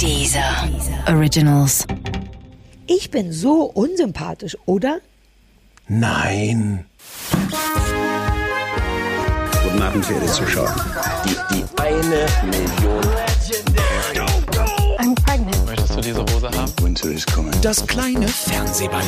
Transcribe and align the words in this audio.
Dieser 0.00 0.68
Originals. 1.08 1.86
Ich 2.86 3.10
bin 3.10 3.32
so 3.32 3.62
unsympathisch, 3.64 4.56
oder? 4.66 5.00
Nein. 5.88 6.84
Guten 9.62 9.82
Abend, 9.82 10.04
verehrte 10.04 10.32
Zuschauer. 10.32 10.74
Die, 11.24 11.54
die 11.54 11.64
eine 11.80 12.26
Million. 12.44 13.02
I'm 14.98 15.14
pregnant. 15.14 15.66
Möchtest 15.66 15.96
du 15.96 16.00
diese 16.00 16.20
Hose 16.22 16.50
haben? 16.50 16.72
Winter 16.82 17.08
is 17.08 17.26
coming. 17.26 17.52
Das 17.62 17.86
kleine 17.86 18.28
Fernsehballett. 18.28 19.04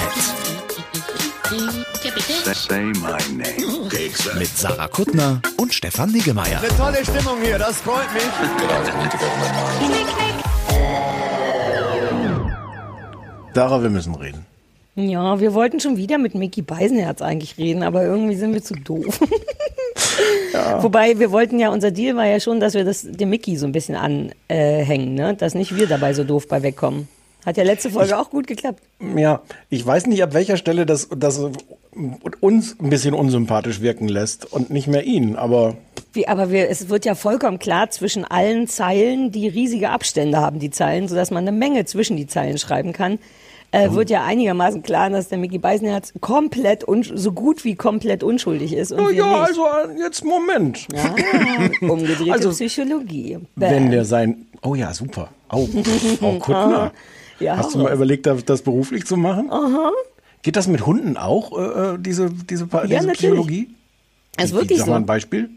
Say 2.26 2.86
my 2.86 3.18
name. 3.30 3.88
Mit 4.36 4.48
Sarah 4.48 4.88
Kuttner 4.88 5.40
und 5.58 5.72
Stefan 5.72 6.10
Niggemeier. 6.10 6.60
Tolle 6.76 7.04
Stimmung 7.04 7.40
hier, 7.40 7.56
das 7.56 7.80
freut 7.82 8.12
mich. 8.12 8.24
Sarah, 13.54 13.80
wir 13.80 13.90
müssen 13.90 14.16
reden. 14.16 14.44
Ja, 14.96 15.38
wir 15.38 15.54
wollten 15.54 15.78
schon 15.78 15.96
wieder 15.98 16.18
mit 16.18 16.34
Mickey 16.34 16.62
Beisenherz 16.62 17.22
eigentlich 17.22 17.58
reden, 17.58 17.84
aber 17.84 18.02
irgendwie 18.02 18.34
sind 18.34 18.52
wir 18.54 18.62
zu 18.64 18.74
doof. 18.74 19.20
Wobei, 20.80 21.20
wir 21.20 21.30
wollten 21.30 21.60
ja, 21.60 21.70
unser 21.70 21.92
Deal 21.92 22.16
war 22.16 22.26
ja 22.26 22.40
schon, 22.40 22.58
dass 22.58 22.74
wir 22.74 22.84
das 22.84 23.02
dem 23.02 23.30
Mickey 23.30 23.56
so 23.56 23.66
ein 23.66 23.72
bisschen 23.72 23.94
anhängen, 23.94 25.14
ne? 25.14 25.34
dass 25.36 25.54
nicht 25.54 25.76
wir 25.76 25.86
dabei 25.86 26.12
so 26.12 26.24
doof 26.24 26.48
bei 26.48 26.64
wegkommen. 26.64 27.06
Hat 27.44 27.56
ja 27.56 27.62
letzte 27.62 27.90
Folge 27.90 28.18
auch 28.18 28.30
gut 28.30 28.48
geklappt. 28.48 28.82
Ja, 29.14 29.42
ich 29.70 29.86
weiß 29.86 30.06
nicht, 30.06 30.20
ab 30.24 30.34
welcher 30.34 30.56
Stelle 30.56 30.84
das, 30.84 31.08
das 31.16 31.40
uns 32.40 32.76
ein 32.80 32.90
bisschen 32.90 33.14
unsympathisch 33.14 33.80
wirken 33.80 34.08
lässt 34.08 34.52
und 34.52 34.70
nicht 34.70 34.86
mehr 34.86 35.04
ihn, 35.04 35.36
aber 35.36 35.76
Wie, 36.12 36.28
aber 36.28 36.50
wir, 36.50 36.68
es 36.68 36.88
wird 36.88 37.04
ja 37.04 37.14
vollkommen 37.14 37.58
klar 37.58 37.90
zwischen 37.90 38.24
allen 38.24 38.68
Zeilen, 38.68 39.32
die 39.32 39.48
riesige 39.48 39.90
Abstände 39.90 40.38
haben, 40.38 40.58
die 40.58 40.70
Zeilen, 40.70 41.08
sodass 41.08 41.30
man 41.30 41.44
eine 41.46 41.56
Menge 41.56 41.84
zwischen 41.84 42.16
die 42.16 42.26
Zeilen 42.26 42.58
schreiben 42.58 42.92
kann. 42.92 43.18
Äh, 43.72 43.92
wird 43.92 44.10
ja 44.10 44.24
einigermaßen 44.24 44.82
klar, 44.82 45.10
dass 45.10 45.28
der 45.28 45.38
Mickey 45.38 45.58
Beisenherz 45.58 46.12
komplett, 46.20 46.84
so 47.14 47.32
gut 47.32 47.64
wie 47.64 47.74
komplett 47.74 48.22
unschuldig 48.22 48.72
ist. 48.72 48.92
Und 48.92 49.08
wir 49.08 49.14
ja, 49.14 49.42
also 49.42 49.66
äh, 49.66 49.98
jetzt 49.98 50.24
Moment. 50.24 50.86
Ja, 50.94 51.14
umgedrehte 51.88 52.32
Also, 52.32 52.50
Psychologie. 52.50 53.38
Wenn 53.56 53.86
Bäh. 53.86 53.90
der 53.90 54.04
sein, 54.04 54.46
oh 54.62 54.74
ja, 54.74 54.94
super. 54.94 55.30
Oh, 55.50 55.66
Frau 56.18 56.32
Kuttner. 56.38 56.92
Ja, 57.38 57.58
Hast 57.58 57.74
du 57.74 57.80
mal 57.80 57.92
überlegt, 57.92 58.24
das 58.24 58.46
das 58.46 58.62
beruflich 58.62 59.04
zu 59.04 59.14
machen? 59.18 59.50
Aha. 59.50 59.92
Geht 60.46 60.54
das 60.54 60.68
mit 60.68 60.86
Hunden 60.86 61.16
auch, 61.16 61.58
äh, 61.58 61.94
äh, 61.94 61.98
diese, 61.98 62.30
diese, 62.30 62.68
Pa- 62.68 62.86
diese 62.86 62.98
natürlich. 62.98 63.18
Psychologie? 63.18 63.68
Das 64.36 64.46
ist 64.46 64.52
wirklich 64.54 64.78
Sag 64.78 64.86
mal 64.86 64.94
ein 64.94 65.04
Beispiel. 65.04 65.50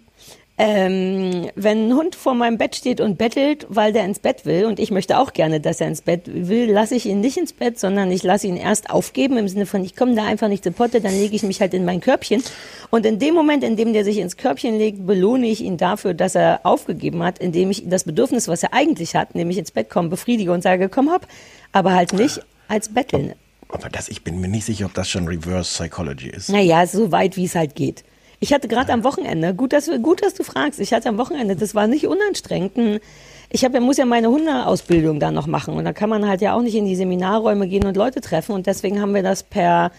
Ähm, 0.57 1.51
wenn 1.53 1.89
ein 1.89 1.93
Hund 1.95 2.15
vor 2.15 2.33
meinem 2.33 2.57
Bett 2.57 2.75
steht 2.75 2.99
und 2.99 3.19
bettelt, 3.19 3.67
weil 3.69 3.93
der 3.93 4.03
ins 4.03 4.17
Bett 4.17 4.47
will, 4.47 4.65
und 4.65 4.79
ich 4.79 4.89
möchte 4.89 5.19
auch 5.19 5.33
gerne, 5.33 5.59
dass 5.59 5.79
er 5.79 5.89
ins 5.89 6.01
Bett 6.01 6.23
will, 6.25 6.71
lasse 6.71 6.95
ich 6.95 7.05
ihn 7.05 7.21
nicht 7.21 7.37
ins 7.37 7.53
Bett, 7.53 7.79
sondern 7.79 8.11
ich 8.11 8.23
lasse 8.23 8.47
ihn 8.47 8.57
erst 8.57 8.89
aufgeben, 8.89 9.37
im 9.37 9.47
Sinne 9.47 9.67
von, 9.67 9.83
ich 9.83 9.95
komme 9.95 10.15
da 10.15 10.25
einfach 10.25 10.47
nicht 10.47 10.63
zu 10.63 10.71
Potte, 10.71 11.01
dann 11.01 11.11
lege 11.13 11.35
ich 11.35 11.43
mich 11.43 11.61
halt 11.61 11.75
in 11.75 11.85
mein 11.85 12.01
Körbchen. 12.01 12.41
Und 12.89 13.05
in 13.05 13.19
dem 13.19 13.35
Moment, 13.35 13.63
in 13.63 13.75
dem 13.77 13.93
der 13.93 14.03
sich 14.03 14.17
ins 14.17 14.37
Körbchen 14.37 14.79
legt, 14.79 15.05
belohne 15.05 15.45
ich 15.45 15.61
ihn 15.61 15.77
dafür, 15.77 16.15
dass 16.15 16.33
er 16.33 16.61
aufgegeben 16.63 17.21
hat, 17.21 17.37
indem 17.37 17.69
ich 17.69 17.87
das 17.87 18.05
Bedürfnis, 18.05 18.47
was 18.47 18.63
er 18.63 18.73
eigentlich 18.73 19.15
hat, 19.15 19.35
nämlich 19.35 19.59
ins 19.59 19.69
Bett 19.69 19.91
kommen, 19.91 20.09
befriedige 20.09 20.51
und 20.51 20.63
sage, 20.63 20.89
komm 20.89 21.11
hopp, 21.11 21.27
aber 21.73 21.93
halt 21.93 22.13
nicht 22.13 22.41
als 22.67 22.89
Betteln. 22.89 23.33
Aber 23.69 23.89
das, 23.89 24.09
ich 24.09 24.23
bin 24.23 24.41
mir 24.41 24.47
nicht 24.47 24.65
sicher, 24.65 24.85
ob 24.87 24.93
das 24.93 25.09
schon 25.09 25.27
Reverse 25.27 25.69
Psychology 25.71 26.29
ist. 26.29 26.49
Naja, 26.49 26.85
so 26.87 27.11
weit, 27.11 27.37
wie 27.37 27.45
es 27.45 27.55
halt 27.55 27.75
geht. 27.75 28.03
Ich 28.39 28.53
hatte 28.53 28.67
gerade 28.67 28.91
am 28.93 29.03
Wochenende, 29.03 29.53
gut 29.53 29.73
dass, 29.73 29.85
du- 29.85 29.99
gut, 29.99 30.23
dass 30.23 30.33
du 30.33 30.43
fragst, 30.43 30.79
ich 30.79 30.93
hatte 30.93 31.09
am 31.09 31.17
Wochenende, 31.17 31.55
das 31.55 31.75
war 31.75 31.87
nicht 31.87 32.07
unanstrengend. 32.07 33.01
Ich 33.51 33.63
hab, 33.65 33.73
ja- 33.73 33.79
muss 33.79 33.97
ja 33.97 34.05
meine 34.05 34.29
Hundeausbildung 34.29 35.19
da 35.19 35.29
noch 35.31 35.45
machen 35.47 35.73
und 35.75 35.83
da 35.85 35.93
kann 35.93 36.09
man 36.09 36.27
halt 36.27 36.41
ja 36.41 36.53
auch 36.55 36.61
nicht 36.61 36.75
in 36.75 36.85
die 36.85 36.95
Seminarräume 36.95 37.67
gehen 37.67 37.85
und 37.85 37.97
Leute 37.97 38.21
treffen 38.21 38.53
und 38.53 38.65
deswegen 38.65 39.01
haben 39.01 39.13
wir 39.13 39.23
das 39.23 39.43
per 39.43 39.91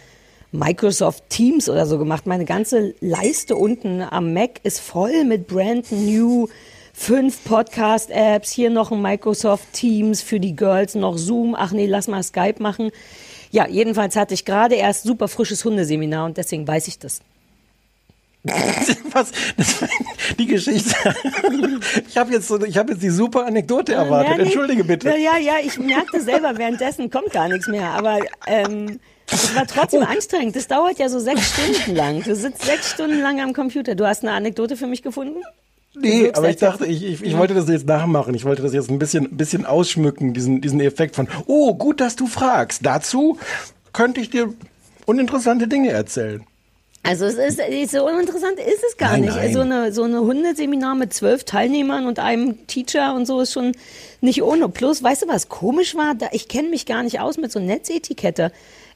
Microsoft 0.52 1.24
Teams 1.28 1.68
oder 1.68 1.86
so 1.86 1.98
gemacht. 1.98 2.26
Meine 2.26 2.44
ganze 2.44 2.94
Leiste 3.00 3.54
unten 3.56 4.02
am 4.02 4.32
Mac 4.32 4.60
ist 4.64 4.80
voll 4.80 5.24
mit 5.24 5.46
brand 5.46 5.92
new 5.92 6.48
fünf 6.92 7.44
Podcast-Apps, 7.44 8.50
hier 8.50 8.70
noch 8.70 8.90
ein 8.90 9.00
Microsoft 9.00 9.72
Teams 9.72 10.22
für 10.22 10.40
die 10.40 10.56
Girls, 10.56 10.94
noch 10.94 11.16
Zoom, 11.18 11.54
ach 11.56 11.72
nee, 11.72 11.86
lass 11.86 12.08
mal 12.08 12.22
Skype 12.22 12.60
machen. 12.60 12.90
Ja, 13.50 13.66
jedenfalls 13.66 14.16
hatte 14.16 14.34
ich 14.34 14.44
gerade 14.44 14.76
erst 14.76 15.02
super 15.02 15.28
frisches 15.28 15.64
Hundeseminar 15.64 16.26
und 16.26 16.36
deswegen 16.36 16.66
weiß 16.66 16.88
ich 16.88 16.98
das. 16.98 17.20
Was? 19.12 19.32
Das, 19.56 19.84
die 20.38 20.46
Geschichte. 20.46 20.94
Ich 22.08 22.16
habe 22.16 22.32
jetzt, 22.32 22.48
so, 22.48 22.62
ich 22.62 22.76
hab 22.76 22.88
jetzt 22.88 23.02
die 23.02 23.10
super 23.10 23.46
Anekdote 23.46 23.94
erwartet. 23.94 24.30
Ja, 24.30 24.36
nee. 24.36 24.42
Entschuldige 24.44 24.84
bitte. 24.84 25.08
Ja, 25.08 25.16
ja, 25.16 25.38
ja, 25.38 25.54
ich 25.62 25.78
merkte 25.78 26.20
selber, 26.20 26.56
währenddessen 26.56 27.10
kommt 27.10 27.32
gar 27.32 27.48
nichts 27.48 27.66
mehr. 27.66 27.90
Aber 27.90 28.20
ähm, 28.46 29.00
es 29.30 29.54
war 29.54 29.66
trotzdem 29.66 30.02
anstrengend. 30.02 30.56
Das 30.56 30.68
dauert 30.68 30.98
ja 30.98 31.08
so 31.08 31.18
sechs 31.18 31.52
Stunden 31.52 31.96
lang. 31.96 32.22
Du 32.22 32.34
sitzt 32.34 32.64
sechs 32.64 32.90
Stunden 32.92 33.20
lang 33.20 33.40
am 33.40 33.52
Computer. 33.52 33.94
Du 33.94 34.06
hast 34.06 34.22
eine 34.22 34.32
Anekdote 34.32 34.76
für 34.76 34.86
mich 34.86 35.02
gefunden? 35.02 35.40
Nee, 35.94 36.30
aber 36.32 36.48
ich 36.48 36.56
dachte, 36.56 36.86
ich, 36.86 37.04
ich, 37.04 37.22
ich 37.22 37.36
wollte 37.36 37.54
das 37.54 37.68
jetzt 37.68 37.86
nachmachen. 37.86 38.34
Ich 38.34 38.44
wollte 38.44 38.62
das 38.62 38.72
jetzt 38.72 38.90
ein 38.90 38.98
bisschen, 38.98 39.24
ein 39.24 39.36
bisschen 39.36 39.66
ausschmücken, 39.66 40.34
diesen, 40.34 40.60
diesen 40.60 40.80
Effekt 40.80 41.16
von, 41.16 41.26
oh, 41.46 41.74
gut, 41.74 42.00
dass 42.00 42.14
du 42.14 42.26
fragst. 42.26 42.86
Dazu 42.86 43.38
könnte 43.92 44.20
ich 44.20 44.30
dir 44.30 44.54
uninteressante 45.06 45.66
Dinge 45.66 45.90
erzählen. 45.90 46.44
Also 47.02 47.24
es 47.24 47.34
ist, 47.34 47.58
ist 47.58 47.92
so 47.92 48.06
uninteressant 48.06 48.58
ist 48.58 48.84
es 48.86 48.96
gar 48.98 49.12
Nein, 49.12 49.22
nicht. 49.22 49.34
nein. 49.34 49.52
So 49.54 49.60
eine 49.60 49.92
so 49.92 50.02
eine 50.02 50.20
Hundeseminar 50.20 50.94
mit 50.94 51.14
zwölf 51.14 51.44
Teilnehmern 51.44 52.06
und 52.06 52.18
einem 52.18 52.66
Teacher 52.66 53.14
und 53.14 53.26
so 53.26 53.40
ist 53.40 53.54
schon 53.54 53.72
nicht 54.20 54.42
ohne. 54.42 54.68
Plus, 54.68 55.02
weißt 55.02 55.22
du, 55.22 55.28
was 55.28 55.48
komisch 55.48 55.94
war? 55.94 56.14
Da, 56.14 56.28
ich 56.32 56.48
kenne 56.48 56.68
mich 56.68 56.84
gar 56.84 57.02
nicht 57.02 57.18
aus 57.18 57.38
mit 57.38 57.50
so 57.52 57.58
Netzetikette. 57.58 58.52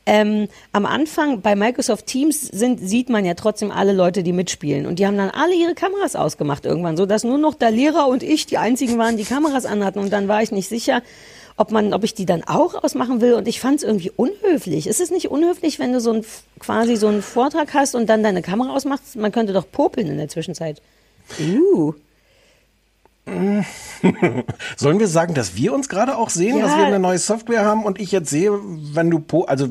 Ähm, 0.06 0.48
am 0.72 0.84
Anfang 0.84 1.40
bei 1.40 1.56
Microsoft 1.56 2.06
Teams 2.06 2.42
sind, 2.42 2.78
sieht 2.78 3.08
man 3.08 3.24
ja 3.24 3.34
trotzdem 3.34 3.70
alle 3.70 3.92
Leute, 3.92 4.22
die 4.22 4.32
mitspielen. 4.32 4.86
Und 4.86 4.98
die 4.98 5.06
haben 5.06 5.16
dann 5.16 5.30
alle 5.30 5.54
ihre 5.54 5.74
Kameras 5.74 6.14
ausgemacht 6.14 6.66
irgendwann, 6.66 6.96
so 6.96 7.06
dass 7.06 7.24
nur 7.24 7.38
noch 7.38 7.54
der 7.54 7.70
Lehrer 7.70 8.08
und 8.08 8.22
ich 8.22 8.46
die 8.46 8.58
einzigen 8.58 8.98
waren, 8.98 9.16
die 9.16 9.24
Kameras 9.24 9.64
anhatten. 9.64 10.00
Und 10.00 10.12
dann 10.12 10.28
war 10.28 10.42
ich 10.42 10.52
nicht 10.52 10.68
sicher, 10.68 11.02
ob 11.56 11.70
man, 11.70 11.94
ob 11.94 12.04
ich 12.04 12.14
die 12.14 12.26
dann 12.26 12.44
auch 12.44 12.82
ausmachen 12.82 13.20
will. 13.20 13.34
Und 13.34 13.48
ich 13.48 13.60
fand 13.60 13.78
es 13.78 13.82
irgendwie 13.82 14.10
unhöflich. 14.14 14.86
Ist 14.86 15.00
es 15.00 15.10
nicht 15.10 15.30
unhöflich, 15.30 15.78
wenn 15.78 15.92
du 15.92 16.00
so 16.00 16.12
ein, 16.12 16.24
quasi 16.58 16.96
so 16.96 17.08
einen 17.08 17.22
Vortrag 17.22 17.72
hast 17.72 17.94
und 17.94 18.06
dann 18.06 18.22
deine 18.22 18.42
Kamera 18.42 18.74
ausmachst? 18.74 19.16
Man 19.16 19.32
könnte 19.32 19.52
doch 19.52 19.70
popeln 19.70 20.08
in 20.08 20.18
der 20.18 20.28
Zwischenzeit. 20.28 20.82
Uh. 21.40 21.94
Sollen 24.76 24.98
wir 25.00 25.08
sagen, 25.08 25.34
dass 25.34 25.56
wir 25.56 25.72
uns 25.72 25.88
gerade 25.88 26.16
auch 26.16 26.30
sehen, 26.30 26.58
Ja. 26.58 26.66
dass 26.66 26.76
wir 26.76 26.84
eine 26.86 26.98
neue 26.98 27.18
Software 27.18 27.64
haben 27.64 27.84
und 27.84 28.00
ich 28.00 28.12
jetzt 28.12 28.30
sehe, 28.30 28.50
wenn 28.92 29.10
du, 29.10 29.18
po 29.18 29.42
also 29.44 29.68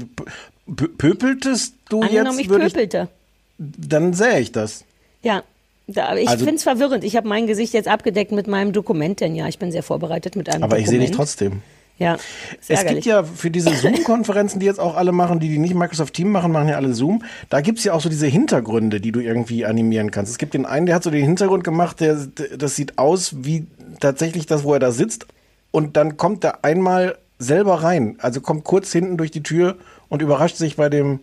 pöpeltest 0.98 1.76
du 1.90 2.02
Angenommen, 2.02 2.38
jetzt, 2.38 2.40
ich 2.42 2.50
würde 2.50 2.66
ich, 2.66 2.74
pöpelte. 2.74 3.10
dann 3.58 4.14
sähe 4.14 4.40
ich 4.40 4.52
das. 4.52 4.86
Ja. 5.22 5.44
Da, 5.86 6.06
aber 6.08 6.20
ich 6.22 6.30
Also- 6.30 6.46
finde 6.46 6.58
es 6.58 6.64
verwirrend. 6.64 7.04
Ich 7.04 7.16
habe 7.18 7.28
mein 7.28 7.46
Gesicht 7.46 7.74
jetzt 7.74 7.90
abgedeckt 7.90 8.32
mit 8.32 8.48
meinem 8.48 8.72
Dokument, 8.72 9.20
denn 9.20 9.36
ja, 9.36 9.48
ich 9.50 9.60
bin 9.60 9.72
sehr 9.72 9.84
vorbereitet 9.84 10.36
mit 10.38 10.48
einem 10.50 10.64
Aber 10.64 10.78
Dokument. 10.78 10.84
ich 10.86 10.90
sehe 10.90 11.00
dich 11.00 11.12
trotzdem. 11.16 11.62
Ja, 12.00 12.18
Es 12.60 12.70
ärgerlich. 12.70 12.96
gibt 12.96 13.06
ja 13.06 13.24
für 13.24 13.52
diese 13.52 13.74
Zoom-Konferenzen, 13.76 14.60
die 14.60 14.66
jetzt 14.66 14.80
auch 14.80 14.96
alle 14.96 15.12
machen, 15.12 15.40
die, 15.40 15.48
die 15.48 15.60
nicht 15.60 15.76
Microsoft 15.76 16.14
Team 16.16 16.32
machen, 16.32 16.52
machen 16.52 16.68
ja 16.68 16.76
alle 16.76 16.94
Zoom. 16.94 17.24
Da 17.50 17.62
gibt's 17.62 17.84
ja 17.84 17.94
auch 17.94 18.02
so 18.02 18.10
diese 18.10 18.28
Hintergründe, 18.28 19.00
die 19.00 19.12
du 19.12 19.20
irgendwie 19.20 19.66
animieren 19.66 20.10
kannst. 20.12 20.32
Es 20.32 20.38
gibt 20.38 20.54
den 20.56 20.66
einen, 20.66 20.88
der 20.88 20.96
hat 20.96 21.04
so 21.04 21.12
den 21.12 21.24
Hintergrund 21.24 21.64
gemacht, 21.64 22.00
der, 22.00 22.16
der 22.16 22.58
das 22.58 22.76
sieht 22.76 22.98
aus 22.98 23.36
wie 23.44 23.68
tatsächlich 24.00 24.48
das, 24.48 24.64
wo 24.64 24.74
er 24.74 24.80
da 24.80 24.92
sitzt. 24.92 25.28
Und 25.72 25.96
dann 25.96 26.18
kommt 26.18 26.44
er 26.44 26.64
einmal 26.66 27.18
selber 27.38 27.84
rein. 27.84 28.16
Also 28.20 28.42
kommt 28.42 28.64
kurz 28.64 28.92
hinten 28.92 29.18
durch 29.18 29.32
die 29.32 29.44
Tür 29.44 29.78
und 30.10 30.22
überrascht 30.22 30.58
sich 30.58 30.76
bei 30.76 30.90
dem. 30.90 31.20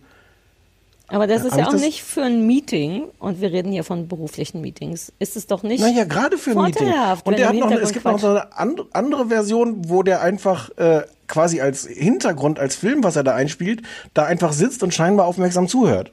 Aber 1.11 1.27
das 1.27 1.43
ist 1.43 1.51
Hab 1.51 1.59
ja 1.59 1.67
auch 1.67 1.73
nicht 1.73 2.03
für 2.03 2.23
ein 2.23 2.47
Meeting, 2.47 3.03
und 3.19 3.41
wir 3.41 3.51
reden 3.51 3.71
hier 3.71 3.83
von 3.83 4.07
beruflichen 4.07 4.61
Meetings, 4.61 5.11
ist 5.19 5.35
es 5.35 5.45
doch 5.47 5.61
nicht 5.61 5.81
Naja, 5.81 6.05
gerade 6.05 6.37
für 6.37 6.51
ein 6.51 6.57
Meeting. 6.57 6.87
Und 7.23 7.37
der 7.37 7.49
hat 7.49 7.55
noch, 7.55 7.71
es 7.71 7.91
gibt 7.91 8.05
noch 8.05 8.19
so 8.19 8.27
eine 8.29 8.57
and- 8.57 8.83
andere 8.93 9.27
Version, 9.27 9.89
wo 9.89 10.03
der 10.03 10.21
einfach 10.21 10.69
äh, 10.77 11.01
quasi 11.27 11.61
als 11.61 11.85
Hintergrund, 11.85 12.59
als 12.59 12.75
Film, 12.75 13.03
was 13.03 13.15
er 13.15 13.23
da 13.23 13.35
einspielt, 13.35 13.81
da 14.13 14.25
einfach 14.25 14.53
sitzt 14.53 14.83
und 14.83 14.93
scheinbar 14.93 15.27
aufmerksam 15.27 15.67
zuhört. 15.67 16.11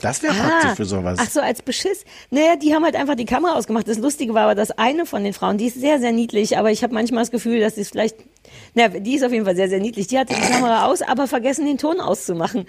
Das 0.00 0.22
wäre 0.22 0.34
praktisch 0.34 0.76
für 0.76 0.84
sowas. 0.84 1.18
Ah. 1.18 1.24
Ach 1.26 1.30
so, 1.30 1.40
als 1.40 1.60
Beschiss. 1.60 2.04
Naja, 2.30 2.54
die 2.56 2.72
haben 2.72 2.84
halt 2.84 2.94
einfach 2.94 3.16
die 3.16 3.24
Kamera 3.24 3.54
ausgemacht. 3.54 3.88
Das 3.88 3.98
Lustige 3.98 4.32
war 4.32 4.44
aber, 4.44 4.54
dass 4.54 4.70
eine 4.70 5.06
von 5.06 5.24
den 5.24 5.32
Frauen, 5.32 5.58
die 5.58 5.66
ist 5.66 5.80
sehr, 5.80 5.98
sehr 5.98 6.12
niedlich, 6.12 6.56
aber 6.56 6.70
ich 6.70 6.84
habe 6.84 6.94
manchmal 6.94 7.22
das 7.22 7.32
Gefühl, 7.32 7.58
dass 7.60 7.74
sie 7.74 7.80
es 7.80 7.88
vielleicht, 7.90 8.16
na, 8.74 8.88
die 8.88 9.16
ist 9.16 9.24
auf 9.24 9.32
jeden 9.32 9.44
Fall 9.44 9.56
sehr, 9.56 9.68
sehr 9.68 9.80
niedlich. 9.80 10.06
Die 10.06 10.18
hatte 10.18 10.34
die 10.34 10.40
Kamera 10.40 10.86
aus, 10.86 11.02
aber 11.02 11.26
vergessen, 11.26 11.66
den 11.66 11.78
Ton 11.78 12.00
auszumachen. 12.00 12.66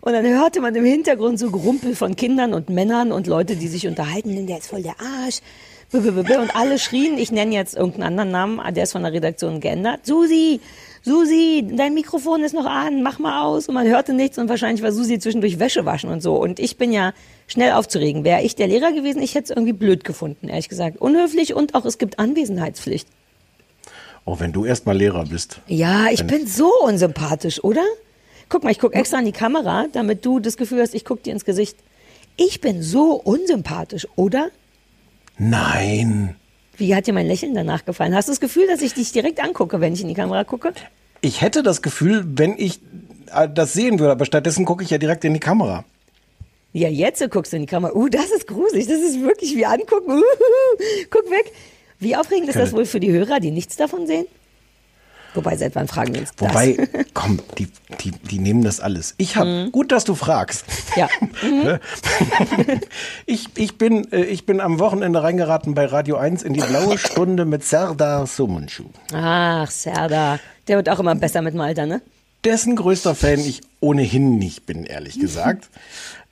Und 0.00 0.12
dann 0.12 0.26
hörte 0.26 0.60
man 0.60 0.74
im 0.74 0.84
Hintergrund 0.84 1.38
so 1.38 1.50
Gerumpel 1.50 1.94
von 1.94 2.16
Kindern 2.16 2.54
und 2.54 2.68
Männern 2.68 3.12
und 3.12 3.26
Leute, 3.26 3.56
die 3.56 3.68
sich 3.68 3.86
unterhalten, 3.86 4.46
der 4.46 4.58
ist 4.58 4.68
voll 4.68 4.82
der 4.82 4.96
Arsch. 5.00 5.40
Und 5.92 6.56
alle 6.56 6.78
schrien, 6.78 7.18
ich 7.18 7.32
nenne 7.32 7.54
jetzt 7.54 7.76
irgendeinen 7.76 8.18
anderen 8.18 8.30
Namen, 8.30 8.74
der 8.74 8.84
ist 8.84 8.92
von 8.92 9.02
der 9.02 9.12
Redaktion 9.12 9.60
geändert. 9.60 10.06
Susi, 10.06 10.60
Susi, 11.02 11.68
dein 11.70 11.92
Mikrofon 11.92 12.42
ist 12.44 12.54
noch 12.54 12.64
an, 12.64 13.02
mach 13.02 13.18
mal 13.18 13.42
aus. 13.42 13.68
Und 13.68 13.74
man 13.74 13.86
hörte 13.86 14.14
nichts 14.14 14.38
und 14.38 14.48
wahrscheinlich 14.48 14.82
war 14.82 14.90
Susi 14.92 15.18
zwischendurch 15.18 15.58
Wäsche 15.58 15.84
waschen 15.84 16.08
und 16.08 16.22
so. 16.22 16.36
Und 16.36 16.60
ich 16.60 16.78
bin 16.78 16.92
ja 16.92 17.12
schnell 17.46 17.72
aufzuregen. 17.72 18.24
Wäre 18.24 18.40
ich 18.42 18.56
der 18.56 18.68
Lehrer 18.68 18.92
gewesen, 18.92 19.20
ich 19.20 19.34
hätte 19.34 19.44
es 19.44 19.50
irgendwie 19.50 19.74
blöd 19.74 20.02
gefunden, 20.02 20.48
ehrlich 20.48 20.70
gesagt. 20.70 20.98
Unhöflich 20.98 21.52
und 21.52 21.74
auch 21.74 21.84
es 21.84 21.98
gibt 21.98 22.18
Anwesenheitspflicht. 22.18 23.06
Oh, 24.24 24.36
wenn 24.38 24.52
du 24.52 24.64
erst 24.64 24.86
mal 24.86 24.96
Lehrer 24.96 25.26
bist. 25.26 25.60
Ja, 25.66 26.06
ich 26.10 26.26
bin 26.26 26.46
so 26.46 26.72
unsympathisch, 26.84 27.62
oder? 27.62 27.84
Guck 28.48 28.64
mal, 28.64 28.70
ich 28.70 28.78
gucke 28.78 28.94
extra 28.94 29.18
in 29.18 29.24
die 29.24 29.32
Kamera, 29.32 29.86
damit 29.92 30.24
du 30.24 30.40
das 30.40 30.56
Gefühl 30.56 30.80
hast, 30.80 30.94
ich 30.94 31.04
gucke 31.04 31.22
dir 31.22 31.32
ins 31.32 31.44
Gesicht. 31.44 31.76
Ich 32.36 32.60
bin 32.60 32.82
so 32.82 33.14
unsympathisch, 33.14 34.06
oder? 34.16 34.50
Nein. 35.38 36.36
Wie 36.76 36.94
hat 36.94 37.06
dir 37.06 37.12
mein 37.12 37.26
Lächeln 37.26 37.54
danach 37.54 37.84
gefallen? 37.84 38.14
Hast 38.14 38.28
du 38.28 38.32
das 38.32 38.40
Gefühl, 38.40 38.66
dass 38.66 38.80
ich 38.82 38.94
dich 38.94 39.12
direkt 39.12 39.42
angucke, 39.42 39.80
wenn 39.80 39.92
ich 39.92 40.02
in 40.02 40.08
die 40.08 40.14
Kamera 40.14 40.44
gucke? 40.44 40.72
Ich 41.20 41.40
hätte 41.40 41.62
das 41.62 41.82
Gefühl, 41.82 42.24
wenn 42.26 42.54
ich 42.58 42.80
äh, 43.32 43.48
das 43.48 43.72
sehen 43.72 43.98
würde, 43.98 44.12
aber 44.12 44.24
stattdessen 44.24 44.64
gucke 44.64 44.82
ich 44.82 44.90
ja 44.90 44.98
direkt 44.98 45.24
in 45.24 45.34
die 45.34 45.40
Kamera. 45.40 45.84
Ja, 46.72 46.88
jetzt 46.88 47.22
guckst 47.30 47.52
du 47.52 47.56
in 47.56 47.62
die 47.62 47.68
Kamera. 47.68 47.94
Uh, 47.94 48.08
das 48.08 48.30
ist 48.30 48.46
gruselig. 48.46 48.86
Das 48.86 49.00
ist 49.00 49.20
wirklich 49.20 49.54
wie 49.54 49.66
angucken. 49.66 50.10
Uh, 50.10 50.22
guck 51.10 51.30
weg. 51.30 51.52
Wie 51.98 52.16
aufregend 52.16 52.48
ist 52.48 52.58
das 52.58 52.72
wohl 52.72 52.86
für 52.86 52.98
die 52.98 53.12
Hörer, 53.12 53.38
die 53.40 53.50
nichts 53.50 53.76
davon 53.76 54.06
sehen? 54.06 54.26
Wobei, 55.34 55.56
seit 55.56 55.74
wann 55.74 55.88
fragen 55.88 56.14
wir 56.14 56.20
uns 56.20 56.32
das? 56.36 56.48
Wobei, 56.48 56.88
komm, 57.14 57.40
die, 57.58 57.68
die, 58.00 58.10
die 58.10 58.38
nehmen 58.38 58.62
das 58.62 58.80
alles. 58.80 59.14
Ich 59.18 59.36
habe, 59.36 59.70
gut, 59.70 59.92
dass 59.92 60.04
du 60.04 60.14
fragst. 60.14 60.64
Ja. 60.96 61.08
ich, 63.26 63.48
ich, 63.54 63.78
bin, 63.78 64.10
äh, 64.12 64.24
ich 64.24 64.44
bin 64.44 64.60
am 64.60 64.78
Wochenende 64.78 65.22
reingeraten 65.22 65.74
bei 65.74 65.86
Radio 65.86 66.16
1 66.16 66.42
in 66.42 66.52
die 66.52 66.60
blaue 66.60 66.98
Stunde 66.98 67.44
mit 67.44 67.64
Serdar 67.64 68.26
Somuncu. 68.26 68.84
Ach, 69.12 69.70
Serda. 69.70 70.38
Der 70.68 70.76
wird 70.76 70.88
auch 70.88 71.00
immer 71.00 71.14
besser 71.14 71.42
mit 71.42 71.54
dem 71.54 71.60
Alter, 71.60 71.86
ne? 71.86 72.02
Dessen 72.44 72.76
größter 72.76 73.14
Fan 73.14 73.40
ich 73.40 73.60
ohnehin 73.80 74.38
nicht 74.38 74.66
bin, 74.66 74.84
ehrlich 74.84 75.18
gesagt. 75.18 75.70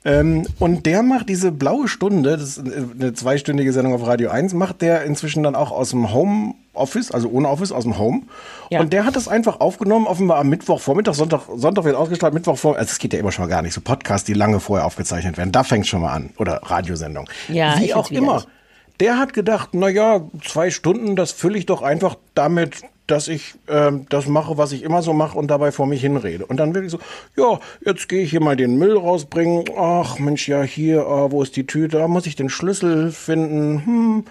Ähm, 0.02 0.46
und 0.58 0.86
der 0.86 1.02
macht 1.02 1.28
diese 1.28 1.52
blaue 1.52 1.86
Stunde, 1.86 2.38
das 2.38 2.56
ist 2.56 2.60
eine 2.60 3.12
zweistündige 3.12 3.72
Sendung 3.72 3.92
auf 3.92 4.06
Radio 4.06 4.30
1, 4.30 4.54
macht 4.54 4.80
der 4.80 5.04
inzwischen 5.04 5.42
dann 5.42 5.54
auch 5.54 5.70
aus 5.70 5.90
dem 5.90 6.14
Homeoffice, 6.14 7.10
also 7.10 7.28
ohne 7.28 7.48
Office, 7.48 7.70
aus 7.70 7.84
dem 7.84 7.98
Home. 7.98 8.22
Ja. 8.70 8.80
Und 8.80 8.94
der 8.94 9.04
hat 9.04 9.14
das 9.14 9.28
einfach 9.28 9.60
aufgenommen, 9.60 10.06
offenbar 10.06 10.38
am 10.38 10.48
Mittwochvormittag, 10.48 11.12
Sonntag, 11.14 11.42
Sonntag 11.54 11.84
wird 11.84 11.96
ausgestrahlt, 11.96 12.32
Mittwochvormittag, 12.32 12.80
also 12.80 12.92
es 12.92 12.98
geht 12.98 13.12
ja 13.12 13.18
immer 13.18 13.30
schon 13.30 13.44
mal 13.44 13.50
gar 13.50 13.60
nicht, 13.60 13.74
so 13.74 13.82
Podcasts, 13.82 14.24
die 14.24 14.32
lange 14.32 14.58
vorher 14.58 14.86
aufgezeichnet 14.86 15.36
werden, 15.36 15.52
da 15.52 15.64
fängt 15.64 15.86
schon 15.86 16.00
mal 16.00 16.14
an. 16.14 16.30
Oder 16.38 16.62
Radiosendung. 16.62 17.28
Ja, 17.48 17.78
Wie 17.78 17.92
auch 17.92 18.10
immer. 18.10 18.44
Der 19.00 19.18
hat 19.18 19.34
gedacht, 19.34 19.70
na 19.72 19.88
ja, 19.88 20.22
zwei 20.42 20.70
Stunden, 20.70 21.14
das 21.14 21.32
fülle 21.32 21.58
ich 21.58 21.66
doch 21.66 21.82
einfach 21.82 22.16
damit, 22.34 22.82
dass 23.10 23.28
ich 23.28 23.54
ähm, 23.68 24.06
das 24.08 24.26
mache, 24.26 24.58
was 24.58 24.72
ich 24.72 24.82
immer 24.82 25.02
so 25.02 25.12
mache 25.12 25.38
und 25.38 25.48
dabei 25.48 25.72
vor 25.72 25.86
mich 25.86 26.00
hinrede. 26.00 26.46
Und 26.46 26.58
dann 26.58 26.74
wirklich 26.74 26.92
so, 26.92 26.98
ja, 27.36 27.58
jetzt 27.84 28.08
gehe 28.08 28.22
ich 28.22 28.30
hier 28.30 28.42
mal 28.42 28.56
den 28.56 28.76
Müll 28.76 28.96
rausbringen. 28.96 29.64
Ach 29.76 30.18
Mensch, 30.18 30.48
ja 30.48 30.62
hier, 30.62 31.06
ah, 31.06 31.30
wo 31.30 31.42
ist 31.42 31.56
die 31.56 31.66
Tüte? 31.66 31.98
Da 31.98 32.08
muss 32.08 32.26
ich 32.26 32.36
den 32.36 32.48
Schlüssel 32.48 33.10
finden. 33.12 33.84
Hm. 33.84 34.24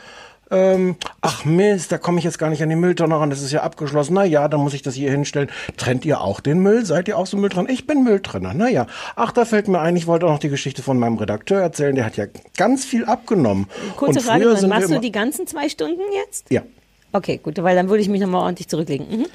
Ähm, 0.52 0.96
ach 1.22 1.46
Mist, 1.46 1.92
da 1.92 1.98
komme 1.98 2.18
ich 2.18 2.24
jetzt 2.24 2.40
gar 2.40 2.50
nicht 2.50 2.64
an 2.64 2.70
die 2.70 2.76
Mülltonne 2.76 3.20
ran, 3.20 3.30
das 3.30 3.42
ist 3.42 3.52
ja 3.52 3.62
abgeschlossen. 3.62 4.16
Na 4.16 4.24
ja, 4.24 4.48
dann 4.48 4.62
muss 4.62 4.74
ich 4.74 4.82
das 4.82 4.96
hier 4.96 5.12
hinstellen. 5.12 5.50
Trennt 5.78 6.06
ihr 6.06 6.22
auch 6.22 6.40
den 6.40 6.60
Müll? 6.60 6.86
Seid 6.86 7.08
ihr 7.08 7.18
auch 7.18 7.28
so 7.28 7.38
Mülltrenner? 7.38 7.70
Ich 7.70 7.86
bin 7.86 8.04
Mülltrenner. 8.04 8.54
Na 8.56 8.68
ja. 8.68 8.88
Ach, 9.16 9.32
da 9.32 9.46
fällt 9.46 9.68
mir 9.68 9.80
ein, 9.80 9.96
ich 9.96 10.08
wollte 10.08 10.26
auch 10.26 10.32
noch 10.32 10.40
die 10.40 10.50
Geschichte 10.50 10.82
von 10.82 10.98
meinem 10.98 11.18
Redakteur 11.18 11.62
erzählen. 11.62 11.96
Der 11.96 12.06
hat 12.06 12.18
ja 12.18 12.26
ganz 12.58 12.84
viel 12.84 13.06
abgenommen. 13.06 13.68
Kurze 13.96 14.22
Frage, 14.22 14.46
dann 14.46 14.70
machst 14.70 14.90
du 14.90 15.00
die 15.00 15.12
ganzen 15.12 15.46
zwei 15.46 15.70
Stunden 15.70 16.02
jetzt? 16.26 16.50
Ja. 16.50 16.64
Okay, 17.12 17.40
gut, 17.42 17.62
weil 17.62 17.76
dann 17.76 17.90
würde 17.90 18.02
ich 18.02 18.10
mich 18.10 18.22
nochmal 18.22 18.44
ordentlich 18.44 18.68
zurücklegen. 18.68 19.08
Mhm. 19.10 19.26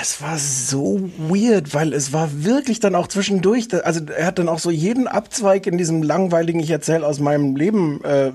Es 0.00 0.22
war 0.22 0.38
so 0.38 1.10
weird, 1.18 1.74
weil 1.74 1.92
es 1.92 2.14
war 2.14 2.44
wirklich 2.44 2.80
dann 2.80 2.94
auch 2.94 3.08
zwischendurch, 3.08 3.68
also 3.84 4.00
er 4.06 4.26
hat 4.26 4.38
dann 4.38 4.48
auch 4.48 4.58
so 4.58 4.70
jeden 4.70 5.06
Abzweig 5.06 5.66
in 5.66 5.76
diesem 5.76 6.02
langweiligen 6.02 6.60
Ich 6.60 6.70
erzähle 6.70 7.06
aus 7.06 7.20
meinem 7.20 7.56
Leben 7.56 8.02
äh, 8.02 8.28
äh, 8.28 8.32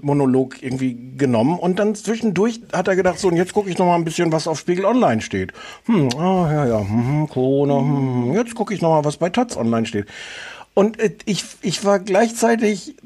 Monolog 0.00 0.60
irgendwie 0.60 0.98
genommen 1.16 1.58
und 1.58 1.78
dann 1.78 1.94
zwischendurch 1.94 2.62
hat 2.72 2.88
er 2.88 2.96
gedacht, 2.96 3.20
so 3.20 3.28
und 3.28 3.36
jetzt 3.36 3.52
gucke 3.52 3.70
ich 3.70 3.78
noch 3.78 3.86
mal 3.86 3.94
ein 3.94 4.04
bisschen, 4.04 4.32
was 4.32 4.48
auf 4.48 4.58
Spiegel 4.58 4.86
Online 4.86 5.20
steht. 5.20 5.52
Hm, 5.84 6.08
ah 6.18 6.52
ja, 6.52 6.66
ja, 6.66 6.80
hm, 6.80 7.28
Corona, 7.28 7.78
hm, 7.78 8.34
jetzt 8.34 8.56
gucke 8.56 8.74
ich 8.74 8.82
noch 8.82 8.90
mal, 8.90 9.04
was 9.04 9.18
bei 9.18 9.30
Taz 9.30 9.56
Online 9.56 9.86
steht. 9.86 10.06
Und 10.74 10.98
äh, 10.98 11.14
ich, 11.26 11.44
ich 11.62 11.84
war 11.84 12.00
gleichzeitig 12.00 12.96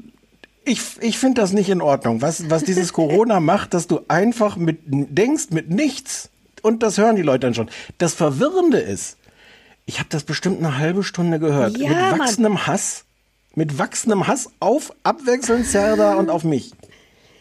ich, 0.65 0.81
ich 1.01 1.17
finde 1.17 1.41
das 1.41 1.53
nicht 1.53 1.69
in 1.69 1.81
Ordnung, 1.81 2.21
was, 2.21 2.49
was 2.49 2.63
dieses 2.63 2.93
Corona 2.93 3.39
macht, 3.39 3.73
dass 3.73 3.87
du 3.87 4.01
einfach 4.07 4.55
mit 4.55 4.79
denkst 4.85 5.47
mit 5.51 5.69
nichts 5.69 6.29
und 6.61 6.83
das 6.83 6.97
hören 6.97 7.15
die 7.15 7.21
Leute 7.21 7.39
dann 7.47 7.53
schon. 7.53 7.69
Das 7.97 8.13
Verwirrende 8.13 8.79
ist, 8.79 9.17
ich 9.85 9.99
habe 9.99 10.09
das 10.09 10.23
bestimmt 10.23 10.59
eine 10.59 10.77
halbe 10.77 11.03
Stunde 11.03 11.39
gehört 11.39 11.77
Ja, 11.77 11.89
mit 11.89 11.97
Mann. 11.97 12.19
wachsendem 12.19 12.67
Hass, 12.67 13.03
mit 13.55 13.77
wachsendem 13.77 14.27
Hass 14.27 14.49
auf 14.59 14.93
abwechselnd 15.03 15.65
Serda 15.65 16.15
und 16.15 16.29
auf 16.29 16.43
mich. 16.43 16.71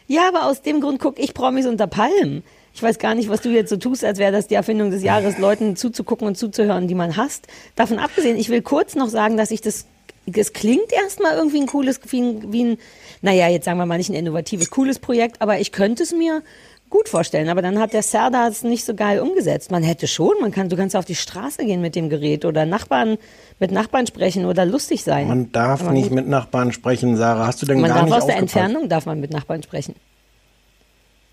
Ja, 0.08 0.28
aber 0.28 0.46
aus 0.46 0.62
dem 0.62 0.80
Grund 0.80 0.98
gucke 0.98 1.22
ich 1.22 1.32
Promis 1.34 1.66
unter 1.66 1.86
Palmen. 1.86 2.42
Ich 2.74 2.82
weiß 2.82 2.98
gar 2.98 3.14
nicht, 3.14 3.28
was 3.28 3.42
du 3.42 3.50
jetzt 3.50 3.68
so 3.68 3.76
tust, 3.76 4.04
als 4.04 4.18
wäre 4.18 4.32
das 4.32 4.46
die 4.48 4.54
Erfindung 4.54 4.90
des 4.90 5.02
Jahres, 5.02 5.38
Leuten 5.38 5.76
zuzugucken 5.76 6.26
und 6.26 6.36
zuzuhören, 6.36 6.88
die 6.88 6.94
man 6.94 7.16
hasst. 7.16 7.46
Davon 7.76 7.98
abgesehen, 7.98 8.36
ich 8.36 8.48
will 8.48 8.62
kurz 8.62 8.94
noch 8.94 9.08
sagen, 9.08 9.36
dass 9.36 9.50
ich 9.50 9.60
das, 9.60 9.86
das 10.26 10.52
klingt 10.52 10.92
erstmal 10.92 11.36
irgendwie 11.36 11.60
ein 11.60 11.66
cooles, 11.66 12.00
wie 12.08 12.20
ein, 12.20 12.52
wie 12.52 12.64
ein, 12.64 12.78
naja, 13.22 13.48
jetzt 13.48 13.64
sagen 13.64 13.78
wir 13.78 13.86
mal 13.86 13.98
nicht 13.98 14.10
ein 14.10 14.14
innovatives, 14.14 14.70
cooles 14.70 14.98
Projekt, 14.98 15.40
aber 15.42 15.58
ich 15.60 15.72
könnte 15.72 16.02
es 16.02 16.12
mir 16.12 16.42
gut 16.90 17.08
vorstellen. 17.08 17.48
Aber 17.48 17.62
dann 17.62 17.78
hat 17.78 17.92
der 17.94 18.02
Serda 18.02 18.46
es 18.46 18.62
nicht 18.62 18.84
so 18.84 18.94
geil 18.94 19.18
umgesetzt. 19.20 19.70
Man 19.70 19.82
hätte 19.82 20.06
schon, 20.06 20.34
man 20.40 20.52
kann, 20.52 20.68
du 20.68 20.76
kannst 20.76 20.94
auf 20.94 21.06
die 21.06 21.14
Straße 21.14 21.64
gehen 21.64 21.80
mit 21.80 21.96
dem 21.96 22.08
Gerät 22.10 22.44
oder 22.44 22.66
Nachbarn, 22.66 23.16
mit 23.58 23.70
Nachbarn 23.72 24.06
sprechen 24.06 24.44
oder 24.44 24.66
lustig 24.66 25.02
sein. 25.02 25.26
Man 25.26 25.50
darf 25.52 25.82
Aber 25.82 25.92
nicht 25.92 26.08
gut. 26.08 26.14
mit 26.16 26.28
Nachbarn 26.28 26.70
sprechen, 26.72 27.16
Sarah. 27.16 27.46
Hast 27.46 27.62
du 27.62 27.66
denn 27.66 27.80
Man 27.80 27.88
gar 27.88 28.00
darf 28.00 28.04
nicht 28.06 28.14
aus 28.14 28.26
der 28.26 28.34
aufgepasst? 28.34 28.56
Entfernung 28.56 28.88
darf 28.88 29.06
man 29.06 29.20
mit 29.20 29.32
Nachbarn 29.32 29.62
sprechen. 29.62 29.94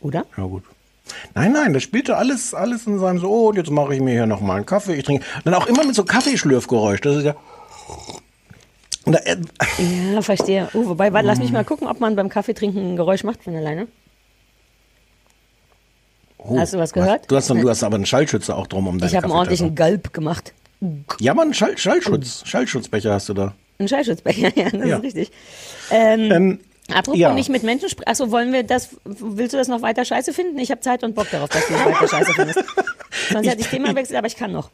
Oder? 0.02 0.26
Ja, 0.38 0.44
gut. 0.46 0.64
Nein, 1.36 1.52
nein, 1.52 1.74
das 1.74 1.84
spielte 1.84 2.16
alles, 2.18 2.54
alles 2.54 2.88
in 2.88 3.00
seinem 3.00 3.20
so, 3.20 3.28
oh, 3.30 3.50
und 3.50 3.58
jetzt 3.58 3.72
mache 3.72 3.94
ich 3.96 4.00
mir 4.02 4.12
hier 4.12 4.28
noch 4.28 4.42
mal 4.42 4.56
einen 4.56 4.66
Kaffee. 4.66 4.94
Ich 4.94 5.04
trinke. 5.04 5.26
Dann 5.44 5.54
auch 5.56 5.68
immer 5.68 5.84
mit 5.84 5.96
so 5.96 6.06
Kaffeeschlürfgeräusch. 6.06 7.02
Das 7.02 7.18
ist 7.18 7.24
ja. 7.26 7.36
Da, 9.06 9.18
äh, 9.20 9.38
Ja, 10.14 10.22
verstehe. 10.22 10.70
Uh, 10.74 10.88
wobei, 10.90 11.12
warte, 11.14 11.28
lass 11.28 11.40
mich 11.40 11.52
mal 11.52 11.64
gucken, 11.64 11.88
ob 11.88 12.00
man 12.00 12.16
beim 12.16 12.30
Kaffeetrinken 12.30 12.94
ein 12.94 12.96
Geräusch 12.96 13.24
macht 13.24 13.44
von 13.44 13.56
alleine. 13.56 13.88
oh, 16.38 16.58
Hast 16.58 16.74
du 16.74 16.78
was 16.78 16.94
gehört? 16.94 17.30
Du 17.32 17.36
hast, 17.36 17.50
dann, 17.50 17.62
du 17.62 17.70
hast 17.70 17.84
aber 17.84 17.96
einen 17.96 18.06
Schallschützer 18.06 18.56
auch 18.58 18.68
drum 18.68 18.88
um 18.88 19.00
deinen 19.00 19.10
Ich 19.10 19.16
habe 19.16 19.26
einen 19.26 19.34
ordentlichen 19.34 19.76
Galb 19.76 20.14
gemacht. 20.14 20.54
Ja, 21.20 21.34
Mann, 21.34 21.54
Schall, 21.54 21.78
Schallschutz. 21.78 22.44
Schallschutzbecher 22.46 23.14
hast 23.14 23.28
du 23.30 23.34
da. 23.34 23.54
Ein 23.80 23.88
Schallschutzbecher, 23.88 24.52
ja, 24.58 24.70
das 24.70 24.88
Ja. 24.88 24.98
ist 24.98 25.04
richtig. 25.04 25.32
Ähm, 25.92 26.32
Ähm, 26.32 26.60
apropos 26.94 27.20
ja. 27.20 27.34
nicht 27.34 27.50
mit 27.50 27.64
Menschen 27.64 27.90
sprechen. 27.90 28.08
Achso, 28.10 28.32
wollen 28.32 28.54
wir 28.54 28.64
das, 28.64 28.90
willst 29.06 29.54
du 29.54 29.58
das 29.58 29.68
noch 29.68 29.82
weiter 29.82 30.06
scheiße 30.06 30.34
finden? 30.34 30.58
Ich 30.60 30.72
habe 30.72 30.82
Zeit 30.82 31.04
und 31.04 31.16
Bock 31.16 31.30
darauf, 31.32 31.50
dass 31.50 31.68
du 31.68 31.74
es 31.74 31.86
weiter 31.86 32.08
scheiße 32.08 32.34
findest. 32.34 32.64
Sonst 33.32 33.48
hätte 33.48 33.62
ich 33.62 33.68
Thema 33.68 33.94
wechselt, 33.96 34.18
aber 34.18 34.28
ich 34.28 34.36
kann 34.38 34.52
noch. 34.52 34.70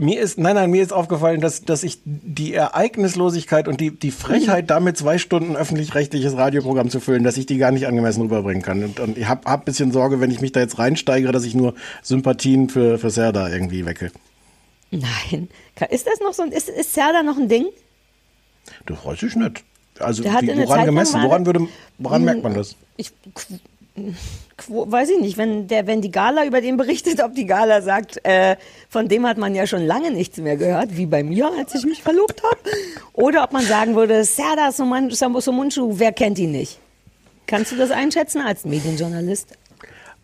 Mir 0.00 0.18
ist, 0.18 0.38
nein, 0.38 0.54
nein, 0.54 0.70
mir 0.70 0.82
ist 0.82 0.94
aufgefallen, 0.94 1.42
dass, 1.42 1.60
dass 1.66 1.82
ich 1.82 1.98
die 2.04 2.54
Ereignislosigkeit 2.54 3.68
und 3.68 3.82
die, 3.82 3.90
die 3.90 4.10
Frechheit, 4.10 4.70
damit 4.70 4.96
zwei 4.96 5.18
Stunden 5.18 5.56
öffentlich-rechtliches 5.56 6.38
Radioprogramm 6.38 6.88
zu 6.88 7.00
füllen, 7.00 7.22
dass 7.22 7.36
ich 7.36 7.44
die 7.44 7.58
gar 7.58 7.70
nicht 7.70 7.86
angemessen 7.86 8.22
rüberbringen 8.22 8.62
kann. 8.62 8.82
Und, 8.82 8.98
und 8.98 9.18
ich 9.18 9.28
habe 9.28 9.42
hab 9.44 9.60
ein 9.60 9.64
bisschen 9.66 9.92
Sorge, 9.92 10.18
wenn 10.18 10.30
ich 10.30 10.40
mich 10.40 10.52
da 10.52 10.60
jetzt 10.60 10.78
reinsteigere, 10.78 11.32
dass 11.32 11.44
ich 11.44 11.54
nur 11.54 11.74
Sympathien 12.00 12.70
für, 12.70 12.98
für 12.98 13.10
Serda 13.10 13.50
irgendwie 13.50 13.84
wecke. 13.84 14.10
Nein. 14.90 15.50
Ist 15.90 16.06
das 16.06 16.18
noch 16.20 16.32
so 16.32 16.44
ein, 16.44 16.52
ist, 16.52 16.70
ist 16.70 16.94
Serda 16.94 17.22
noch 17.22 17.36
ein 17.36 17.50
Ding? 17.50 17.66
Das 18.86 19.04
weiß 19.04 19.22
ich 19.22 19.36
nicht. 19.36 19.64
Also, 19.98 20.24
wie, 20.24 20.66
woran 20.66 20.86
gemessen? 20.86 21.22
Woran, 21.22 21.44
würde, 21.44 21.68
woran 21.98 22.24
merkt 22.24 22.42
man 22.42 22.54
das? 22.54 22.74
Ich 22.96 23.12
weiß 24.68 25.10
ich 25.10 25.20
nicht, 25.20 25.38
wenn 25.38 25.68
der, 25.68 25.86
wenn 25.86 26.02
die 26.02 26.10
Gala 26.10 26.44
über 26.44 26.60
den 26.60 26.76
berichtet, 26.76 27.22
ob 27.22 27.34
die 27.34 27.46
Gala 27.46 27.82
sagt, 27.82 28.24
äh, 28.24 28.56
von 28.88 29.08
dem 29.08 29.26
hat 29.26 29.38
man 29.38 29.54
ja 29.54 29.66
schon 29.66 29.84
lange 29.86 30.10
nichts 30.10 30.38
mehr 30.38 30.56
gehört, 30.56 30.96
wie 30.96 31.06
bei 31.06 31.22
mir, 31.22 31.50
als 31.58 31.74
ich 31.74 31.84
mich 31.84 32.02
verlobt 32.02 32.42
habe, 32.42 32.58
oder 33.12 33.44
ob 33.44 33.52
man 33.52 33.64
sagen 33.64 33.94
würde, 33.94 34.24
Sambo 34.24 35.40
Somuncu, 35.40 35.98
wer 35.98 36.12
kennt 36.12 36.38
ihn 36.38 36.52
nicht? 36.52 36.78
Kannst 37.46 37.72
du 37.72 37.76
das 37.76 37.90
einschätzen 37.90 38.42
als 38.42 38.64
Medienjournalist? 38.64 39.48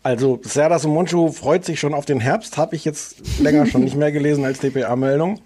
Also, 0.03 0.39
Serda 0.43 0.79
Sumunchu 0.79 1.33
freut 1.33 1.65
sich 1.65 1.79
schon 1.79 1.93
auf 1.93 2.05
den 2.05 2.21
Herbst, 2.21 2.55
habe 2.55 2.77
ich 2.77 2.85
jetzt 2.85 3.39
länger 3.39 3.65
schon 3.65 3.83
nicht 3.83 3.97
mehr 3.97 4.11
gelesen 4.13 4.45
als 4.45 4.59
DPA-Meldung. 4.59 5.41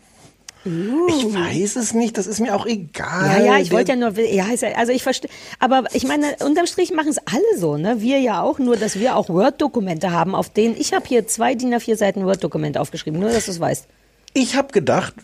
Ich 0.64 1.34
weiß 1.34 1.76
es 1.76 1.94
nicht, 1.94 2.18
das 2.18 2.28
ist 2.28 2.40
mir 2.40 2.56
auch 2.56 2.68
egal. 2.68 3.40
Ja, 3.40 3.46
ja, 3.46 3.60
ich 3.60 3.72
wollte 3.72 3.94
ja 3.94 3.96
nur, 3.96 4.18
ja, 4.20 4.46
also 4.76 4.92
ich 4.92 5.02
verstehe, 5.02 5.30
aber 5.60 5.86
ich 5.94 6.08
meine, 6.08 6.36
unterm 6.46 6.68
Strich 6.68 6.94
machen 6.94 7.10
es 7.10 7.18
alle 7.18 7.58
so, 7.58 7.78
ne? 7.78 8.00
Wir 8.00 8.20
ja 8.20 8.44
auch, 8.44 8.60
nur 8.60 8.78
dass 8.78 9.00
wir 9.00 9.16
auch 9.16 9.30
Word-Dokumente 9.30 10.12
haben, 10.12 10.36
auf 10.36 10.50
denen, 10.50 10.76
ich 10.78 10.94
habe 10.94 11.08
hier 11.08 11.26
zwei 11.26 11.56
DIN 11.56 11.74
A4 11.74 11.96
Seiten 11.96 12.26
Word-Dokumente 12.26 12.80
aufgeschrieben, 12.80 13.20
nur 13.20 13.32
dass 13.32 13.46
du 13.46 13.52
es 13.52 13.60
weißt. 13.60 13.88
Ich 14.34 14.56
habe 14.56 14.72
gedacht, 14.72 15.16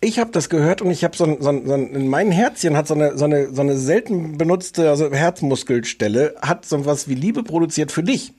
ich 0.00 0.18
habe 0.18 0.30
das 0.30 0.48
gehört 0.48 0.80
und 0.80 0.90
ich 0.90 1.02
habe 1.02 1.16
so 1.16 1.24
ein, 1.24 1.38
so 1.40 1.48
ein, 1.48 1.66
so 1.66 1.74
ein, 1.74 2.06
mein 2.08 2.30
Herzchen 2.30 2.76
hat 2.76 2.86
so 2.86 2.94
eine, 2.94 3.18
so 3.18 3.24
eine, 3.24 3.52
so 3.52 3.62
eine 3.62 3.76
selten 3.76 4.38
benutzte 4.38 4.90
also 4.90 5.10
Herzmuskelstelle, 5.10 6.36
hat 6.40 6.66
so 6.66 6.86
was 6.86 7.08
wie 7.08 7.14
Liebe 7.14 7.42
produziert 7.42 7.90
für 7.90 8.02
dich. 8.02 8.32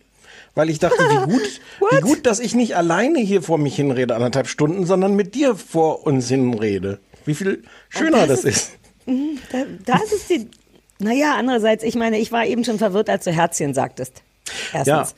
Weil 0.56 0.70
ich 0.70 0.80
dachte, 0.80 0.98
wie 0.98 1.32
gut, 1.32 1.62
wie 1.92 2.02
gut, 2.02 2.26
dass 2.26 2.40
ich 2.40 2.56
nicht 2.56 2.76
alleine 2.76 3.20
hier 3.20 3.42
vor 3.42 3.58
mich 3.58 3.76
hinrede, 3.76 4.16
anderthalb 4.16 4.48
Stunden, 4.48 4.86
sondern 4.86 5.16
mit 5.16 5.36
dir 5.36 5.56
vor 5.56 6.06
uns 6.08 6.30
hinrede. 6.30 7.00
Wie 7.26 7.36
viel 7.36 7.64
schöner 7.90 8.26
das 8.26 8.42
das 8.42 8.46
ist. 8.46 8.72
Da, 9.06 9.66
das 9.86 10.14
ist 10.14 10.30
die. 10.30 10.48
Naja, 11.00 11.36
andererseits, 11.38 11.84
ich 11.84 11.96
meine, 11.96 12.18
ich 12.18 12.32
war 12.32 12.46
eben 12.46 12.64
schon 12.64 12.78
verwirrt, 12.78 13.10
als 13.10 13.26
du 13.26 13.32
Herzchen 13.32 13.74
sagtest. 13.74 14.24
Erstens. 14.74 15.16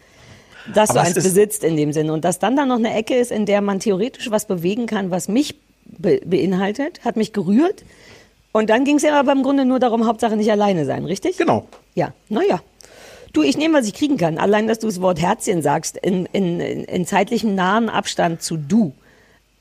dass 0.74 0.89
Aber 0.89 1.01
du 1.01 1.06
eins 1.06 1.13
besitzt 1.15 1.63
in 1.63 1.77
dem 1.77 1.94
Sinne. 1.94 2.13
Und 2.13 2.25
dass 2.25 2.39
dann 2.39 2.56
da 2.56 2.65
noch 2.65 2.77
eine 2.77 2.94
Ecke 2.94 3.15
ist, 3.15 3.32
in 3.32 3.46
der 3.46 3.62
man 3.62 3.79
theoretisch 3.79 4.32
was 4.32 4.46
bewegen 4.46 4.88
kann, 4.88 5.12
was 5.12 5.27
mich 5.27 5.56
be 5.86 6.20
beinhaltet, 6.25 7.06
hat 7.06 7.15
mich 7.15 7.32
gerührt. 7.32 7.84
Und 8.51 8.70
dann 8.72 8.86
ging 8.86 8.96
es 8.96 9.03
ja 9.03 9.20
aber 9.20 9.34
im 9.34 9.44
Grunde 9.44 9.65
nur 9.65 9.79
darum, 9.79 10.08
Hauptsache 10.08 10.36
nicht 10.36 10.50
alleine 10.51 10.86
sein, 10.86 11.06
richtig? 11.06 11.38
Genau. 11.38 11.67
Ja, 11.94 12.13
naja. 12.27 12.62
Du, 13.38 13.44
ich 13.44 13.56
nehme, 13.56 13.77
was 13.77 13.86
ich 13.86 13.94
kriegen 13.94 14.17
kann. 14.17 14.39
Allein, 14.39 14.67
dass 14.67 14.79
du 14.79 14.88
das 14.88 15.00
Wort 15.00 15.22
Herzchen 15.22 15.62
sagst, 15.62 15.96
in, 15.98 16.25
in, 16.34 16.60
in, 16.60 17.06
zeitlichem 17.06 17.53
nahen 17.53 17.88
Abstand 17.88 18.41
zu 18.41 18.58
du, 18.58 18.94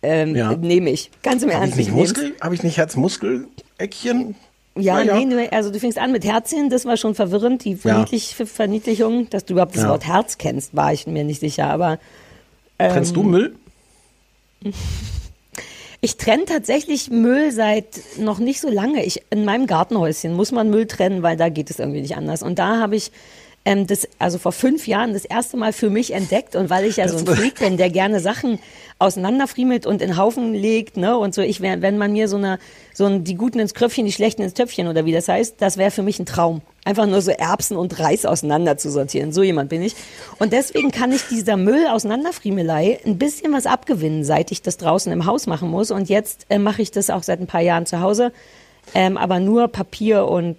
ähm, 0.03 0.35
Ja. 0.35 0.57
nehme 0.57 0.89
ich. 0.89 1.11
Ganz 1.23 1.43
im 1.43 1.51
Habe 1.51 1.59
ich 1.67 1.73
Ernst. 1.73 1.77
nicht 1.77 1.89
ich 1.89 1.95
nehm's. 1.95 2.09
Muskel? 2.11 2.35
Habe 2.41 2.55
ich 2.55 2.63
nicht 2.63 2.79
Herzmuskeleckchen? 2.79 4.35
Ja, 4.77 5.05
Na 5.05 5.21
nee, 5.21 5.49
also 5.51 5.71
du 5.71 5.79
fängst 5.79 5.99
an 5.99 6.11
mit 6.11 6.25
Herzchen, 6.25 6.71
das 6.71 6.87
war 6.87 6.97
schon 6.97 7.15
verwirrend, 7.15 7.65
die 7.65 7.73
Ja. 7.73 7.77
Verniedlich 7.79 8.35
Verniedlichung, 8.35 9.29
dass 9.29 9.45
du 9.45 9.53
überhaupt 9.53 9.75
das 9.77 9.83
Ja. 9.83 9.91
Wort 9.91 10.07
Herz 10.07 10.39
kennst, 10.39 10.75
war 10.75 10.95
ich 10.95 11.07
mir 11.07 11.25
nicht 11.25 11.41
sicher, 11.41 11.67
aber 11.67 11.99
Trennst 12.79 13.11
Ähm. 13.11 13.15
du 13.15 13.23
Müll? 13.25 13.57
ich 16.01 16.17
trenne 16.17 16.45
tatsächlich 16.47 17.11
Müll 17.11 17.53
seit 17.53 18.01
noch 18.19 18.39
nicht 18.39 18.61
so 18.61 18.71
lange. 18.71 19.05
Ich, 19.05 19.23
in 19.31 19.45
meinem 19.45 19.67
Gartenhäuschen 19.67 20.35
muss 20.35 20.53
man 20.53 20.71
Müll 20.71 20.87
trennen, 20.87 21.23
weil 21.23 21.37
da 21.37 21.51
geht 21.51 21.69
es 21.71 21.79
irgendwie 21.79 22.01
nicht 22.01 22.17
anders. 22.17 22.43
Und 22.43 22.59
da 22.59 22.79
habe 22.79 22.97
ich 22.97 23.13
ähm, 23.67 23.87
das, 23.87 24.09
also 24.21 24.39
vor 24.39 24.53
fünf 24.53 24.87
Jahren 24.87 25.13
das 25.13 25.25
erste 25.25 25.57
Mal 25.57 25.73
für 25.73 25.91
mich 25.91 26.13
entdeckt 26.15 26.55
und 26.55 26.71
weil 26.71 26.85
ich 26.87 26.97
ja 26.97 27.09
so 27.09 27.19
ein 27.19 27.27
Freak 27.37 27.59
bin, 27.59 27.77
der 27.77 27.91
gerne 27.91 28.21
Sachen 28.21 28.61
auseinanderfriemelt 29.01 29.87
und 29.87 30.01
in 30.01 30.17
Haufen 30.17 30.55
legt, 30.55 30.97
ne, 30.97 31.19
und 31.19 31.35
so, 31.35 31.43
ich 31.43 31.61
wär, 31.61 31.83
wenn 31.83 31.99
man 31.99 32.13
mir 32.13 32.29
so 32.29 32.37
eine, 32.37 32.59
so 32.95 33.07
ein, 33.07 33.25
die 33.25 33.35
Guten 33.35 33.59
ins 33.59 33.75
Kröpfchen, 33.75 34.07
die 34.07 34.13
Schlechten 34.13 34.43
ins 34.43 34.55
Töpfchen 34.55 34.87
oder 34.87 35.05
wie 35.05 35.13
das 35.13 35.29
heißt, 35.29 35.57
das 35.59 35.77
wäre 35.77 35.91
für 35.91 36.05
mich 36.05 36.19
ein 36.21 36.27
Traum. 36.27 36.63
Einfach 36.85 37.07
nur 37.07 37.21
so 37.21 37.33
Erbsen 37.33 37.77
und 37.77 37.99
Reis 37.99 38.25
auseinander 38.25 38.79
zu 38.79 38.89
sortieren. 38.93 39.33
So 39.33 39.43
jemand 39.43 39.69
bin 39.69 39.83
ich. 39.83 39.97
Und 40.39 40.53
deswegen 40.53 40.93
kann 40.93 41.11
ich 41.11 41.23
dieser 41.27 41.57
Müll 41.57 41.89
auseinanderfriemelei 41.89 43.01
ein 43.05 43.19
bisschen 43.19 43.53
was 43.53 43.67
abgewinnen, 43.67 44.23
seit 44.23 44.53
ich 44.53 44.63
das 44.63 44.77
draußen 44.77 45.11
im 45.13 45.27
Haus 45.27 45.49
machen 45.49 45.69
muss. 45.69 45.91
Und 45.91 46.09
jetzt 46.09 46.47
äh, 46.49 46.61
mache 46.61 46.83
ich 46.83 46.93
das 46.93 47.11
auch 47.11 47.25
seit 47.25 47.41
ein 47.41 47.49
paar 47.49 47.61
Jahren 47.61 47.87
zu 47.87 48.01
Hause. 48.01 48.31
Ähm, 48.95 49.17
aber 49.17 49.41
nur 49.41 49.67
Papier 49.67 50.27
und 50.29 50.55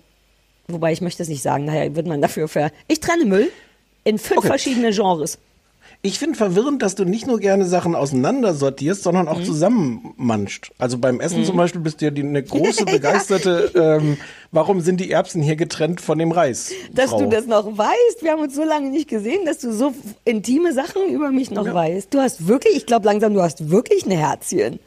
Wobei 0.68 0.92
ich 0.92 1.02
möchte 1.02 1.24
es 1.24 1.30
nicht 1.30 1.42
sagen, 1.42 1.66
daher 1.68 1.96
wird 1.96 2.08
man 2.08 2.22
dafür 2.22 2.48
ver. 2.48 2.72
Ich 2.88 3.00
trenne 3.00 3.26
Müll 3.26 3.52
in 4.04 4.18
fünf 4.18 4.40
Okay. 4.40 4.48
verschiedene 4.48 4.92
Genres. 4.92 5.38
Ich 6.02 6.20
finde 6.20 6.38
verwirrend, 6.38 6.82
dass 6.84 6.94
du 6.96 7.06
nicht 7.06 7.26
nur 7.26 7.40
gerne 7.40 7.66
Sachen 7.66 7.96
auseinander 7.96 8.54
sortierst, 8.54 9.02
sondern 9.04 9.26
Mhm. 9.26 9.32
auch 9.32 9.42
zusammenmanscht. 9.44 10.72
Also 10.78 10.98
beim 10.98 11.20
Essen 11.22 11.44
zum 11.46 11.56
Beispiel 11.58 11.82
bist 11.82 12.02
du 12.02 12.06
ja 12.06 12.12
die, 12.12 12.22
eine 12.22 12.44
große, 12.44 12.86
begeisterte, 12.86 13.72
ähm, 13.76 14.18
warum 14.52 14.82
sind 14.82 15.00
die 15.00 15.10
Erbsen 15.10 15.42
hier 15.42 15.56
getrennt 15.56 16.02
von 16.02 16.20
dem 16.20 16.32
Reis? 16.32 16.72
Dass 16.94 17.10
Frau. 17.12 17.22
du 17.24 17.30
das 17.30 17.48
noch 17.48 17.78
weißt, 17.78 18.22
wir 18.22 18.32
haben 18.32 18.42
uns 18.42 18.54
so 18.54 18.64
lange 18.64 18.90
nicht 18.90 19.08
gesehen, 19.10 19.46
dass 19.46 19.60
du 19.60 19.72
so 19.72 19.94
intime 20.26 20.74
Sachen 20.74 21.10
über 21.10 21.32
mich 21.32 21.50
noch 21.50 21.66
weißt. 21.74 22.14
Du 22.14 22.20
hast 22.20 22.48
wirklich, 22.48 22.76
ich 22.76 22.86
glaube 22.86 23.06
langsam, 23.06 23.34
du 23.34 23.42
hast 23.42 23.70
wirklich 23.70 24.06
ein 24.06 24.12
Herzchen. 24.12 24.80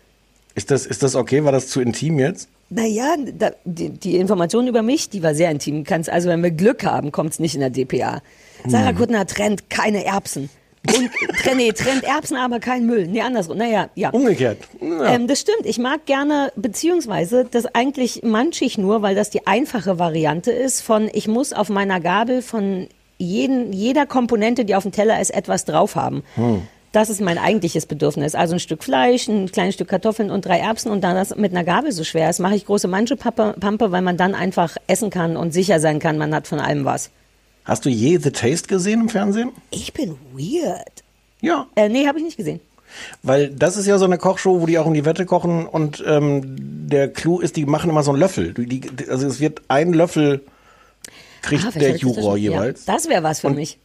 Ist 0.55 0.71
das, 0.71 0.85
ist 0.87 1.03
das 1.03 1.17
okay? 1.17 1.43
War 1.45 1.53
das 1.53 1.69
zu 1.69 1.81
intim 1.81 2.19
jetzt? 2.19 2.49
Naja, 2.71 3.17
da, 3.37 3.51
die, 3.65 3.91
die 3.91 4.17
Information 4.17 4.69
über 4.69 4.83
mich, 4.83 5.11
die 5.11 5.23
war 5.23 5.35
sehr 5.35 5.51
intim. 5.51 5.83
Kannst, 5.83 6.09
also 6.09 6.29
wenn 6.29 6.43
wir 6.43 6.53
Glück 6.53 6.85
haben, 6.85 7.11
kommt 7.11 7.33
es 7.33 7.39
nicht 7.41 7.55
in 7.55 7.61
der 7.61 7.71
DPA. 7.71 8.23
Sarah 8.67 8.93
Kuttner 8.93 9.27
trennt 9.27 9.69
keine 9.71 10.05
Erbsen. 10.05 10.51
Und 10.87 11.11
trennt, 11.43 11.57
nee, 11.57 11.73
trennt 11.73 12.05
Erbsen, 12.05 12.37
aber 12.37 12.61
kein 12.61 12.87
Müll. 12.87 13.09
Nee, 13.09 13.23
andersrum. 13.23 13.59
Naja, 13.59 13.91
ja. 13.97 14.11
Umgekehrt. 14.11 14.59
Ja. 14.81 15.15
Ähm, 15.15 15.27
das 15.27 15.41
stimmt. 15.41 15.65
Ich 15.65 15.79
mag 15.79 16.07
gerne, 16.07 16.53
beziehungsweise 16.55 17.45
das 17.51 17.67
eigentlich 17.67 18.21
manche 18.23 18.65
ich 18.65 18.79
nur, 18.79 19.03
weil 19.03 19.17
das 19.17 19.31
die 19.31 19.47
einfache 19.49 19.99
Variante 19.99 20.53
ist 20.53 20.81
von, 20.81 21.11
ich 21.13 21.27
muss 21.27 21.53
auf 21.53 21.69
meiner 21.71 22.01
Gabel 22.01 22.41
von 22.41 22.87
jeden, 23.19 23.73
jeder 23.73 24.07
Komponente, 24.07 24.65
die 24.65 24.75
auf 24.77 24.85
dem 24.85 24.93
Teller 24.93 25.21
ist, 25.21 25.31
etwas 25.31 25.65
drauf 25.65 25.97
haben. 25.97 26.23
Das 26.93 27.09
ist 27.09 27.21
mein 27.21 27.39
eigentliches 27.39 27.87
Bedürfnis. 27.87 28.35
Also 28.35 28.55
ein 28.55 28.59
Stück 28.61 28.83
Fleisch, 28.83 29.29
ein 29.29 29.51
kleines 29.53 29.75
Stück 29.75 29.89
Kartoffeln 29.89 30.31
und 30.31 30.45
drei 30.45 30.59
Erbsen. 30.59 30.91
Und 30.91 31.03
da 31.03 31.15
das 31.15 31.35
mit 31.37 31.53
einer 31.53 31.63
Gabel 31.63 31.93
so 31.93 32.03
schwer 32.03 32.29
ist, 32.29 32.41
mache 32.41 32.57
ich 32.57 32.67
große 32.67 32.89
Manche-Pampe, 32.89 33.93
weil 33.93 34.03
man 34.03 34.17
dann 34.17 34.35
einfach 34.35 34.77
essen 34.89 35.11
kann 35.11 35.37
und 35.37 35.53
sicher 35.53 35.79
sein 35.79 36.01
kann, 36.01 36.19
man 36.19 36.35
hat 36.35 36.49
von 36.49 36.59
allem 36.59 36.85
was. 36.85 37.11
Hast 37.65 37.85
du 37.85 37.89
je 37.91 38.19
The 38.19 38.33
Taste 38.33 38.67
gesehen 38.67 39.03
im 39.03 39.09
Fernsehen? 39.09 39.51
Ich 39.71 39.93
bin 39.93 40.17
weird. 40.33 41.05
Ja. 41.41 41.67
Äh, 41.77 41.89
nee, 41.89 42.07
habe 42.09 42.19
ich 42.19 42.25
nicht 42.25 42.37
gesehen. 42.37 42.59
Weil 43.23 43.51
das 43.51 43.77
ist 43.77 43.87
ja 43.87 43.97
so 43.99 44.05
eine 44.05 44.19
Kochshow, 44.19 44.61
wo 44.61 44.67
die 44.67 44.77
auch 44.79 44.87
um 44.87 44.95
die 44.95 45.05
Wette 45.05 45.25
kochen 45.27 45.67
und 45.67 46.03
ähm, 46.05 46.43
der 46.89 47.09
Clou 47.13 47.39
ist, 47.39 47.55
die 47.55 47.67
machen 47.67 47.89
immer 47.89 48.03
so 48.03 48.11
einen 48.11 48.19
Löffel. 48.19 48.53
Die, 48.55 48.67
die, 48.81 49.09
also 49.09 49.29
es 49.29 49.39
wird 49.39 49.63
ein 49.69 49.93
Löffel 49.93 50.41
kriegt 51.41 51.65
Ah, 51.67 51.71
der 51.71 51.93
das 51.93 52.01
Juror 52.01 52.23
schon- 52.33 52.43
ja, 52.43 52.51
jeweils. 52.53 52.85
das 52.85 53.09
wäre 53.09 53.23
was 53.23 53.41
für 53.41 53.47
Und- 53.47 53.55
mich. 53.57 53.79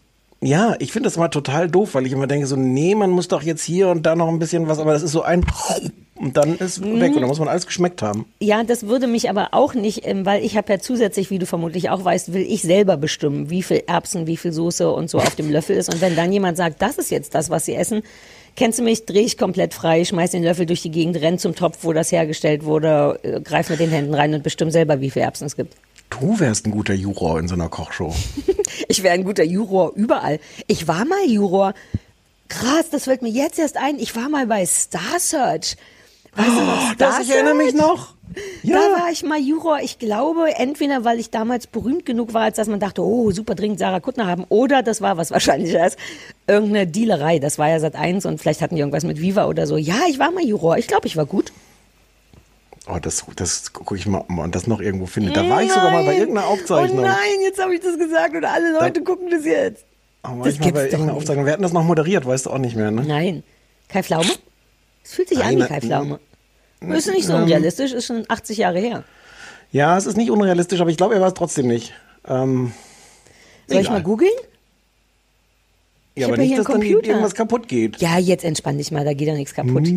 Ja, 0.45 0.75
ich 0.77 0.91
finde 0.91 1.07
das 1.07 1.17
immer 1.17 1.31
total 1.31 1.67
doof, 1.69 1.95
weil 1.95 2.05
ich 2.05 2.11
immer 2.11 2.27
denke 2.27 2.45
so, 2.45 2.55
nee, 2.55 2.93
man 2.93 3.09
muss 3.09 3.27
doch 3.27 3.41
jetzt 3.41 3.63
hier 3.63 3.89
und 3.89 4.05
da 4.05 4.15
noch 4.15 4.27
ein 4.27 4.37
bisschen 4.37 4.67
was, 4.67 4.77
aber 4.77 4.93
das 4.93 5.01
ist 5.01 5.11
so 5.11 5.23
ein 5.23 5.43
und 6.15 6.37
dann 6.37 6.55
ist 6.57 6.79
Mhm. 6.85 7.01
weg 7.01 7.15
und 7.15 7.21
dann 7.21 7.27
muss 7.27 7.39
man 7.39 7.47
alles 7.47 7.65
geschmeckt 7.65 8.03
haben. 8.03 8.25
Ja, 8.39 8.63
das 8.63 8.85
würde 8.87 9.07
mich 9.07 9.27
aber 9.29 9.49
auch 9.53 9.73
nicht, 9.73 10.05
ähm, 10.05 10.23
weil 10.25 10.43
ich 10.45 10.55
habe 10.55 10.71
ja 10.71 10.79
zusätzlich, 10.79 11.31
wie 11.31 11.39
du 11.39 11.47
vermutlich 11.47 11.89
auch 11.89 12.05
weißt, 12.05 12.31
will 12.31 12.43
ich 12.47 12.61
selber 12.61 12.95
bestimmen, 12.95 13.49
wie 13.49 13.63
viel 13.63 13.81
Erbsen, 13.87 14.27
wie 14.27 14.37
viel 14.37 14.51
Soße 14.53 14.91
und 14.91 15.09
so 15.09 15.17
auf 15.17 15.35
dem 15.35 15.49
Löffel 15.51 15.75
ist. 15.75 15.91
Und 15.91 15.99
wenn 15.99 16.15
dann 16.15 16.31
jemand 16.31 16.57
sagt, 16.57 16.79
das 16.81 16.99
ist 16.99 17.09
jetzt 17.09 17.33
das, 17.33 17.49
was 17.49 17.65
sie 17.65 17.73
essen, 17.73 18.03
kennst 18.55 18.77
du 18.77 18.83
mich, 18.83 19.05
drehe 19.05 19.23
ich 19.23 19.37
komplett 19.39 19.73
frei, 19.73 20.05
schmeiß 20.05 20.29
den 20.31 20.43
Löffel 20.43 20.67
durch 20.67 20.83
die 20.83 20.91
Gegend, 20.91 21.17
renn 21.17 21.39
zum 21.39 21.55
Topf, 21.55 21.79
wo 21.81 21.91
das 21.91 22.11
hergestellt 22.11 22.65
wurde, 22.65 23.19
äh, 23.23 23.41
greif 23.41 23.69
mit 23.71 23.79
den 23.79 23.89
Händen 23.89 24.13
rein 24.13 24.33
und 24.35 24.43
bestimm 24.43 24.69
selber, 24.69 25.01
wie 25.01 25.09
viel 25.09 25.23
Erbsen 25.23 25.47
es 25.47 25.55
gibt. 25.55 25.73
Du 26.09 26.39
wärst 26.39 26.65
ein 26.65 26.71
guter 26.71 26.93
Juror 26.93 27.39
in 27.39 27.47
so 27.47 27.55
einer 27.55 27.69
Kochshow. 27.69 28.13
Ich 28.87 29.03
wäre 29.03 29.13
ein 29.13 29.23
guter 29.23 29.43
Juror 29.43 29.93
überall. 29.95 30.39
Ich 30.67 30.87
war 30.87 31.05
mal 31.05 31.25
Juror. 31.25 31.73
Krass, 32.49 32.89
das 32.91 33.05
fällt 33.05 33.21
mir 33.21 33.29
jetzt 33.29 33.57
erst 33.57 33.77
ein. 33.77 33.99
Ich 33.99 34.15
war 34.15 34.27
mal 34.29 34.47
bei 34.47 34.65
Star 34.65 35.19
Search. 35.19 35.77
Weißt 36.35 36.49
du 36.49 36.61
noch, 36.61 36.81
Star 36.81 36.91
Oh, 36.91 36.95
Das, 36.97 37.19
ich 37.21 37.33
erinnere 37.33 37.55
mich 37.55 37.73
noch. 37.73 38.13
Ja. 38.63 38.75
Da 38.75 39.01
war 39.01 39.11
ich 39.11 39.23
mal 39.23 39.39
Juror. 39.39 39.79
Ich 39.81 39.97
glaube, 39.97 40.55
entweder 40.57 41.05
weil 41.05 41.19
ich 41.19 41.29
damals 41.29 41.67
berühmt 41.67 42.05
genug 42.05 42.33
war, 42.33 42.43
als 42.43 42.57
dass 42.57 42.67
man 42.67 42.79
dachte, 42.79 43.01
oh, 43.01 43.31
super 43.31 43.55
dringend 43.55 43.79
Sarah 43.79 44.01
Kuttner 44.01 44.27
haben, 44.27 44.45
oder 44.49 44.83
das 44.83 44.99
war 45.01 45.15
was 45.17 45.31
wahrscheinlicher 45.31 45.85
ist, 45.87 45.97
irgendeine 46.47 46.85
Dealerei. 46.87 47.39
Das 47.39 47.57
war 47.57 47.69
ja 47.69 47.79
seit 47.79 47.95
eins 47.95 48.25
und 48.25 48.39
vielleicht 48.41 48.61
hatten 48.61 48.75
die 48.75 48.81
irgendwas 48.81 49.05
mit 49.05 49.21
Viva 49.21 49.47
oder 49.47 49.67
so. 49.67 49.77
Ja, 49.77 49.95
ich 50.09 50.19
war 50.19 50.31
mal 50.31 50.43
Juror. 50.43 50.77
Ich 50.77 50.87
glaube, 50.87 51.07
ich 51.07 51.15
war 51.15 51.25
gut. 51.25 51.51
Oh, 52.87 52.97
das, 53.01 53.25
das 53.35 53.73
gucke 53.73 53.95
ich 53.95 54.05
mal, 54.05 54.19
ob 54.19 54.29
man 54.29 54.51
das 54.51 54.67
noch 54.67 54.79
irgendwo 54.79 55.05
findet. 55.07 55.35
Da 55.35 55.49
war 55.49 55.63
ich 55.63 55.69
sogar 55.71 55.91
mal 55.91 56.05
bei 56.05 56.17
irgendeiner 56.17 56.47
Aufzeichnung. 56.47 56.99
Oh 56.99 57.07
nein, 57.07 57.41
jetzt 57.43 57.59
habe 57.61 57.73
ich 57.73 57.81
das 57.81 57.97
gesagt 57.97 58.35
und 58.35 58.45
alle 58.45 58.73
Leute 58.73 59.01
gucken 59.03 59.29
das 59.31 59.43
jetzt. 59.43 59.85
Oh, 60.23 60.37
war 60.37 60.45
Das 60.45 60.53
ich 60.53 60.59
mal 60.59 60.71
bei 60.71 60.81
irgendeiner 60.83 61.05
nicht. 61.05 61.15
Aufzeichnung. 61.15 61.45
Wir 61.45 61.53
hatten 61.53 61.63
das 61.63 61.73
noch 61.73 61.83
moderiert, 61.83 62.25
weißt 62.27 62.45
du 62.45 62.51
auch 62.51 62.57
nicht 62.59 62.75
mehr, 62.75 62.91
ne? 62.91 63.03
Nein. 63.05 63.43
Kai 63.89 64.03
Pflaume? 64.03 64.29
Es 65.03 65.13
fühlt 65.13 65.29
sich 65.29 65.43
an 65.43 65.57
wie 65.57 65.61
Kai. 65.61 65.81
Pflaume. 65.81 66.19
Ist 66.81 67.07
nicht 67.07 67.25
so 67.25 67.35
unrealistisch, 67.35 67.91
ist 67.93 68.05
schon 68.05 68.25
80 68.27 68.57
Jahre 68.59 68.79
her. 68.79 69.03
Ja, 69.71 69.97
es 69.97 70.05
ist 70.05 70.17
nicht 70.17 70.29
unrealistisch, 70.29 70.79
aber 70.79 70.89
ich 70.91 70.97
glaube, 70.97 71.15
er 71.15 71.21
war 71.21 71.29
es 71.29 71.33
trotzdem 71.33 71.67
nicht. 71.67 71.93
Ähm, 72.27 72.71
Soll 73.67 73.77
ich 73.79 73.85
egal. 73.85 73.93
mal 73.93 74.03
googeln? 74.03 74.31
Ja, 76.15 76.27
aber 76.27 76.37
nicht, 76.37 76.47
hier 76.47 76.57
dass 76.57 76.67
dann 76.67 76.81
irgendwas 76.81 77.35
kaputt 77.35 77.67
geht. 77.67 78.01
Ja, 78.01 78.17
jetzt 78.17 78.45
entspann 78.45 78.77
dich 78.77 78.91
mal, 78.91 79.03
da 79.03 79.13
geht 79.13 79.27
ja 79.27 79.33
nichts 79.33 79.53
kaputt. 79.53 79.87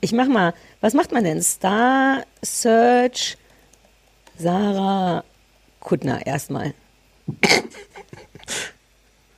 Ich 0.00 0.12
mach 0.12 0.26
mal, 0.26 0.54
was 0.80 0.94
macht 0.94 1.12
man 1.12 1.24
denn? 1.24 1.42
Star 1.42 2.24
Search 2.42 3.36
Sarah 4.38 5.22
Kuttner 5.80 6.26
erstmal. 6.26 6.72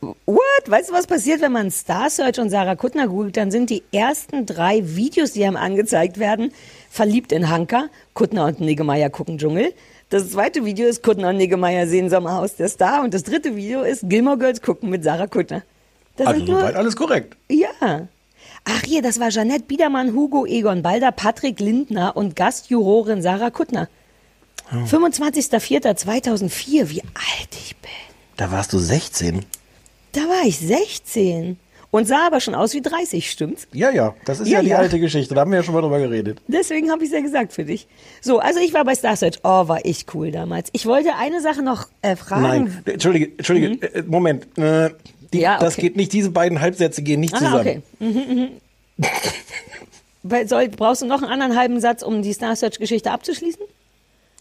What? 0.00 0.40
Weißt 0.66 0.90
du, 0.90 0.92
was 0.92 1.06
passiert, 1.06 1.40
wenn 1.40 1.52
man 1.52 1.70
Star 1.70 2.08
Search 2.08 2.38
und 2.38 2.50
Sarah 2.50 2.76
Kuttner 2.76 3.08
googelt? 3.08 3.36
Dann 3.36 3.50
sind 3.50 3.70
die 3.70 3.82
ersten 3.92 4.46
drei 4.46 4.82
Videos, 4.84 5.32
die 5.32 5.44
einem 5.44 5.56
angezeigt 5.56 6.18
werden, 6.18 6.52
verliebt 6.90 7.32
in 7.32 7.48
Hanka. 7.50 7.88
Kuttner 8.14 8.44
und 8.46 8.60
Niggemeier 8.60 9.10
gucken 9.10 9.38
Dschungel. 9.38 9.74
Das 10.08 10.30
zweite 10.30 10.64
Video 10.64 10.86
ist 10.86 11.02
Kuttner 11.02 11.30
und 11.30 11.36
Niggemeier 11.38 11.88
sehen 11.88 12.08
Sommerhaus 12.10 12.54
der 12.54 12.68
Star. 12.68 13.02
Und 13.02 13.12
das 13.14 13.24
dritte 13.24 13.56
Video 13.56 13.82
ist 13.82 14.08
Gilmore 14.08 14.38
Girls 14.38 14.62
gucken 14.62 14.90
mit 14.90 15.02
Sarah 15.02 15.26
Kuttner. 15.26 15.62
Das 16.16 16.26
Also 16.28 16.46
soweit 16.46 16.74
alles 16.76 16.96
korrekt. 16.96 17.36
ja. 17.48 18.08
Ach 18.68 18.82
hier, 18.84 19.00
das 19.00 19.20
war 19.20 19.28
Jeanette 19.28 19.62
Biedermann, 19.64 20.12
Hugo 20.12 20.44
Egon 20.44 20.82
Balder, 20.82 21.12
Patrick 21.12 21.60
Lindner 21.60 22.16
und 22.16 22.34
Gastjurorin 22.34 23.22
Sarah 23.22 23.50
Kuttner. 23.50 23.88
25.04.2004, 24.72 26.88
wie 26.90 27.02
alt 27.02 27.48
ich 27.52 27.76
bin. 27.76 27.90
Da 28.36 28.50
warst 28.50 28.72
du 28.72 28.78
16. 28.78 29.44
Da 30.12 30.20
war 30.22 30.46
ich 30.46 30.58
16 30.58 31.58
und 31.90 32.06
sah 32.08 32.26
aber 32.26 32.40
schon 32.40 32.54
aus 32.54 32.74
wie 32.74 32.82
30, 32.82 33.30
stimmt's? 33.30 33.68
Ja, 33.72 33.90
ja, 33.90 34.14
das 34.24 34.40
ist 34.40 34.48
ja, 34.48 34.58
Ja, 34.58 34.62
die 34.62 34.68
ja. 34.70 34.78
alte 34.78 34.98
Geschichte. 34.98 35.34
Da 35.34 35.42
haben 35.42 35.50
wir 35.50 35.58
ja 35.58 35.62
schon 35.62 35.74
mal 35.74 35.82
drüber 35.82 35.98
geredet. 35.98 36.40
Deswegen 36.48 36.90
habe 36.90 37.04
ich 37.04 37.10
ja 37.12 37.20
gesagt 37.20 37.52
für 37.52 37.64
dich. 37.64 37.86
So, 38.20 38.38
also 38.38 38.60
ich 38.60 38.74
war 38.74 38.84
bei 38.84 38.94
Star 38.94 39.16
Search. 39.16 39.38
Oh, 39.44 39.68
war 39.68 39.84
ich 39.84 40.06
cool 40.14 40.30
damals. 40.32 40.68
Ich 40.72 40.86
wollte 40.86 41.14
eine 41.14 41.40
Sache 41.40 41.62
noch 41.62 41.86
äh, 42.02 42.16
fragen. 42.16 42.42
Nein, 42.42 42.82
Entschuldige, 42.84 43.26
Entschuldige, 43.38 43.94
äh, 43.94 44.02
Moment. 44.02 44.46
Äh, 44.58 44.90
die, 45.32 45.38
Mhm. 45.38 45.42
Ja, 45.42 45.58
Das 45.58 45.74
okay. 45.74 45.82
geht 45.82 45.96
nicht, 45.96 46.12
diese 46.12 46.30
beiden 46.30 46.60
Halbsätze 46.60 47.02
gehen 47.02 47.20
nicht 47.20 47.34
Ah, 47.34 47.38
zusammen. 47.38 47.60
okay. 47.60 47.82
Mhm, 48.00 48.08
mhm. 48.38 48.48
Weil 50.22 50.48
soll, 50.48 50.68
brauchst 50.68 51.02
du 51.02 51.06
noch 51.06 51.22
einen 51.22 51.30
anderen 51.30 51.56
halben 51.56 51.80
Satz, 51.80 52.02
um 52.02 52.22
die 52.22 52.32
Star 52.32 52.56
Search-Geschichte 52.56 53.10
abzuschließen? 53.10 53.62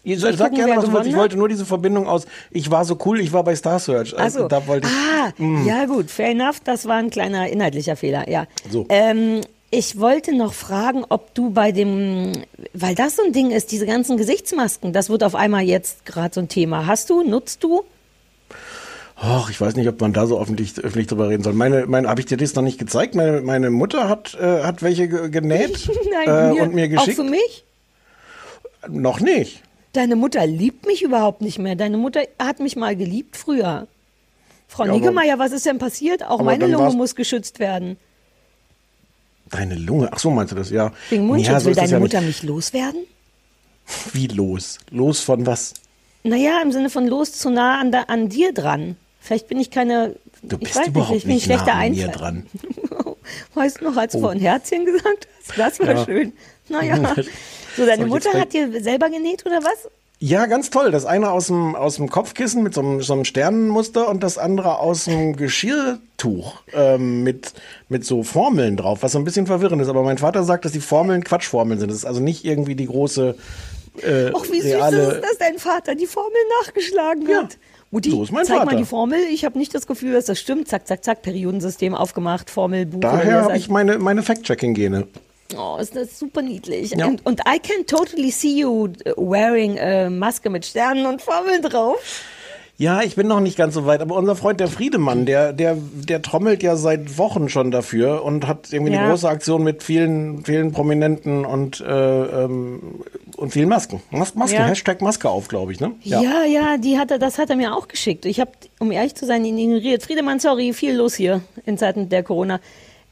Ihr 0.02 0.18
Soll 0.20 0.36
sag 0.36 0.54
gerne, 0.54 0.80
wer 0.80 0.92
was 0.92 1.06
Ich 1.06 1.16
wollte 1.16 1.36
nur 1.36 1.48
diese 1.48 1.66
Verbindung 1.66 2.06
aus, 2.06 2.26
ich 2.52 2.70
war 2.70 2.84
so 2.84 2.96
cool, 3.04 3.20
ich 3.20 3.32
war 3.32 3.42
bei 3.42 3.56
Star 3.56 3.78
Search. 3.80 4.16
Also, 4.16 4.46
da 4.46 4.64
wollte 4.68 4.86
ich, 4.86 4.92
ah, 4.94 5.32
ja 5.66 5.84
gut, 5.86 6.10
fair 6.10 6.28
enough, 6.30 6.60
das 6.62 6.86
war 6.86 6.96
ein 6.96 7.10
kleiner 7.10 7.48
inhaltlicher 7.48 7.96
Fehler, 7.96 8.28
ja. 8.28 8.46
So. 8.70 8.86
Ähm, 8.88 9.40
ich 9.72 9.98
wollte 9.98 10.32
noch 10.32 10.52
fragen, 10.54 11.04
ob 11.08 11.34
du 11.34 11.50
bei 11.50 11.72
dem, 11.72 12.32
weil 12.72 12.94
das 12.94 13.16
so 13.16 13.24
ein 13.24 13.32
Ding 13.32 13.50
ist, 13.50 13.72
diese 13.72 13.84
ganzen 13.84 14.16
Gesichtsmasken, 14.16 14.92
das 14.92 15.10
wird 15.10 15.24
auf 15.24 15.34
einmal 15.34 15.62
jetzt 15.64 16.06
gerade 16.06 16.32
so 16.32 16.40
ein 16.40 16.48
Thema. 16.48 16.86
Hast 16.86 17.10
du, 17.10 17.24
nutzt 17.24 17.64
du? 17.64 17.82
Och, 19.18 19.48
ich 19.48 19.58
weiß 19.60 19.76
nicht, 19.76 19.88
ob 19.88 19.98
man 20.00 20.12
da 20.12 20.26
so 20.26 20.38
öffentlich, 20.40 20.78
öffentlich 20.78 21.06
drüber 21.06 21.30
reden 21.30 21.42
soll. 21.42 21.54
Meine, 21.54 21.86
meine, 21.86 22.08
habe 22.08 22.20
ich 22.20 22.26
dir 22.26 22.36
das 22.36 22.54
noch 22.54 22.62
nicht 22.62 22.78
gezeigt? 22.78 23.14
Meine, 23.14 23.40
meine 23.40 23.70
Mutter 23.70 24.08
hat, 24.10 24.34
äh, 24.34 24.62
hat 24.62 24.82
welche 24.82 25.08
ge- 25.08 25.30
genäht 25.30 25.88
äh, 26.26 26.50
und 26.60 26.74
mir 26.74 26.84
Auch 26.86 26.90
geschickt. 26.90 27.16
für 27.16 27.24
mich? 27.24 27.64
Noch 28.88 29.20
nicht. 29.20 29.62
Deine 29.94 30.16
Mutter 30.16 30.46
liebt 30.46 30.84
mich 30.86 31.02
überhaupt 31.02 31.40
nicht 31.40 31.58
mehr. 31.58 31.76
Deine 31.76 31.96
Mutter 31.96 32.20
hat 32.38 32.60
mich 32.60 32.76
mal 32.76 32.94
geliebt 32.94 33.36
früher. 33.38 33.86
Frau 34.68 34.84
Ja, 34.84 34.92
Niggemeier, 34.92 35.38
was 35.38 35.52
ist 35.52 35.64
denn 35.64 35.78
passiert? 35.78 36.22
Auch 36.22 36.42
meine 36.42 36.66
Lunge 36.66 36.90
muss 36.94 37.14
geschützt 37.14 37.58
werden. 37.58 37.96
Deine 39.50 39.76
Lunge. 39.76 40.10
Ach 40.12 40.18
so, 40.18 40.30
meinst 40.30 40.52
du 40.52 40.56
das? 40.56 40.70
Ja. 40.70 40.92
Wegen 41.08 41.26
Mundschutz 41.26 41.48
ja, 41.52 41.60
so 41.60 41.66
will 41.66 41.74
deine 41.74 41.92
ja 41.92 41.98
Mutter 42.00 42.20
nicht. 42.20 42.42
mich 42.42 42.48
loswerden? 42.50 43.06
Wie 44.12 44.26
los? 44.26 44.78
Los 44.90 45.20
von 45.20 45.46
was? 45.46 45.72
Naja, 46.24 46.60
im 46.62 46.72
Sinne 46.72 46.90
von 46.90 47.06
los 47.06 47.32
zu 47.32 47.48
nah 47.50 47.80
an, 47.80 47.92
da, 47.92 48.02
an 48.02 48.28
dir 48.28 48.52
dran. 48.52 48.96
Vielleicht 49.26 49.48
bin 49.48 49.58
ich 49.58 49.70
keine. 49.70 50.14
Du 50.42 50.56
ich 50.56 50.62
bist 50.64 50.76
weiß 50.76 50.86
überhaupt 50.88 51.10
nicht, 51.10 51.18
ich 51.18 51.24
bin 51.24 51.34
nicht 51.34 51.44
schlechter 51.44 51.66
nah 51.66 51.78
Einfall. 51.78 52.10
dran. 52.12 52.46
Weißt 53.54 53.80
du 53.80 53.84
noch, 53.90 53.96
als 53.96 54.12
du 54.12 54.18
Oh. 54.18 54.20
vorhin 54.22 54.40
Herzchen 54.40 54.84
gesagt 54.86 55.26
hast? 55.46 55.58
Das 55.58 55.80
war 55.80 55.94
Ja. 55.94 56.04
schön. 56.04 56.32
Naja. 56.68 57.14
So, 57.76 57.84
deine 57.84 58.04
ich 58.04 58.08
Mutter 58.08 58.32
hat 58.32 58.54
dir 58.54 58.80
selber 58.82 59.10
genäht 59.10 59.44
oder 59.44 59.58
was? 59.62 59.90
Ja, 60.18 60.46
ganz 60.46 60.70
toll. 60.70 60.90
Das 60.92 61.04
eine 61.04 61.30
aus 61.30 61.48
dem, 61.48 61.74
aus 61.76 61.96
dem 61.96 62.08
Kopfkissen 62.08 62.62
mit 62.62 62.72
so 62.72 62.80
einem, 62.80 63.02
so 63.02 63.12
einem 63.12 63.26
Sternenmuster 63.26 64.08
und 64.08 64.22
das 64.22 64.38
andere 64.38 64.78
aus 64.78 65.04
dem 65.04 65.36
Geschirrtuch 65.36 66.54
ähm, 66.72 67.22
mit, 67.22 67.52
mit 67.90 68.06
so 68.06 68.22
Formeln 68.22 68.78
drauf, 68.78 69.02
was 69.02 69.12
so 69.12 69.18
ein 69.18 69.24
bisschen 69.24 69.46
verwirrend 69.46 69.82
ist. 69.82 69.88
Aber 69.88 70.02
mein 70.04 70.16
Vater 70.16 70.42
sagt, 70.44 70.64
dass 70.64 70.72
die 70.72 70.80
Formeln 70.80 71.22
Quatschformeln 71.22 71.78
sind. 71.78 71.90
Das 71.90 71.98
ist 71.98 72.06
also 72.06 72.20
nicht 72.20 72.46
irgendwie 72.46 72.76
die 72.76 72.86
große 72.86 73.34
äh, 74.02 74.30
Och, 74.32 74.50
wie 74.50 74.62
süß 74.62 74.72
ist 74.72 74.92
es, 74.94 75.20
dass 75.20 75.38
dein 75.38 75.58
Vater 75.58 75.94
die 75.94 76.06
Formel 76.06 76.32
nachgeschlagen 76.62 77.28
Ja, 77.28 77.42
hat. 77.42 77.58
Mutti, 77.90 78.10
so 78.10 78.22
ist 78.24 78.32
mein 78.32 78.44
zeig 78.44 78.58
Vater. 78.58 78.72
mal 78.72 78.76
die 78.76 78.84
Formel. 78.84 79.18
Ich 79.32 79.44
habe 79.44 79.58
nicht 79.58 79.74
das 79.74 79.86
Gefühl, 79.86 80.12
dass 80.12 80.26
das 80.26 80.38
stimmt. 80.38 80.68
Zack, 80.68 80.86
zack, 80.86 81.04
zack, 81.04 81.22
Periodensystem 81.22 81.94
aufgemacht, 81.94 82.50
Formel, 82.50 82.86
Buch. 82.86 83.00
Daher 83.00 83.42
habe 83.44 83.56
ich 83.56 83.68
meine, 83.68 83.98
meine 83.98 84.22
Fact-Checking-Gene. 84.22 85.06
Oh, 85.56 85.76
ist 85.80 85.94
das 85.94 86.18
super 86.18 86.42
niedlich. 86.42 86.90
Ja. 86.90 87.06
Und, 87.06 87.24
und 87.24 87.40
I 87.48 87.60
can 87.60 87.86
totally 87.86 88.30
see 88.30 88.58
you 88.58 88.88
wearing 89.16 89.78
a 89.78 90.10
Maske 90.10 90.50
mit 90.50 90.66
Sternen 90.66 91.06
und 91.06 91.22
Formeln 91.22 91.62
drauf. 91.62 92.22
Ja, 92.78 93.00
ich 93.02 93.16
bin 93.16 93.26
noch 93.26 93.40
nicht 93.40 93.56
ganz 93.56 93.72
so 93.72 93.86
weit, 93.86 94.02
aber 94.02 94.16
unser 94.16 94.36
Freund 94.36 94.60
der 94.60 94.68
Friedemann, 94.68 95.24
der, 95.24 95.54
der, 95.54 95.78
der 95.80 96.20
trommelt 96.20 96.62
ja 96.62 96.76
seit 96.76 97.16
Wochen 97.16 97.48
schon 97.48 97.70
dafür 97.70 98.22
und 98.22 98.46
hat 98.46 98.70
irgendwie 98.70 98.92
Ja. 98.92 99.00
eine 99.00 99.08
große 99.10 99.26
Aktion 99.28 99.62
mit 99.64 99.82
vielen, 99.82 100.44
vielen 100.44 100.72
Prominenten 100.72 101.46
und, 101.46 101.80
äh, 101.80 101.84
ähm, 102.44 103.00
und 103.38 103.50
vielen 103.52 103.70
Masken. 103.70 104.02
Mas 104.10 104.34
Maske, 104.34 104.56
Ja. 104.56 104.66
Hashtag 104.66 105.00
Maske 105.00 105.30
auf, 105.30 105.48
glaube 105.48 105.72
ich, 105.72 105.80
ne? 105.80 105.92
Ja, 106.02 106.44
ja, 106.44 106.76
die 106.76 106.98
hat 106.98 107.10
er, 107.10 107.18
das 107.18 107.38
hat 107.38 107.48
er 107.48 107.56
mir 107.56 107.74
auch 107.74 107.88
geschickt. 107.88 108.26
Ich 108.26 108.40
habe, 108.40 108.50
um 108.78 108.92
ehrlich 108.92 109.14
zu 109.14 109.24
sein, 109.24 109.42
ihn 109.46 109.56
ignoriert. 109.56 110.02
Friedemann, 110.02 110.38
sorry, 110.38 110.74
viel 110.74 110.94
los 110.96 111.14
hier 111.14 111.40
in 111.64 111.78
Zeiten 111.78 112.10
der 112.10 112.22
Corona. 112.22 112.60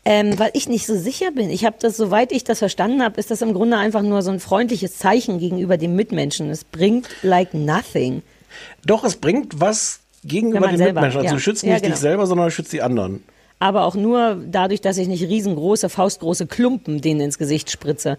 Ähm, 0.04 0.38
weil 0.38 0.50
ich 0.52 0.68
nicht 0.68 0.84
so 0.86 0.94
sicher 0.94 1.30
bin. 1.30 1.48
Ich 1.48 1.64
habe 1.64 1.76
das, 1.80 1.96
soweit 1.96 2.32
ich 2.32 2.44
das 2.44 2.58
verstanden 2.58 3.02
habe, 3.02 3.18
ist 3.18 3.30
das 3.30 3.40
im 3.40 3.54
Grunde 3.54 3.78
einfach 3.78 4.02
nur 4.02 4.20
so 4.20 4.30
ein 4.30 4.40
freundliches 4.40 4.98
Zeichen 4.98 5.38
gegenüber 5.38 5.78
dem 5.78 5.96
Mitmenschen. 5.96 6.50
Es 6.50 6.64
bringt 6.64 7.08
like 7.22 7.54
nothing. 7.54 8.20
Doch, 8.84 9.04
es 9.04 9.16
bringt 9.16 9.60
was 9.60 10.00
gegenüber 10.24 10.68
den 10.68 10.78
selber, 10.78 11.00
Mitmenschen. 11.00 11.18
Also 11.20 11.26
ja. 11.28 11.34
du 11.34 11.40
schützt 11.40 11.62
Ja, 11.62 11.72
nicht 11.72 11.82
genau. 11.82 11.94
dich 11.94 12.00
selber, 12.00 12.26
sondern 12.26 12.46
du 12.46 12.50
schützt 12.50 12.72
die 12.72 12.82
anderen. 12.82 13.22
Aber 13.58 13.84
auch 13.84 13.94
nur 13.94 14.42
dadurch, 14.50 14.80
dass 14.80 14.98
ich 14.98 15.08
nicht 15.08 15.22
riesengroße, 15.22 15.88
faustgroße 15.88 16.46
Klumpen 16.46 17.00
denen 17.00 17.20
ins 17.20 17.38
Gesicht 17.38 17.70
spritze. 17.70 18.18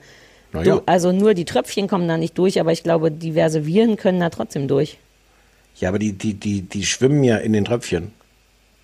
Ja. 0.53 0.63
Du, 0.63 0.81
also 0.85 1.11
nur 1.11 1.33
die 1.33 1.45
Tröpfchen 1.45 1.87
kommen 1.87 2.07
da 2.07 2.17
nicht 2.17 2.37
durch, 2.37 2.59
aber 2.59 2.71
ich 2.71 2.83
glaube, 2.83 3.11
diverse 3.11 3.65
Viren 3.65 3.97
können 3.97 4.19
da 4.19 4.29
trotzdem 4.29 4.67
durch. 4.67 4.97
Ja, 5.79 5.89
aber 5.89 5.99
die, 5.99 6.13
die, 6.13 6.33
die, 6.33 6.61
die 6.61 6.85
schwimmen 6.85 7.23
ja 7.23 7.37
in 7.37 7.51
den 7.51 7.65
Tröpfchen. 7.65 8.13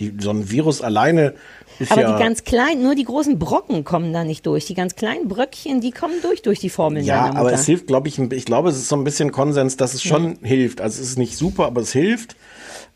Die, 0.02 0.14
so 0.20 0.32
ein 0.32 0.50
Virus 0.50 0.82
alleine 0.82 1.36
ist 1.80 1.92
Aber 1.92 2.02
ja. 2.02 2.14
die 2.18 2.22
ganz 2.22 2.44
kleinen, 2.44 2.82
nur 2.84 2.96
die 2.96 3.04
großen 3.06 3.38
Brocken 3.40 3.84
kommen 3.84 4.12
da 4.12 4.24
nicht 4.24 4.46
durch. 4.48 4.66
Die 4.66 4.74
ganz 4.74 4.96
kleinen 4.96 5.28
Bröckchen, 5.28 5.80
die 5.80 5.92
kommen 5.92 6.16
durch 6.22 6.42
durch 6.42 6.60
die 6.60 6.70
Formeln 6.70 7.06
Ja, 7.06 7.34
aber 7.36 7.54
es 7.54 7.66
hilft, 7.68 7.88
glaube 7.88 8.08
ich, 8.08 8.18
ich 8.20 8.46
glaube, 8.46 8.70
es 8.70 8.78
ist 8.78 8.90
so 8.90 8.96
ein 8.96 9.04
bisschen 9.04 9.32
Konsens, 9.32 9.78
dass 9.78 9.94
es 9.94 10.04
schon 10.04 10.40
hilft. 10.42 10.82
Also 10.82 11.02
es 11.02 11.10
ist 11.10 11.18
nicht 11.20 11.38
super, 11.38 11.66
aber 11.68 11.82
es 11.82 11.94
hilft. 11.94 12.36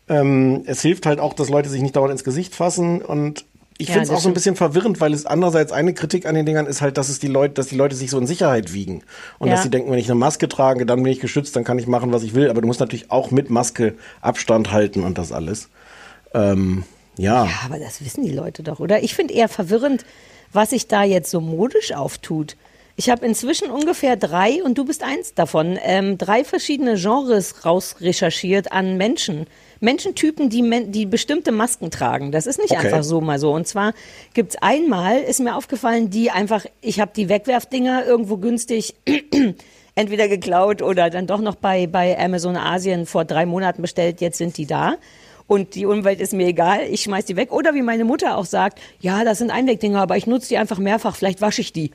Ähm, 0.08 0.62
es 0.66 0.82
hilft 0.82 1.06
halt 1.06 1.20
auch, 1.20 1.32
dass 1.32 1.48
Leute 1.48 1.68
sich 1.68 1.80
nicht 1.80 1.96
dauernd 1.96 2.12
ins 2.12 2.24
Gesicht 2.24 2.54
fassen 2.54 3.00
und 3.02 3.44
ich 3.78 3.88
Ja, 3.88 3.94
finde 3.94 4.08
es 4.08 4.14
auch 4.16 4.20
so 4.20 4.28
ein 4.28 4.34
bisschen 4.34 4.56
verwirrend, 4.56 5.00
weil 5.02 5.12
es 5.12 5.26
andererseits 5.26 5.70
eine 5.70 5.92
Kritik 5.92 6.24
an 6.26 6.34
den 6.34 6.46
Dingern 6.46 6.64
ist 6.66 6.80
halt, 6.80 6.96
dass 6.96 7.08
es 7.10 7.18
die 7.18 7.26
Leute, 7.26 7.54
dass 7.54 7.66
die 7.66 7.76
Leute 7.76 7.94
sich 7.94 8.10
so 8.10 8.18
in 8.18 8.26
Sicherheit 8.26 8.72
wiegen 8.72 9.02
und 9.38 9.48
Ja. 9.48 9.54
dass 9.54 9.64
sie 9.64 9.68
denken, 9.70 9.90
wenn 9.90 9.98
ich 9.98 10.06
eine 10.08 10.14
Maske 10.14 10.48
trage, 10.48 10.86
dann 10.86 11.02
bin 11.02 11.12
ich 11.12 11.20
geschützt, 11.20 11.54
dann 11.56 11.64
kann 11.64 11.78
ich 11.78 11.86
machen, 11.86 12.10
was 12.12 12.22
ich 12.22 12.34
will. 12.34 12.48
Aber 12.48 12.60
du 12.62 12.66
musst 12.66 12.80
natürlich 12.80 13.10
auch 13.10 13.30
mit 13.30 13.50
Maske 13.50 13.94
Abstand 14.22 14.72
halten 14.72 15.02
und 15.02 15.18
das 15.18 15.30
alles. 15.32 15.68
Ähm, 16.32 16.84
ja. 17.18 17.44
Ja, 17.46 17.50
aber 17.64 17.78
das 17.78 18.04
wissen 18.04 18.24
die 18.24 18.32
Leute 18.32 18.62
doch, 18.62 18.80
oder? 18.80 19.02
Ich 19.02 19.14
finde 19.14 19.34
eher 19.34 19.48
verwirrend, 19.48 20.04
was 20.52 20.70
sich 20.70 20.86
da 20.88 21.04
jetzt 21.04 21.30
so 21.30 21.40
modisch 21.40 21.92
auftut. 21.92 22.56
Ich 22.98 23.10
habe 23.10 23.26
inzwischen 23.26 23.70
ungefähr 23.70 24.16
drei, 24.16 24.62
und 24.64 24.78
du 24.78 24.86
bist 24.86 25.02
eins 25.02 25.34
davon, 25.34 25.78
ähm, 25.82 26.16
drei 26.16 26.44
verschiedene 26.44 26.94
Genres 26.94 27.66
rausrecherchiert 27.66 28.72
an 28.72 28.96
Menschen. 28.96 29.46
Menschentypen, 29.80 30.48
die, 30.48 30.62
men 30.62 30.92
die 30.92 31.04
bestimmte 31.04 31.52
Masken 31.52 31.90
tragen. 31.90 32.32
Das 32.32 32.46
ist 32.46 32.58
nicht 32.58 32.70
Okay. 32.70 32.86
einfach 32.86 33.04
so 33.04 33.20
mal 33.20 33.38
so. 33.38 33.52
Und 33.52 33.68
zwar 33.68 33.92
gibt's 34.32 34.56
einmal, 34.62 35.18
ist 35.20 35.40
mir 35.40 35.54
aufgefallen, 35.54 36.08
die 36.08 36.30
einfach, 36.30 36.64
ich 36.80 36.98
habe 36.98 37.12
die 37.14 37.28
Wegwerfdinger 37.28 38.06
irgendwo 38.06 38.38
günstig 38.38 38.94
entweder 39.94 40.28
geklaut 40.28 40.80
oder 40.80 41.10
dann 41.10 41.26
doch 41.26 41.40
noch 41.40 41.56
bei, 41.56 41.86
bei 41.86 42.18
Amazon 42.18 42.56
Asien 42.56 43.04
vor 43.04 43.26
drei 43.26 43.44
Monaten 43.44 43.82
bestellt, 43.82 44.22
jetzt 44.22 44.38
sind 44.38 44.56
die 44.56 44.66
da. 44.66 44.94
Und 45.46 45.74
die 45.74 45.86
Umwelt 45.86 46.20
ist 46.20 46.32
mir 46.32 46.46
egal, 46.48 46.80
ich 46.90 47.02
schmeiß 47.02 47.24
die 47.24 47.36
weg. 47.36 47.52
Oder 47.52 47.74
wie 47.74 47.82
meine 47.82 48.04
Mutter 48.04 48.36
auch 48.36 48.46
sagt, 48.46 48.80
ja, 49.00 49.24
das 49.24 49.38
sind 49.38 49.50
Einwegdinger, 49.50 50.00
aber 50.00 50.16
ich 50.16 50.26
nutze 50.26 50.48
die 50.48 50.58
einfach 50.58 50.78
mehrfach, 50.78 51.16
vielleicht 51.16 51.40
wasche 51.40 51.60
ich 51.60 51.72
die. 51.72 51.92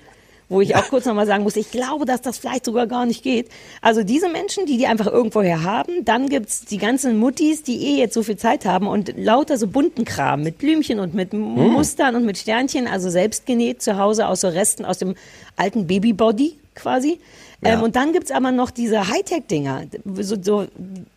Wo 0.47 0.59
ich 0.59 0.75
auch 0.75 0.89
kurz 0.89 1.05
nochmal 1.05 1.27
sagen 1.27 1.43
muss, 1.43 1.55
ich 1.55 1.71
glaube, 1.71 2.03
dass 2.05 2.21
das 2.21 2.37
vielleicht 2.37 2.65
sogar 2.65 2.85
gar 2.85 3.05
nicht 3.05 3.23
geht. 3.23 3.47
Also 3.81 4.03
diese 4.03 4.27
Menschen, 4.27 4.65
die 4.65 4.77
die 4.77 4.85
einfach 4.85 5.07
irgendwoher 5.07 5.63
haben, 5.63 6.03
dann 6.03 6.27
gibt's 6.27 6.65
die 6.65 6.77
ganzen 6.77 7.17
Muttis, 7.17 7.63
die 7.63 7.77
eh 7.85 7.97
jetzt 7.97 8.13
so 8.13 8.21
viel 8.21 8.35
Zeit 8.35 8.65
haben 8.65 8.87
und 8.87 9.13
lauter 9.17 9.57
so 9.57 9.67
bunten 9.67 10.03
Kram 10.03 10.43
mit 10.43 10.57
Blümchen 10.57 10.99
und 10.99 11.13
mit 11.13 11.31
Mustern 11.31 12.17
und 12.17 12.25
mit 12.25 12.37
Sternchen, 12.37 12.85
also 12.85 13.09
selbst 13.09 13.45
genäht 13.45 13.81
zu 13.81 13.97
Hause 13.97 14.27
aus 14.27 14.41
so 14.41 14.49
Resten 14.49 14.83
aus 14.83 14.97
dem 14.97 15.15
alten 15.55 15.87
Babybody 15.87 16.57
quasi. 16.75 17.19
Ja. 17.63 17.73
Ähm, 17.73 17.83
und 17.83 17.95
dann 17.95 18.11
gibt's 18.11 18.31
aber 18.31 18.51
noch 18.51 18.71
diese 18.71 19.07
Hightech-Dinger, 19.07 19.83
so, 20.15 20.35
so, 20.41 20.67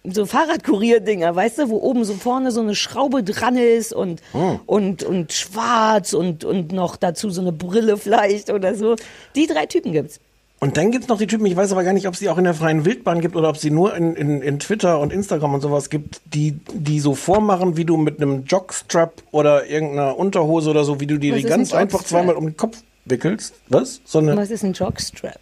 so 0.04 0.26
Fahrradkurier-Dinger, 0.26 1.34
weißt 1.34 1.58
du, 1.58 1.68
wo 1.70 1.78
oben 1.78 2.04
so 2.04 2.14
vorne 2.14 2.50
so 2.50 2.60
eine 2.60 2.74
Schraube 2.74 3.22
dran 3.22 3.56
ist 3.56 3.92
und, 3.94 4.20
und, 4.66 5.02
und 5.02 5.32
schwarz 5.32 6.12
und, 6.12 6.44
und 6.44 6.72
noch 6.72 6.96
dazu 6.96 7.30
so 7.30 7.40
eine 7.40 7.52
Brille 7.52 7.96
vielleicht 7.96 8.50
oder 8.50 8.74
so. 8.74 8.96
Die 9.34 9.46
drei 9.46 9.66
Typen 9.66 9.92
gibt's. 9.92 10.20
Und 10.60 10.76
dann 10.78 10.90
gibt's 10.90 11.08
noch 11.08 11.18
die 11.18 11.26
Typen, 11.26 11.44
ich 11.44 11.56
weiß 11.56 11.72
aber 11.72 11.84
gar 11.84 11.92
nicht, 11.92 12.06
ob 12.08 12.14
es 12.14 12.20
die 12.20 12.28
auch 12.28 12.38
in 12.38 12.44
der 12.44 12.54
freien 12.54 12.84
Wildbahn 12.86 13.20
gibt 13.20 13.36
oder 13.36 13.50
ob 13.50 13.58
sie 13.58 13.70
nur 13.70 13.94
in, 13.94 14.14
in, 14.14 14.40
in 14.40 14.58
Twitter 14.58 14.98
und 14.98 15.12
Instagram 15.12 15.54
und 15.54 15.60
sowas 15.60 15.90
gibt, 15.90 16.22
die, 16.24 16.58
die 16.72 17.00
so 17.00 17.14
vormachen, 17.14 17.76
wie 17.76 17.84
du 17.84 17.96
mit 17.98 18.20
einem 18.20 18.44
Jockstrap 18.44 19.22
oder 19.30 19.66
irgendeiner 19.66 20.16
Unterhose 20.16 20.70
oder 20.70 20.84
so, 20.84 21.00
wie 21.00 21.06
du 21.06 21.18
die, 21.18 21.32
Was 21.32 21.36
die 21.38 21.44
ist 21.44 21.50
ein 21.52 21.58
ganz 21.58 21.74
einfach 21.74 22.02
zweimal 22.02 22.36
um 22.36 22.46
den 22.46 22.56
Kopf 22.56 22.78
wickelst. 23.04 23.54
Was? 23.68 24.00
So 24.06 24.20
eine, 24.20 24.36
Was 24.36 24.50
ist 24.50 24.64
ein 24.64 24.72
Jockstrap? 24.72 25.38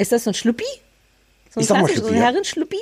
Ist 0.00 0.12
das 0.12 0.24
so 0.24 0.30
ein 0.30 0.34
Schluppi? 0.34 0.64
So 1.50 1.60
ein 1.60 1.62
Ich 1.62 1.66
sag 1.68 1.76
mal 1.80 1.86
klassisch- 1.86 1.96
so 2.00 2.06
ein 2.06 2.08
Schluppi. 2.12 2.24
Herrenschluppi? 2.24 2.78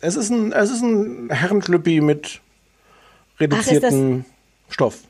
es 0.00 0.16
ist 0.16 0.30
ein, 0.30 0.52
es 0.52 0.70
ist 0.70 0.80
ein 0.82 1.28
Herrenschlüppi 1.30 2.00
mit 2.00 2.40
reduziertem 3.38 4.24
Stoff. 4.70 5.00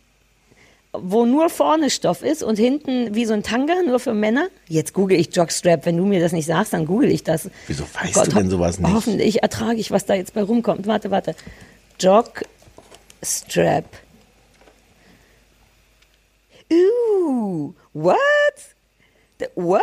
Wo 0.92 1.24
nur 1.24 1.48
vorne 1.48 1.88
Stoff 1.88 2.22
ist 2.22 2.42
und 2.42 2.58
hinten 2.58 3.14
wie 3.14 3.24
so 3.24 3.32
ein 3.32 3.42
Tanga, 3.42 3.74
nur 3.86 3.98
für 4.00 4.12
Männer? 4.12 4.48
Jetzt 4.68 4.92
google 4.92 5.18
ich 5.18 5.34
Jockstrap. 5.34 5.86
Wenn 5.86 5.96
du 5.96 6.04
mir 6.04 6.20
das 6.20 6.32
nicht 6.32 6.44
sagst, 6.46 6.72
dann 6.74 6.84
google 6.84 7.10
ich 7.10 7.22
das. 7.24 7.48
Wieso 7.68 7.84
Oh 7.84 7.98
weißt 8.04 8.26
du 8.26 8.30
denn 8.32 8.50
sowas 8.50 8.78
nicht? 8.78 8.92
Hoffentlich 8.92 9.42
ertrage 9.42 9.76
ich, 9.78 9.90
was 9.90 10.04
da 10.04 10.14
jetzt 10.14 10.34
bei 10.34 10.42
rumkommt. 10.42 10.86
Warte, 10.86 11.10
warte. 11.10 11.34
Jockstrap. 12.00 13.84
Uh, 16.70 17.72
what? 17.94 18.16
What? 19.54 19.82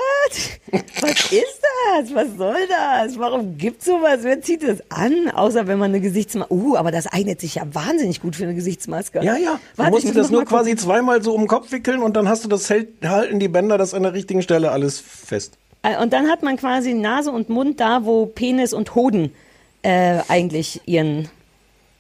Was 1.02 1.32
ist 1.32 1.62
das? 1.62 2.13
Was 2.13 2.28
soll 2.38 2.67
das? 2.67 3.17
Warum 3.19 3.58
gibt's 3.58 3.86
sowas? 3.86 4.19
Wer 4.22 4.41
zieht 4.41 4.63
das 4.63 4.80
an? 4.89 5.30
Außer 5.32 5.67
wenn 5.67 5.80
man 5.80 5.91
eine 5.91 6.02
Gesichtsmaske. 6.02 6.54
Uh, 6.54 6.76
aber 6.76 6.91
das 6.91 7.08
eignet 7.08 7.39
sich 7.41 7.56
ja 7.56 7.63
wahnsinnig 7.74 8.22
gut 8.22 8.36
für 8.36 8.43
eine 8.43 8.56
Gesichtsmaske. 8.56 9.24
Ja, 9.24 9.38
ja. 9.38 9.60
Du 9.76 9.78
Warte, 9.78 9.91
musst 9.91 10.04
ich 10.06 10.12
dir 10.12 10.17
muss 10.17 10.24
das 10.28 10.32
nur 10.32 10.41
mal 10.41 10.45
gucken. 10.45 10.58
quasi 10.60 10.76
zweimal 10.76 11.24
so 11.24 11.34
um 11.34 11.41
den 11.41 11.48
Kopf 11.48 11.72
wickeln 11.72 12.02
und 12.02 12.15
dann 12.15 12.28
hast 12.30 12.43
du 12.43 12.50
das 12.50 12.69
halten 12.69 13.39
die 13.39 13.48
Bänder 13.48 13.78
das 13.78 13.93
an 13.93 14.04
der 14.04 14.13
richtigen 14.13 14.41
Stelle 14.41 14.72
alles 14.72 15.00
fest. 15.00 15.58
Äh, 15.84 15.98
Und 15.98 16.12
dann 16.13 16.28
hat 16.30 16.43
man 16.43 16.58
quasi 16.58 16.93
Nase 16.93 17.32
und 17.32 17.50
Mund 17.50 17.80
da, 17.80 18.04
wo 18.06 18.26
Penis 18.26 18.74
und 18.74 18.95
Hoden 18.95 19.34
äh, 19.82 20.19
eigentlich 20.28 20.82
ihren, 20.86 21.30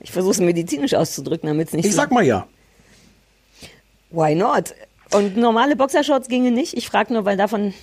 ich 0.01 0.11
versuche 0.11 0.31
es 0.33 0.39
medizinisch 0.39 0.93
auszudrücken, 0.93 1.47
damit 1.47 1.69
es 1.69 1.73
nicht 1.73 1.85
Ich 1.85 1.91
so, 1.91 1.97
sag 1.97 2.11
mal 2.11 2.23
ja. 2.25 2.45
why 4.11 4.35
not? 4.35 4.73
Und 5.13 5.37
normale 5.37 5.75
Boxershorts 5.75 6.27
ginge 6.27 6.51
nicht. 6.51 6.75
Ich 6.75 6.87
frage 6.87 7.13
nur, 7.13 7.25
weil 7.25 7.37
davon 7.37 7.73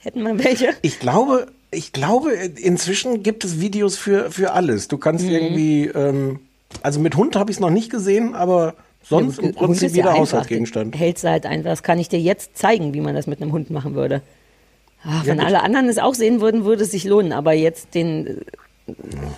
hätten 0.00 0.22
wir 0.22 0.38
welche. 0.42 0.70
Ich 0.82 0.98
glaube, 1.00 1.46
ich 1.70 1.92
glaube, 1.92 2.32
inzwischen 2.32 3.22
gibt 3.22 3.44
es 3.44 3.60
Videos 3.60 3.96
für, 3.96 4.30
für 4.30 4.52
alles. 4.52 4.88
Du 4.88 4.96
Mhm. 4.96 5.00
kannst 5.00 5.24
irgendwie, 5.26 5.86
ähm, 5.86 6.40
also 6.82 7.00
mit 7.00 7.16
Hund 7.16 7.36
habe 7.36 7.50
ich 7.50 7.56
es 7.56 7.60
noch 7.60 7.70
nicht 7.70 7.90
gesehen, 7.90 8.34
aber 8.34 8.74
sonst 9.02 9.38
im 9.38 9.46
Hund 9.46 9.56
Prinzip 9.56 9.90
ja 9.90 9.96
jeder. 9.96 10.12
Haushaltsgegenstand. 10.14 10.96
Hältst 10.98 11.24
du 11.24 11.28
halt 11.28 11.44
einfach. 11.46 11.70
Das 11.70 11.82
kann 11.82 11.98
ich 11.98 12.08
dir 12.08 12.20
jetzt 12.20 12.56
zeigen, 12.56 12.94
wie 12.94 13.00
man 13.00 13.14
das 13.14 13.26
mit 13.26 13.42
einem 13.42 13.52
Hund 13.52 13.70
machen 13.70 13.94
würde. 13.94 14.22
Ah, 15.04 15.22
wenn 15.24 15.38
gut. 15.38 15.46
alle 15.46 15.62
anderen 15.62 15.88
es 15.88 15.98
auch 15.98 16.14
sehen 16.14 16.40
würden, 16.40 16.64
würde 16.64 16.84
es 16.84 16.92
sich 16.92 17.04
lohnen. 17.04 17.32
Aber 17.32 17.52
jetzt 17.52 17.94
den. 17.94 18.42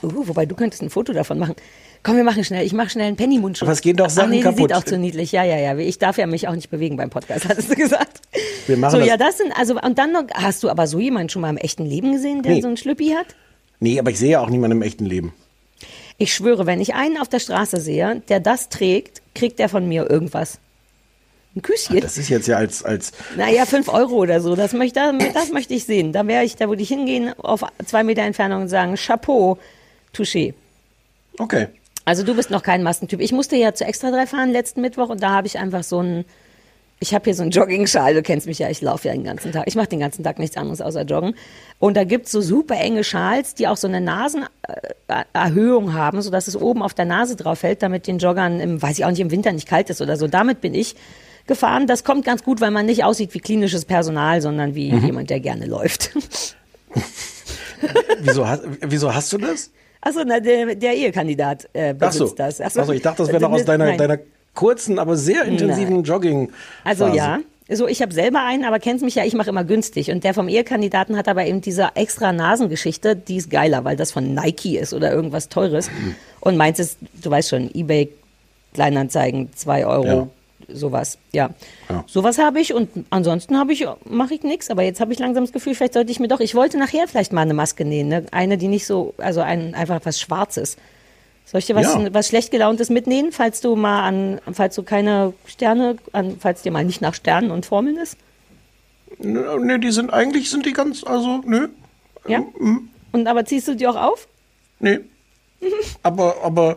Uh, 0.03 0.27
wobei 0.29 0.47
du 0.47 0.55
könntest 0.55 0.83
ein 0.83 0.91
Foto 0.91 1.13
davon 1.13 1.39
machen. 1.39 1.55
Komm, 2.03 2.17
wir 2.17 2.25
machen 2.25 2.45
schnell. 2.45 2.65
Ich 2.67 2.73
mache 2.73 2.91
schnell 2.91 3.07
einen 3.07 3.17
Penny-Mundschutz. 3.17 3.67
Aber 3.67 3.73
es 3.73 3.81
gehen 3.81 3.97
doch 3.97 4.11
Sachen 4.11 4.29
Ach, 4.29 4.35
nee, 4.35 4.41
kaputt. 4.41 4.59
sieht 4.71 4.75
auch 4.75 4.85
zu 4.85 4.99
niedlich. 4.99 5.33
Ja, 5.33 5.43
ja, 5.45 5.57
ja. 5.59 5.77
Ich 5.79 5.99
darf 5.99 6.19
ja 6.19 6.27
mich 6.27 6.49
auch 6.49 6.55
nicht 6.55 6.71
bewegen 6.71 6.97
beim 6.97 7.11
Podcast, 7.11 7.45
hattest 7.49 7.71
du 7.71 7.75
gesagt. 7.77 8.21
Wir 8.67 8.77
machen 8.77 8.93
so, 8.93 8.99
das- 8.99 9.07
ja, 9.09 9.17
das 9.17 9.39
sind, 9.39 9.53
also, 9.59 9.81
und 9.81 9.99
dann 9.99 10.13
noch, 10.13 10.25
hast 10.35 10.63
du 10.63 10.69
aber 10.69 10.87
so 10.87 10.99
jemanden 11.01 11.29
schon 11.31 11.43
mal 11.43 11.51
im 11.51 11.57
echten 11.57 11.87
Leben 11.87 12.13
gesehen, 12.13 12.43
der 12.43 12.53
Nee. 12.53 12.61
so 12.61 12.67
einen 12.69 12.77
Schlüppi 12.77 13.11
hat? 13.17 13.27
Nee, 13.81 13.99
aber 13.99 14.11
ich 14.11 14.19
sehe 14.19 14.31
ja 14.33 14.41
auch 14.41 14.51
niemanden 14.51 14.77
im 14.79 14.83
echten 14.83 15.07
Leben. 15.07 15.33
Ich 16.19 16.33
schwöre, 16.35 16.65
wenn 16.67 16.81
ich 16.81 16.95
einen 16.95 17.19
auf 17.19 17.29
der 17.29 17.41
Straße 17.41 17.81
sehe, 17.81 18.23
der 18.29 18.39
das 18.41 18.69
trägt, 18.69 19.21
kriegt 19.35 19.59
der 19.59 19.69
von 19.69 19.89
mir 19.89 20.09
irgendwas. 20.09 20.59
Ein 21.57 21.63
Küsschen. 21.63 22.01
Das 22.01 22.19
ist 22.19 22.29
jetzt 22.29 22.49
ja 22.49 22.57
als, 22.57 22.83
als 22.85 23.13
Naja, 23.37 23.65
fünf 23.65 23.89
Euro 23.89 24.17
oder 24.17 24.41
so. 24.41 24.57
Das 24.57 24.73
möchte, 24.73 25.01
das 25.35 25.53
möchte 25.53 25.75
ich 25.75 25.85
sehen. 25.85 26.13
Da 26.13 26.27
wäre 26.27 26.45
ich, 26.45 26.57
da 26.57 26.69
würde 26.69 26.83
ich 26.83 26.89
hingehen, 26.89 27.33
auf 27.39 27.63
zwei 27.87 28.03
Meter 28.03 28.23
Entfernung 28.23 28.63
und 28.63 28.69
sagen, 28.69 28.97
Chapeau, 28.97 29.59
Touché. 30.15 30.55
okay. 31.39 31.69
Also 32.07 32.23
du 32.23 32.35
bist 32.35 32.51
noch 32.51 32.63
kein 32.63 32.83
Maskentyp. 32.83 33.21
Ich 33.21 33.33
musste 33.33 33.57
ja 33.57 33.73
zu 33.73 33.85
Extra 33.85 34.11
3 34.11 34.27
fahren 34.27 34.51
letzten 34.51 34.83
Mittwoch 34.83 35.09
und 35.09 35.23
da 35.23 35.31
habe 35.31 35.47
ich 35.47 35.59
einfach 35.59 35.83
so 35.83 36.01
einen, 36.01 36.27
ich 37.01 37.15
habe 37.15 37.25
hier 37.25 37.35
so 37.35 37.43
einen 37.43 37.51
Jogging-Schal, 37.51 38.13
du 38.13 38.23
kennst 38.23 38.47
mich 38.47 38.59
ja, 38.59 38.69
ich 38.69 38.83
laufe 38.83 39.09
ja 39.09 39.15
den 39.15 39.25
ganzen 39.25 39.53
Tag. 39.53 39.65
Ich 39.67 39.75
mache 39.75 39.87
den 39.87 40.01
ganzen 40.01 40.23
Tag 40.23 40.39
nichts 40.39 40.57
anderes 40.59 40.83
außer 40.83 41.03
joggen. 41.03 41.35
Und 41.79 41.97
da 41.97 42.05
gibt's 42.05 42.31
so 42.31 42.43
super 42.43 42.77
enge 42.77 43.05
Schals, 43.05 43.55
die 43.55 43.69
auch 43.69 43.79
so 43.79 43.89
eine 43.89 44.03
Nasenerhöhung 44.03 45.95
haben, 45.95 46.21
sodass 46.21 46.47
es 46.47 46.57
oben 46.57 46.83
auf 46.83 46.93
der 46.93 47.07
Nase 47.07 47.37
drauf 47.37 47.61
fällt, 47.61 47.83
damit 47.83 48.07
den 48.07 48.19
Joggern 48.19 48.61
im, 48.61 48.83
weiß 48.83 48.99
ich 48.99 49.05
auch 49.07 49.11
nicht, 49.11 49.21
im 49.21 49.31
Winter 49.31 49.53
nicht 49.53 49.67
kalt 49.67 49.89
ist 49.89 50.03
oder 50.03 50.19
so. 50.19 50.27
Damit 50.27 50.61
bin 50.61 50.75
ich 50.75 50.97
gefahren. 51.47 51.87
Das 51.87 52.05
kommt 52.05 52.25
ganz 52.25 52.43
gut, 52.45 52.61
weil 52.61 52.71
man 52.71 52.87
nicht 52.87 53.05
aussieht 53.05 53.35
wie 53.35 53.41
klinisches 53.41 53.85
Personal, 53.85 54.41
sondern 54.41 54.75
wie 54.75 54.89
jemand, 54.95 55.31
der 55.31 55.41
gerne 55.41 55.67
läuft. 55.67 56.11
Wieso, 58.21 58.49
hast- 58.49 58.63
wieso 58.81 59.15
hast 59.15 59.33
du 59.33 59.39
das? 59.39 59.71
Achso, 60.01 60.21
na, 60.25 60.41
der, 60.41 60.75
der 60.75 60.95
Ehekandidat 60.95 61.69
äh, 61.73 61.95
Ach 61.99 62.13
so. 62.13 62.25
besitzt 62.25 62.39
das. 62.39 62.61
Ach 62.61 62.71
Also 62.81 62.93
ich 62.93 63.03
dachte, 63.03 63.19
das 63.23 63.29
wäre 63.29 63.41
noch 63.43 63.53
aus 63.53 63.65
deiner, 63.65 63.87
Nein. 63.87 63.99
deiner 63.99 64.19
kurzen, 64.55 64.99
aber 64.99 65.17
sehr 65.17 65.45
intensiven 65.45 66.03
Jogging. 66.05 66.51
Also 66.85 67.07
ja, 67.09 67.41
so 67.71 67.87
ich 67.89 68.01
habe 68.03 68.13
selber 68.15 68.43
einen, 68.45 68.65
aber 68.65 68.79
kennst 68.79 69.05
mich 69.05 69.15
ja, 69.17 69.25
ich 69.25 69.35
mache 69.35 69.51
immer 69.51 69.65
günstig. 69.65 70.11
Und 70.11 70.25
der 70.25 70.33
vom 70.35 70.49
Ehekandidaten 70.49 71.17
hat 71.17 71.29
aber 71.29 71.47
eben 71.47 71.61
diese 71.61 71.89
extra 71.95 72.33
Nasengeschichte, 72.33 73.17
die 73.17 73.37
ist 73.37 73.51
geiler, 73.51 73.85
weil 73.85 73.97
das 73.97 74.13
von 74.13 74.35
Nike 74.35 74.79
ist 74.79 74.95
oder 74.95 75.13
irgendwas 75.13 75.49
Teures. 75.49 75.91
Und 76.41 76.57
meins 76.57 76.79
ist, 76.79 76.99
du 77.23 77.31
weißt 77.31 77.49
schon, 77.51 77.71
Ebay, 77.75 78.11
Kleinanzeigen, 78.75 79.51
zwei 79.55 79.87
Euro, 79.87 80.31
sowas. 80.69 81.19
Ja, 81.33 81.51
Ja. 81.89 82.05
sowas 82.07 82.39
habe 82.39 82.61
ich 82.61 82.73
und 82.75 82.91
ansonsten 83.11 83.59
habe 83.59 83.73
ich 83.73 83.87
mache 84.05 84.35
ich 84.35 84.43
nichts. 84.43 84.71
Aber 84.71 84.83
jetzt 84.83 85.01
habe 85.01 85.13
ich 85.13 85.19
langsam 85.19 85.45
das 85.45 85.53
Gefühl, 85.53 85.75
vielleicht 85.75 85.95
sollte 85.95 86.11
ich 86.11 86.21
mir 86.21 86.29
doch, 86.29 86.41
ich 86.41 86.55
wollte 86.55 86.79
nachher 86.79 87.07
vielleicht 87.09 87.33
mal 87.33 87.43
eine 87.43 87.55
Maske 87.55 87.85
nähen, 87.85 88.09
ne? 88.09 88.27
eine, 88.33 88.59
die 88.59 88.69
nicht 88.69 88.87
so, 88.87 89.15
also 89.19 89.41
ein, 89.41 89.75
einfach 89.75 90.01
was 90.05 90.21
Schwarzes. 90.21 90.77
Soll 91.47 91.59
ich 91.59 91.67
dir 91.67 91.75
was, 91.77 91.93
Ja. 91.95 92.15
was 92.15 92.29
schlecht 92.29 92.51
gelauntes 92.51 92.89
mitnehmen, 92.89 93.31
falls 93.31 93.61
du 93.61 93.77
mal 93.77 94.03
an, 94.03 94.41
falls 94.53 94.75
du 94.77 94.83
keine 94.83 95.35
Sterne, 95.47 95.97
an, 96.13 96.37
falls 96.41 96.63
dir 96.63 96.73
mal 96.73 96.85
nicht 96.85 97.03
nach 97.03 97.15
Sternen 97.15 97.51
und 97.51 97.67
Formeln 97.67 97.99
ist? 97.99 98.17
Nö, 99.19 99.59
Nee, 99.61 99.79
die 99.79 99.91
sind 99.93 100.13
eigentlich 100.13 100.51
sind 100.51 100.65
die 100.67 100.73
ganz, 100.73 101.05
also 101.05 101.43
nö, 101.45 101.69
Ja? 102.27 102.41
Mhm. 102.59 102.89
Und 103.13 103.27
aber 103.29 103.45
ziehst 103.45 103.69
du 103.69 103.75
die 103.77 103.87
auch 103.87 103.97
auf? 103.97 104.27
nee. 104.81 105.01
aber, 106.03 106.37
aber, 106.43 106.77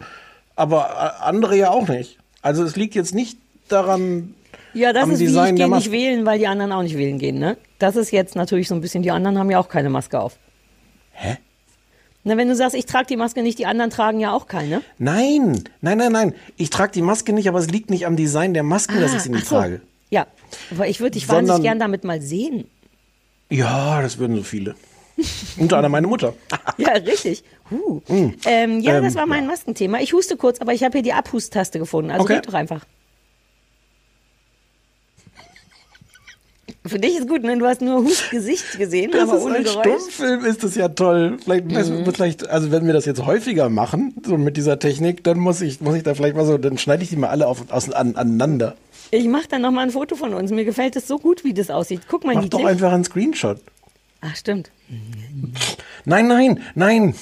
aber 0.55 1.13
äh, 1.19 1.23
andere 1.23 1.55
ja 1.57 1.71
auch 1.71 1.87
nicht. 1.87 2.17
Also 2.41 2.63
es 2.63 2.75
liegt 2.75 2.95
jetzt 2.95 3.13
nicht 3.15 3.37
daran, 3.67 4.33
Ja, 4.73 4.93
das 4.93 5.07
ist 5.09 5.19
wie 5.19 5.25
Design 5.25 5.55
ich 5.55 5.59
der 5.59 5.67
gehe 5.67 5.75
nicht 5.75 5.91
wählen, 5.91 6.25
weil 6.25 6.39
die 6.39 6.47
anderen 6.47 6.71
auch 6.71 6.81
nicht 6.83 6.97
wählen 6.97 7.17
gehen, 7.19 7.39
ne? 7.39 7.57
Das 7.79 7.95
ist 7.95 8.11
jetzt 8.11 8.35
natürlich 8.35 8.67
so 8.67 8.75
ein 8.75 8.81
bisschen, 8.81 9.03
die 9.03 9.11
anderen 9.11 9.37
haben 9.37 9.49
ja 9.51 9.59
auch 9.59 9.69
keine 9.69 9.89
Maske 9.89 10.19
auf. 10.19 10.37
Hä? 11.11 11.37
Na, 12.23 12.35
wenn 12.37 12.47
du 12.49 12.55
sagst, 12.55 12.75
ich 12.75 12.85
trage 12.85 13.05
die 13.07 13.15
Maske 13.17 13.41
nicht, 13.41 13.57
die 13.59 13.65
anderen 13.65 13.89
tragen 13.89 14.19
ja 14.19 14.33
auch 14.33 14.47
keine. 14.47 14.81
Nein, 14.97 15.63
nein, 15.81 15.97
nein, 15.97 16.11
nein. 16.11 16.33
Ich 16.57 16.69
trage 16.69 16.91
die 16.91 17.01
Maske 17.01 17.31
nicht, 17.33 17.47
aber 17.47 17.59
es 17.59 17.69
liegt 17.69 17.89
nicht 17.89 18.05
am 18.05 18.15
Design 18.17 18.53
der 18.53 18.63
Masken, 18.63 18.99
dass 18.99 19.13
ich 19.13 19.21
sie 19.21 19.29
Ah, 19.29 19.33
nicht 19.33 19.45
ach 19.45 19.49
so. 19.49 19.55
trage. 19.55 19.81
Ja, 20.09 20.27
aber 20.71 20.87
ich 20.87 20.99
würde 20.99 21.11
dich 21.11 21.27
wahnsinnig 21.29 21.47
Sondern- 21.49 21.63
gern 21.63 21.79
damit 21.79 22.03
mal 22.03 22.21
sehen. 22.21 22.65
Ja, 23.49 24.01
das 24.01 24.17
würden 24.17 24.35
so 24.35 24.43
viele. 24.43 24.75
Unter 25.57 25.77
anderem 25.77 25.93
meine 25.93 26.07
Mutter. 26.07 26.33
Ja, 26.77 26.91
richtig. 26.91 27.43
Huh. 27.71 28.01
Ähm, 28.45 28.79
ja, 28.81 28.97
Ähm, 28.97 29.03
das 29.03 29.15
war 29.15 29.25
mein 29.25 29.47
Maskenthema. 29.47 29.99
Ich 29.99 30.13
huste 30.13 30.37
kurz, 30.37 30.59
aber 30.59 30.73
ich 30.73 30.83
habe 30.83 30.93
hier 30.93 31.01
die 31.01 31.13
Abhusttaste 31.13 31.79
gefunden. 31.79 32.11
Also 32.11 32.23
Okay. 32.23 32.35
red 32.35 32.47
doch 32.47 32.53
einfach. 32.53 32.85
Für 36.87 36.99
dich 36.99 37.17
ist 37.17 37.27
gut, 37.27 37.43
ne? 37.43 37.57
Du 37.57 37.65
hast 37.65 37.81
nur 37.81 38.03
Hustgesicht 38.03 38.77
gesehen, 38.77 39.11
Das 39.11 39.21
aber 39.29 39.37
ist 39.37 39.43
ohne 39.43 39.55
ein 39.57 39.63
Geräusch. 39.63 39.83
Stummfilm, 39.85 40.45
ist 40.45 40.63
das 40.63 40.75
ja 40.75 40.87
toll. 40.89 41.37
Vielleicht, 41.43 41.65
Mhm. 41.65 42.05
vielleicht, 42.13 42.47
also 42.49 42.71
wenn 42.71 42.85
wir 42.85 42.93
das 42.93 43.05
jetzt 43.05 43.25
häufiger 43.25 43.69
machen, 43.69 44.13
so 44.25 44.37
mit 44.37 44.57
dieser 44.57 44.79
Technik, 44.79 45.23
dann 45.23 45.37
muss 45.39 45.61
ich, 45.61 45.81
muss 45.81 45.95
ich 45.95 46.03
da 46.03 46.13
vielleicht 46.15 46.35
mal 46.35 46.45
so, 46.45 46.57
dann 46.57 46.77
schneide 46.77 47.03
ich 47.03 47.09
die 47.09 47.15
mal 47.15 47.29
alle 47.29 47.47
auf, 47.47 47.69
aus, 47.71 47.89
an, 47.91 48.15
aneinander. 48.15 48.75
Ich 49.11 49.25
mache 49.27 49.47
dann 49.49 49.61
noch 49.61 49.71
mal 49.71 49.81
ein 49.81 49.91
Foto 49.91 50.15
von 50.15 50.33
uns. 50.33 50.51
Mir 50.51 50.65
gefällt 50.65 50.95
es 50.95 51.07
so 51.07 51.17
gut, 51.17 51.43
wie 51.43 51.53
das 51.53 51.69
aussieht. 51.69 52.01
Guck 52.09 52.25
mal, 52.25 52.35
Mach 52.35 52.45
doch 52.45 52.59
niedlich. 52.59 52.67
einfach 52.73 52.91
einen 52.91 53.03
Screenshot. 53.05 53.59
Ach, 54.21 54.35
stimmt. 54.35 54.71
Nein, 56.05 56.27
nein, 56.27 56.59
nein. 56.75 57.13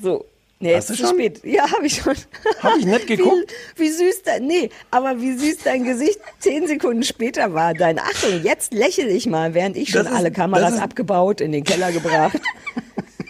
So. 0.00 0.24
Nee, 0.60 0.76
Hast 0.76 0.88
ist 0.90 0.96
zu 0.98 1.06
schon? 1.06 1.16
spät. 1.16 1.40
Ja, 1.44 1.70
habe 1.70 1.86
ich 1.86 1.96
schon. 1.96 2.14
Hab 2.62 2.76
ich 2.78 2.86
nicht 2.86 3.06
geguckt? 3.08 3.52
Wie, 3.76 3.82
wie 3.82 3.88
süß 3.90 4.22
dein, 4.24 4.46
nee, 4.46 4.70
aber 4.90 5.20
wie 5.20 5.32
süß 5.36 5.58
dein 5.64 5.84
Gesicht 5.84 6.18
zehn 6.38 6.66
Sekunden 6.66 7.02
später 7.02 7.52
war. 7.52 7.74
Dein, 7.74 7.98
Achtung, 7.98 8.42
jetzt 8.42 8.72
lächel 8.72 9.08
ich 9.08 9.26
mal, 9.26 9.52
während 9.54 9.76
ich 9.76 9.90
schon 9.90 10.06
ist- 10.06 10.12
alle 10.12 10.30
Kameras 10.30 10.78
abgebaut, 10.78 11.40
in 11.40 11.52
den 11.52 11.64
Keller 11.64 11.92
gebracht, 11.92 12.40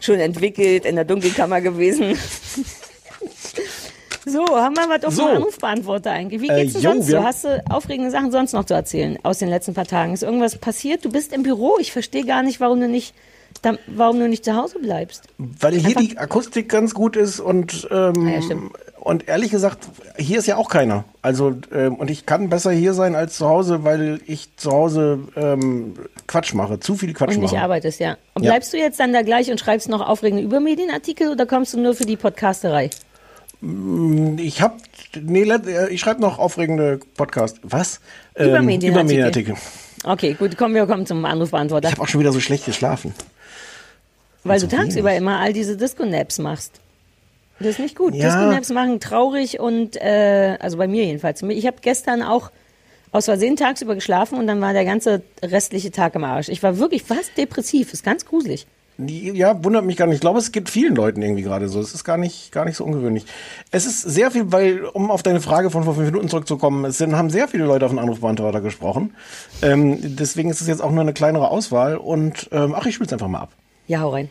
schon 0.00 0.20
entwickelt, 0.20 0.84
in 0.84 0.96
der 0.96 1.04
Dunkelkammer 1.06 1.60
gewesen. 1.60 2.16
So, 4.26 4.42
haben 4.56 4.74
wir 4.74 4.88
was 4.88 5.04
auf 5.04 5.14
So. 5.14 5.26
Anrufbeantworter 5.26 6.10
eigentlich? 6.10 6.40
Wie 6.40 6.48
Äh, 6.48 6.62
geht's 6.62 6.72
denn 6.74 6.82
jo, 6.82 6.92
sonst 6.92 7.06
so? 7.08 7.22
Hast 7.22 7.44
du 7.44 7.62
aufregende 7.68 8.10
Sachen 8.10 8.32
sonst 8.32 8.54
noch 8.54 8.64
zu 8.64 8.72
erzählen 8.72 9.18
aus 9.22 9.38
den 9.38 9.48
letzten 9.50 9.74
paar 9.74 9.86
Tagen? 9.86 10.14
Ist 10.14 10.22
irgendwas 10.22 10.56
passiert? 10.56 11.04
Du 11.04 11.10
bist 11.10 11.32
im 11.34 11.42
Büro. 11.42 11.76
Ich 11.78 11.92
verstehe 11.92 12.24
gar 12.24 12.42
nicht, 12.42 12.58
warum 12.60 12.80
du 12.80 12.88
nicht, 12.88 13.14
da, 13.64 13.74
warum 13.86 14.18
du 14.18 14.28
nicht 14.28 14.44
zu 14.44 14.54
Hause 14.56 14.78
bleibst. 14.78 15.24
Weil 15.38 15.74
hier 15.74 15.94
die 15.96 16.18
Akustik 16.18 16.68
ganz 16.68 16.94
gut 16.94 17.16
ist 17.16 17.40
und, 17.40 17.88
ähm, 17.90 18.14
Ah 18.26 18.30
ja, 18.40 18.56
und 19.00 19.28
ehrlich 19.28 19.50
gesagt, 19.50 19.86
hier 20.16 20.38
ist 20.38 20.46
ja 20.46 20.56
auch 20.56 20.70
keiner. 20.70 21.04
Also, 21.20 21.54
ähm, 21.74 21.96
und 21.96 22.10
ich 22.10 22.24
kann 22.24 22.48
besser 22.48 22.70
hier 22.72 22.94
sein 22.94 23.14
als 23.14 23.36
zu 23.36 23.46
Hause, 23.46 23.84
weil 23.84 24.20
ich 24.26 24.48
zu 24.56 24.70
Hause 24.72 25.18
ähm, 25.36 25.94
Quatsch 26.26 26.54
mache, 26.54 26.80
zu 26.80 26.94
viel 26.94 27.12
Quatsch 27.12 27.34
Und 27.34 27.40
nicht 27.40 27.52
mache. 27.52 27.62
arbeitest, 27.62 28.00
ja. 28.00 28.16
Und 28.34 28.44
Ja. 28.44 28.52
bleibst 28.52 28.72
du 28.72 28.78
jetzt 28.78 28.98
dann 29.00 29.12
da 29.12 29.20
gleich 29.22 29.50
und 29.50 29.60
schreibst 29.60 29.88
noch 29.90 30.00
aufregende 30.00 30.42
Übermedienartikel 30.42 31.28
oder 31.28 31.44
kommst 31.44 31.74
du 31.74 31.80
nur 31.80 31.94
für 31.94 32.06
die 32.06 32.16
Podcasterei? 32.16 32.88
Ich 34.38 34.60
hab, 34.60 34.78
nee, 35.20 35.42
äh, 35.42 35.88
ich 35.90 36.00
schreibe 36.00 36.20
noch 36.20 36.38
aufregende 36.38 37.00
Podcast. 37.16 37.60
Was? 37.62 38.00
Ähm, 38.36 38.48
Übermedienartikel. 38.48 38.90
Übermedienartikel. 38.90 39.54
Okay, 40.04 40.34
gut, 40.34 40.56
kommen 40.58 40.74
wir 40.74 40.86
kommen 40.86 41.06
zum 41.06 41.24
Anrufbeantworter. 41.24 41.88
Ich 41.88 41.94
habe 41.94 42.02
auch 42.02 42.08
schon 42.08 42.20
wieder 42.20 42.32
so 42.32 42.40
schlecht 42.40 42.66
geschlafen. 42.66 43.14
Weil 44.44 44.60
du 44.60 44.68
so 44.68 44.76
tagsüber 44.76 45.10
wenig. 45.10 45.18
immer 45.18 45.38
all 45.40 45.52
diese 45.52 45.76
Disco-Naps 45.76 46.38
machst. 46.38 46.80
Das 47.58 47.68
ist 47.68 47.78
nicht 47.78 47.96
gut. 47.96 48.14
Ja. 48.14 48.26
Disco-Naps 48.26 48.70
machen 48.70 49.00
traurig 49.00 49.60
und, 49.60 49.96
äh, 49.96 50.56
also 50.60 50.76
bei 50.76 50.86
mir 50.86 51.04
jedenfalls. 51.04 51.42
Ich 51.42 51.66
habe 51.66 51.76
gestern 51.80 52.22
auch 52.22 52.50
aus 53.12 53.26
Versehen 53.26 53.56
tagsüber 53.56 53.94
geschlafen 53.94 54.38
und 54.38 54.46
dann 54.46 54.60
war 54.60 54.72
der 54.72 54.84
ganze 54.84 55.22
restliche 55.42 55.92
Tag 55.92 56.14
im 56.16 56.24
Arsch. 56.24 56.48
Ich 56.48 56.62
war 56.62 56.78
wirklich 56.78 57.04
fast 57.04 57.36
depressiv. 57.36 57.92
Ist 57.92 58.04
ganz 58.04 58.26
gruselig. 58.26 58.66
Ja, 58.96 59.64
wundert 59.64 59.84
mich 59.84 59.96
gar 59.96 60.06
nicht. 60.06 60.16
Ich 60.16 60.20
glaube, 60.20 60.38
es 60.38 60.52
geht 60.52 60.68
vielen 60.68 60.94
Leuten 60.94 61.20
irgendwie 61.20 61.42
gerade 61.42 61.68
so. 61.68 61.80
Es 61.80 61.94
ist 61.94 62.04
gar 62.04 62.16
nicht, 62.16 62.52
gar 62.52 62.64
nicht 62.64 62.76
so 62.76 62.84
ungewöhnlich. 62.84 63.24
Es 63.72 63.86
ist 63.86 64.02
sehr 64.02 64.30
viel, 64.30 64.52
weil, 64.52 64.84
um 64.84 65.10
auf 65.10 65.24
deine 65.24 65.40
Frage 65.40 65.70
von 65.70 65.82
vor 65.82 65.94
fünf 65.94 66.06
Minuten 66.06 66.28
zurückzukommen, 66.28 66.84
es 66.84 66.98
sind, 66.98 67.16
haben 67.16 67.28
sehr 67.28 67.48
viele 67.48 67.64
Leute 67.64 67.86
auf 67.86 67.90
den 67.90 67.98
Anrufbeantworter 67.98 68.60
gesprochen. 68.60 69.14
Ähm, 69.62 69.98
deswegen 70.16 70.48
ist 70.48 70.60
es 70.60 70.68
jetzt 70.68 70.80
auch 70.80 70.92
nur 70.92 71.00
eine 71.00 71.12
kleinere 71.12 71.50
Auswahl 71.50 71.96
und, 71.96 72.48
ähm, 72.52 72.74
ach, 72.76 72.86
ich 72.86 72.94
spiel's 72.94 73.12
einfach 73.12 73.26
mal 73.26 73.40
ab. 73.40 73.52
Ja, 73.86 74.00
hau 74.00 74.10
rein. 74.10 74.30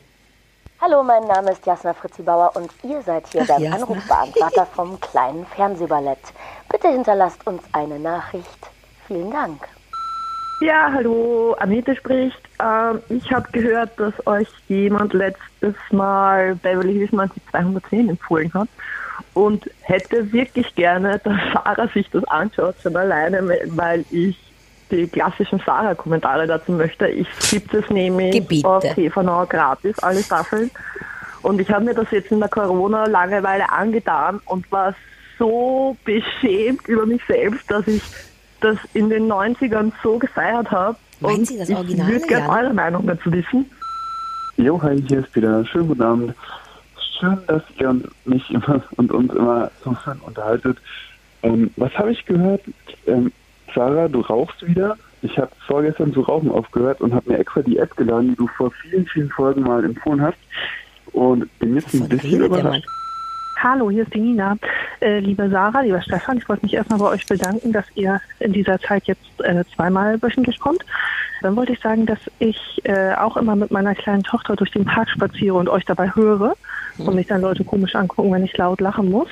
Hallo, 0.81 1.03
mein 1.03 1.27
Name 1.27 1.51
ist 1.51 1.65
Jasna 1.65 1.93
Fritzi 1.93 2.23
Bauer 2.23 2.51
und 2.55 2.71
ihr 2.83 3.01
seid 3.03 3.27
hier 3.27 3.43
Ach, 3.43 3.47
beim 3.47 3.61
Jasna. 3.61 3.77
Anrufbeantworter 3.77 4.65
vom 4.65 4.99
kleinen 4.99 5.45
Fernsehballett. 5.45 6.19
Bitte 6.69 6.89
hinterlasst 6.89 7.45
uns 7.45 7.61
eine 7.71 7.99
Nachricht. 7.99 8.47
Vielen 9.07 9.29
Dank. 9.31 9.61
Ja, 10.61 10.91
hallo, 10.91 11.55
Anita 11.59 11.93
spricht. 11.95 12.39
Ähm, 12.59 13.01
ich 13.09 13.31
habe 13.31 13.47
gehört, 13.51 13.91
dass 13.99 14.13
euch 14.25 14.47
jemand 14.69 15.13
letztes 15.13 15.75
Mal 15.91 16.55
Beverly 16.55 17.07
Hills 17.07 17.31
210 17.51 18.09
empfohlen 18.09 18.51
hat 18.55 18.69
und 19.35 19.69
hätte 19.81 20.31
wirklich 20.31 20.73
gerne, 20.73 21.19
dass 21.23 21.37
Sarah 21.53 21.87
sich 21.93 22.09
das 22.09 22.23
anschaut, 22.25 22.75
schon 22.81 22.95
alleine, 22.95 23.47
weil 23.67 24.03
ich 24.09 24.52
die 24.91 25.07
klassischen 25.07 25.61
Sarah-Kommentare 25.65 26.47
dazu 26.47 26.71
möchte. 26.73 27.07
Ich 27.07 27.27
gibt 27.49 27.73
es 27.73 27.89
nämlich 27.89 28.31
Gebiete. 28.31 28.67
auf 28.67 28.83
TV 28.83 29.45
gratis, 29.47 29.99
alle 29.99 30.23
Staffeln. 30.23 30.71
Und 31.41 31.59
ich 31.59 31.69
habe 31.69 31.85
mir 31.85 31.93
das 31.93 32.09
jetzt 32.11 32.31
in 32.31 32.39
der 32.39 32.49
Corona-Langeweile 32.49 33.69
angetan 33.69 34.39
und 34.45 34.71
war 34.71 34.95
so 35.37 35.97
beschämt 36.05 36.87
über 36.87 37.05
mich 37.05 37.21
selbst, 37.27 37.69
dass 37.69 37.87
ich 37.87 38.01
das 38.61 38.77
in 38.93 39.09
den 39.09 39.31
90ern 39.31 39.91
so 40.01 40.17
gefeiert 40.17 40.71
habe. 40.71 40.97
Meinen 41.19 41.39
und 41.39 41.47
Sie 41.47 41.57
das 41.57 41.69
ich 41.69 41.75
Original, 41.75 42.07
würde 42.07 42.27
gerne 42.27 42.49
eure 42.49 42.73
Meinung 42.73 43.05
dazu 43.05 43.31
wissen. 43.31 43.69
Jo, 44.57 44.81
hi, 44.81 45.01
hier 45.07 45.19
ist 45.19 45.31
Peter. 45.33 45.65
Schönen 45.65 45.87
guten 45.89 46.01
Abend. 46.01 46.35
Schön, 47.19 47.37
dass 47.47 47.63
ihr 47.79 48.01
mich 48.25 48.49
immer 48.51 48.81
und 48.95 49.11
uns 49.11 49.33
immer 49.33 49.71
so 49.83 49.95
schön 50.03 50.19
unterhaltet. 50.19 50.77
Ähm, 51.41 51.71
was 51.75 51.91
habe 51.97 52.11
ich 52.11 52.25
gehört? 52.25 52.61
Ähm, 53.05 53.31
Sarah, 53.73 54.07
du 54.07 54.21
rauchst 54.21 54.65
wieder. 54.65 54.97
Ich 55.21 55.37
habe 55.37 55.51
vorgestern 55.67 56.13
zu 56.13 56.21
rauchen 56.21 56.51
aufgehört 56.51 57.01
und 57.01 57.13
habe 57.13 57.31
mir 57.31 57.39
extra 57.39 57.61
die 57.61 57.77
App 57.77 57.95
geladen, 57.95 58.29
die 58.29 58.35
du 58.35 58.47
vor 58.47 58.71
vielen, 58.71 59.05
vielen 59.05 59.29
Folgen 59.29 59.61
mal 59.61 59.83
empfohlen 59.83 60.21
hast. 60.21 60.37
Und 61.13 61.47
bin 61.59 61.75
jetzt 61.75 61.93
ein 61.93 62.09
bisschen 62.09 62.43
überrascht. 62.43 62.85
Hallo, 63.61 63.89
hier 63.89 64.03
ist 64.03 64.13
die 64.13 64.19
Nina. 64.19 64.57
Äh, 64.99 65.19
liebe 65.19 65.49
Sarah, 65.49 65.81
lieber 65.81 66.01
Stefan, 66.01 66.37
ich 66.37 66.49
wollte 66.49 66.65
mich 66.65 66.73
erstmal 66.73 66.99
bei 66.99 67.05
euch 67.05 67.25
bedanken, 67.25 67.71
dass 67.71 67.85
ihr 67.95 68.19
in 68.39 68.51
dieser 68.51 68.77
Zeit 68.79 69.05
jetzt 69.05 69.23
äh, 69.39 69.63
zweimal 69.73 70.21
wöchentlich 70.21 70.59
kommt. 70.59 70.83
Dann 71.41 71.55
wollte 71.55 71.71
ich 71.71 71.79
sagen, 71.79 72.05
dass 72.05 72.19
ich 72.39 72.81
äh, 72.83 73.13
auch 73.13 73.37
immer 73.37 73.55
mit 73.55 73.71
meiner 73.71 73.95
kleinen 73.95 74.23
Tochter 74.23 74.57
durch 74.57 74.71
den 74.71 74.83
Park 74.83 75.09
spaziere 75.09 75.55
und 75.55 75.69
euch 75.69 75.85
dabei 75.85 76.13
höre 76.13 76.55
und 76.97 77.15
mich 77.15 77.27
dann 77.27 77.41
Leute 77.41 77.63
komisch 77.63 77.95
angucken, 77.95 78.33
wenn 78.33 78.43
ich 78.43 78.57
laut 78.57 78.81
lachen 78.81 79.09
muss. 79.09 79.29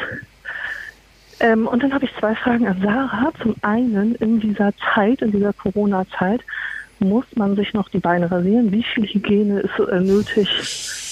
Ähm, 1.41 1.67
und 1.67 1.81
dann 1.81 1.93
habe 1.93 2.05
ich 2.05 2.11
zwei 2.19 2.35
Fragen 2.35 2.67
an 2.67 2.81
Sarah. 2.81 3.31
Zum 3.41 3.55
einen, 3.61 4.15
in 4.15 4.39
dieser 4.39 4.71
Zeit, 4.93 5.21
in 5.21 5.31
dieser 5.31 5.53
Corona-Zeit, 5.53 6.41
muss 6.99 7.25
man 7.35 7.55
sich 7.55 7.73
noch 7.73 7.89
die 7.89 7.99
Beine 7.99 8.29
rasieren? 8.29 8.71
Wie 8.71 8.83
viel 8.83 9.05
Hygiene 9.05 9.61
ist 9.61 9.79
äh, 9.79 9.99
nötig 9.99 10.47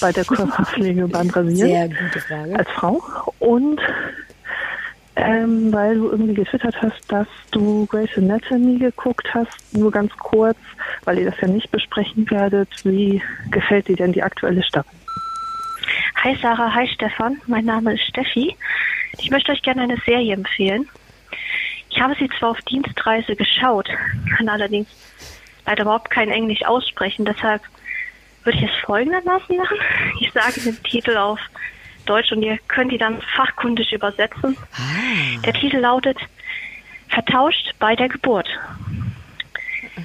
bei 0.00 0.12
der 0.12 0.24
Körperpflege 0.24 1.08
beim 1.08 1.28
Rasieren? 1.30 1.68
Sehr 1.68 1.88
gute 1.88 2.20
Frage. 2.20 2.56
als 2.56 2.68
Frau 2.70 3.02
und 3.40 3.80
ähm, 5.16 5.72
weil 5.72 5.96
du 5.96 6.10
irgendwie 6.10 6.34
getwittert 6.34 6.76
hast, 6.80 7.10
dass 7.10 7.26
du 7.50 7.86
Grey's 7.86 8.16
Anatomy 8.16 8.78
geguckt 8.78 9.28
hast, 9.34 9.50
nur 9.72 9.90
ganz 9.90 10.12
kurz, 10.16 10.56
weil 11.04 11.18
ihr 11.18 11.26
das 11.26 11.40
ja 11.40 11.48
nicht 11.48 11.70
besprechen 11.72 12.30
werdet. 12.30 12.68
Wie 12.84 13.20
gefällt 13.50 13.88
dir 13.88 13.96
denn 13.96 14.12
die 14.12 14.22
aktuelle 14.22 14.62
Staffel? 14.62 14.99
Hi 16.16 16.36
Sarah, 16.42 16.74
hi 16.74 16.86
Stefan, 16.86 17.40
mein 17.46 17.64
Name 17.64 17.94
ist 17.94 18.04
Steffi. 18.04 18.54
Ich 19.18 19.30
möchte 19.30 19.52
euch 19.52 19.62
gerne 19.62 19.82
eine 19.82 19.96
Serie 20.04 20.34
empfehlen. 20.34 20.86
Ich 21.88 21.98
habe 22.00 22.14
sie 22.18 22.28
zwar 22.38 22.50
auf 22.50 22.60
Dienstreise 22.62 23.34
geschaut, 23.34 23.88
kann 24.36 24.48
allerdings 24.48 24.88
leider 25.64 25.82
überhaupt 25.84 26.10
kein 26.10 26.28
Englisch 26.30 26.62
aussprechen, 26.64 27.24
deshalb 27.24 27.62
würde 28.44 28.58
ich 28.58 28.64
es 28.64 28.84
folgendermaßen 28.84 29.56
machen. 29.56 29.78
Ich 30.20 30.30
sage 30.32 30.60
den 30.60 30.82
Titel 30.82 31.16
auf 31.16 31.40
Deutsch 32.04 32.32
und 32.32 32.42
ihr 32.42 32.58
könnt 32.68 32.92
ihn 32.92 32.98
dann 32.98 33.22
fachkundig 33.34 33.92
übersetzen. 33.92 34.56
Der 35.44 35.54
Titel 35.54 35.78
lautet 35.78 36.18
Vertauscht 37.08 37.74
bei 37.78 37.96
der 37.96 38.08
Geburt. 38.08 38.48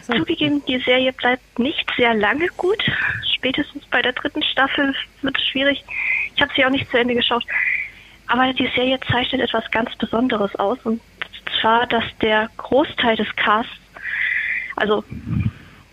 Zugegeben, 0.06 0.64
die 0.66 0.80
Serie 0.80 1.14
bleibt 1.14 1.58
nicht 1.58 1.90
sehr 1.98 2.14
lange 2.14 2.48
gut. 2.58 2.84
Spätestens 3.36 3.86
bei 3.88 4.02
der 4.02 4.14
dritten 4.14 4.44
Staffel 4.44 4.94
wird 5.22 5.38
es 5.38 5.46
schwierig. 5.48 5.84
Ich 6.36 6.42
habe 6.42 6.52
sie 6.56 6.66
auch 6.66 6.70
nicht 6.70 6.90
zu 6.90 6.98
Ende 6.98 7.16
geschaut. 7.16 7.44
Aber 8.28 8.54
die 8.54 8.70
Serie 8.76 9.00
zeichnet 9.12 9.42
etwas 9.42 9.70
ganz 9.72 9.96
Besonderes 9.98 10.56
aus. 10.56 10.78
Und 10.84 11.02
zwar, 11.60 11.88
dass 11.88 12.04
der 12.22 12.50
Großteil 12.58 13.16
des 13.16 13.28
Casts, 13.36 13.72
also 14.76 15.04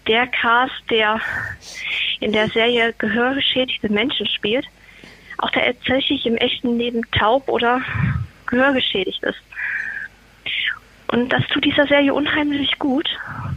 der 0.07 0.27
Cast, 0.27 0.72
der 0.90 1.20
in 2.20 2.33
der 2.33 2.48
Serie 2.48 2.94
gehörgeschädigte 2.98 3.90
Menschen 3.90 4.27
spielt, 4.27 4.66
auch 5.38 5.51
tatsächlich 5.51 6.27
im 6.27 6.37
echten 6.37 6.79
Leben 6.79 7.03
taub 7.12 7.48
oder 7.48 7.83
gehörgeschädigt 8.46 9.22
ist. 9.22 9.40
Und 11.12 11.29
das 11.29 11.46
tut 11.48 11.64
dieser 11.64 11.87
Serie 11.87 12.14
unheimlich 12.14 12.79
gut. 12.79 13.07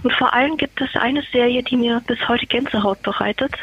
Und 0.04 0.12
vor 0.13 0.34
allem 0.34 0.58
gibt 0.58 0.80
es 0.82 0.94
eine 0.96 1.24
Serie, 1.32 1.63
die 1.63 1.78
mir 1.78 2.02
bis 2.06 2.20
heute 2.28 2.46
Gänsehaut 2.46 3.02
bereitet. 3.02 3.54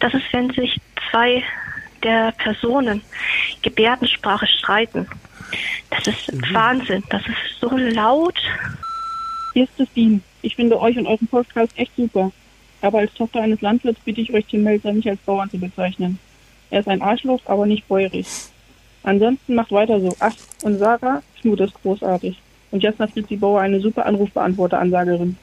Das 0.00 0.14
ist, 0.14 0.32
wenn 0.32 0.50
sich 0.50 0.80
zwei 1.10 1.44
der 2.02 2.32
Personen 2.32 3.02
Gebärdensprache 3.62 4.46
streiten. 4.46 5.06
Das 5.90 6.06
ist 6.06 6.54
Wahnsinn. 6.54 7.04
Das 7.10 7.22
ist 7.26 7.60
so 7.60 7.76
laut. 7.76 8.38
Hier 9.52 9.64
ist 9.64 9.76
Christine. 9.76 10.20
Ich 10.40 10.56
finde 10.56 10.80
euch 10.80 10.96
und 10.96 11.06
euren 11.06 11.28
Podcast 11.28 11.78
echt 11.78 11.94
super. 11.96 12.32
Aber 12.80 12.98
als 12.98 13.12
Tochter 13.12 13.42
eines 13.42 13.60
Landwirts 13.60 14.00
bitte 14.04 14.22
ich 14.22 14.32
euch, 14.32 14.46
Tim 14.46 14.62
Melzer 14.62 14.92
nicht 14.92 15.08
als 15.08 15.20
Bauern 15.20 15.50
zu 15.50 15.58
bezeichnen. 15.58 16.18
Er 16.70 16.80
ist 16.80 16.88
ein 16.88 17.02
Arschloch, 17.02 17.40
aber 17.44 17.66
nicht 17.66 17.86
bäuerig. 17.88 18.26
Ansonsten 19.02 19.54
macht 19.54 19.70
weiter 19.70 20.00
so. 20.00 20.16
Ach, 20.18 20.34
und 20.62 20.78
Sarah, 20.78 21.22
Knut 21.40 21.60
ist 21.60 21.74
großartig. 21.82 22.38
Und 22.74 22.82
Jasna 22.82 23.06
Fritzi 23.06 23.36
Bauer 23.36 23.60
eine 23.60 23.78
super 23.78 24.04
Anrufbeantworter-Ansagerin. 24.04 25.36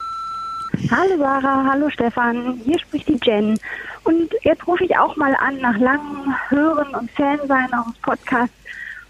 Hallo 0.90 1.16
Sarah, 1.16 1.64
hallo 1.64 1.88
Stefan, 1.88 2.60
hier 2.62 2.78
spricht 2.78 3.08
die 3.08 3.18
Jen. 3.22 3.58
Und 4.04 4.34
jetzt 4.42 4.66
rufe 4.66 4.84
ich 4.84 4.94
auch 4.98 5.16
mal 5.16 5.34
an 5.36 5.56
nach 5.62 5.78
langem 5.78 6.34
Hören 6.50 6.94
und 6.94 7.10
Fansein 7.12 7.70
eures 7.72 7.96
Podcasts. 8.02 8.54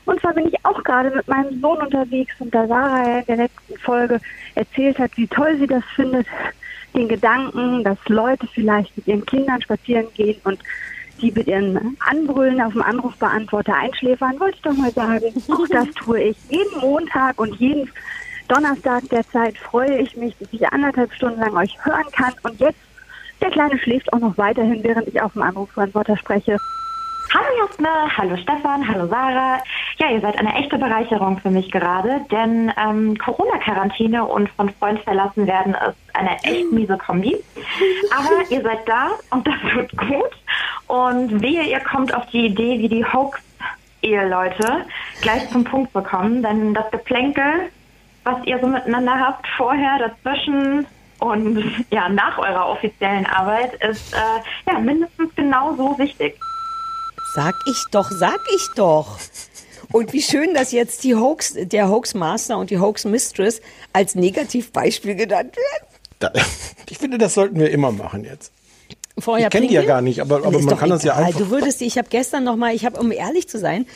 Und 0.05 0.21
zwar 0.21 0.35
bin 0.35 0.47
ich 0.47 0.65
auch 0.65 0.81
gerade 0.85 1.11
mit 1.11 1.27
meinem 1.27 1.61
Sohn 1.61 1.79
unterwegs 1.79 2.33
und 2.39 2.55
da 2.55 2.65
Sarah 2.69 3.19
in 3.19 3.27
der 3.27 3.37
letzten 3.39 3.77
Folge 3.81 4.21
erzählt 4.55 5.01
hat, 5.01 5.11
wie 5.17 5.27
toll 5.27 5.57
sie 5.59 5.67
das 5.67 5.83
findet, 5.97 6.29
den 6.95 7.09
Gedanken, 7.09 7.83
dass 7.83 7.99
Leute 8.07 8.47
vielleicht 8.55 8.97
mit 8.97 9.09
ihren 9.09 9.27
Kindern 9.27 9.61
spazieren 9.63 10.07
gehen 10.15 10.41
und 10.45 10.61
die 11.23 11.31
mit 11.31 11.47
ihren 11.47 11.97
Anbrüllen 12.01 12.61
auf 12.61 12.73
dem 12.73 12.83
Anrufbeantworter 12.83 13.75
einschläfern, 13.75 14.39
wollte 14.41 14.57
ich 14.57 14.63
doch 14.63 14.77
mal 14.77 14.91
sagen, 14.91 15.33
auch 15.49 15.67
das 15.69 15.89
tue 15.95 16.21
ich. 16.21 16.37
Jeden 16.51 16.81
Montag 16.81 17.41
und 17.41 17.55
jeden 17.55 17.89
Donnerstag 18.49 19.09
der 19.09 19.27
Zeit 19.31 19.57
freue 19.57 19.99
ich 19.99 20.17
mich, 20.17 20.37
dass 20.39 20.49
ich 20.53 20.67
anderthalb 20.69 21.13
Stunden 21.15 21.41
lang 21.41 21.57
euch 21.57 21.75
hören 21.85 22.05
kann. 22.13 22.35
Und 22.43 22.61
jetzt, 22.61 22.79
der 23.41 23.51
Kleine 23.51 23.79
schläft 23.79 24.13
auch 24.13 24.19
noch 24.19 24.37
weiterhin, 24.37 24.83
während 24.83 25.09
ich 25.09 25.23
auf 25.23 25.33
dem 25.33 25.43
Anrufbeantworter 25.43 26.17
spreche. 26.17 26.59
Hallo 27.35 27.47
Jasna, 27.67 28.15
hallo 28.15 28.37
Stefan, 28.37 28.87
hallo 28.87 29.07
Sarah. 29.07 29.63
Ja, 29.97 30.11
ihr 30.11 30.21
seid 30.21 30.39
eine 30.39 30.55
echte 30.55 30.77
Bereicherung 30.77 31.39
für 31.39 31.49
mich 31.49 31.71
gerade, 31.71 32.21
denn 32.31 32.71
ähm, 32.77 33.17
Corona-Quarantäne 33.17 34.23
und 34.23 34.51
von 34.51 34.69
Freund 34.69 35.01
verlassen 35.01 35.47
werden 35.47 35.73
ist 35.73 35.97
eine 36.15 36.37
echt 36.43 36.71
miese 36.73 36.99
Kombi. 36.99 37.43
Aber 38.11 38.51
ihr 38.51 38.61
seid 38.61 38.87
da 38.87 39.13
und 39.31 39.47
das 39.47 39.55
wird 39.75 39.97
gut. 39.97 40.31
Und 40.89 41.41
wehe, 41.41 41.63
ihr 41.63 41.81
kommt 41.81 42.15
auf 42.15 42.27
die 42.27 42.49
Idee, 42.49 42.79
wie 42.81 42.89
die 42.89 43.05
Hoax-Eheleute 43.05 44.85
gleich 45.23 45.49
zum 45.49 45.65
Punkt 45.65 45.91
bekommen, 45.95 46.43
denn 46.43 46.75
das 46.75 46.91
Geplänkel, 46.91 47.71
was 48.25 48.45
ihr 48.45 48.59
so 48.59 48.67
miteinander 48.67 49.19
habt 49.19 49.47
vorher, 49.57 49.99
dazwischen 49.99 50.87
und 51.21 51.87
ja, 51.89 52.11
nach 52.11 52.37
eurer 52.37 52.69
offiziellen 52.69 53.25
Arbeit, 53.25 53.73
ist 53.83 54.13
äh, 54.13 54.71
ja 54.71 54.79
mindestens 54.79 55.35
genauso 55.35 55.97
wichtig. 55.99 56.39
Sag 57.35 57.55
ich 57.67 57.85
doch, 57.91 58.11
sag 58.11 58.41
ich 58.55 58.69
doch. 58.77 59.19
Und 59.91 60.13
wie 60.13 60.23
schön, 60.23 60.55
dass 60.55 60.73
jetzt 60.73 61.05
die 61.05 61.15
Hoax, 61.15 61.55
der 61.57 61.89
Hoax 61.89 62.15
Master 62.15 62.59
und 62.59 62.71
die 62.71 62.79
Hoax 62.79 63.05
Mistress 63.05 63.61
als 63.93 64.15
Negativbeispiel 64.15 65.15
genannt 65.15 65.57
werden. 65.57 65.87
Da, 66.19 66.33
ich 66.89 66.99
finde, 66.99 67.19
das 67.19 67.35
sollten 67.35 67.59
wir 67.59 67.71
immer 67.71 67.93
machen 67.93 68.25
jetzt. 68.25 68.53
Vorher 69.19 69.49
ich 69.49 69.51
kenne 69.53 69.67
die 69.67 69.75
ja 69.75 69.85
gar 69.85 70.01
nicht, 70.01 70.21
aber, 70.21 70.37
aber 70.47 70.59
man 70.61 70.79
kann 70.79 70.89
das 70.89 71.03
ja 71.05 71.13
egal. 71.15 71.25
einfach. 71.27 71.41
Du 71.41 71.51
würdest, 71.51 71.81
die- 71.81 71.87
ich 71.87 71.99
habe 71.99 72.09
gestern 72.09 72.45
noch 72.45 72.57
mal, 72.57 72.75
ich 72.75 72.85
habe, 72.87 72.99
um 72.99 73.13
ehrlich 73.13 73.49
zu 73.49 73.59
sein, 73.59 73.87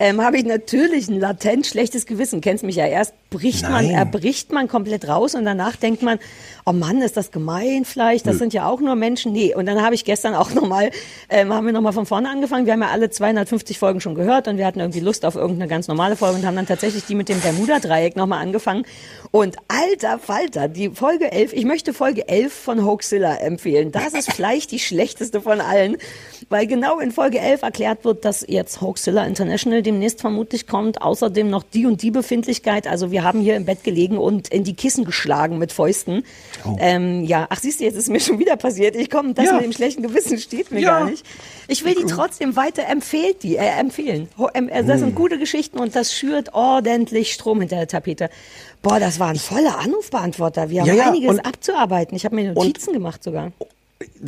ähm, 0.00 0.20
habe 0.20 0.36
ich 0.38 0.44
natürlich 0.44 1.06
ein 1.08 1.20
latent 1.20 1.66
schlechtes 1.66 2.06
Gewissen. 2.06 2.40
Kennst 2.40 2.64
mich 2.64 2.74
ja 2.76 2.86
erst, 2.86 3.14
bricht 3.34 3.62
man, 3.62 3.86
Nein. 3.86 3.90
erbricht 3.90 4.52
man 4.52 4.68
komplett 4.68 5.08
raus 5.08 5.34
und 5.34 5.44
danach 5.44 5.74
denkt 5.74 6.02
man, 6.02 6.20
oh 6.64 6.72
Mann, 6.72 7.02
ist 7.02 7.16
das 7.16 7.32
gemein 7.32 7.84
vielleicht, 7.84 8.26
das 8.26 8.34
Nö. 8.34 8.38
sind 8.38 8.54
ja 8.54 8.68
auch 8.68 8.80
nur 8.80 8.94
Menschen. 8.94 9.32
Nee, 9.32 9.54
und 9.54 9.66
dann 9.66 9.82
habe 9.82 9.96
ich 9.96 10.04
gestern 10.04 10.34
auch 10.34 10.50
noch 10.54 10.68
mal, 10.68 10.90
ähm, 11.28 11.52
haben 11.52 11.66
wir 11.66 11.72
noch 11.72 11.80
mal 11.80 11.92
von 11.92 12.06
vorne 12.06 12.30
angefangen. 12.30 12.64
Wir 12.66 12.74
haben 12.74 12.82
ja 12.82 12.90
alle 12.90 13.10
250 13.10 13.76
Folgen 13.78 14.00
schon 14.00 14.14
gehört 14.14 14.46
und 14.46 14.56
wir 14.56 14.66
hatten 14.66 14.78
irgendwie 14.78 15.00
Lust 15.00 15.24
auf 15.26 15.34
irgendeine 15.34 15.68
ganz 15.68 15.88
normale 15.88 16.14
Folge 16.14 16.38
und 16.38 16.46
haben 16.46 16.54
dann 16.54 16.66
tatsächlich 16.66 17.04
die 17.06 17.16
mit 17.16 17.28
dem 17.28 17.40
Bermuda-Dreieck 17.40 18.14
noch 18.14 18.26
mal 18.26 18.38
angefangen. 18.38 18.84
Und 19.32 19.56
alter 19.66 20.20
Falter, 20.20 20.68
die 20.68 20.90
Folge 20.90 21.32
11, 21.32 21.54
ich 21.54 21.64
möchte 21.64 21.92
Folge 21.92 22.28
11 22.28 22.52
von 22.52 22.84
Hoaxilla 22.84 23.34
empfehlen. 23.36 23.90
Das 23.90 24.14
ist 24.14 24.32
vielleicht 24.34 24.70
die 24.70 24.78
schlechteste 24.78 25.40
von 25.40 25.60
allen, 25.60 25.96
weil 26.50 26.68
genau 26.68 27.00
in 27.00 27.10
Folge 27.10 27.40
11 27.40 27.62
erklärt 27.62 28.04
wird, 28.04 28.24
dass 28.24 28.44
jetzt 28.46 28.80
Hoaxilla 28.80 29.24
International 29.26 29.82
demnächst 29.82 30.20
vermutlich 30.20 30.68
kommt. 30.68 31.02
Außerdem 31.02 31.50
noch 31.50 31.64
die 31.64 31.86
und 31.86 32.00
die 32.02 32.12
Befindlichkeit. 32.12 32.86
Also 32.86 33.10
wir 33.10 33.23
Wir 33.24 33.28
haben 33.28 33.40
hier 33.40 33.56
im 33.56 33.64
Bett 33.64 33.82
gelegen 33.84 34.18
und 34.18 34.48
in 34.48 34.64
die 34.64 34.74
Kissen 34.76 35.06
geschlagen 35.06 35.56
mit 35.56 35.72
Fäusten. 35.72 36.24
Oh. 36.66 36.76
Ähm, 36.78 37.24
ja, 37.24 37.46
ach 37.48 37.58
siehst 37.58 37.80
du, 37.80 37.84
jetzt 37.84 37.94
ist 37.96 38.10
mir 38.10 38.20
schon 38.20 38.38
wieder 38.38 38.56
passiert. 38.58 38.96
Ich 38.96 39.08
komme, 39.08 39.32
das 39.32 39.46
Ja. 39.46 39.54
mit 39.54 39.64
dem 39.64 39.72
schlechten 39.72 40.02
Gewissen 40.02 40.36
steht 40.36 40.70
mir 40.70 40.80
Ja. 40.80 40.98
gar 40.98 41.08
nicht. 41.10 41.24
Ich 41.66 41.86
will 41.86 41.94
die 41.94 42.04
trotzdem 42.04 42.54
weiter 42.54 42.86
empfehlen, 42.86 43.32
die, 43.42 43.56
äh, 43.56 43.64
empfehlen. 43.80 44.28
Ähm, 44.52 44.68
äh, 44.68 44.84
Das 44.84 44.96
Hm. 44.96 45.06
sind 45.06 45.14
gute 45.14 45.38
Geschichten 45.38 45.78
und 45.78 45.96
das 45.96 46.12
schürt 46.12 46.52
ordentlich 46.52 47.32
Strom 47.32 47.60
hinter 47.60 47.76
der 47.76 47.88
Tapete. 47.88 48.28
Boah, 48.82 49.00
das 49.00 49.18
war 49.18 49.28
ein 49.28 49.36
voller 49.36 49.78
Anrufbeantworter. 49.78 50.68
Wir 50.68 50.82
haben 50.82 50.88
Ja, 50.88 50.94
ja, 50.94 51.08
einiges 51.08 51.30
und- 51.30 51.40
abzuarbeiten. 51.46 52.14
Ich 52.14 52.26
habe 52.26 52.34
mir 52.34 52.52
Notizen 52.52 52.92
gemacht 52.92 53.24
sogar. 53.24 53.52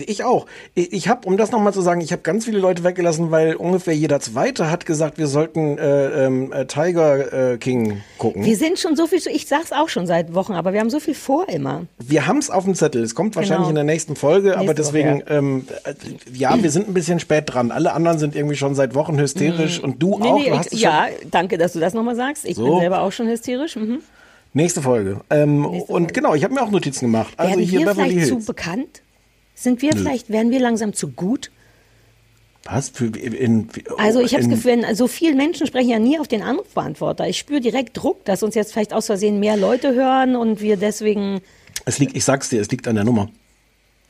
Ich 0.06 0.24
auch. 0.24 0.46
Ich, 0.74 0.92
ich 0.92 1.08
habe, 1.08 1.26
um 1.28 1.36
das 1.36 1.50
nochmal 1.50 1.72
zu 1.72 1.80
sagen, 1.82 2.00
ich 2.00 2.12
habe 2.12 2.22
ganz 2.22 2.44
viele 2.44 2.58
Leute 2.58 2.84
weggelassen, 2.84 3.30
weil 3.30 3.54
ungefähr 3.56 3.94
jeder 3.94 4.20
Zweite 4.20 4.70
hat 4.70 4.86
gesagt, 4.86 5.18
wir 5.18 5.26
sollten 5.26 5.78
äh, 5.78 6.26
ähm, 6.26 6.52
äh, 6.52 6.66
Tiger 6.66 7.52
äh, 7.52 7.58
King 7.58 8.02
gucken. 8.18 8.44
Wir 8.44 8.56
sind 8.56 8.78
schon 8.78 8.96
so 8.96 9.06
viel, 9.06 9.20
ich 9.32 9.46
sag's 9.46 9.72
auch 9.72 9.88
schon 9.88 10.06
seit 10.06 10.34
Wochen, 10.34 10.52
aber 10.52 10.72
wir 10.72 10.80
haben 10.80 10.90
so 10.90 11.00
viel 11.00 11.14
vor 11.14 11.48
immer. 11.48 11.82
Wir 11.98 12.26
haben 12.26 12.38
es 12.38 12.50
auf 12.50 12.64
dem 12.64 12.74
Zettel. 12.74 13.02
Es 13.02 13.14
kommt 13.14 13.36
wahrscheinlich 13.36 13.56
Genau. 13.68 13.68
in 13.70 13.74
der 13.74 13.84
nächsten 13.84 14.16
Folge, 14.16 14.54
aber 14.58 14.74
Nächste 14.74 14.84
Woche, 14.84 14.92
deswegen, 14.92 15.22
ähm, 15.28 15.66
äh, 15.84 15.94
ja, 16.32 16.60
wir 16.62 16.70
sind 16.70 16.88
ein 16.88 16.94
bisschen 16.94 17.20
spät 17.20 17.44
dran. 17.46 17.70
Alle 17.70 17.92
anderen 17.92 18.18
sind 18.18 18.34
irgendwie 18.36 18.56
schon 18.56 18.74
seit 18.74 18.94
Wochen 18.94 19.18
hysterisch 19.18 19.80
und 19.82 20.02
du 20.02 20.16
Mhm. 20.16 20.22
Nee, 20.22 20.28
auch. 20.28 20.38
nee, 20.38 20.50
du 20.50 20.60
ich, 20.76 20.80
ja, 20.80 21.06
danke, 21.30 21.58
dass 21.58 21.72
du 21.72 21.80
das 21.80 21.94
nochmal 21.94 22.16
sagst. 22.16 22.44
Ich 22.44 22.56
So. 22.56 22.64
bin 22.64 22.80
selber 22.80 23.00
auch 23.02 23.12
schon 23.12 23.28
hysterisch. 23.28 23.76
Mhm. 23.76 23.98
Nächste 24.52 24.80
Folge. 24.80 25.20
Ähm, 25.28 25.66
und 25.66 26.14
genau, 26.14 26.34
ich 26.34 26.42
habe 26.42 26.54
mir 26.54 26.62
auch 26.62 26.70
Notizen 26.70 27.06
gemacht. 27.06 27.34
Also 27.36 27.50
Werden 27.56 27.62
hier 27.68 27.80
wir 27.80 27.86
Beverly 27.88 28.10
vielleicht 28.12 28.28
Hills. 28.28 28.44
zu 28.46 28.52
bekannt? 28.52 29.02
Sind 29.56 29.82
wir 29.82 29.92
Nö. 29.94 30.02
vielleicht, 30.02 30.30
werden 30.30 30.52
wir 30.52 30.60
langsam 30.60 30.92
zu 30.92 31.08
gut? 31.08 31.50
Was? 32.64 32.90
Für, 32.90 33.06
in, 33.06 33.68
Also 33.96 34.20
ich 34.20 34.32
habe 34.34 34.42
das 34.44 34.50
Gefühl, 34.52 34.82
wenn- 34.82 34.94
so 34.94 35.06
viele 35.08 35.34
Menschen 35.34 35.66
sprechen 35.66 35.88
ja 35.90 35.98
nie 35.98 36.18
auf 36.18 36.28
den 36.28 36.42
Anrufbeantworter. 36.42 37.26
Ich 37.28 37.38
spüre 37.38 37.60
direkt 37.60 37.96
Druck, 37.96 38.24
dass 38.24 38.42
uns 38.42 38.54
jetzt 38.54 38.72
vielleicht 38.72 38.92
aus 38.92 39.06
Versehen 39.06 39.40
mehr 39.40 39.56
Leute 39.56 39.94
hören 39.94 40.36
und 40.36 40.60
wir 40.60 40.76
deswegen, 40.76 41.40
Es 41.84 41.98
liegt, 41.98 42.16
ich 42.16 42.24
sag's 42.24 42.48
dir, 42.50 42.60
es 42.60 42.70
liegt 42.70 42.86
an 42.86 42.96
der 42.96 43.04
Nummer. 43.04 43.28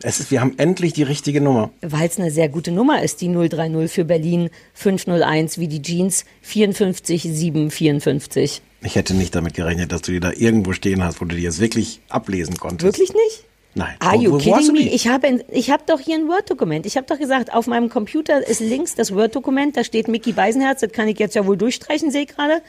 Es 0.03 0.21
ist, 0.21 0.31
wir 0.31 0.41
haben 0.43 0.55
endlich 0.59 0.93
die 0.93 1.05
richtige 1.05 1.41
Nummer. 1.41 1.71
weil 1.81 2.07
es 2.09 2.19
eine 2.19 2.31
sehr 2.31 2.49
gute 2.51 2.71
Nummer 2.71 3.03
ist, 3.03 3.21
die 3.23 3.29
030 3.29 3.91
für 3.91 4.05
Berlin 4.05 4.51
501 4.75 5.59
wie 5.59 5.69
die 5.69 5.81
Jeans 5.81 6.25
54 6.43 7.23
754. 7.23 8.61
Ich 8.83 8.95
hätte 8.95 9.15
nicht 9.15 9.35
damit 9.35 9.55
gerechnet, 9.55 9.93
dass 9.93 10.03
du 10.03 10.13
die 10.13 10.21
da 10.21 10.33
irgendwo 10.33 10.73
stehen 10.73 11.03
hast, 11.03 11.21
wo 11.21 11.25
du 11.25 11.35
die 11.37 11.43
jetzt 11.43 11.61
wirklich 11.61 12.01
ablesen 12.09 12.57
konntest. 12.59 12.99
Wirklich 12.99 13.13
nicht? 13.15 13.45
Nein. 13.77 13.95
Are 14.01 14.17
you 14.17 14.31
wo, 14.33 14.35
wo 14.35 14.39
kidding 14.39 14.73
me? 14.73 14.79
die? 14.81 14.89
Ich 14.95 15.07
habe 15.07 15.45
ich 15.51 15.71
habe 15.71 15.83
doch 15.87 16.01
hier 16.01 16.17
ein 16.17 16.29
Word-Dokument. 16.29 16.87
Ich 16.87 16.97
habe 16.97 17.07
doch 17.07 17.19
gesagt, 17.19 17.53
auf 17.53 17.67
meinem 17.67 17.91
Computer 17.91 18.47
ist 18.47 18.61
links 18.61 18.95
das 18.95 19.15
Word-Dokument, 19.15 19.77
da 19.77 19.85
steht 19.85 20.09
Mickey 20.09 20.33
Beisenherz, 20.33 20.81
das 20.81 20.93
kann 20.93 21.09
ich 21.09 21.19
jetzt 21.19 21.35
ja 21.35 21.47
wohl 21.47 21.57
durchstreichen, 21.59 22.11
sehe 22.11 22.23
ich 22.23 22.29
gerade. 22.29 22.63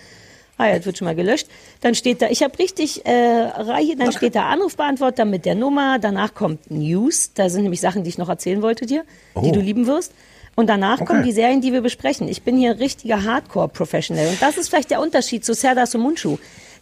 Ah 0.58 0.67
ja, 0.67 0.76
das 0.78 0.86
wird 0.86 0.98
schon 0.98 1.06
mal 1.06 1.15
gelöscht. 1.15 1.48
Dann 1.82 1.93
steht 1.96 2.22
da, 2.22 2.30
ich 2.30 2.43
habe 2.43 2.58
richtig 2.60 3.06
äh, 3.06 3.12
Reihe, 3.12 3.96
dann 3.96 4.12
steht 4.12 4.36
da 4.36 4.50
Anrufbeantworter 4.50 5.24
mit 5.24 5.46
der 5.46 5.56
Nummer, 5.56 5.98
danach 6.00 6.34
kommt 6.34 6.70
News, 6.72 7.32
da 7.36 7.48
sind 7.50 7.62
nämlich 7.63 7.80
Sachen, 7.80 8.04
die 8.04 8.10
ich 8.10 8.17
noch 8.17 8.28
erzählen 8.28 8.62
wollte 8.62 8.86
dir, 8.86 9.04
die 9.36 9.50
Oh. 9.50 9.52
du 9.52 9.60
lieben 9.62 9.88
wirst. 9.88 10.13
Und 10.56 10.67
danach 10.67 10.96
Okay. 10.96 11.06
kommen 11.06 11.24
die 11.24 11.32
Serien, 11.32 11.62
die 11.62 11.72
wir 11.72 11.82
besprechen. 11.82 12.28
Ich 12.28 12.41
bin 12.41 12.58
hier 12.58 12.72
ein 12.72 12.78
richtiger 12.80 13.24
Hardcore-Professional. 13.24 14.28
Und 14.30 14.41
das 14.41 14.58
ist 14.58 14.70
vielleicht 14.70 14.89
der 14.89 15.00
Unterschied 15.00 15.46
zu 15.46 15.54
Serdar 15.54 15.86
Sumunchu. 15.86 16.38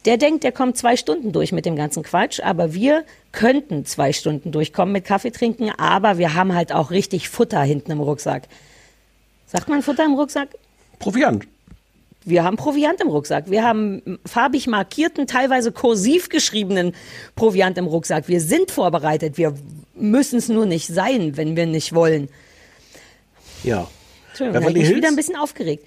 Der 0.05 0.17
denkt, 0.17 0.43
der 0.43 0.51
kommt 0.51 0.77
zwei 0.77 0.97
Stunden 0.97 1.31
durch 1.31 1.51
mit 1.51 1.65
dem 1.65 1.75
ganzen 1.75 2.03
Quatsch, 2.03 2.39
aber 2.39 2.73
wir 2.73 3.03
könnten 3.31 3.85
zwei 3.85 4.13
Stunden 4.13 4.51
durchkommen 4.51 4.93
mit 4.93 5.05
Kaffee 5.05 5.31
trinken, 5.31 5.71
aber 5.77 6.17
wir 6.19 6.35
haben 6.35 6.53
halt 6.53 6.71
auch 6.71 6.91
richtig 6.91 7.27
Futter 7.27 7.61
hinten 7.61 7.91
im 7.91 7.99
Rucksack. 7.99 8.43
Sagt 9.47 9.67
man 9.67 9.81
Futter 9.81 10.05
im 10.05 10.13
Rucksack? 10.13 10.49
Proviant. 10.99 11.47
Wir 12.23 12.43
haben 12.43 12.57
Proviant 12.57 13.01
im 13.01 13.07
Rucksack. 13.07 13.51
Wir 13.51 13.63
haben 13.63 14.19
farbig 14.25 14.65
markierten, 14.65 15.27
teilweise 15.27 15.71
kursiv 15.71 16.29
geschriebenen 16.29 16.95
Proviant 17.35 17.77
im 17.77 17.85
Rucksack. 17.85 18.27
Wir 18.27 18.41
sind 18.41 18.71
vorbereitet. 18.71 19.37
Wir 19.37 19.53
müssen 19.93 20.37
es 20.37 20.49
nur 20.49 20.65
nicht 20.65 20.87
sein, 20.87 21.37
wenn 21.37 21.55
wir 21.55 21.67
nicht 21.67 21.93
wollen. 21.93 22.29
Ja. 23.63 23.87
Entschuldigung, 24.29 24.67
ich 24.67 24.73
bin 24.73 24.83
Hills? 24.83 24.97
wieder 24.97 25.07
ein 25.07 25.15
bisschen 25.15 25.35
aufgeregt. 25.35 25.85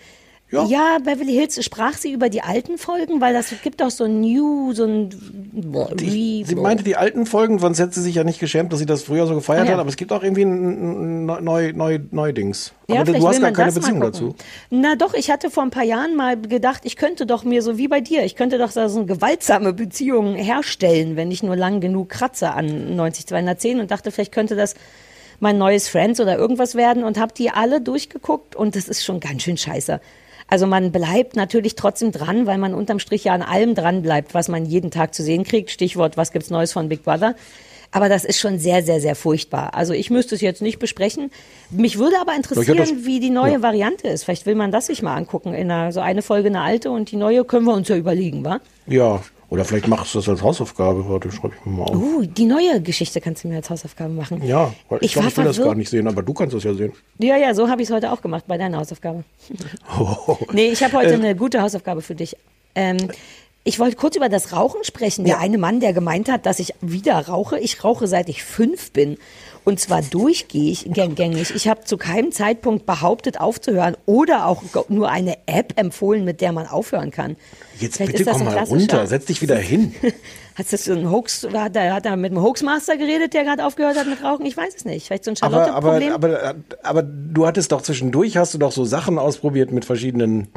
Ja. 0.50 0.64
Ja. 0.64 0.98
Beverly 0.98 1.32
Hills, 1.32 1.62
sprach 1.62 1.94
sie 1.94 2.12
über 2.12 2.28
die 2.30 2.42
alten 2.42 2.78
Folgen? 2.78 3.20
Weil 3.20 3.34
das 3.34 3.52
gibt 3.62 3.80
doch 3.80 3.90
so 3.90 4.04
ein 4.04 4.20
New, 4.20 4.72
so 4.72 4.84
ein 4.84 5.10
Die, 5.94 6.44
sie 6.46 6.54
meinte 6.54 6.82
die 6.84 6.96
alten 6.96 7.26
Folgen, 7.26 7.58
sonst 7.58 7.78
hätte 7.78 7.94
sie 7.94 8.02
sich 8.02 8.14
ja 8.14 8.24
nicht 8.24 8.40
geschämt, 8.40 8.72
dass 8.72 8.78
sie 8.78 8.86
das 8.86 9.02
früher 9.02 9.26
so 9.26 9.34
gefeiert 9.34 9.62
Ah, 9.62 9.66
ja. 9.66 9.72
hat, 9.72 9.80
aber 9.80 9.90
es 9.90 9.96
gibt 9.96 10.12
auch 10.12 10.22
irgendwie 10.22 10.42
ein, 10.42 11.26
ein 11.26 11.44
neu, 11.44 11.72
neu, 11.72 11.98
neu 12.10 12.32
Dings. 12.32 12.72
Ja, 12.88 13.02
aber 13.02 13.12
du, 13.12 13.28
hast 13.28 13.40
gar 13.40 13.52
keine 13.52 13.72
Beziehung 13.72 14.00
dazu. 14.00 14.34
Na 14.70 14.96
doch, 14.96 15.12
ich 15.12 15.30
hatte 15.30 15.50
vor 15.50 15.62
ein 15.62 15.70
paar 15.70 15.84
Jahren 15.84 16.16
mal 16.16 16.40
gedacht, 16.40 16.80
ich 16.84 16.96
könnte 16.96 17.26
doch 17.26 17.44
mir 17.44 17.62
so 17.62 17.76
wie 17.76 17.88
bei 17.88 18.00
dir, 18.00 18.24
ich 18.24 18.34
könnte 18.34 18.56
doch 18.56 18.70
so 18.70 18.80
eine 18.80 19.04
gewaltsame 19.04 19.74
Beziehung 19.74 20.34
herstellen, 20.34 21.16
wenn 21.16 21.30
ich 21.30 21.42
nur 21.42 21.56
lang 21.56 21.80
genug 21.80 22.08
kratze 22.08 22.52
an 22.52 22.96
90 22.96 23.26
210 23.26 23.80
und 23.80 23.90
dachte, 23.90 24.10
vielleicht 24.10 24.32
könnte 24.32 24.56
das 24.56 24.74
mein 25.40 25.58
neues 25.58 25.88
Friends 25.88 26.20
oder 26.20 26.36
irgendwas 26.38 26.74
werden 26.74 27.04
und 27.04 27.18
habe 27.18 27.32
die 27.34 27.50
alle 27.50 27.80
durchgeguckt 27.80 28.56
und 28.56 28.74
das 28.74 28.88
ist 28.88 29.04
schon 29.04 29.20
ganz 29.20 29.42
schön 29.42 29.56
scheiße. 29.56 30.00
Also 30.48 30.66
man 30.66 30.92
bleibt 30.92 31.36
natürlich 31.36 31.74
trotzdem 31.76 32.10
dran, 32.10 32.46
weil 32.46 32.58
man 32.58 32.74
unterm 32.74 32.98
Strich 32.98 33.24
ja 33.24 33.34
an 33.34 33.42
allem 33.42 33.74
dran 33.74 34.02
bleibt, 34.02 34.34
was 34.34 34.48
man 34.48 34.64
jeden 34.64 34.90
Tag 34.90 35.14
zu 35.14 35.22
sehen 35.22 35.44
kriegt. 35.44 35.70
Stichwort, 35.70 36.16
was 36.16 36.32
gibt's 36.32 36.50
Neues 36.50 36.72
von 36.72 36.88
Big 36.88 37.04
Brother? 37.04 37.34
Aber 37.90 38.08
das 38.08 38.24
ist 38.24 38.38
schon 38.38 38.58
sehr, 38.58 38.82
sehr, 38.82 39.00
sehr 39.00 39.14
furchtbar. 39.14 39.74
Also 39.74 39.94
ich 39.94 40.10
müsste 40.10 40.34
es 40.34 40.40
jetzt 40.42 40.60
nicht 40.60 40.78
besprechen. 40.78 41.30
Mich 41.70 41.98
würde 41.98 42.16
aber 42.20 42.34
interessieren, 42.34 42.76
das- 42.76 43.06
wie 43.06 43.20
die 43.20 43.30
neue 43.30 43.52
ja. 43.54 43.62
Variante 43.62 44.08
ist. 44.08 44.24
Vielleicht 44.24 44.44
will 44.46 44.54
man 44.54 44.72
das 44.72 44.86
sich 44.86 45.02
mal 45.02 45.14
angucken. 45.16 45.54
In 45.54 45.70
einer, 45.70 45.92
so 45.92 46.00
eine 46.00 46.20
Folge 46.22 46.48
eine 46.48 46.60
alte 46.60 46.90
und 46.90 47.10
die 47.10 47.16
neue 47.16 47.44
können 47.44 47.64
wir 47.64 47.72
uns 47.74 47.88
ja 47.88 47.96
überlegen, 47.96 48.44
wa? 48.44 48.60
Ja, 48.86 49.22
oder 49.50 49.64
vielleicht 49.64 49.88
machst 49.88 50.14
du 50.14 50.18
das 50.18 50.28
als 50.28 50.42
Hausaufgabe. 50.42 51.08
Warte, 51.08 51.32
schreibe 51.32 51.54
ich 51.58 51.64
mir 51.66 51.78
mal 51.78 51.84
auf. 51.84 51.96
Uh, 51.96 52.22
die 52.22 52.44
neue 52.44 52.80
Geschichte 52.82 53.20
kannst 53.20 53.44
du 53.44 53.48
mir 53.48 53.56
als 53.56 53.70
Hausaufgabe 53.70 54.12
machen. 54.12 54.42
Ja, 54.44 54.72
weil 54.88 54.98
ich, 55.00 55.06
Ich 55.06 55.12
glaube, 55.12 55.26
war 55.26 55.30
ich 55.30 55.36
will 55.38 55.44
das 55.44 55.58
gar 55.58 55.74
nicht 55.74 55.88
sehen, 55.88 56.06
aber 56.06 56.22
du 56.22 56.34
kannst 56.34 56.54
es 56.54 56.64
ja 56.64 56.74
sehen. 56.74 56.92
Ja, 57.18 57.36
ja, 57.36 57.54
so 57.54 57.68
habe 57.68 57.80
ich 57.80 57.88
es 57.88 57.94
heute 57.94 58.12
auch 58.12 58.20
gemacht 58.20 58.44
bei 58.46 58.58
deiner 58.58 58.78
Hausaufgabe. 58.78 59.24
Nee, 60.52 60.68
ich 60.68 60.82
habe 60.82 60.96
heute 60.96 61.14
Ähm. 61.14 61.20
eine 61.20 61.34
gute 61.34 61.62
Hausaufgabe 61.62 62.02
für 62.02 62.14
dich. 62.14 62.36
Ähm, 62.74 62.96
ich 63.68 63.78
wollte 63.78 63.96
kurz 63.96 64.16
über 64.16 64.30
das 64.30 64.54
Rauchen 64.54 64.82
sprechen. 64.82 65.26
Der 65.26 65.40
eine 65.40 65.58
Mann, 65.58 65.78
der 65.78 65.92
gemeint 65.92 66.30
hat, 66.30 66.46
dass 66.46 66.58
ich 66.58 66.72
wieder 66.80 67.18
rauche. 67.28 67.58
Ich 67.58 67.84
rauche 67.84 68.06
seit 68.06 68.30
ich 68.30 68.42
fünf 68.42 68.92
bin. 68.92 69.18
Und 69.64 69.78
zwar 69.78 70.00
durchgängig. 70.00 70.86
Ich 71.54 71.68
habe 71.68 71.84
zu 71.84 71.98
keinem 71.98 72.32
Zeitpunkt 72.32 72.86
behauptet, 72.86 73.38
aufzuhören 73.38 73.94
oder 74.06 74.46
auch 74.46 74.62
nur 74.88 75.10
eine 75.10 75.36
App 75.44 75.74
empfohlen, 75.76 76.24
mit 76.24 76.40
der 76.40 76.52
man 76.52 76.66
aufhören 76.66 77.10
kann. 77.10 77.36
Jetzt 77.78 77.98
Vielleicht 77.98 78.16
bitte 78.16 78.30
komm 78.30 78.44
mal 78.44 78.56
runter, 78.56 79.06
setz 79.06 79.26
dich 79.26 79.42
wieder 79.42 79.58
hin. 79.58 79.94
Hat 80.54 80.72
das 80.72 80.86
so 80.86 80.92
ein 80.92 81.08
Hoax, 81.08 81.46
hat 81.52 81.76
er, 81.76 81.94
hat 81.94 82.04
er 82.04 82.16
mit 82.16 82.32
einem 82.32 82.42
Hoaxmaster 82.42 82.96
geredet, 82.96 83.32
der 83.32 83.44
gerade 83.44 83.64
aufgehört 83.64 83.96
hat 83.96 84.08
mit 84.08 84.24
Rauchen? 84.24 84.44
Ich 84.44 84.56
weiß 84.56 84.74
es 84.74 84.84
nicht. 84.84 85.06
Vielleicht 85.06 85.24
so 85.24 85.30
ein 85.30 85.36
Aber, 85.40 85.72
aber, 85.72 85.92
Charlotte-Problem? 85.92 86.12
aber, 86.12 86.54
aber 86.82 87.02
du 87.04 87.46
hattest 87.46 87.70
doch 87.70 87.80
zwischendurch, 87.80 88.36
hast 88.36 88.54
du 88.54 88.58
doch 88.58 88.72
so 88.72 88.84
Sachen 88.84 89.20
ausprobiert 89.20 89.70
mit 89.70 89.84
verschiedenen 89.84 90.48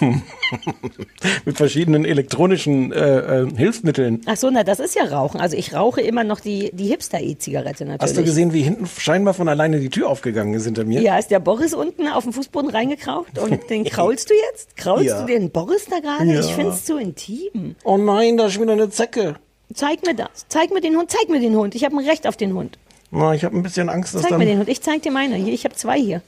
mit 1.44 1.56
verschiedenen 1.56 2.04
elektronischen 2.04 2.92
äh, 2.92 3.42
äh, 3.42 3.48
Hilfsmitteln. 3.56 4.22
Ach 4.26 4.36
so, 4.36 4.50
na, 4.50 4.64
das 4.64 4.80
ist 4.80 4.94
ja 4.94 5.04
Rauchen. 5.04 5.40
Also 5.40 5.56
ich 5.56 5.74
rauche 5.74 6.00
immer 6.00 6.24
noch 6.24 6.40
die, 6.40 6.70
die 6.72 6.86
Hipster-E-Zigarette 6.88 7.84
natürlich. 7.84 8.02
Hast 8.02 8.16
du 8.16 8.24
gesehen, 8.24 8.52
wie 8.52 8.62
hinten 8.62 8.86
scheinbar 8.86 9.34
von 9.34 9.48
alleine 9.48 9.80
die 9.80 9.90
Tür 9.90 10.08
aufgegangen 10.08 10.54
ist 10.54 10.64
hinter 10.64 10.84
mir? 10.84 11.00
Ja, 11.00 11.18
ist 11.18 11.30
der 11.30 11.40
Boris 11.40 11.74
unten 11.74 12.08
auf 12.08 12.24
dem 12.24 12.32
Fußboden 12.32 12.70
reingekraucht 12.70 13.38
und 13.38 13.70
den 13.70 13.84
kraulst 13.84 14.30
du 14.30 14.34
jetzt? 14.50 14.76
Kraulst 14.76 15.06
Ja. 15.06 15.20
du 15.20 15.26
den 15.26 15.50
Boris 15.50 15.86
da 15.86 16.00
gerade? 16.00 16.32
Ja. 16.32 16.40
Ich 16.40 16.52
find's 16.54 16.84
zu 16.84 16.96
intim. 16.96 17.76
Oh 17.84 17.96
nein, 17.96 18.36
da 18.36 18.46
ist 18.46 18.60
wieder 18.60 18.72
eine 18.72 18.90
Zecke. 18.90 19.36
Zeig 19.72 20.04
mir 20.06 20.14
das. 20.14 20.46
Zeig 20.48 20.72
mir 20.72 20.80
den 20.80 20.96
Hund. 20.96 21.10
Zeig 21.10 21.28
mir 21.28 21.40
den 21.40 21.56
Hund. 21.56 21.74
Ich 21.74 21.84
habe 21.84 21.96
ein 21.96 22.06
Recht 22.06 22.26
auf 22.26 22.36
den 22.36 22.54
Hund. 22.54 22.78
Na, 23.10 23.34
ich 23.34 23.44
habe 23.44 23.56
ein 23.56 23.62
bisschen 23.62 23.88
Angst, 23.88 24.14
dass 24.14 24.22
Zeig 24.22 24.38
mir 24.38 24.44
den 24.46 24.58
Hund. 24.58 24.68
Ich 24.68 24.80
zeig 24.82 25.02
dir 25.02 25.12
meine. 25.12 25.36
Hier, 25.36 25.52
ich 25.52 25.64
habe 25.64 25.74
zwei 25.74 25.98
hier. 25.98 26.20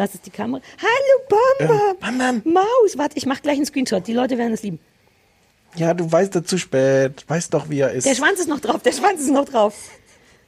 Das 0.00 0.14
ist 0.14 0.24
die 0.24 0.30
Kamera. 0.30 0.62
Hallo, 0.80 1.94
Bamba. 2.00 2.40
Maus. 2.44 2.96
Warte, 2.96 3.18
ich 3.18 3.26
mache 3.26 3.42
gleich 3.42 3.56
einen 3.56 3.66
Screenshot. 3.66 4.06
Die 4.06 4.14
Leute 4.14 4.38
werden 4.38 4.54
es 4.54 4.62
lieben. 4.62 4.78
Ja, 5.76 5.92
du 5.92 6.10
weißt 6.10 6.34
es 6.36 6.46
zu 6.46 6.56
spät. 6.56 7.26
Weißt 7.28 7.52
doch, 7.52 7.68
wie 7.68 7.80
er 7.80 7.90
ist. 7.90 8.06
Der 8.06 8.14
Schwanz 8.14 8.40
ist 8.40 8.48
noch 8.48 8.60
drauf. 8.60 8.80
Der 8.82 8.92
Schwanz 8.92 9.20
ist 9.20 9.30
noch 9.30 9.44
drauf. 9.44 9.74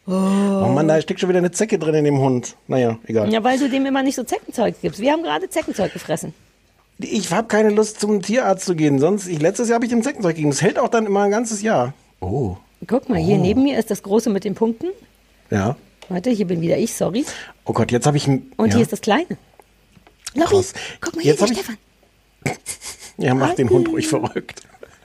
oh 0.07 0.11
Mann, 0.11 0.89
da 0.89 0.99
steckt 1.03 1.21
schon 1.21 1.29
wieder 1.29 1.41
eine 1.41 1.51
Zecke 1.51 1.79
drin 1.79 1.97
in 1.97 2.07
dem 2.07 2.19
Hund. 2.19 2.57
Naja, 2.67 2.99
egal. 3.07 3.31
Ja, 3.31 3.45
weil 3.45 3.59
du 3.59 3.69
dem 3.69 3.85
immer 3.85 4.03
nicht 4.03 4.15
so 4.15 4.25
Zeckenzeug 4.25 4.77
gibst. 4.81 5.01
Wir 5.01 5.13
haben 5.13 5.23
gerade 5.23 5.51
Zeckenzeug 5.51 5.93
gefressen. 5.93 6.33
Ich 6.99 7.31
habe 7.31 7.47
keine 7.47 7.69
Lust, 7.69 8.01
zum 8.01 8.23
Tierarzt 8.23 8.65
zu 8.65 8.75
gehen. 8.75 9.01
Sonst, 9.01 9.27
ich, 9.27 9.39
letztes 9.39 9.69
Jahr 9.69 9.75
habe 9.75 9.85
ich 9.85 9.91
dem 9.91 10.03
Zeckenzeug 10.03 10.35
gegeben. 10.35 10.53
Das 10.53 10.63
hält 10.63 10.79
auch 10.79 10.89
dann 10.89 11.05
immer 11.05 11.25
ein 11.25 11.31
ganzes 11.31 11.61
Jahr. 11.61 11.93
Oh. 12.21 12.57
Guck 12.87 13.11
mal, 13.11 13.19
hier 13.19 13.37
neben 13.37 13.65
mir 13.65 13.79
ist 13.79 13.91
das 13.91 14.03
große 14.03 14.31
mit 14.31 14.45
den 14.45 14.55
Punkten. 14.55 14.87
Ja. 15.51 15.77
Warte, 16.09 16.31
hier 16.31 16.47
bin 16.47 16.61
wieder 16.61 16.77
ich, 16.79 16.93
sorry. 16.95 17.25
Oh 17.65 17.73
Gott, 17.73 17.93
jetzt 17.93 18.07
habe 18.07 18.17
ich 18.17 18.27
ein... 18.27 18.51
Und 18.57 18.69
ja. 18.71 18.75
hier 18.77 18.83
ist 18.83 18.93
das 18.93 19.01
kleine. 19.01 19.27
Lobby, 20.35 20.57
guck 21.01 21.17
mal 21.17 21.25
Jetzt 21.25 21.25
hier, 21.25 21.33
hab 21.33 21.39
der 21.39 21.47
ich- 21.49 21.59
Stefan. 21.59 21.77
Ja, 23.19 23.35
mach 23.35 23.55
den 23.55 23.71
Hund 23.71 23.89
ruhig 23.89 24.09
verrückt. 24.09 24.63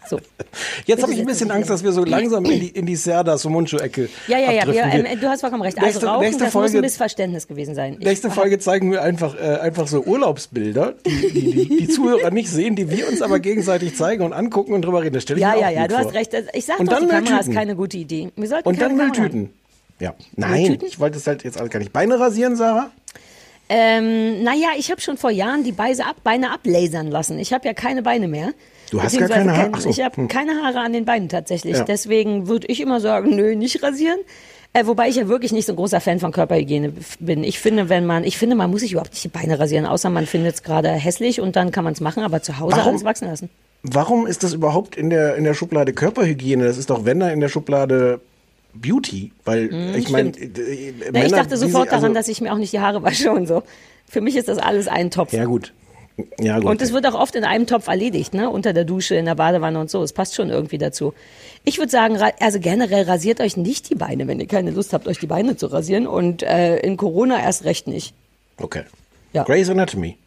So. 0.10 0.20
Jetzt 0.86 1.04
habe 1.04 1.12
ich 1.14 1.20
ein 1.20 1.26
bisschen 1.26 1.52
Angst, 1.52 1.70
dass 1.70 1.84
wir 1.84 1.92
so 1.92 2.06
langsam 2.06 2.46
in 2.46 2.62
die, 2.62 2.68
in 2.76 2.86
die 2.86 2.96
Serda 2.96 3.38
Sumunchu-Ecke 3.38 4.08
Ja, 4.28 4.40
ja, 4.40 4.52
ja, 4.54 4.62
abdriften. 4.64 5.06
ähm, 5.06 5.20
du 5.20 5.28
hast 5.28 5.42
vollkommen 5.42 5.64
recht. 5.64 5.76
Nächste- 5.78 5.96
Also 6.00 6.08
Rauchen, 6.08 6.22
nächste 6.22 6.46
das 6.46 6.54
muss 6.54 6.64
Folge- 6.64 6.78
ein 6.78 6.82
Missverständnis 6.82 7.48
gewesen 7.50 7.76
sein. 7.76 7.98
Ich 8.00 8.06
Nächste 8.06 8.32
Folge 8.32 8.58
zeigen 8.58 8.90
wir 8.92 9.02
einfach, 9.04 9.36
äh, 9.36 9.58
einfach 9.60 9.88
so 9.90 10.02
Urlaubsbilder, 10.04 10.96
die 11.06 11.32
die, 11.34 11.52
die 11.52 11.78
die 11.80 11.88
Zuhörer 11.90 12.32
nicht 12.32 12.50
sehen, 12.50 12.78
die 12.78 12.90
wir 12.90 13.10
uns 13.10 13.22
aber 13.22 13.40
gegenseitig 13.40 13.98
zeigen 13.98 14.24
und 14.24 14.32
angucken 14.32 14.72
und 14.74 14.82
drüber 14.84 15.02
reden. 15.04 15.14
Das 15.16 15.24
stelle 15.24 15.40
ich 15.40 15.42
Ja, 15.44 15.52
mir 15.56 15.60
ja, 15.60 15.68
auch 15.68 15.72
ja, 15.74 15.88
du 15.90 15.96
vor. 15.96 16.06
hast 16.06 16.14
recht. 16.14 16.32
Ich 16.54 16.66
sag 16.66 16.80
Und 16.80 16.90
doch, 16.90 17.00
die 17.00 17.06
Kamera 17.08 17.20
ist 17.20 17.30
Mülltüten. 17.48 17.54
keine 17.54 17.76
gute 17.76 17.98
Idee. 17.98 18.30
Und 18.64 18.82
dann 18.82 18.96
Mülltüten. 18.96 19.50
Ja. 20.00 20.14
Nein, 20.36 20.78
ich 20.86 21.00
wollte 21.00 21.18
es 21.18 21.26
halt 21.28 21.44
jetzt 21.44 21.58
alles 21.60 21.72
gar 21.72 21.80
nicht. 21.80 21.92
Beine 21.94 22.20
rasieren, 22.20 22.56
Sarah? 22.56 22.92
Ähm, 23.70 24.44
naja, 24.44 24.70
ich 24.78 24.92
habe 24.92 25.02
schon 25.02 25.18
vor 25.18 25.30
Jahren 25.32 25.64
die 25.64 25.72
Beise 25.74 26.06
ab, 26.06 26.16
Beine 26.24 26.52
ablasern 26.52 27.08
lassen. 27.12 27.38
Ich 27.40 27.52
habe 27.52 27.68
ja 27.68 27.74
keine 27.74 28.02
Beine 28.02 28.28
mehr. 28.28 28.52
Du 28.92 29.02
hast 29.04 29.18
gar 29.20 29.28
keine 29.28 29.52
Haare? 29.52 29.64
kein- 29.64 29.76
Ach 29.76 29.82
so. 29.82 29.90
Ich 29.90 30.00
habe 30.02 30.16
Hm. 30.16 30.28
keine 30.30 30.54
Haare 30.64 30.80
an 30.80 30.94
den 30.94 31.04
Beinen 31.04 31.28
tatsächlich. 31.28 31.76
Ja. 31.78 31.84
Deswegen 31.84 32.48
würde 32.48 32.68
ich 32.68 32.80
immer 32.80 33.02
sagen, 33.02 33.36
nö, 33.36 33.56
nicht 33.56 33.84
rasieren. 33.84 34.20
Äh, 34.74 34.86
wobei 34.86 35.10
ich 35.10 35.16
ja 35.18 35.28
wirklich 35.28 35.52
nicht 35.52 35.66
so 35.66 35.74
ein 35.74 35.76
großer 35.76 36.00
Fan 36.00 36.20
von 36.20 36.32
Körperhygiene 36.32 36.94
bin. 37.20 37.44
Ich 37.44 37.60
finde, 37.60 37.90
wenn 37.90 38.06
man, 38.06 38.24
ich 38.24 38.38
finde, 38.38 38.56
man 38.56 38.70
muss 38.70 38.82
sich 38.82 38.92
überhaupt 38.94 39.12
nicht 39.12 39.24
die 39.24 39.28
Beine 39.30 39.60
rasieren, 39.60 39.86
außer 39.86 40.10
man 40.10 40.26
findet 40.28 40.56
es 40.56 40.64
gerade 40.64 40.90
hässlich 40.90 41.42
und 41.42 41.56
dann 41.58 41.72
kann 41.72 41.84
man 41.84 41.94
es 41.94 42.00
machen, 42.02 42.24
aber 42.24 42.42
zu 42.42 42.60
Hause 42.60 42.78
Warum? 42.78 42.90
alles 42.92 43.04
wachsen 43.04 43.28
lassen. 43.28 43.50
Warum 43.84 44.28
ist 44.28 44.44
das 44.44 44.54
überhaupt 44.54 44.96
in 44.96 45.10
der, 45.10 45.36
in 45.36 45.44
der 45.44 45.54
Schublade 45.54 45.94
Körperhygiene? 45.94 46.64
Das 46.66 46.78
ist 46.78 46.90
doch, 46.90 47.04
wenn 47.06 47.20
dann 47.20 47.32
in 47.32 47.40
der 47.42 47.50
Schublade 47.50 48.22
Beauty. 48.82 49.32
Weil, 49.46 49.96
ich 49.98 50.10
meine, 50.10 50.30
äh, 50.30 50.94
Männer, 51.12 51.26
ich 51.26 51.32
dachte 51.32 51.58
sofort 51.58 51.90
sie- 51.90 51.94
also, 51.94 52.02
daran, 52.02 52.14
dass 52.14 52.28
ich 52.28 52.42
mir 52.42 52.54
auch 52.54 52.58
nicht 52.58 52.74
die 52.74 52.80
Haare 52.80 53.04
wasche 53.04 53.32
und 53.32 53.48
so. 53.48 53.64
Für 54.08 54.22
mich 54.22 54.36
ist 54.36 54.48
das 54.48 54.58
alles 54.58 54.88
ein 54.88 55.12
Topf. 55.12 55.34
Ja, 55.34 55.46
gut. 55.46 55.74
Ja, 56.40 56.58
gut. 56.58 56.66
Und 56.70 56.82
es 56.82 56.94
wird 56.94 57.06
auch 57.06 57.14
oft 57.14 57.36
in 57.36 57.44
einem 57.44 57.68
Topf 57.68 57.88
erledigt, 57.88 58.34
ne? 58.34 58.50
Unter 58.50 58.74
der 58.74 58.86
Dusche, 58.86 59.14
in 59.16 59.26
der 59.26 59.36
Badewanne 59.36 59.80
und 59.80 59.92
so. 59.92 60.02
Es 60.02 60.14
passt 60.14 60.34
schon 60.34 60.50
irgendwie 60.50 60.80
dazu. 60.80 61.14
Ich 61.64 61.78
würde 61.78 61.92
sagen, 61.92 62.18
also 62.40 62.60
generell 62.60 63.04
rasiert 63.04 63.40
euch 63.40 63.56
nicht 63.56 63.90
die 63.92 63.96
Beine, 63.96 64.26
wenn 64.28 64.40
ihr 64.40 64.48
keine 64.48 64.72
Lust 64.72 64.94
habt, 64.94 65.08
euch 65.08 65.20
die 65.20 65.28
Beine 65.28 65.58
zu 65.58 65.68
rasieren. 65.68 66.08
Und 66.08 66.42
äh, 66.42 66.78
in 66.80 66.98
Corona 66.98 67.40
erst 67.40 67.66
recht 67.66 67.88
nicht. 67.88 68.14
okay. 68.58 68.84
Ja. 69.34 69.44
Grey's 69.44 69.70
Anatomy. 69.70 70.18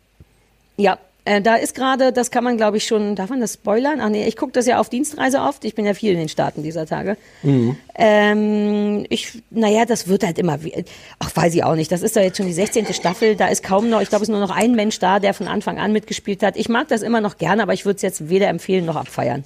Ja, 0.76 0.98
äh, 1.25 1.41
da 1.43 1.57
ist 1.57 1.75
gerade, 1.75 2.12
das 2.12 2.31
kann 2.31 2.45
man 2.45 2.57
glaube 2.57 2.77
ich 2.79 2.85
schon, 2.85 3.14
darf 3.16 3.31
man 3.31 3.41
das 3.41 3.55
spoilern? 3.55 4.01
Ach 4.01 4.09
nee, 4.09 4.27
ich 4.27 4.37
gucke 4.37 4.53
das 4.53 4.66
ja 4.66 4.79
auf 4.81 4.89
Dienstreise 4.89 5.41
oft. 5.41 5.64
Ich 5.64 5.75
bin 5.75 5.85
ja 5.87 5.95
viel 5.95 6.12
in 6.12 6.18
den 6.18 6.29
Staaten 6.29 6.62
dieser 6.62 6.87
Tage. 6.87 7.16
Mhm. 7.43 7.77
Ähm, 7.95 9.07
ich, 9.09 9.43
naja, 9.51 9.85
das 9.85 10.09
wird 10.09 10.25
halt 10.25 10.39
immer, 10.39 10.62
wie- 10.64 10.85
ach, 11.18 11.31
weiß 11.35 11.55
ich 11.55 11.64
auch 11.64 11.75
nicht. 11.75 11.91
Das 11.93 12.03
ist 12.03 12.16
doch 12.16 12.23
jetzt 12.23 12.37
schon 12.37 12.47
die 12.47 12.53
16. 12.53 12.93
Staffel. 12.95 13.37
Da 13.37 13.49
ist 13.49 13.62
kaum 13.62 13.91
noch, 13.91 14.01
ich 14.01 14.09
glaube, 14.09 14.23
es 14.23 14.29
ist 14.29 14.33
nur 14.33 14.41
noch 14.41 14.55
ein 14.55 14.75
Mensch 14.75 14.99
da, 14.99 15.18
der 15.21 15.35
von 15.35 15.49
Anfang 15.49 15.79
an 15.79 15.93
mitgespielt 15.93 16.43
hat. 16.43 16.57
Ich 16.57 16.68
mag 16.68 16.89
das 16.89 17.03
immer 17.03 17.21
noch 17.21 17.39
gerne, 17.39 17.62
aber 17.62 17.73
ich 17.75 17.85
würde 17.85 17.97
es 17.97 18.03
jetzt 18.03 18.29
weder 18.29 18.49
empfehlen 18.49 18.85
noch 18.85 18.97
abfeiern. 18.97 19.45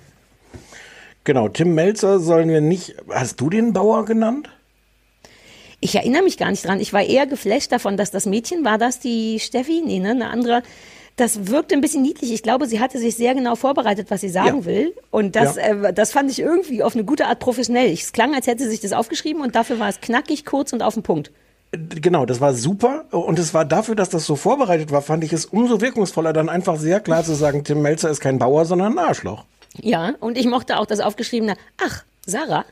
Genau, 1.25 1.49
Tim 1.49 1.75
Melzer 1.75 2.20
sollen 2.20 2.49
wir 2.51 2.61
nicht. 2.61 2.95
Hast 3.11 3.41
du 3.41 3.49
den 3.51 3.72
Bauer 3.72 4.05
genannt? 4.05 4.51
Ich 5.81 5.95
erinnere 5.97 6.22
mich 6.22 6.39
gar 6.39 6.51
nicht 6.51 6.64
dran. 6.64 6.81
Ich 6.81 6.93
war 6.93 7.03
eher 7.03 7.27
geflasht 7.27 7.72
davon, 7.72 7.97
dass 7.97 8.11
das 8.11 8.25
Mädchen 8.27 8.64
war, 8.64 8.79
das 8.79 9.01
die 9.01 9.39
Steffi, 9.41 9.83
nee, 9.85 9.99
ne, 9.99 10.11
eine 10.11 10.29
andere. 10.29 10.62
Das 11.16 11.46
wirkte 11.46 11.74
ein 11.76 11.80
bisschen 11.80 12.02
niedlich. 12.02 12.32
Ich 12.32 12.42
glaube, 12.42 12.66
sie 12.66 12.80
hatte 12.80 12.98
sich 12.98 13.14
sehr 13.16 13.34
genau 13.34 13.54
vorbereitet, 13.54 14.10
was 14.10 14.20
sie 14.20 14.28
sagen 14.28 14.58
Ja. 14.60 14.64
will. 14.64 14.94
Und 15.12 15.36
das, 15.36 15.54
Ja. 15.56 15.62
äh, 15.62 15.92
das 15.92 16.10
fand 16.12 16.30
ich 16.30 16.40
irgendwie 16.40 16.82
auf 16.82 16.94
eine 16.94 17.04
gute 17.04 17.26
Art 17.26 17.38
professionell. 17.38 17.92
Es 17.92 18.12
klang, 18.12 18.34
als 18.34 18.46
hätte 18.48 18.64
sie 18.64 18.70
sich 18.70 18.80
das 18.80 18.92
aufgeschrieben 18.92 19.40
und 19.42 19.54
dafür 19.54 19.78
war 19.78 19.88
es 19.88 20.00
knackig, 20.00 20.44
kurz 20.44 20.72
und 20.72 20.82
auf 20.82 20.94
den 20.94 21.04
Punkt. 21.04 21.30
Genau, 21.72 22.24
das 22.26 22.40
war 22.40 22.54
super. 22.54 23.04
Und 23.12 23.38
es 23.38 23.54
war 23.54 23.64
dafür, 23.64 23.94
dass 23.96 24.08
das 24.08 24.26
so 24.26 24.36
vorbereitet 24.36 24.90
war, 24.92 25.02
fand 25.02 25.24
ich 25.24 25.32
es 25.32 25.44
umso 25.46 25.80
wirkungsvoller, 25.80 26.32
dann 26.32 26.48
einfach 26.48 26.76
sehr 26.76 27.00
klar 27.00 27.24
zu 27.24 27.34
sagen, 27.34 27.64
Tim 27.64 27.82
Melzer 27.82 28.10
ist 28.10 28.20
kein 28.20 28.38
Bauer, 28.38 28.64
sondern 28.64 28.92
ein 28.98 29.04
Arschloch. 29.04 29.44
Ja, 29.80 30.14
und 30.20 30.36
ich 30.38 30.46
mochte 30.46 30.78
auch 30.78 30.86
das 30.86 31.00
aufgeschriebene, 31.00 31.56
ach, 31.84 32.04
Sarah. 32.26 32.64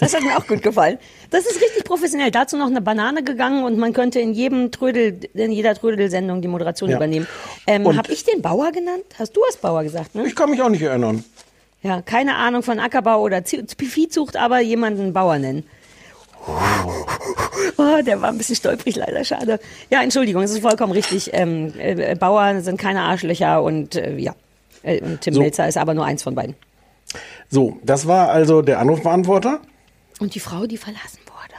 Das 0.00 0.14
hat 0.14 0.22
mir 0.22 0.36
auch 0.36 0.46
gut 0.46 0.62
gefallen. 0.62 0.98
Das 1.30 1.44
ist 1.46 1.60
richtig 1.60 1.84
professionell. 1.84 2.30
Dazu 2.30 2.56
noch 2.56 2.66
eine 2.66 2.80
Banane 2.80 3.22
gegangen 3.22 3.64
und 3.64 3.76
man 3.78 3.92
könnte 3.92 4.18
in 4.18 4.32
jedem 4.32 4.70
Trödel, 4.72 5.20
in 5.34 5.52
jeder 5.52 5.74
Trödel-Sendung 5.74 6.40
die 6.42 6.48
Moderation 6.48 6.90
Ja. 6.90 6.96
übernehmen. 6.96 7.26
Ähm, 7.66 7.84
Und- 7.86 7.96
hab 7.98 8.08
ich 8.08 8.24
den 8.24 8.40
Bauer 8.42 8.72
genannt? 8.72 9.04
Hast 9.18 9.36
du 9.36 9.42
als 9.44 9.56
Bauer 9.58 9.82
gesagt, 9.82 10.14
ne? 10.14 10.26
Ich 10.26 10.34
kann 10.34 10.50
mich 10.50 10.60
auch 10.62 10.68
nicht 10.70 10.82
erinnern. 10.82 11.22
Ja, 11.82 12.02
keine 12.02 12.36
Ahnung 12.36 12.62
von 12.62 12.78
Ackerbau 12.78 13.20
oder 13.22 13.42
Viehzucht, 13.44 14.36
aber 14.36 14.60
jemanden 14.60 15.12
Bauer 15.12 15.38
nennen. 15.38 15.64
Oh, 17.76 18.00
der 18.02 18.20
war 18.20 18.30
ein 18.30 18.38
bisschen 18.38 18.56
stolprig, 18.56 18.96
leider, 18.96 19.22
schade. 19.24 19.58
Ja, 19.90 20.02
Entschuldigung, 20.02 20.42
es 20.42 20.50
ist 20.50 20.60
vollkommen 20.60 20.92
richtig. 20.92 21.30
Ähm, 21.32 21.72
äh, 21.78 22.14
Bauern 22.14 22.62
sind 22.62 22.78
keine 22.78 23.02
Arschlöcher 23.02 23.62
und 23.62 23.96
äh, 23.96 24.16
ja. 24.16 24.34
Äh, 24.82 25.00
Tim 25.20 25.34
So. 25.34 25.40
Melzer 25.40 25.68
ist 25.68 25.76
aber 25.76 25.92
nur 25.94 26.04
eins 26.04 26.22
von 26.22 26.34
beiden. 26.34 26.54
So, 27.50 27.78
das 27.82 28.06
war 28.06 28.30
also 28.30 28.62
der 28.62 28.78
Anrufbeantworter. 28.80 29.60
Und 30.20 30.34
die 30.34 30.40
Frau, 30.40 30.66
die 30.66 30.76
verlassen 30.76 31.18
wurde. 31.26 31.54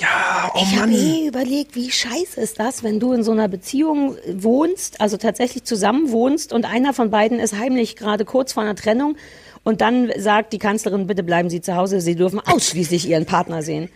Ja, 0.00 0.50
oh 0.54 0.60
ich 0.62 0.76
habe 0.80 0.90
eh 0.92 1.28
überlegt, 1.28 1.76
wie 1.76 1.90
scheiße 1.90 2.40
ist 2.40 2.58
das, 2.58 2.82
wenn 2.82 2.98
du 2.98 3.12
in 3.12 3.22
so 3.22 3.30
einer 3.30 3.46
Beziehung 3.46 4.16
wohnst, 4.28 5.00
also 5.00 5.16
tatsächlich 5.16 5.62
zusammen 5.62 6.10
wohnst 6.10 6.52
und 6.52 6.64
einer 6.64 6.92
von 6.92 7.10
beiden 7.10 7.38
ist 7.38 7.56
heimlich 7.56 7.94
gerade 7.94 8.24
kurz 8.24 8.52
vor 8.52 8.64
einer 8.64 8.74
Trennung 8.74 9.16
und 9.62 9.80
dann 9.80 10.10
sagt 10.18 10.52
die 10.52 10.58
Kanzlerin, 10.58 11.06
bitte 11.06 11.22
bleiben 11.22 11.50
Sie 11.50 11.60
zu 11.60 11.76
Hause, 11.76 12.00
Sie 12.00 12.16
dürfen 12.16 12.40
ausschließlich 12.40 13.08
Ihren 13.08 13.26
Partner 13.26 13.62
sehen. 13.62 13.88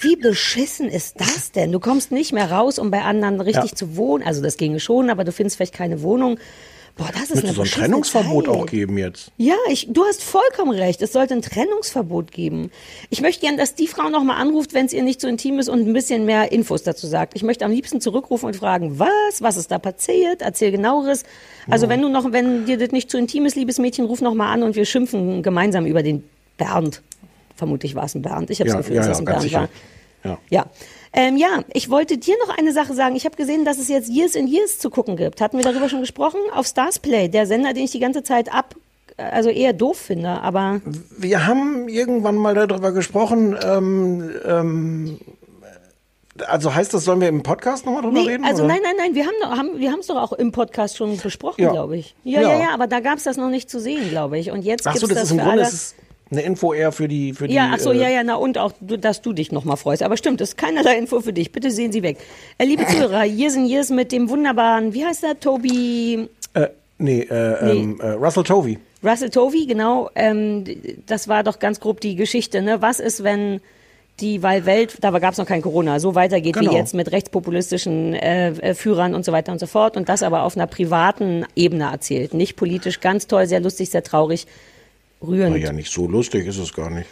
Wie 0.00 0.16
beschissen 0.16 0.88
ist 0.88 1.20
das 1.20 1.52
denn? 1.52 1.70
Du 1.72 1.78
kommst 1.78 2.10
nicht 2.10 2.32
mehr 2.32 2.50
raus, 2.50 2.78
um 2.78 2.90
bei 2.90 3.02
anderen 3.02 3.40
richtig 3.40 3.72
Ja. 3.72 3.76
zu 3.76 3.96
wohnen. 3.96 4.24
Also 4.24 4.42
das 4.42 4.56
ginge 4.56 4.80
schon, 4.80 5.10
aber 5.10 5.24
du 5.24 5.30
findest 5.32 5.56
vielleicht 5.56 5.74
keine 5.74 6.00
Wohnung. 6.02 6.38
Boah, 6.96 7.08
das 7.12 7.30
ist 7.30 7.36
Müsste 7.42 7.52
so 7.54 7.62
ein 7.62 7.68
Trennungsverbot 7.68 8.44
Zeit. 8.46 8.54
auch 8.54 8.66
geben 8.66 8.98
jetzt. 8.98 9.32
Ja, 9.38 9.54
ich, 9.70 9.88
du 9.90 10.04
hast 10.04 10.22
vollkommen 10.22 10.72
recht. 10.72 11.00
Es 11.00 11.12
sollte 11.12 11.32
ein 11.32 11.40
Trennungsverbot 11.40 12.30
geben. 12.32 12.70
Ich 13.08 13.22
möchte 13.22 13.40
gern, 13.46 13.56
dass 13.56 13.74
die 13.74 13.86
Frau 13.86 14.10
nochmal 14.10 14.36
anruft, 14.40 14.74
wenn 14.74 14.84
es 14.86 14.92
ihr 14.92 15.02
nicht 15.02 15.20
so 15.20 15.26
intim 15.26 15.58
ist 15.58 15.70
und 15.70 15.86
ein 15.88 15.92
bisschen 15.94 16.26
mehr 16.26 16.52
Infos 16.52 16.82
dazu 16.82 17.06
sagt. 17.06 17.34
Ich 17.34 17.42
möchte 17.42 17.64
am 17.64 17.70
liebsten 17.70 18.00
zurückrufen 18.02 18.46
und 18.46 18.56
fragen, 18.56 18.98
was, 18.98 19.40
was 19.40 19.56
ist 19.56 19.70
da 19.70 19.78
passiert? 19.78 20.42
Erzähl 20.42 20.70
genaueres. 20.70 21.22
Also 21.70 21.88
wenn 21.88 22.02
du 22.02 22.08
noch, 22.10 22.30
wenn 22.30 22.66
dir 22.66 22.76
das 22.76 22.90
nicht 22.90 23.10
zu 23.10 23.16
intim 23.16 23.46
ist, 23.46 23.56
liebes 23.56 23.78
Mädchen, 23.78 24.04
ruf 24.04 24.20
noch 24.20 24.34
mal 24.34 24.52
an 24.52 24.62
und 24.62 24.76
wir 24.76 24.84
schimpfen 24.84 25.42
gemeinsam 25.42 25.86
über 25.86 26.02
den 26.02 26.22
Bernd. 26.58 27.00
Vermutlich 27.56 27.94
war 27.94 28.04
es 28.04 28.14
ein 28.14 28.22
Bernd. 28.22 28.50
Ich 28.50 28.60
habe 28.60 28.68
das 28.68 28.74
Ja, 28.74 28.80
Gefühl, 28.80 28.96
ja, 28.96 29.00
dass 29.00 29.06
ja, 29.06 29.10
das 29.12 29.18
ein 29.20 29.24
Bernd 29.24 29.42
sicher. 29.42 29.60
war. 29.60 29.68
Ja. 30.30 30.38
Ja. 30.50 30.66
Ähm, 31.14 31.36
ja, 31.36 31.62
ich 31.74 31.90
wollte 31.90 32.16
dir 32.16 32.36
noch 32.46 32.56
eine 32.56 32.72
Sache 32.72 32.94
sagen. 32.94 33.16
Ich 33.16 33.24
habe 33.26 33.36
gesehen, 33.36 33.64
dass 33.64 33.78
es 33.78 33.88
jetzt 33.88 34.08
Years 34.08 34.34
in 34.34 34.46
Years 34.46 34.78
zu 34.78 34.88
gucken 34.88 35.16
gibt. 35.16 35.40
Hatten 35.40 35.58
wir 35.58 35.64
darüber 35.64 35.88
schon 35.88 36.00
gesprochen? 36.00 36.40
Auf 36.54 36.66
Stars 36.66 36.98
Play, 36.98 37.28
der 37.28 37.46
Sender, 37.46 37.74
den 37.74 37.84
ich 37.84 37.90
die 37.90 38.00
ganze 38.00 38.22
Zeit 38.22 38.52
ab, 38.52 38.74
also 39.18 39.50
eher 39.50 39.74
doof 39.74 39.98
finde, 39.98 40.28
aber 40.40 40.80
Wir 41.18 41.46
haben 41.46 41.86
irgendwann 41.88 42.36
mal 42.36 42.54
darüber 42.54 42.92
gesprochen. 42.92 43.56
Ähm, 43.62 44.30
ähm, 44.46 45.18
also 46.46 46.74
heißt 46.74 46.94
das, 46.94 47.04
sollen 47.04 47.20
wir 47.20 47.28
im 47.28 47.42
Podcast 47.42 47.84
nochmal 47.84 48.02
drüber 48.02 48.20
nee, 48.22 48.28
reden? 48.30 48.44
also 48.44 48.64
oder? 48.64 48.72
nein, 48.72 48.80
nein, 48.82 48.94
nein, 48.96 49.14
wir 49.14 49.26
haben 49.26 49.34
doch- 49.42 49.50
haben, 49.50 49.78
wir 49.78 49.92
haben 49.92 50.00
es 50.00 50.06
doch 50.06 50.16
auch 50.16 50.32
im 50.32 50.50
Podcast 50.50 50.96
schon 50.96 51.18
besprochen, 51.18 51.62
Ja. 51.62 51.72
glaube 51.72 51.98
ich. 51.98 52.14
Ja, 52.24 52.40
ja, 52.40 52.52
Ja. 52.52 52.58
ja, 52.60 52.68
aber 52.74 52.86
da 52.86 53.00
gab 53.00 53.18
es 53.18 53.24
das 53.24 53.36
noch 53.36 53.50
nicht 53.50 53.68
zu 53.68 53.78
sehen, 53.80 54.08
glaube 54.08 54.38
ich. 54.38 54.50
Und 54.50 54.62
jetzt 54.62 54.86
Ach 54.86 54.96
so, 54.96 55.06
das 55.06 55.24
ist 55.24 55.30
im 55.32 55.38
für 55.38 55.44
Grunde 55.44 55.58
das 55.60 55.72
ist 55.74 55.94
eine 56.32 56.42
Info 56.42 56.72
eher 56.72 56.90
für 56.92 57.06
die 57.08 57.34
für 57.34 57.46
die. 57.46 57.54
Ja, 57.54 57.70
ach 57.74 57.78
so, 57.78 57.92
äh, 57.92 57.98
ja, 57.98 58.08
ja, 58.08 58.22
na 58.24 58.34
und 58.36 58.58
auch, 58.58 58.72
dass 58.80 59.22
du 59.22 59.32
dich 59.32 59.52
nochmal 59.52 59.76
freust. 59.76 60.02
Aber 60.02 60.16
stimmt, 60.16 60.40
das 60.40 60.50
ist 60.50 60.56
keinerlei 60.58 60.96
Info 60.98 61.20
für 61.20 61.32
dich. 61.32 61.52
Bitte 61.52 61.70
sehen 61.70 61.92
Sie 61.92 62.02
weg. 62.02 62.18
Äh, 62.58 62.64
liebe 62.64 62.86
Zuhörer, 62.86 63.24
Years 63.24 63.54
in 63.54 63.66
Years 63.66 63.90
mit 63.90 64.10
dem 64.12 64.28
wunderbaren, 64.28 64.94
wie 64.94 65.04
heißt 65.04 65.22
der, 65.22 65.38
Toby 65.38 66.28
Äh, 66.54 66.68
nee, 66.98 67.20
äh, 67.22 67.64
Nee. 67.64 67.80
Ähm, 67.82 68.00
äh, 68.00 68.10
Russell 68.12 68.44
Tovey. 68.44 68.78
Russell 69.04 69.30
Tovey, 69.30 69.66
genau. 69.66 70.10
Ähm, 70.14 70.64
das 71.06 71.28
war 71.28 71.42
doch 71.42 71.58
ganz 71.58 71.80
grob 71.80 72.00
die 72.00 72.16
Geschichte. 72.16 72.62
Ne? 72.62 72.80
Was 72.80 73.00
ist, 73.00 73.22
wenn 73.22 73.60
die 74.20 74.42
weil 74.42 74.66
Welt, 74.66 74.98
da 75.00 75.10
gab 75.18 75.32
es 75.32 75.38
noch 75.38 75.46
kein 75.46 75.62
Corona, 75.62 75.98
so 75.98 76.14
weitergeht 76.14 76.54
Genau. 76.54 76.70
wie 76.70 76.76
jetzt 76.76 76.94
mit 76.94 77.10
rechtspopulistischen 77.10 78.14
äh, 78.14 78.50
äh, 78.50 78.74
Führern 78.74 79.14
und 79.14 79.24
so 79.24 79.32
weiter 79.32 79.52
und 79.52 79.58
so 79.58 79.66
fort 79.66 79.96
und 79.96 80.08
das 80.08 80.22
aber 80.22 80.42
auf 80.42 80.56
einer 80.56 80.66
privaten 80.66 81.44
Ebene 81.56 81.84
erzählt. 81.90 82.34
Nicht 82.34 82.56
politisch, 82.56 83.00
ganz 83.00 83.26
toll, 83.26 83.46
sehr 83.46 83.60
lustig, 83.60 83.90
sehr 83.90 84.02
traurig, 84.04 84.46
rührend. 85.26 85.56
Na 85.56 85.56
ja, 85.56 85.72
nicht 85.72 85.92
so 85.92 86.06
lustig 86.06 86.46
ist 86.46 86.58
es 86.58 86.72
gar 86.72 86.90
nicht. 86.90 87.06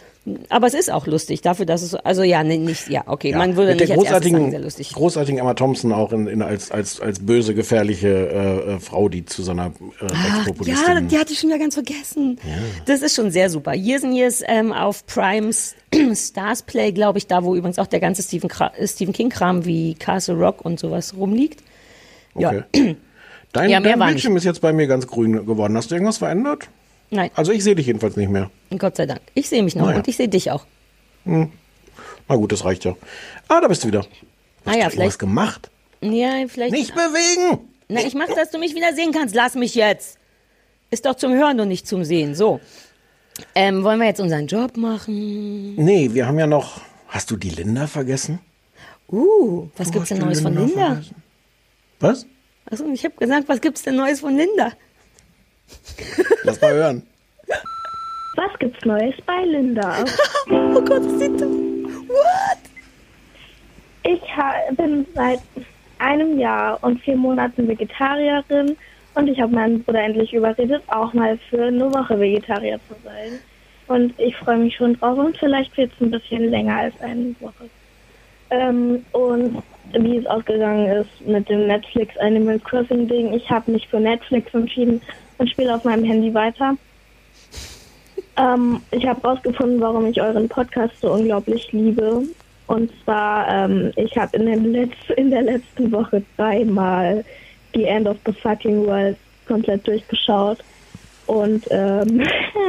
Aber 0.49 0.67
es 0.67 0.75
ist 0.75 0.91
auch 0.91 1.07
lustig, 1.07 1.41
dafür, 1.41 1.65
dass 1.65 1.81
es, 1.81 1.95
also 1.95 2.21
ja, 2.21 2.43
nee, 2.43 2.59
nicht, 2.59 2.87
ja, 2.89 3.01
okay, 3.07 3.31
Ja, 3.31 3.39
man 3.39 3.55
würde 3.55 3.71
nicht 3.73 3.89
der 3.89 3.89
erstes 3.89 4.07
sagen, 4.07 4.21
großartigen, 4.21 4.51
sehr 4.51 4.59
lustig. 4.59 4.93
großartigen 4.93 5.39
Emma 5.39 5.55
Thompson 5.55 5.91
auch 5.91 6.13
in, 6.13 6.27
in, 6.27 6.43
als, 6.43 6.69
als, 6.69 7.01
als 7.01 7.25
böse, 7.25 7.55
gefährliche 7.55 8.07
äh, 8.07 8.73
äh, 8.73 8.79
Frau, 8.79 9.09
die 9.09 9.25
zu 9.25 9.41
so 9.41 9.49
einer 9.49 9.67
äh, 9.99 10.07
Ach, 10.13 10.47
ja, 10.63 11.01
die 11.01 11.17
hatte 11.17 11.33
ich 11.33 11.39
schon 11.39 11.49
wieder 11.49 11.57
ganz 11.57 11.73
vergessen. 11.73 12.37
Das 12.85 13.01
ist 13.01 13.15
schon 13.15 13.31
sehr 13.31 13.49
super. 13.49 13.73
Years 13.73 14.03
and 14.03 14.13
Years 14.15 14.43
ähm, 14.45 14.71
auf 14.71 15.07
Primes 15.07 15.73
Stars 16.13 16.61
Play, 16.61 16.91
glaube 16.91 17.17
ich, 17.17 17.25
da 17.25 17.43
wo 17.43 17.55
übrigens 17.55 17.79
auch 17.79 17.87
der 17.87 17.99
ganze 17.99 18.21
Stephen, 18.21 18.51
äh, 18.77 18.87
Stephen 18.87 19.13
King-Kram 19.13 19.65
wie 19.65 19.95
Castle 19.95 20.35
Rock 20.35 20.63
und 20.63 20.79
sowas 20.79 21.15
rumliegt. 21.17 21.63
Okay. 22.35 22.63
Ja. 22.73 22.95
Dein, 23.53 23.69
Ja, 23.69 23.81
dein 23.81 23.99
Bildschirm 23.99 24.37
ist 24.37 24.45
jetzt 24.45 24.61
bei 24.61 24.71
mir 24.71 24.87
ganz 24.87 25.07
grün 25.07 25.45
geworden. 25.45 25.75
Hast 25.75 25.91
du 25.91 25.95
irgendwas 25.95 26.19
verändert? 26.19 26.69
Nein, 27.11 27.29
Also 27.35 27.51
ich 27.51 27.63
sehe 27.63 27.75
dich 27.75 27.87
jedenfalls 27.87 28.15
nicht 28.15 28.29
mehr. 28.29 28.49
Gott 28.77 28.95
sei 28.95 29.05
Dank. 29.05 29.21
Ich 29.33 29.49
sehe 29.49 29.61
mich 29.63 29.75
noch 29.75 29.85
Naja. 29.85 29.97
und 29.97 30.07
ich 30.07 30.15
sehe 30.17 30.29
dich 30.29 30.49
auch. 30.51 30.65
Na 31.25 31.49
gut, 32.35 32.51
das 32.51 32.63
reicht 32.65 32.85
ja. 32.85 32.95
Ah, 33.47 33.59
da 33.61 33.67
bist 33.67 33.83
du 33.83 33.87
wieder. 33.89 34.05
Naja, 34.65 34.85
Was 34.85 34.93
vielleicht. 34.93 35.19
gemacht? 35.19 35.69
Ja, 36.01 36.45
vielleicht. 36.47 36.71
Nicht 36.71 36.93
bewegen! 36.95 37.59
Na, 37.89 38.01
ich 38.01 38.13
mach, 38.15 38.27
dass 38.27 38.49
du 38.51 38.57
mich 38.57 38.73
wieder 38.75 38.93
sehen 38.93 39.11
kannst. 39.11 39.35
Lass 39.35 39.55
mich 39.55 39.75
jetzt. 39.75 40.17
Ist 40.89 41.05
doch 41.05 41.15
zum 41.15 41.33
Hören 41.33 41.59
und 41.59 41.67
nicht 41.67 41.87
zum 41.87 42.03
Sehen. 42.03 42.33
So. 42.35 42.59
Ähm, 43.55 43.83
wollen 43.83 43.99
wir 43.99 44.07
jetzt 44.07 44.19
unseren 44.21 44.47
Job 44.47 44.77
machen? 44.77 45.75
Nee, 45.75 46.09
wir 46.13 46.25
haben 46.27 46.39
ja 46.39 46.47
noch. 46.47 46.81
Hast 47.07 47.29
du 47.29 47.35
die 47.37 47.49
Linda 47.49 47.87
vergessen? 47.87 48.39
Uh, 49.11 49.67
was 49.75 49.87
Du 49.87 49.93
gibt's 49.93 50.09
denn 50.09 50.19
hast 50.19 50.25
Neues 50.25 50.41
von 50.41 50.53
Linda 50.55 50.67
Linda? 50.69 50.87
vergessen. 50.93 51.15
Was? 51.99 52.25
Achso, 52.69 52.85
ich 52.93 53.03
habe 53.03 53.15
gesagt, 53.17 53.49
was 53.49 53.59
gibt's 53.61 53.81
denn 53.83 53.95
Neues 53.97 54.21
von 54.21 54.35
Linda? 54.37 54.71
Lass 56.43 56.61
mal 56.61 56.73
hören. 56.73 57.03
Was 58.35 58.59
gibt's 58.59 58.83
Neues 58.85 59.15
bei 59.25 59.43
Linda? 59.43 60.03
oh 60.49 60.81
Gott, 60.81 61.03
was 61.03 61.19
sieht 61.19 61.39
das? 61.39 61.49
What? 61.49 62.57
Ich 64.03 64.21
bin 64.77 65.05
seit 65.13 65.41
einem 65.99 66.39
Jahr 66.39 66.83
und 66.83 66.99
vier 67.01 67.15
Monaten 67.15 67.67
Vegetarierin 67.67 68.75
und 69.13 69.27
ich 69.27 69.39
habe 69.39 69.53
meinen 69.53 69.83
Bruder 69.83 70.01
endlich 70.01 70.33
überredet, 70.33 70.81
auch 70.87 71.13
mal 71.13 71.37
für 71.49 71.65
eine 71.65 71.93
Woche 71.93 72.19
Vegetarier 72.19 72.79
zu 72.87 72.95
sein. 73.03 73.39
Und 73.87 74.17
ich 74.19 74.35
freue 74.37 74.57
mich 74.57 74.75
schon 74.75 74.97
drauf 74.97 75.17
und 75.17 75.37
vielleicht 75.37 75.75
wird 75.77 75.91
es 75.93 76.01
ein 76.01 76.11
bisschen 76.11 76.49
länger 76.49 76.77
als 76.77 76.99
eine 77.01 77.35
Woche. 77.41 77.69
Ähm, 78.49 79.05
und 79.11 79.61
wie 79.93 80.17
es 80.17 80.25
ausgegangen 80.25 80.87
ist 80.87 81.27
mit 81.27 81.49
dem 81.49 81.67
Netflix 81.67 82.17
Animal 82.17 82.59
Crossing 82.59 83.07
Ding, 83.07 83.33
ich 83.33 83.49
habe 83.49 83.71
mich 83.71 83.87
für 83.87 83.99
Netflix 83.99 84.53
entschieden 84.53 85.01
und 85.41 85.49
spiele 85.49 85.73
auf 85.73 85.83
meinem 85.83 86.03
Handy 86.03 86.31
weiter. 86.33 86.77
Ähm, 88.37 88.79
ich 88.91 89.05
habe 89.07 89.27
rausgefunden, 89.27 89.81
warum 89.81 90.05
ich 90.05 90.21
euren 90.21 90.47
Podcast 90.47 90.93
so 91.01 91.11
unglaublich 91.11 91.71
liebe. 91.71 92.21
Und 92.67 92.91
zwar, 93.03 93.47
ähm, 93.49 93.91
ich 93.95 94.15
habe 94.15 94.37
in, 94.37 94.45
Letz- 94.71 95.11
in 95.17 95.31
der 95.31 95.41
letzten 95.41 95.91
Woche 95.91 96.21
dreimal 96.37 97.25
The 97.73 97.85
End 97.85 98.07
of 98.07 98.17
the 98.25 98.33
Fucking 98.33 98.85
World 98.85 99.17
komplett 99.47 99.85
durchgeschaut. 99.87 100.59
Und 101.25 101.65
ähm, 101.71 102.21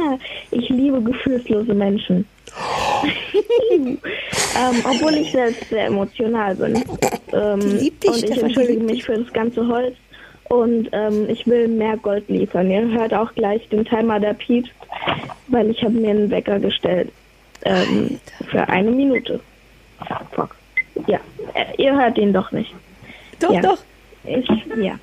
ich 0.51 0.67
liebe 0.69 0.99
gefühlslose 1.01 1.75
Menschen. 1.75 2.25
ähm, 3.71 3.99
obwohl 4.83 5.13
ich 5.13 5.31
selbst 5.31 5.69
sehr 5.69 5.85
emotional 5.85 6.55
bin. 6.55 6.83
Ähm, 7.33 7.59
und 8.07 8.23
ich 8.23 8.41
entschuldige 8.41 8.83
mich 8.83 9.03
für 9.03 9.17
das 9.19 9.31
ganze 9.31 9.67
Holz. 9.67 9.95
Und 10.53 10.89
ähm, 10.91 11.27
ich 11.29 11.47
will 11.47 11.67
mehr 11.67 11.97
Gold 11.97 12.29
liefern. 12.29 12.69
Ihr 12.69 12.87
hört 12.87 13.11
auch 13.11 13.33
gleich 13.33 13.67
den 13.69 13.85
Timer 13.85 14.19
der 14.19 14.35
piept, 14.35 14.71
weil 15.47 15.71
ich 15.71 15.83
habe 15.83 15.95
mir 15.95 16.11
einen 16.11 16.29
Wecker 16.29 16.59
gestellt. 16.59 17.11
Ähm, 17.65 18.19
für 18.51 18.69
eine 18.69 18.91
Minute. 18.91 19.39
Fuck. 20.31 20.55
Ja, 21.07 21.19
äh, 21.55 21.81
ihr 21.81 21.97
hört 21.97 22.19
ihn 22.19 22.33
doch 22.33 22.51
nicht. 22.51 22.71
Doch, 23.39 23.51
ja. 23.51 23.61
doch. 23.61 23.79
Ich, 24.25 24.47
ja. 24.77 24.99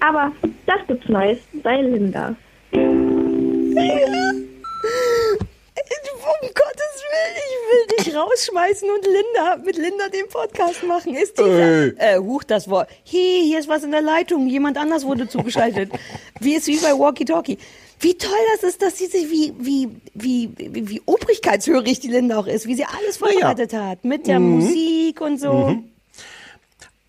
Aber 0.00 0.32
das 0.64 0.78
gibt's 0.88 1.10
Neues 1.10 1.40
bei 1.62 1.82
Linda. 1.82 2.34
Um 6.26 6.48
Gottes 6.48 7.02
Willen, 7.12 7.36
ich 7.36 7.98
will 8.02 8.04
dich 8.04 8.16
rausschmeißen 8.16 8.88
und 8.90 9.04
Linda, 9.06 9.56
mit 9.64 9.76
Linda 9.76 10.08
den 10.08 10.26
Podcast 10.28 10.82
machen. 10.82 11.14
Ist 11.14 11.38
dieser, 11.38 11.98
äh, 12.00 12.18
huch, 12.18 12.42
das 12.44 12.68
Wort. 12.68 12.88
Hey, 13.04 13.42
hier 13.44 13.60
ist 13.60 13.68
was 13.68 13.84
in 13.84 13.92
der 13.92 14.02
Leitung. 14.02 14.48
Jemand 14.48 14.76
anders 14.76 15.04
wurde 15.04 15.28
zugeschaltet. 15.28 15.90
wie 16.40 16.54
ist 16.54 16.66
wie 16.66 16.78
bei 16.78 16.92
Walkie 16.98 17.24
Talkie. 17.24 17.58
Wie 18.00 18.14
toll 18.18 18.30
das 18.54 18.68
ist, 18.68 18.82
dass 18.82 18.98
sie 18.98 19.06
sich, 19.06 19.30
wie, 19.30 19.54
wie, 19.58 19.88
wie, 20.14 20.50
wie, 20.56 20.88
wie 20.88 21.02
obrigkeitshörig 21.06 22.00
die 22.00 22.08
Linda 22.08 22.38
auch 22.38 22.46
ist, 22.46 22.66
wie 22.66 22.74
sie 22.74 22.84
alles 22.84 23.18
Na 23.20 23.28
ja. 23.28 23.32
vorbereitet 23.32 23.72
hat. 23.72 24.04
Mit 24.04 24.26
der 24.26 24.40
Mhm. 24.40 24.56
Musik 24.60 25.20
und 25.20 25.38
so. 25.40 25.52
Mhm. 25.52 25.90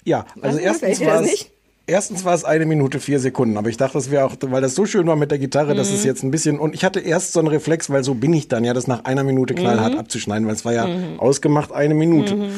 Ja, 0.05 0.26
also 0.41 0.57
Was, 0.57 0.63
erstens 0.63 1.01
war 1.05 1.22
es. 1.22 1.47
Nicht? 1.88 1.93
Erstens 1.95 2.25
war 2.25 2.33
es 2.35 2.43
eine 2.43 2.65
Minute 2.65 2.99
vier 2.99 3.19
Sekunden, 3.19 3.57
aber 3.57 3.69
ich 3.69 3.77
dachte, 3.77 3.93
das 3.93 4.11
wäre 4.11 4.25
auch, 4.25 4.35
weil 4.41 4.61
das 4.61 4.75
so 4.75 4.85
schön 4.85 5.07
war 5.07 5.15
mit 5.15 5.31
der 5.31 5.39
Gitarre, 5.39 5.73
dass 5.73 5.89
es 5.91 6.01
Mhm. 6.01 6.05
jetzt 6.07 6.23
ein 6.23 6.31
bisschen 6.31 6.59
und 6.59 6.75
ich 6.75 6.83
hatte 6.83 6.99
erst 6.99 7.33
so 7.33 7.39
einen 7.39 7.47
Reflex, 7.47 7.89
weil 7.89 8.03
so 8.03 8.13
bin 8.13 8.33
ich 8.33 8.47
dann 8.49 8.63
ja, 8.65 8.73
das 8.73 8.88
nach 8.88 9.05
einer 9.05 9.23
Minute 9.23 9.53
knallhart 9.55 9.93
Mhm. 9.93 9.99
abzuschneiden, 9.99 10.47
weil 10.47 10.53
es 10.55 10.65
war 10.65 10.73
ja 10.73 10.85
Mhm. 10.85 11.19
ausgemacht 11.19 11.71
eine 11.71 11.93
Minute. 11.93 12.35
Mhm. 12.35 12.49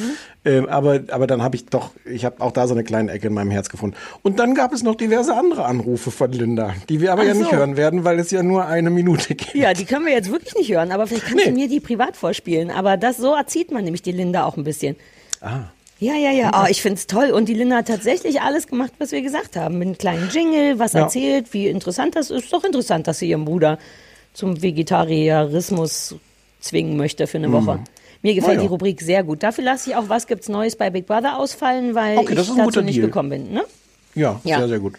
Ähm, 0.45 0.67
aber 0.69 1.01
aber 1.11 1.27
dann 1.27 1.43
habe 1.43 1.55
ich 1.57 1.65
doch, 1.65 1.91
ich 2.05 2.23
habe 2.25 2.41
auch 2.41 2.51
da 2.51 2.65
so 2.65 2.73
eine 2.73 2.83
kleine 2.83 3.11
Ecke 3.11 3.27
in 3.27 3.33
meinem 3.33 3.51
Herz 3.51 3.69
gefunden. 3.69 3.95
Und 4.23 4.39
dann 4.39 4.55
gab 4.55 4.73
es 4.73 4.83
noch 4.83 4.95
diverse 4.95 5.35
andere 5.35 5.65
Anrufe 5.65 6.11
von 6.11 6.31
Linda, 6.31 6.73
die 6.87 7.01
wir 7.01 7.11
aber 7.11 7.23
Ach 7.23 7.27
ja 7.27 7.33
nicht 7.33 7.49
so. 7.51 7.55
hören 7.57 7.75
werden, 7.77 8.05
weil 8.05 8.17
es 8.19 8.31
ja 8.31 8.41
nur 8.41 8.65
eine 8.65 8.89
Minute 8.89 9.35
geht. 9.35 9.53
Ja, 9.53 9.73
die 9.73 9.85
können 9.85 10.05
wir 10.05 10.13
jetzt 10.13 10.31
wirklich 10.31 10.55
nicht 10.55 10.71
hören, 10.71 10.91
aber 10.91 11.07
vielleicht 11.07 11.25
kannst 11.27 11.45
du 11.45 11.51
mir 11.51 11.67
die 11.67 11.79
privat 11.81 12.15
vorspielen. 12.15 12.71
Aber 12.71 12.95
das 12.97 13.17
so 13.17 13.35
erzieht 13.35 13.71
man 13.71 13.83
nämlich 13.83 14.01
die 14.01 14.13
Linda 14.13 14.45
auch 14.45 14.55
ein 14.57 14.63
bisschen. 14.63 14.95
Ah. 15.41 15.65
Ja, 15.99 16.15
ja, 16.15 16.31
ja. 16.31 16.51
Oh, 16.63 16.67
ich 16.69 16.81
find's 16.81 17.07
toll. 17.07 17.31
Und 17.31 17.49
die 17.49 17.53
Linda 17.53 17.77
hat 17.77 17.87
tatsächlich 17.87 18.41
alles 18.41 18.67
gemacht, 18.67 18.93
was 18.99 19.11
wir 19.11 19.21
gesagt 19.21 19.55
haben. 19.57 19.77
Mit 19.79 19.87
einem 19.87 19.97
kleinen 19.97 20.29
Jingle, 20.29 20.79
was 20.79 20.93
Ja. 20.93 21.01
erzählt, 21.01 21.53
wie 21.53 21.67
interessant 21.67 22.15
das 22.15 22.29
ist. 22.31 22.53
Doch 22.53 22.63
interessant, 22.63 23.07
dass 23.07 23.19
sie 23.19 23.29
ihren 23.29 23.43
Bruder 23.45 23.77
zum 24.33 24.61
Vegetarismus 24.61 26.15
zwingen 26.61 26.95
möchte 26.97 27.27
für 27.27 27.37
eine 27.37 27.49
Mhm. 27.49 27.53
Woche. 27.53 27.79
Mir 28.21 28.33
gefällt 28.35 28.55
Na 28.57 28.61
ja. 28.63 28.67
die 28.67 28.71
Rubrik 28.71 29.01
sehr 29.01 29.23
gut. 29.23 29.43
Dafür 29.43 29.63
lasse 29.63 29.89
ich 29.89 29.95
auch 29.95 30.07
Was 30.09 30.27
gibt's 30.27 30.47
Neues 30.49 30.75
bei 30.75 30.89
Big 30.89 31.05
Brother 31.05 31.37
ausfallen, 31.37 31.95
weil 31.95 32.17
Okay, 32.17 32.35
das 32.35 32.45
ich 32.47 32.51
ist 32.51 32.59
dazu 32.59 32.81
nicht 32.81 32.95
Deal. 32.97 33.07
gekommen 33.07 33.29
bin. 33.29 33.51
Ne? 33.53 33.63
Ja, 34.15 34.39
Ja. 34.43 34.59
sehr 34.59 34.67
sehr 34.69 34.79
gut. 34.79 34.93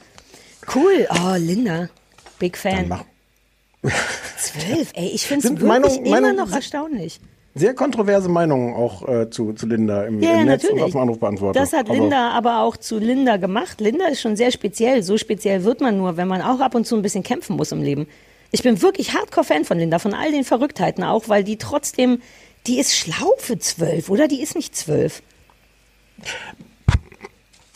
Cool. 0.75 1.07
Oh, 1.11 1.35
Linda. 1.39 1.89
Big 2.39 2.57
Fan. 2.57 2.91
Zwölf. 4.39 4.91
Ey, 4.95 5.09
ich 5.09 5.27
find's 5.27 5.47
Sind 5.47 5.61
wirklich 5.61 5.69
Meinung- 5.69 6.05
immer 6.05 6.21
Meinung- 6.21 6.37
noch 6.49 6.53
erstaunlich. 6.55 7.21
Sehr 7.55 7.75
kontroverse 7.75 8.29
Meinungen 8.29 8.75
auch 8.75 9.09
äh, 9.09 9.29
zu, 9.29 9.53
zu 9.55 9.67
Linda 9.67 10.05
im, 10.05 10.21
Ja, 10.23 10.35
ja, 10.35 10.41
im 10.41 10.47
Netz 10.47 10.63
natürlich. 10.63 10.83
und 10.83 10.87
auf 10.87 10.93
dem 10.93 11.01
Anrufbeantworter. 11.01 11.59
Das 11.59 11.73
hat 11.73 11.87
Aber- 11.91 11.95
Linda 11.99 12.31
aber 12.31 12.61
auch 12.63 12.77
zu 12.77 12.99
Linda 12.99 13.39
gemacht. 13.39 13.81
Linda 13.81 14.07
ist 14.07 14.21
schon 14.21 14.37
sehr 14.37 14.53
speziell. 14.53 15.03
So 15.03 15.19
speziell 15.19 15.65
wird 15.65 15.81
man 15.81 15.97
nur, 15.99 16.17
wenn 16.17 16.29
man 16.29 16.43
auch 16.43 16.61
ab 16.61 16.75
und 16.77 16.87
zu 16.87 16.95
ein 16.97 17.03
bisschen 17.03 17.25
kämpfen 17.25 17.57
muss 17.57 17.73
im 17.73 17.83
Leben. 17.83 18.07
Ich 18.53 18.63
bin 18.63 18.81
wirklich 18.83 19.15
Hardcore-Fan 19.15 19.65
von 19.65 19.79
Linda, 19.79 19.99
von 19.99 20.15
all 20.15 20.31
den 20.31 20.45
Verrücktheiten 20.45 21.03
auch, 21.05 21.29
weil 21.29 21.43
die 21.45 21.57
trotzdem, 21.57 22.21
die 22.67 22.79
ist 22.79 22.95
schlau 22.97 23.33
für 23.39 23.59
zwölf, 23.59 24.11
oder? 24.11 24.29
Die 24.29 24.43
ist 24.43 24.55
nicht 24.55 24.77
zwölf. 24.77 25.23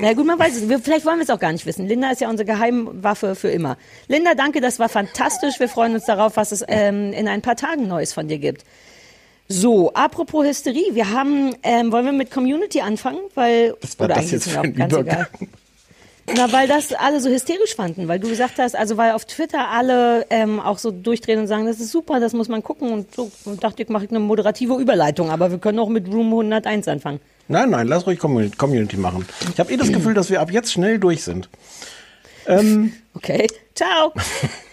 Na 0.00 0.12
gut, 0.12 0.26
man 0.26 0.38
weiß 0.38 0.56
es. 0.56 0.68
Wir, 0.68 0.78
vielleicht 0.80 1.06
wollen 1.06 1.18
wir 1.18 1.22
es 1.24 1.30
auch 1.30 1.38
gar 1.38 1.52
nicht 1.52 1.66
wissen. 1.66 1.86
Linda 1.86 2.10
ist 2.10 2.20
ja 2.20 2.28
unsere 2.28 2.46
Geheimwaffe 2.46 3.34
für 3.36 3.48
immer. 3.48 3.76
Linda, 4.08 4.34
danke, 4.34 4.60
das 4.60 4.78
war 4.78 4.88
fantastisch. 4.88 5.60
Wir 5.60 5.68
freuen 5.68 5.94
uns 5.94 6.04
darauf, 6.04 6.36
was 6.36 6.52
es 6.52 6.64
ähm, 6.66 7.12
in 7.12 7.28
ein 7.28 7.42
paar 7.42 7.56
Tagen 7.56 7.86
Neues 7.86 8.12
von 8.12 8.26
dir 8.28 8.38
gibt. 8.38 8.64
So, 9.48 9.92
apropos 9.92 10.46
Hysterie, 10.46 10.94
wir 10.94 11.10
haben, 11.10 11.54
ähm, 11.62 11.92
wollen 11.92 12.06
wir 12.06 12.12
mit 12.12 12.30
Community 12.30 12.80
anfangen? 12.80 13.18
Weil, 13.34 13.74
Was 13.80 13.98
war 13.98 14.06
oder 14.06 14.14
das 14.16 14.30
jetzt 14.30 14.48
für 14.48 14.60
ein 14.60 14.74
ganz 14.74 14.92
Übergang? 14.92 15.26
egal. 15.34 15.48
Na, 16.34 16.50
weil 16.52 16.66
das 16.66 16.94
alle 16.94 17.20
so 17.20 17.28
hysterisch 17.28 17.74
fanden, 17.74 18.08
weil 18.08 18.18
du 18.18 18.28
gesagt 18.28 18.54
hast, 18.58 18.74
also 18.74 18.96
weil 18.96 19.12
auf 19.12 19.26
Twitter 19.26 19.68
alle 19.68 20.24
ähm, 20.30 20.58
auch 20.58 20.78
so 20.78 20.90
durchdrehen 20.90 21.38
und 21.38 21.48
sagen, 21.48 21.66
das 21.66 21.80
ist 21.80 21.90
super, 21.90 22.18
das 22.18 22.32
muss 22.32 22.48
man 22.48 22.62
gucken 22.62 22.90
und 22.90 23.14
so 23.14 23.30
und 23.44 23.62
dachte 23.62 23.82
ich, 23.82 23.90
mache 23.90 24.06
ich 24.06 24.10
eine 24.10 24.20
moderative 24.20 24.80
Überleitung, 24.80 25.30
aber 25.30 25.50
wir 25.50 25.58
können 25.58 25.78
auch 25.78 25.90
mit 25.90 26.08
Room 26.08 26.28
101 26.28 26.88
anfangen. 26.88 27.20
Nein, 27.48 27.68
nein, 27.68 27.88
lass 27.88 28.06
ruhig 28.06 28.18
Community, 28.18 28.56
Community 28.56 28.96
machen. 28.96 29.26
Ich 29.52 29.60
habe 29.60 29.70
eh 29.70 29.76
das 29.76 29.92
Gefühl, 29.92 30.14
dass 30.14 30.30
wir 30.30 30.40
ab 30.40 30.50
jetzt 30.50 30.72
schnell 30.72 30.98
durch 30.98 31.22
sind. 31.22 31.50
Ähm, 32.46 32.94
okay, 33.14 33.46
ciao. 33.74 34.12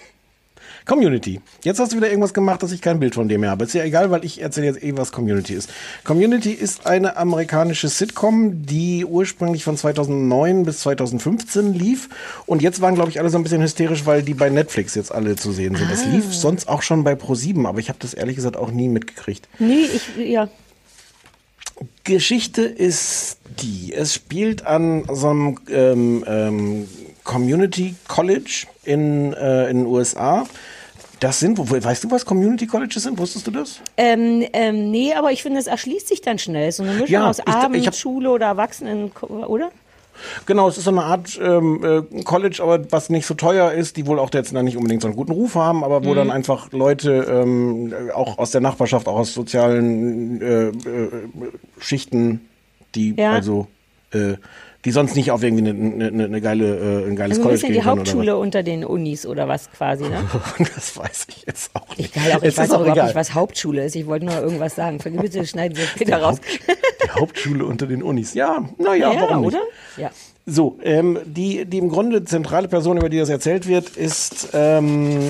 Community. 0.85 1.41
Jetzt 1.63 1.79
hast 1.79 1.91
du 1.93 1.97
wieder 1.97 2.09
irgendwas 2.09 2.33
gemacht, 2.33 2.63
dass 2.63 2.71
ich 2.71 2.81
kein 2.81 2.99
Bild 2.99 3.15
von 3.15 3.27
dir 3.29 3.37
mehr 3.39 3.51
habe. 3.51 3.65
Ist 3.65 3.73
ja 3.73 3.83
egal, 3.83 4.11
weil 4.11 4.25
ich 4.25 4.41
erzähle 4.41 4.67
jetzt 4.67 4.83
eh, 4.83 4.95
was 4.97 5.11
Community 5.11 5.53
ist. 5.53 5.69
Community 6.03 6.51
ist 6.51 6.85
eine 6.87 7.17
amerikanische 7.17 7.87
Sitcom, 7.87 8.65
die 8.65 9.05
ursprünglich 9.05 9.63
von 9.63 9.77
2009 9.77 10.63
bis 10.65 10.79
2015 10.79 11.73
lief. 11.73 12.09
Und 12.45 12.61
jetzt 12.61 12.81
waren, 12.81 12.95
glaube 12.95 13.09
ich, 13.11 13.19
alle 13.19 13.29
so 13.29 13.37
ein 13.37 13.43
bisschen 13.43 13.61
hysterisch, 13.61 14.05
weil 14.05 14.23
die 14.23 14.33
bei 14.33 14.49
Netflix 14.49 14.95
jetzt 14.95 15.11
alle 15.11 15.35
zu 15.35 15.51
sehen 15.51 15.75
sind. 15.75 15.89
Das 15.91 16.03
Ah. 16.03 16.09
lief 16.09 16.33
sonst 16.33 16.67
auch 16.67 16.81
schon 16.81 17.03
bei 17.03 17.13
Pro7, 17.13 17.67
aber 17.67 17.79
ich 17.79 17.89
habe 17.89 17.99
das 17.99 18.13
ehrlich 18.13 18.35
gesagt 18.35 18.57
auch 18.57 18.71
nie 18.71 18.87
mitgekriegt. 18.89 19.47
Nee, 19.59 19.85
ich, 19.93 20.17
ja. 20.29 20.49
Geschichte 22.03 22.61
ist 22.63 23.37
die, 23.61 23.93
es 23.93 24.13
spielt 24.13 24.65
an 24.65 25.03
so 25.11 25.29
einem 25.29 25.57
ähm, 25.69 26.23
ähm, 26.27 26.87
Community 27.23 27.95
College 28.07 28.65
in, 28.83 29.33
äh, 29.33 29.69
in 29.69 29.77
den 29.79 29.85
USA. 29.87 30.45
Das 31.19 31.39
sind, 31.39 31.57
wo, 31.59 31.69
weißt 31.69 32.03
du, 32.03 32.11
was 32.11 32.25
Community 32.25 32.65
Colleges 32.65 33.03
sind? 33.03 33.17
Wusstest 33.19 33.45
du 33.45 33.51
das? 33.51 33.79
Ähm, 33.95 34.43
ähm, 34.53 34.89
nee, 34.89 35.13
aber 35.13 35.31
ich 35.31 35.43
finde, 35.43 35.59
es 35.59 35.67
erschließt 35.67 36.07
sich 36.07 36.21
dann 36.21 36.39
schnell. 36.39 36.71
So 36.71 36.81
eine 36.83 36.93
Mischung 36.93 37.07
Ja, 37.13 37.29
aus 37.29 37.37
ich- 37.39 37.47
Abendschule 37.47 38.31
oder 38.31 38.47
Erwachsenen, 38.47 39.11
oder? 39.21 39.69
Genau, 40.45 40.67
es 40.67 40.77
ist 40.77 40.83
so 40.83 40.91
eine 40.91 41.03
Art 41.03 41.39
ähm, 41.41 42.05
äh, 42.13 42.23
College, 42.23 42.59
aber 42.61 42.91
was 42.91 43.09
nicht 43.09 43.25
so 43.25 43.33
teuer 43.33 43.71
ist, 43.71 43.97
die 43.97 44.05
wohl 44.05 44.19
auch 44.19 44.29
jetzt 44.33 44.51
nicht 44.53 44.77
unbedingt 44.77 45.01
so 45.01 45.07
einen 45.07 45.15
guten 45.15 45.31
Ruf 45.31 45.55
haben, 45.55 45.83
aber 45.83 46.03
wo 46.03 46.11
Mhm. 46.11 46.15
dann 46.15 46.31
einfach 46.31 46.71
Leute 46.73 47.25
ähm, 47.29 47.91
äh, 47.93 48.11
auch 48.11 48.37
aus 48.37 48.51
der 48.51 48.61
Nachbarschaft, 48.61 49.07
auch 49.07 49.17
aus 49.17 49.33
sozialen 49.33 50.41
äh, 50.41 50.67
äh, 50.67 50.71
Schichten, 51.79 52.41
die 52.93 53.15
Ja. 53.17 53.31
also 53.31 53.67
äh, 54.11 54.33
die 54.83 54.91
sonst 54.91 55.15
nicht 55.15 55.29
auf 55.31 55.43
irgendwie 55.43 55.69
eine, 55.69 56.07
eine, 56.07 56.25
eine 56.25 56.41
geile, 56.41 57.03
äh, 57.03 57.07
ein 57.07 57.15
geiles 57.15 57.37
Also 57.37 57.47
College 57.49 57.61
gehen 57.67 57.73
die 57.73 57.83
Hauptschule 57.83 58.37
unter 58.37 58.63
den 58.63 58.83
Unis 58.83 59.25
oder 59.25 59.47
was 59.47 59.69
quasi, 59.71 60.05
ne? 60.05 60.23
Das 60.75 60.97
weiß 60.97 61.27
ich 61.29 61.43
jetzt 61.45 61.71
auch 61.75 61.95
nicht. 61.97 62.15
Egal, 62.15 62.31
auch 62.37 62.41
ich 62.41 62.49
Es 62.49 62.57
weiß 62.57 62.71
auch 62.71 62.81
überhaupt 62.81 63.03
nicht, 63.03 63.15
was 63.15 63.33
Hauptschule 63.33 63.85
ist. 63.85 63.95
Ich 63.95 64.07
wollte 64.07 64.25
nur 64.25 64.39
irgendwas 64.41 64.75
sagen. 64.75 64.97
Bitte 64.97 65.45
schneiden 65.45 65.75
Sie 65.75 65.81
das 65.83 65.91
später 65.91 66.21
raus. 66.21 66.37
Die 67.05 67.11
Hauptschule 67.11 67.65
unter 67.65 67.85
den 67.85 68.01
Unis. 68.01 68.33
Ja, 68.33 68.67
naja, 68.79 69.13
Ja, 69.13 69.21
warum 69.21 69.41
nicht? 69.41 69.53
oder? 69.55 69.63
Ja. 69.97 70.09
So, 70.47 70.79
ähm, 70.81 71.19
die, 71.25 71.65
die 71.65 71.77
im 71.77 71.89
Grunde 71.89 72.25
zentrale 72.25 72.67
Person, 72.67 72.97
über 72.97 73.09
die 73.09 73.19
das 73.19 73.29
erzählt 73.29 73.67
wird, 73.67 73.89
ist 73.91 74.49
ähm, 74.53 75.29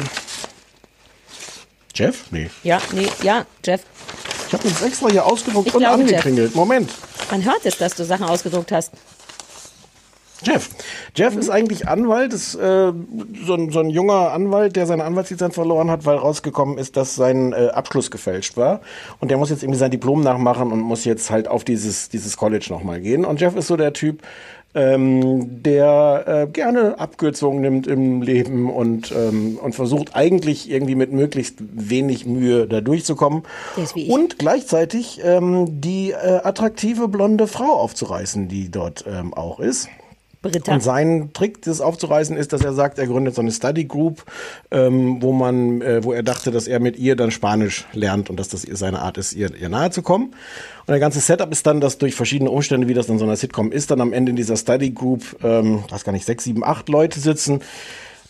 Jeff? 1.93 2.23
Nee. 2.31 2.49
Ja, 2.63 2.79
nee, 2.93 3.07
ja, 3.21 3.45
Jeff. 3.65 3.81
Ich 4.47 4.53
habe 4.53 4.67
uns 4.67 4.81
extra 4.81 5.09
hier 5.09 5.25
ausgedruckt 5.25 5.67
Ich 5.67 5.73
und 5.75 5.81
glaube, 5.81 5.95
angekringelt. 6.01 6.55
Moment. 6.55 6.89
Man 7.29 7.43
hört 7.43 7.65
es, 7.65 7.77
dass 7.77 7.95
du 7.95 8.05
Sachen 8.05 8.25
ausgedruckt 8.25 8.71
hast. 8.71 8.91
Jeff. 10.43 10.69
Jeff 11.15 11.35
ist 11.35 11.49
eigentlich 11.49 11.87
Anwalt, 11.87 12.33
ist 12.33 12.55
äh, 12.55 12.91
so, 13.45 13.53
ein, 13.53 13.71
so 13.71 13.79
ein 13.79 13.89
junger 13.89 14.31
Anwalt, 14.31 14.75
der 14.75 14.85
seine 14.85 15.03
Anwaltslizenz 15.03 15.55
verloren 15.55 15.91
hat, 15.91 16.05
weil 16.05 16.17
rausgekommen 16.17 16.77
ist, 16.77 16.97
dass 16.97 17.15
sein 17.15 17.53
äh, 17.53 17.67
Abschluss 17.67 18.11
gefälscht 18.11 18.57
war. 18.57 18.81
Und 19.19 19.29
der 19.29 19.37
muss 19.37 19.49
jetzt 19.49 19.63
irgendwie 19.63 19.79
sein 19.79 19.91
Diplom 19.91 20.21
nachmachen 20.21 20.71
und 20.71 20.79
muss 20.79 21.05
jetzt 21.05 21.29
halt 21.29 21.47
auf 21.47 21.63
dieses, 21.63 22.09
dieses 22.09 22.37
College 22.37 22.67
nochmal 22.69 23.01
gehen. 23.01 23.25
Und 23.25 23.39
Jeff 23.39 23.55
ist 23.55 23.67
so 23.67 23.77
der 23.77 23.93
Typ, 23.93 24.21
ähm, 24.73 25.61
der 25.63 26.23
äh, 26.27 26.47
gerne 26.51 26.97
Abkürzungen 26.97 27.61
nimmt 27.61 27.87
im 27.87 28.21
Leben 28.21 28.69
und, 28.69 29.11
ähm, 29.11 29.59
und 29.61 29.75
versucht 29.75 30.15
eigentlich 30.15 30.69
irgendwie 30.71 30.95
mit 30.95 31.11
möglichst 31.11 31.57
wenig 31.59 32.25
Mühe 32.25 32.67
da 32.67 32.81
durchzukommen. 32.81 33.43
Und 34.07 34.39
gleichzeitig 34.39 35.19
ähm, 35.23 35.81
die 35.81 36.11
äh, 36.11 36.39
attraktive 36.43 37.07
blonde 37.07 37.47
Frau 37.47 37.73
aufzureißen, 37.73 38.47
die 38.47 38.71
dort 38.71 39.05
ähm, 39.07 39.33
auch 39.33 39.59
ist. 39.59 39.89
Britta. 40.41 40.73
Und 40.73 40.81
sein 40.81 41.29
Trick, 41.33 41.61
das 41.61 41.81
aufzureißen, 41.81 42.35
ist, 42.35 42.51
dass 42.51 42.63
er 42.63 42.73
sagt, 42.73 42.97
er 42.97 43.05
gründet 43.05 43.35
so 43.35 43.41
eine 43.41 43.51
Study 43.51 43.85
Group, 43.85 44.23
ähm, 44.71 45.21
wo 45.21 45.33
man, 45.33 45.81
äh, 45.81 46.03
wo 46.03 46.13
er 46.13 46.23
dachte, 46.23 46.49
dass 46.49 46.67
er 46.67 46.79
mit 46.79 46.97
ihr 46.97 47.15
dann 47.15 47.29
Spanisch 47.29 47.85
lernt 47.93 48.29
und 48.29 48.39
dass 48.39 48.49
das 48.49 48.63
seine 48.63 49.01
Art 49.01 49.17
ist, 49.17 49.33
ihr, 49.33 49.55
ihr 49.55 49.69
nahe 49.69 49.91
zu 49.91 50.01
kommen. 50.01 50.27
Und 50.81 50.87
der 50.87 50.99
ganze 50.99 51.19
Setup 51.19 51.51
ist 51.51 51.67
dann, 51.67 51.79
dass 51.79 51.99
durch 51.99 52.15
verschiedene 52.15 52.49
Umstände, 52.49 52.87
wie 52.87 52.95
das 52.95 53.07
in 53.07 53.19
so 53.19 53.25
einer 53.25 53.35
Sitcom 53.35 53.71
ist, 53.71 53.91
dann 53.91 54.01
am 54.01 54.13
Ende 54.13 54.31
in 54.31 54.35
dieser 54.35 54.57
Study 54.57 54.89
Group, 54.89 55.37
ähm, 55.43 55.83
weiß 55.89 56.03
gar 56.03 56.11
nicht, 56.11 56.25
sechs, 56.25 56.43
sieben, 56.43 56.63
acht 56.63 56.89
Leute 56.89 57.19
sitzen. 57.19 57.61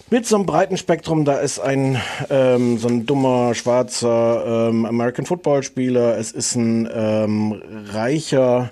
Mit 0.09 0.27
so 0.27 0.35
einem 0.35 0.45
breiten 0.45 0.75
Spektrum, 0.75 1.23
da 1.23 1.39
ist 1.39 1.59
ein 1.59 1.97
ähm, 2.29 2.77
so 2.77 2.89
ein 2.89 3.05
dummer 3.05 3.55
schwarzer 3.55 4.67
ähm, 4.67 4.85
American 4.85 5.25
Football 5.25 5.63
Spieler, 5.63 6.17
es 6.17 6.33
ist 6.33 6.55
ein 6.55 6.89
ähm, 6.93 7.61
reicher 7.93 8.71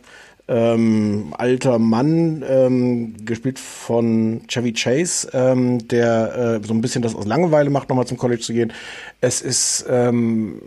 ähm, 0.49 1.33
alter 1.37 1.77
Mann, 1.79 2.43
ähm, 2.47 3.25
gespielt 3.25 3.59
von 3.59 4.41
Chevy 4.47 4.73
Chase, 4.73 5.29
ähm, 5.33 5.87
der 5.87 6.59
äh, 6.61 6.67
so 6.67 6.73
ein 6.73 6.81
bisschen 6.81 7.03
das 7.03 7.15
aus 7.15 7.25
Langeweile 7.25 7.69
macht, 7.69 7.87
nochmal 7.89 8.07
zum 8.07 8.17
College 8.17 8.41
zu 8.41 8.53
gehen. 8.53 8.73
Es 9.21 9.41
ist 9.41 9.85
ähm, 9.87 10.59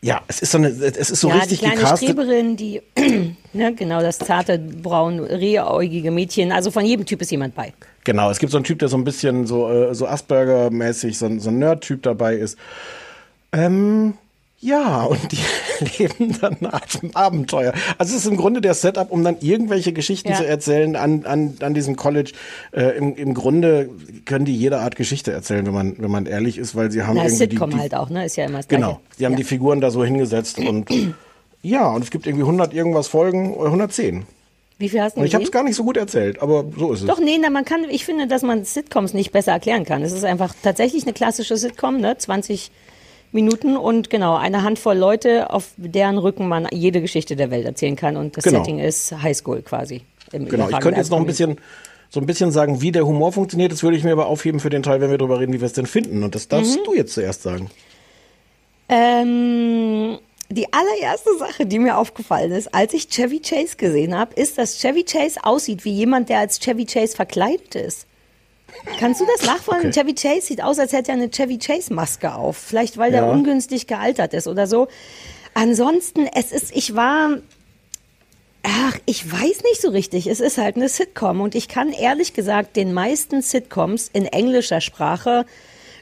ja, 0.00 0.20
es 0.28 0.40
ist 0.40 0.52
so 0.52 0.58
eine, 0.58 0.68
es 0.68 1.10
ist 1.10 1.20
so 1.20 1.28
ja, 1.28 1.36
richtig 1.36 1.58
die 1.58 1.64
kleine 1.64 1.80
gecastet. 1.80 2.10
Streberin, 2.10 2.56
die, 2.56 2.80
ne, 3.52 3.74
genau, 3.74 4.00
das 4.00 4.18
zarte, 4.18 4.58
braun, 4.58 5.18
rehäugige 5.18 6.12
Mädchen. 6.12 6.52
Also 6.52 6.70
von 6.70 6.84
jedem 6.84 7.04
Typ 7.04 7.20
ist 7.20 7.32
jemand 7.32 7.56
bei. 7.56 7.72
Genau, 8.04 8.30
es 8.30 8.38
gibt 8.38 8.52
so 8.52 8.58
einen 8.58 8.64
Typ, 8.64 8.78
der 8.78 8.88
so 8.88 8.96
ein 8.96 9.02
bisschen 9.02 9.46
so, 9.46 9.68
äh, 9.68 9.94
so 9.94 10.06
Asperger-mäßig, 10.06 11.18
so, 11.18 11.38
so 11.40 11.50
ein 11.50 11.58
Nerd-Typ 11.58 12.02
dabei 12.02 12.36
ist. 12.36 12.56
Ähm, 13.52 14.14
ja, 14.60 15.04
und 15.04 15.20
die 15.30 15.38
leben 15.98 16.36
dann 16.40 16.56
ein 16.60 17.14
Abenteuer. 17.14 17.72
Also 17.96 18.16
es 18.16 18.24
ist 18.24 18.30
im 18.30 18.36
Grunde 18.36 18.60
der 18.60 18.74
Setup, 18.74 19.10
um 19.12 19.22
dann 19.22 19.36
irgendwelche 19.40 19.92
Geschichten 19.92 20.30
Ja. 20.30 20.36
zu 20.36 20.46
erzählen 20.46 20.96
an, 20.96 21.24
an, 21.24 21.54
an 21.60 21.74
diesem 21.74 21.94
College. 21.94 22.32
Äh, 22.72 22.96
im, 22.98 23.14
Im 23.14 23.34
Grunde 23.34 23.88
können 24.24 24.44
die 24.44 24.56
jede 24.56 24.80
Art 24.80 24.96
Geschichte 24.96 25.30
erzählen, 25.30 25.64
wenn 25.64 25.74
man, 25.74 25.94
wenn 25.98 26.10
man 26.10 26.26
ehrlich 26.26 26.58
ist, 26.58 26.74
weil 26.74 26.90
sie 26.90 27.04
haben 27.04 27.16
Na, 27.16 27.22
irgendwie 27.22 27.36
Sitcom 27.36 27.70
die, 27.70 27.76
die, 27.76 27.82
halt 27.82 27.94
auch, 27.94 28.10
ne? 28.10 28.24
Ist 28.24 28.36
ja 28.36 28.46
immer 28.46 28.58
das 28.58 28.68
Gleiche. 28.68 28.84
Genau, 28.84 29.00
die 29.18 29.26
haben 29.26 29.32
ja. 29.32 29.38
die 29.38 29.44
Figuren 29.44 29.80
da 29.80 29.90
so 29.90 30.04
hingesetzt 30.04 30.58
und 30.68 30.90
ja, 31.62 31.88
und 31.90 32.02
es 32.02 32.10
gibt 32.10 32.26
irgendwie 32.26 32.44
100 32.44 32.74
irgendwas 32.74 33.08
Folgen, 33.08 33.54
oder 33.54 33.66
110. 33.66 34.26
Wie 34.78 34.88
viel 34.88 35.00
hast 35.02 35.16
du 35.16 35.22
ich 35.22 35.34
habe 35.34 35.42
es 35.42 35.50
gar 35.50 35.64
nicht 35.64 35.74
so 35.74 35.84
gut 35.84 35.96
erzählt, 35.96 36.40
aber 36.40 36.64
so 36.76 36.92
ist 36.92 37.00
es. 37.00 37.06
Doch, 37.06 37.18
nee, 37.20 37.36
na, 37.40 37.50
man 37.50 37.64
kann, 37.64 37.84
ich 37.90 38.04
finde, 38.04 38.28
dass 38.28 38.42
man 38.42 38.64
Sitcoms 38.64 39.12
nicht 39.12 39.32
besser 39.32 39.52
erklären 39.52 39.84
kann. 39.84 40.02
Es 40.02 40.12
ist 40.12 40.24
einfach 40.24 40.54
tatsächlich 40.62 41.02
eine 41.02 41.12
klassische 41.12 41.56
Sitcom, 41.56 42.00
ne? 42.00 42.16
20 42.16 42.70
Minuten 43.32 43.76
und 43.76 44.10
genau, 44.10 44.36
eine 44.36 44.62
Handvoll 44.62 44.96
Leute, 44.96 45.50
auf 45.50 45.66
deren 45.76 46.18
Rücken 46.18 46.48
man 46.48 46.66
jede 46.72 47.00
Geschichte 47.00 47.36
der 47.36 47.50
Welt 47.50 47.66
erzählen 47.66 47.96
kann. 47.96 48.16
Und 48.16 48.36
das 48.36 48.44
Genau. 48.44 48.58
Setting 48.58 48.78
ist 48.78 49.12
Highschool 49.22 49.62
quasi. 49.62 50.02
Im 50.32 50.48
Genau, 50.48 50.68
ich 50.68 50.78
könnte 50.80 50.98
jetzt 50.98 51.10
noch 51.10 51.18
ein 51.18 51.26
bisschen 51.26 51.56
so 52.10 52.20
ein 52.20 52.26
bisschen 52.26 52.50
sagen, 52.52 52.80
wie 52.80 52.90
der 52.90 53.06
Humor 53.06 53.32
funktioniert. 53.32 53.70
Das 53.70 53.82
würde 53.82 53.96
ich 53.98 54.02
mir 54.04 54.12
aber 54.12 54.26
aufheben 54.28 54.60
für 54.60 54.70
den 54.70 54.82
Teil, 54.82 55.00
wenn 55.02 55.10
wir 55.10 55.18
darüber 55.18 55.40
reden, 55.40 55.52
wie 55.52 55.60
wir 55.60 55.66
es 55.66 55.74
denn 55.74 55.84
finden. 55.84 56.22
Und 56.22 56.34
das 56.34 56.48
darfst 56.48 56.78
Mhm. 56.78 56.84
du 56.84 56.94
jetzt 56.94 57.12
zuerst 57.12 57.42
sagen. 57.42 57.70
Ähm, 58.88 60.18
die 60.50 60.66
allererste 60.72 61.36
Sache, 61.38 61.66
die 61.66 61.78
mir 61.78 61.98
aufgefallen 61.98 62.52
ist, 62.52 62.74
als 62.74 62.94
ich 62.94 63.08
Chevy 63.08 63.40
Chase 63.40 63.76
gesehen 63.76 64.16
habe, 64.16 64.34
ist, 64.34 64.56
dass 64.56 64.78
Chevy 64.80 65.04
Chase 65.04 65.40
aussieht 65.42 65.84
wie 65.84 65.92
jemand, 65.92 66.30
der 66.30 66.38
als 66.38 66.58
Chevy 66.58 66.86
Chase 66.86 67.14
verkleidet 67.14 67.74
ist. 67.74 68.06
Kannst 68.98 69.20
du 69.20 69.26
das 69.26 69.46
nachvollziehen? 69.46 69.90
Okay. 69.90 70.00
Chevy 70.00 70.14
Chase 70.14 70.46
sieht 70.46 70.62
aus, 70.62 70.78
als 70.78 70.92
hätte 70.92 71.10
er 71.12 71.16
eine 71.16 71.30
Chevy 71.30 71.58
Chase 71.58 71.92
Maske 71.92 72.34
auf. 72.34 72.56
Vielleicht, 72.56 72.96
weil 72.98 73.10
der 73.10 73.22
Ja. 73.22 73.30
ungünstig 73.30 73.86
gealtert 73.86 74.34
ist 74.34 74.46
oder 74.46 74.66
so. 74.66 74.88
Ansonsten, 75.54 76.26
es 76.34 76.52
ist, 76.52 76.74
ich 76.76 76.94
war, 76.94 77.38
ach, 78.62 78.98
ich 79.06 79.30
weiß 79.30 79.62
nicht 79.64 79.80
so 79.80 79.90
richtig. 79.90 80.26
Es 80.26 80.40
ist 80.40 80.58
halt 80.58 80.76
eine 80.76 80.88
Sitcom 80.88 81.40
und 81.40 81.54
ich 81.54 81.68
kann 81.68 81.92
ehrlich 81.92 82.34
gesagt 82.34 82.76
den 82.76 82.92
meisten 82.92 83.42
Sitcoms 83.42 84.10
in 84.12 84.26
englischer 84.26 84.80
Sprache 84.80 85.46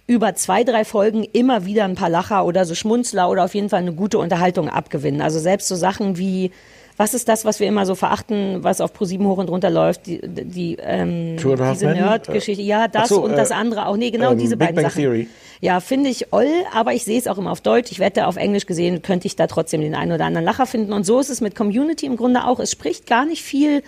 über 0.08 0.34
zwei, 0.34 0.62
drei 0.62 0.84
Folgen 0.84 1.24
immer 1.24 1.64
wieder 1.64 1.84
ein 1.84 1.96
paar 1.96 2.10
Lacher 2.10 2.44
oder 2.44 2.64
so 2.64 2.74
Schmunzler 2.74 3.28
oder 3.28 3.44
auf 3.44 3.54
jeden 3.54 3.68
Fall 3.70 3.80
eine 3.80 3.92
gute 3.92 4.18
Unterhaltung 4.18 4.68
abgewinnen. 4.68 5.20
Also 5.20 5.38
selbst 5.40 5.66
so 5.68 5.74
Sachen 5.74 6.16
wie, 6.16 6.52
was 6.96 7.12
ist 7.12 7.28
das, 7.28 7.44
was 7.44 7.60
wir 7.60 7.68
immer 7.68 7.84
so 7.84 7.94
verachten, 7.94 8.64
was 8.64 8.80
auf 8.80 8.92
ProSieben 8.92 9.26
hoch 9.26 9.38
und 9.38 9.50
runter 9.50 9.70
läuft, 9.70 10.06
die, 10.06 10.20
die 10.22 10.76
ähm, 10.80 11.36
diese? 11.36 11.86
Nerd-Geschichte. 11.86 12.62
Ja, 12.62 12.88
das 12.88 13.10
so, 13.10 13.22
und 13.22 13.32
das 13.36 13.50
äh, 13.50 13.54
andere 13.54 13.86
auch. 13.86 13.96
Nee, 13.96 14.10
genau 14.10 14.32
ähm, 14.32 14.38
diese 14.38 14.56
Big 14.56 14.68
beiden 14.68 14.76
Bang 14.76 14.84
Sachen. 14.90 15.02
Theory. 15.02 15.28
Ja, 15.60 15.80
finde 15.80 16.10
ich 16.10 16.32
oll, 16.32 16.50
aber 16.72 16.94
ich 16.94 17.04
sehe 17.04 17.18
es 17.18 17.26
auch 17.26 17.38
immer 17.38 17.50
auf 17.50 17.60
Deutsch. 17.60 17.90
Ich 17.90 17.98
wette, 17.98 18.26
auf 18.26 18.36
Englisch 18.36 18.66
gesehen 18.66 19.02
könnte 19.02 19.26
ich 19.26 19.36
da 19.36 19.46
trotzdem 19.46 19.80
den 19.80 19.94
einen 19.94 20.12
oder 20.12 20.24
anderen 20.24 20.44
Lacher 20.44 20.66
finden. 20.66 20.92
Und 20.92 21.04
so 21.04 21.20
ist 21.20 21.30
es 21.30 21.40
mit 21.40 21.54
Community 21.54 22.06
im 22.06 22.16
Grunde 22.16 22.44
auch. 22.44 22.60
Es 22.60 22.70
spricht 22.70 23.06
gar 23.06 23.26
nicht 23.26 23.42
viel 23.42 23.82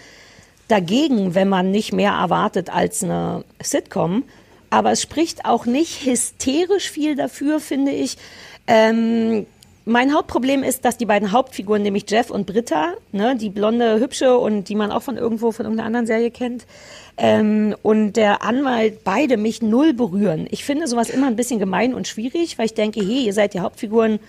dagegen, 0.68 1.34
wenn 1.34 1.48
man 1.48 1.70
nicht 1.70 1.92
mehr 1.92 2.12
erwartet 2.12 2.70
als 2.74 3.02
eine 3.02 3.44
Sitcom. 3.62 4.24
Aber 4.70 4.92
es 4.92 5.00
spricht 5.00 5.46
auch 5.46 5.64
nicht 5.64 6.04
hysterisch 6.04 6.90
viel 6.90 7.16
dafür, 7.16 7.58
finde 7.58 7.92
ich. 7.92 8.18
Ähm, 8.66 9.46
mein 9.88 10.14
Hauptproblem 10.14 10.62
ist, 10.62 10.84
dass 10.84 10.98
die 10.98 11.06
beiden 11.06 11.32
Hauptfiguren, 11.32 11.82
nämlich 11.82 12.04
Jeff 12.08 12.30
und 12.30 12.46
Britta, 12.46 12.94
ne, 13.10 13.36
die 13.36 13.48
blonde, 13.48 13.98
hübsche 13.98 14.38
und 14.38 14.68
die 14.68 14.74
man 14.74 14.92
auch 14.92 15.02
von 15.02 15.16
irgendwo, 15.16 15.50
von 15.50 15.64
irgendeiner 15.64 15.86
anderen 15.86 16.06
Serie 16.06 16.30
kennt, 16.30 16.66
ähm, 17.16 17.74
und 17.82 18.12
der 18.12 18.42
Anwalt 18.42 19.02
beide 19.02 19.36
mich 19.36 19.62
null 19.62 19.94
berühren. 19.94 20.46
Ich 20.50 20.64
finde 20.64 20.86
sowas 20.86 21.10
immer 21.10 21.26
ein 21.26 21.36
bisschen 21.36 21.58
gemein 21.58 21.94
und 21.94 22.06
schwierig, 22.06 22.58
weil 22.58 22.66
ich 22.66 22.74
denke, 22.74 23.00
hey, 23.00 23.24
ihr 23.24 23.32
seid 23.32 23.54
die 23.54 23.60
Hauptfiguren, 23.60 24.20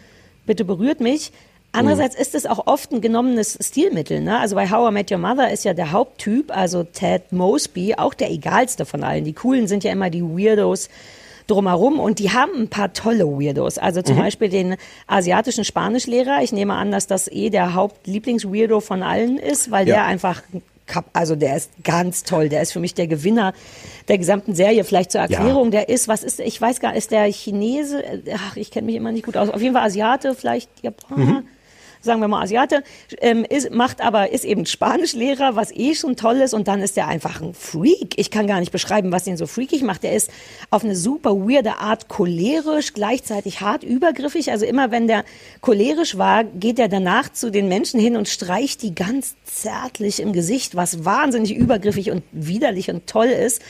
bitte 0.45 0.66
berührt 0.66 1.01
mich. 1.01 1.32
Andererseits 1.72 2.16
ist 2.16 2.34
es 2.34 2.47
auch 2.47 2.66
oft 2.66 2.91
ein 2.91 2.99
genommenes 2.99 3.57
Stilmittel. 3.62 4.22
Ne? 4.22 4.39
Also 4.39 4.55
bei 4.55 4.72
How 4.72 4.89
I 4.89 4.93
Met 4.93 5.12
Your 5.12 5.20
Mother 5.20 5.51
ist 5.51 5.66
ja 5.66 5.76
der 5.76 5.91
Haupttyp, 5.91 6.55
also 6.55 6.84
Ted 6.84 7.32
Mosby, 7.32 7.93
auch 7.95 8.16
der 8.16 8.32
egalste 8.32 8.86
von 8.86 9.03
allen. 9.03 9.24
Die 9.24 9.34
coolen 9.34 9.68
sind 9.68 9.84
ja 9.84 9.91
immer 9.91 10.10
die 10.10 10.24
Weirdos 10.24 10.89
drumherum 11.49 11.99
und 11.99 12.19
die 12.19 12.31
haben 12.31 12.51
ein 12.55 12.67
paar 12.69 12.93
tolle 12.93 13.25
Weirdos. 13.25 13.77
Also 13.77 14.01
zum 14.01 14.15
Mhm. 14.15 14.19
Beispiel 14.21 14.49
den 14.49 14.75
asiatischen 15.07 15.63
Spanischlehrer. 15.65 16.41
Ich 16.43 16.51
nehme 16.51 16.73
an, 16.75 16.91
dass 16.91 17.07
das 17.07 17.27
eh 17.29 17.49
der 17.49 17.73
Hauptlieblingsweirdo 17.73 18.79
von 18.79 19.03
allen 19.03 19.37
ist, 19.37 19.71
weil 19.71 19.87
Ja. 19.87 19.95
der 19.95 20.05
einfach 20.05 20.41
also 21.13 21.35
der 21.35 21.55
ist 21.55 21.69
ganz 21.83 22.23
toll. 22.23 22.49
Der 22.49 22.63
ist 22.63 22.71
für 22.71 22.79
mich 22.79 22.95
der 22.95 23.05
Gewinner 23.05 23.53
der 24.07 24.17
gesamten 24.17 24.55
Serie. 24.55 24.83
Vielleicht 24.83 25.11
zur 25.11 25.21
Erklärung, 25.21 25.69
der 25.69 25.87
ist, 25.87 26.07
was 26.07 26.23
ist, 26.23 26.39
ich 26.39 26.59
weiß 26.59 26.79
gar 26.79 26.89
nicht, 26.89 26.97
ist 26.97 27.11
der 27.11 27.25
Chinese? 27.25 28.03
Ach, 28.35 28.57
ich 28.57 28.71
kenne 28.71 28.87
mich 28.87 28.95
immer 28.95 29.11
nicht 29.11 29.23
gut 29.25 29.37
aus. 29.37 29.49
Auf 29.51 29.61
jeden 29.61 29.75
Fall 29.75 29.83
Asiate, 29.85 30.33
vielleicht 30.33 30.67
Japaner. 30.81 31.23
Mhm. 31.25 31.43
Sagen 32.01 32.21
wir 32.21 32.29
mal 32.29 32.43
Asiate, 32.43 32.83
ähm, 33.19 33.45
ist, 33.49 33.71
macht 33.71 34.01
aber, 34.01 34.31
ist 34.31 34.45
eben 34.45 34.65
Spanischlehrer, 34.65 35.57
was 35.57 35.71
eh 35.71 35.95
schon 35.95 36.15
toll 36.15 36.37
ist 36.37 36.53
und 36.53 36.69
dann 36.69 36.81
ist 36.81 36.97
er 36.97 37.07
einfach 37.07 37.41
ein 37.41 37.53
Freak. 37.53 38.13
Ich 38.17 38.31
kann 38.31 38.47
gar 38.47 38.61
nicht 38.61 38.71
beschreiben, 38.71 39.11
was 39.11 39.27
ihn 39.27 39.35
so 39.35 39.47
freakig 39.47 39.83
macht. 39.83 40.05
Er 40.05 40.15
ist 40.15 40.31
auf 40.69 40.85
eine 40.85 40.95
super 40.95 41.31
weirde 41.35 41.77
Art 41.79 42.07
cholerisch, 42.07 42.93
gleichzeitig 42.93 43.59
hart 43.59 43.83
übergriffig. 43.83 44.49
Also 44.49 44.65
immer 44.65 44.91
wenn 44.91 45.07
der 45.07 45.25
cholerisch 45.59 46.17
war, 46.17 46.45
geht 46.45 46.79
er 46.79 46.87
danach 46.87 47.33
zu 47.33 47.51
den 47.51 47.67
Menschen 47.67 47.99
hin 47.99 48.15
und 48.15 48.29
streicht 48.29 48.81
die 48.81 48.95
ganz 48.95 49.35
zärtlich 49.43 50.21
im 50.21 50.31
Gesicht, 50.31 50.77
was 50.77 51.03
wahnsinnig 51.03 51.53
übergriffig 51.53 52.11
und 52.11 52.23
widerlich 52.31 52.89
und 52.89 53.07
toll 53.07 53.27
ist. 53.27 53.61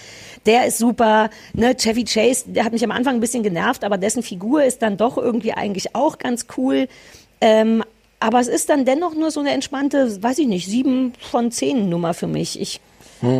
Der 0.45 0.67
ist 0.67 0.77
super, 0.77 1.31
ne, 1.53 1.75
Chevy 1.75 2.05
Chase, 2.05 2.45
der 2.47 2.63
hat 2.63 2.73
mich 2.73 2.83
am 2.83 2.91
Anfang 2.91 3.15
ein 3.15 3.19
bisschen 3.21 3.43
genervt, 3.43 3.83
aber 3.83 3.97
dessen 3.97 4.21
Figur 4.21 4.63
ist 4.63 4.81
dann 4.83 4.97
doch 4.97 5.17
irgendwie 5.17 5.53
eigentlich 5.53 5.95
auch 5.95 6.19
ganz 6.19 6.45
cool. 6.57 6.87
Ähm, 7.41 7.83
aber 8.19 8.39
es 8.39 8.47
ist 8.47 8.69
dann 8.69 8.85
dennoch 8.85 9.15
nur 9.15 9.31
so 9.31 9.39
eine 9.39 9.51
entspannte, 9.51 10.21
weiß 10.21 10.39
ich 10.39 10.47
nicht, 10.47 10.67
sieben 10.67 11.13
von 11.19 11.51
zehn 11.51 11.89
Nummer 11.89 12.13
für 12.13 12.27
mich. 12.27 12.59
Ich 12.59 12.81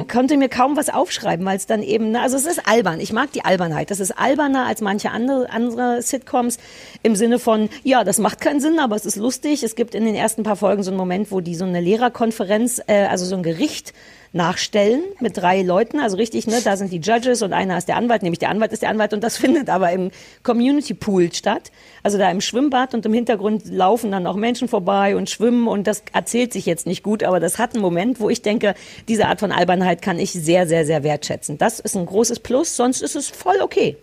konnte 0.10 0.36
mir 0.36 0.50
kaum 0.50 0.76
was 0.76 0.90
aufschreiben, 0.90 1.46
weil 1.46 1.56
es 1.56 1.66
dann 1.66 1.84
eben, 1.84 2.12
ne, 2.12 2.22
also 2.22 2.36
es 2.36 2.46
ist 2.46 2.68
albern. 2.68 3.00
Ich 3.00 3.14
mag 3.14 3.32
die 3.32 3.46
Albernheit. 3.46 3.92
Das 3.92 4.02
ist 4.02 4.12
alberner 4.12 4.66
als 4.66 4.82
manche 4.82 5.12
andere, 5.12 5.50
andere 5.50 6.02
Sitcoms 6.02 6.58
im 7.02 7.16
Sinne 7.16 7.40
von, 7.40 7.70
ja, 7.84 8.04
das 8.04 8.18
macht 8.18 8.42
keinen 8.42 8.60
Sinn, 8.60 8.80
aber 8.80 8.98
es 8.98 9.06
ist 9.06 9.16
lustig. 9.16 9.64
Es 9.64 9.76
gibt 9.76 9.96
in 9.96 10.04
den 10.04 10.16
ersten 10.16 10.44
paar 10.44 10.58
Folgen 10.58 10.84
so 10.84 10.92
einen 10.92 10.98
Moment, 10.98 11.32
wo 11.32 11.40
die 11.40 11.56
so 11.56 11.64
eine 11.64 11.80
Lehrerkonferenz, 11.80 12.82
äh, 12.88 13.06
also 13.06 13.24
so 13.24 13.36
ein 13.36 13.44
Gericht 13.44 13.94
nachstellen 14.32 15.02
mit 15.20 15.38
drei 15.38 15.62
Leuten, 15.64 16.00
also 16.00 16.18
richtig, 16.18 16.46
ne, 16.46 16.62
da 16.64 16.78
sind 16.78 16.92
die 16.92 17.00
Judges 17.00 17.42
und 17.42 17.54
einer 17.54 17.78
ist 17.78 17.88
der 17.88 17.96
Anwalt, 17.96 18.22
nämlich 18.22 18.40
der 18.40 18.50
Anwalt 18.50 18.72
ist 18.72 18.82
der 18.82 18.90
Anwalt 18.90 19.14
und 19.14 19.24
das 19.24 19.38
findet 19.44 19.70
aber 19.70 19.92
im 19.92 20.12
Community 20.44 20.94
Pool 20.94 21.34
statt, 21.34 21.72
also 22.04 22.18
da 22.18 22.30
im 22.30 22.42
Schwimmbad 22.42 22.94
und 22.94 23.06
im 23.06 23.14
Hintergrund 23.14 23.66
laufen 23.66 24.12
dann 24.12 24.28
auch 24.28 24.36
Menschen 24.36 24.68
vorbei 24.68 25.16
und 25.16 25.30
schwimmen 25.30 25.68
und 25.68 25.88
das 25.88 26.04
erzählt 26.14 26.54
sich 26.54 26.66
jetzt 26.66 26.86
nicht 26.86 27.04
gut, 27.04 27.24
aber 27.24 27.40
das 27.40 27.58
hat 27.58 27.74
einen 27.74 27.82
Moment, 27.82 28.20
wo 28.20 28.30
ich 28.30 28.42
denke, 28.42 28.76
diese 29.08 29.28
Art 29.28 29.40
von 29.40 29.52
Albernheit 29.52 30.02
kann 30.02 30.20
ich 30.20 30.32
sehr, 30.32 30.68
sehr, 30.68 30.86
sehr 30.86 31.04
wertschätzen. 31.04 31.58
Das 31.58 31.80
ist 31.80 31.96
ein 31.96 32.06
großes 32.06 32.40
Plus, 32.42 32.76
sonst 32.76 33.02
ist 33.02 33.16
es 33.16 33.30
voll 33.30 33.58
okay. 33.62 33.98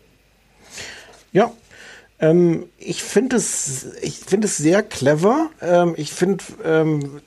Ja. 1.33 1.53
Ähm, 2.19 2.71
ich 2.79 3.03
finde 3.03 3.37
es, 3.37 3.89
ich 4.01 4.17
finde 4.21 4.47
es 4.47 4.57
sehr 4.57 4.83
clever. 4.83 5.51
Ähm, 5.61 5.95
ich 5.99 6.13
finde, 6.13 6.43
ähm, 6.65 7.21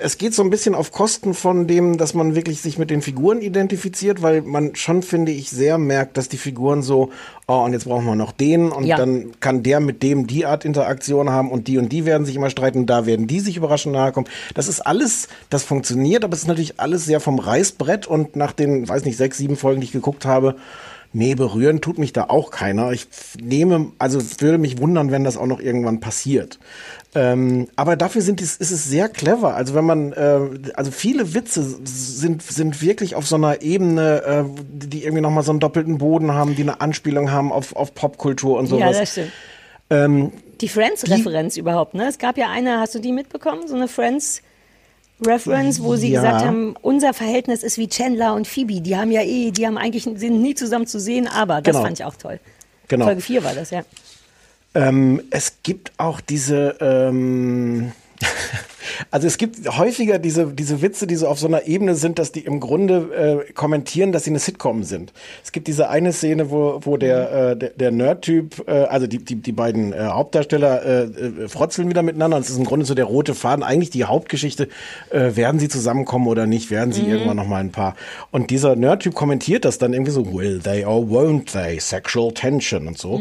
es 0.00 0.18
geht 0.18 0.34
so 0.34 0.42
ein 0.42 0.50
bisschen 0.50 0.74
auf 0.74 0.92
Kosten 0.92 1.34
von 1.34 1.66
dem, 1.66 1.96
dass 1.98 2.14
man 2.14 2.34
wirklich 2.34 2.60
sich 2.60 2.78
mit 2.78 2.90
den 2.90 3.02
Figuren 3.02 3.40
identifiziert, 3.40 4.22
weil 4.22 4.42
man 4.42 4.74
schon, 4.74 5.02
finde 5.02 5.32
ich, 5.32 5.50
sehr 5.50 5.78
merkt, 5.78 6.16
dass 6.16 6.28
die 6.28 6.36
Figuren 6.36 6.82
so, 6.82 7.10
oh, 7.46 7.64
und 7.64 7.72
jetzt 7.72 7.84
brauchen 7.84 8.04
wir 8.06 8.14
noch 8.14 8.32
den 8.32 8.70
und 8.70 8.84
Ja. 8.84 8.96
dann 8.96 9.32
kann 9.40 9.62
der 9.62 9.80
mit 9.80 10.02
dem 10.02 10.26
die 10.26 10.46
Art 10.46 10.64
Interaktion 10.64 11.30
haben 11.30 11.50
und 11.50 11.68
die 11.68 11.78
und 11.78 11.90
die 11.90 12.04
werden 12.04 12.26
sich 12.26 12.36
immer 12.36 12.50
streiten, 12.50 12.86
da 12.86 13.06
werden 13.06 13.26
die 13.26 13.40
sich 13.40 13.56
überraschend 13.56 13.94
nahe 13.94 14.12
kommen. 14.12 14.26
Das 14.54 14.68
ist 14.68 14.80
alles, 14.80 15.28
das 15.50 15.62
funktioniert, 15.62 16.24
aber 16.24 16.34
es 16.34 16.40
ist 16.40 16.48
natürlich 16.48 16.80
alles 16.80 17.04
sehr 17.04 17.20
vom 17.20 17.38
Reißbrett 17.38 18.06
und 18.06 18.36
nach 18.36 18.52
den, 18.52 18.88
weiß 18.88 19.04
nicht, 19.04 19.16
sechs, 19.16 19.38
sieben 19.38 19.56
Folgen, 19.56 19.80
die 19.80 19.86
ich 19.86 19.92
geguckt 19.92 20.24
habe, 20.24 20.56
Nee, 21.16 21.36
berühren 21.36 21.80
tut 21.80 21.96
mich 21.96 22.12
da 22.12 22.24
auch 22.24 22.50
keiner. 22.50 22.90
Ich 22.90 23.06
nehme, 23.40 23.92
also 24.00 24.20
würde 24.40 24.58
mich 24.58 24.80
wundern, 24.80 25.12
wenn 25.12 25.22
das 25.22 25.36
auch 25.36 25.46
noch 25.46 25.60
irgendwann 25.60 26.00
passiert. 26.00 26.58
Ähm, 27.16 27.68
aber 27.76 27.94
dafür 27.96 28.22
sind 28.22 28.40
es, 28.40 28.56
ist 28.56 28.70
es 28.72 28.84
sehr 28.88 29.08
clever. 29.08 29.54
Also 29.54 29.74
wenn 29.74 29.84
man, 29.84 30.12
äh, 30.14 30.40
also 30.74 30.90
viele 30.90 31.32
Witze 31.34 31.62
sind, 31.84 32.42
sind 32.42 32.82
wirklich 32.82 33.14
auf 33.14 33.26
so 33.26 33.36
einer 33.36 33.62
Ebene, 33.62 34.22
äh, 34.24 34.44
die 34.68 35.04
irgendwie 35.04 35.20
nochmal 35.22 35.44
so 35.44 35.52
einen 35.52 35.60
doppelten 35.60 35.98
Boden 35.98 36.32
haben, 36.32 36.56
die 36.56 36.62
eine 36.62 36.80
Anspielung 36.80 37.30
haben 37.30 37.52
auf, 37.52 37.76
auf 37.76 37.94
Popkultur 37.94 38.58
und 38.58 38.64
Ja, 38.70 38.78
sowas. 38.78 38.98
das 38.98 39.12
stimmt. 39.12 39.32
ähm, 39.90 40.32
Die 40.60 40.68
Friends-Referenz 40.68 41.56
überhaupt, 41.56 41.94
ne? 41.94 42.08
Es 42.08 42.18
gab 42.18 42.36
ja 42.36 42.50
eine, 42.50 42.80
hast 42.80 42.94
du 42.96 42.98
die 42.98 43.12
mitbekommen? 43.12 43.68
So 43.68 43.74
eine 43.76 43.86
Friends-Reference, 43.86 45.82
wo 45.82 45.96
sie 45.96 46.10
Ja. 46.10 46.20
gesagt 46.22 46.44
haben, 46.44 46.74
unser 46.82 47.14
Verhältnis 47.14 47.62
ist 47.62 47.78
wie 47.78 47.88
Chandler 47.88 48.34
und 48.34 48.46
Phoebe. 48.48 48.80
Die 48.80 48.96
haben 48.96 49.10
ja 49.12 49.22
eh, 49.22 49.50
die 49.50 49.66
haben 49.66 49.78
eigentlich, 49.78 50.02
sind 50.04 50.42
nie 50.42 50.54
zusammen 50.54 50.86
zu 50.86 50.98
sehen, 50.98 51.28
aber 51.28 51.60
das 51.62 51.74
Genau. 51.74 51.84
fand 51.84 51.98
ich 52.00 52.04
auch 52.04 52.16
toll. 52.16 52.40
Genau. 52.88 53.04
Folge 53.06 53.20
4 53.20 53.44
war 53.44 53.54
das, 53.54 53.70
ja. 53.70 53.82
Ähm, 54.74 55.22
es 55.30 55.58
gibt 55.62 55.92
auch 55.98 56.20
diese, 56.20 56.76
ähm, 56.80 57.92
also 59.10 59.26
es 59.26 59.38
gibt 59.38 59.68
häufiger 59.76 60.18
diese, 60.18 60.46
diese 60.46 60.82
Witze, 60.82 61.06
die 61.06 61.14
so 61.16 61.28
auf 61.28 61.38
so 61.38 61.46
einer 61.46 61.66
Ebene 61.66 61.94
sind, 61.94 62.18
dass 62.18 62.32
die 62.32 62.40
im 62.40 62.58
Grunde 62.58 63.44
äh, 63.48 63.52
kommentieren, 63.52 64.12
dass 64.12 64.24
sie 64.24 64.30
eine 64.30 64.38
Sitcom 64.38 64.82
sind. 64.82 65.12
Es 65.44 65.52
gibt 65.52 65.68
diese 65.68 65.90
eine 65.90 66.12
Szene, 66.12 66.50
wo, 66.50 66.80
wo 66.82 66.96
der, 66.96 67.50
äh, 67.50 67.56
der, 67.56 67.70
der 67.70 67.90
Nerd-Typ, 67.90 68.66
äh, 68.66 68.72
also 68.72 69.06
die, 69.06 69.18
die, 69.18 69.36
die 69.36 69.52
beiden 69.52 69.92
äh, 69.92 69.98
Hauptdarsteller 70.06 70.84
äh, 70.84 71.02
äh, 71.04 71.48
frotzeln 71.48 71.88
wieder 71.88 72.02
miteinander. 72.02 72.36
Und 72.36 72.42
es 72.44 72.50
ist 72.50 72.58
im 72.58 72.64
Grunde 72.64 72.86
so 72.86 72.94
der 72.94 73.04
rote 73.04 73.34
Faden, 73.34 73.62
eigentlich 73.62 73.90
die 73.90 74.04
Hauptgeschichte, 74.04 74.68
äh, 75.10 75.36
werden 75.36 75.60
sie 75.60 75.68
zusammenkommen 75.68 76.26
oder 76.26 76.46
nicht, 76.46 76.70
werden 76.70 76.92
sie 76.92 77.02
Mhm. 77.02 77.10
irgendwann 77.10 77.36
noch 77.36 77.46
mal 77.48 77.60
ein 77.60 77.70
Paar. 77.72 77.94
Und 78.30 78.50
dieser 78.50 78.74
Nerd-Typ 78.74 79.14
kommentiert 79.14 79.64
das 79.64 79.78
dann 79.78 79.92
irgendwie 79.92 80.12
so, 80.12 80.32
will 80.32 80.60
they 80.60 80.84
or 80.84 81.02
won't 81.02 81.52
they, 81.52 81.78
sexual 81.78 82.32
tension 82.32 82.88
und 82.88 82.98
so. 82.98 83.20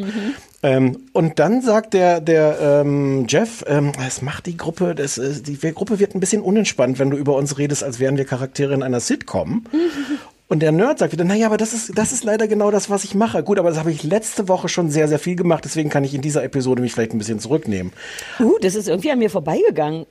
Ähm, 0.63 0.97
und 1.11 1.39
dann 1.39 1.61
sagt 1.61 1.93
der, 1.93 2.21
der 2.21 2.57
ähm, 2.61 3.25
Jeff, 3.27 3.63
ähm, 3.67 3.91
es 4.07 4.21
macht 4.21 4.45
die 4.45 4.55
Gruppe, 4.55 4.95
das, 4.95 5.17
äh, 5.17 5.41
die 5.41 5.57
Gruppe 5.73 5.99
wird 5.99 6.15
ein 6.15 6.21
bisschen 6.21 6.41
unentspannt, 6.41 6.99
wenn 6.99 7.09
du 7.09 7.17
über 7.17 7.35
uns 7.35 7.57
redest, 7.57 7.83
als 7.83 7.99
wären 7.99 8.15
wir 8.17 8.23
Charaktere 8.25 8.73
in 8.73 8.81
einer 8.81 9.01
Sitcom. 9.01 9.65
Und 10.49 10.59
der 10.59 10.71
Nerd 10.71 10.99
sagt 10.99 11.13
wieder, 11.13 11.23
naja, 11.23 11.47
aber 11.47 11.57
das 11.57 11.73
ist, 11.73 11.97
das 11.97 12.11
ist 12.11 12.23
leider 12.23 12.47
genau 12.47 12.69
das, 12.69 12.89
was 12.89 13.03
ich 13.03 13.15
mache. 13.15 13.43
Gut, 13.43 13.57
aber 13.59 13.69
das 13.69 13.79
habe 13.79 13.91
ich 13.91 14.03
letzte 14.03 14.47
Woche 14.47 14.69
schon 14.69 14.89
sehr, 14.91 15.07
sehr 15.07 15.17
viel 15.19 15.35
gemacht, 15.35 15.65
deswegen 15.65 15.89
kann 15.89 16.03
ich 16.03 16.13
in 16.13 16.21
dieser 16.21 16.43
Episode 16.43 16.81
mich 16.81 16.93
vielleicht 16.93 17.13
ein 17.13 17.17
bisschen 17.17 17.39
zurücknehmen. 17.39 17.91
Uh, 18.39 18.57
das 18.61 18.75
ist 18.75 18.87
irgendwie 18.87 19.11
an 19.11 19.19
mir 19.19 19.29
vorbeigegangen. 19.31 20.05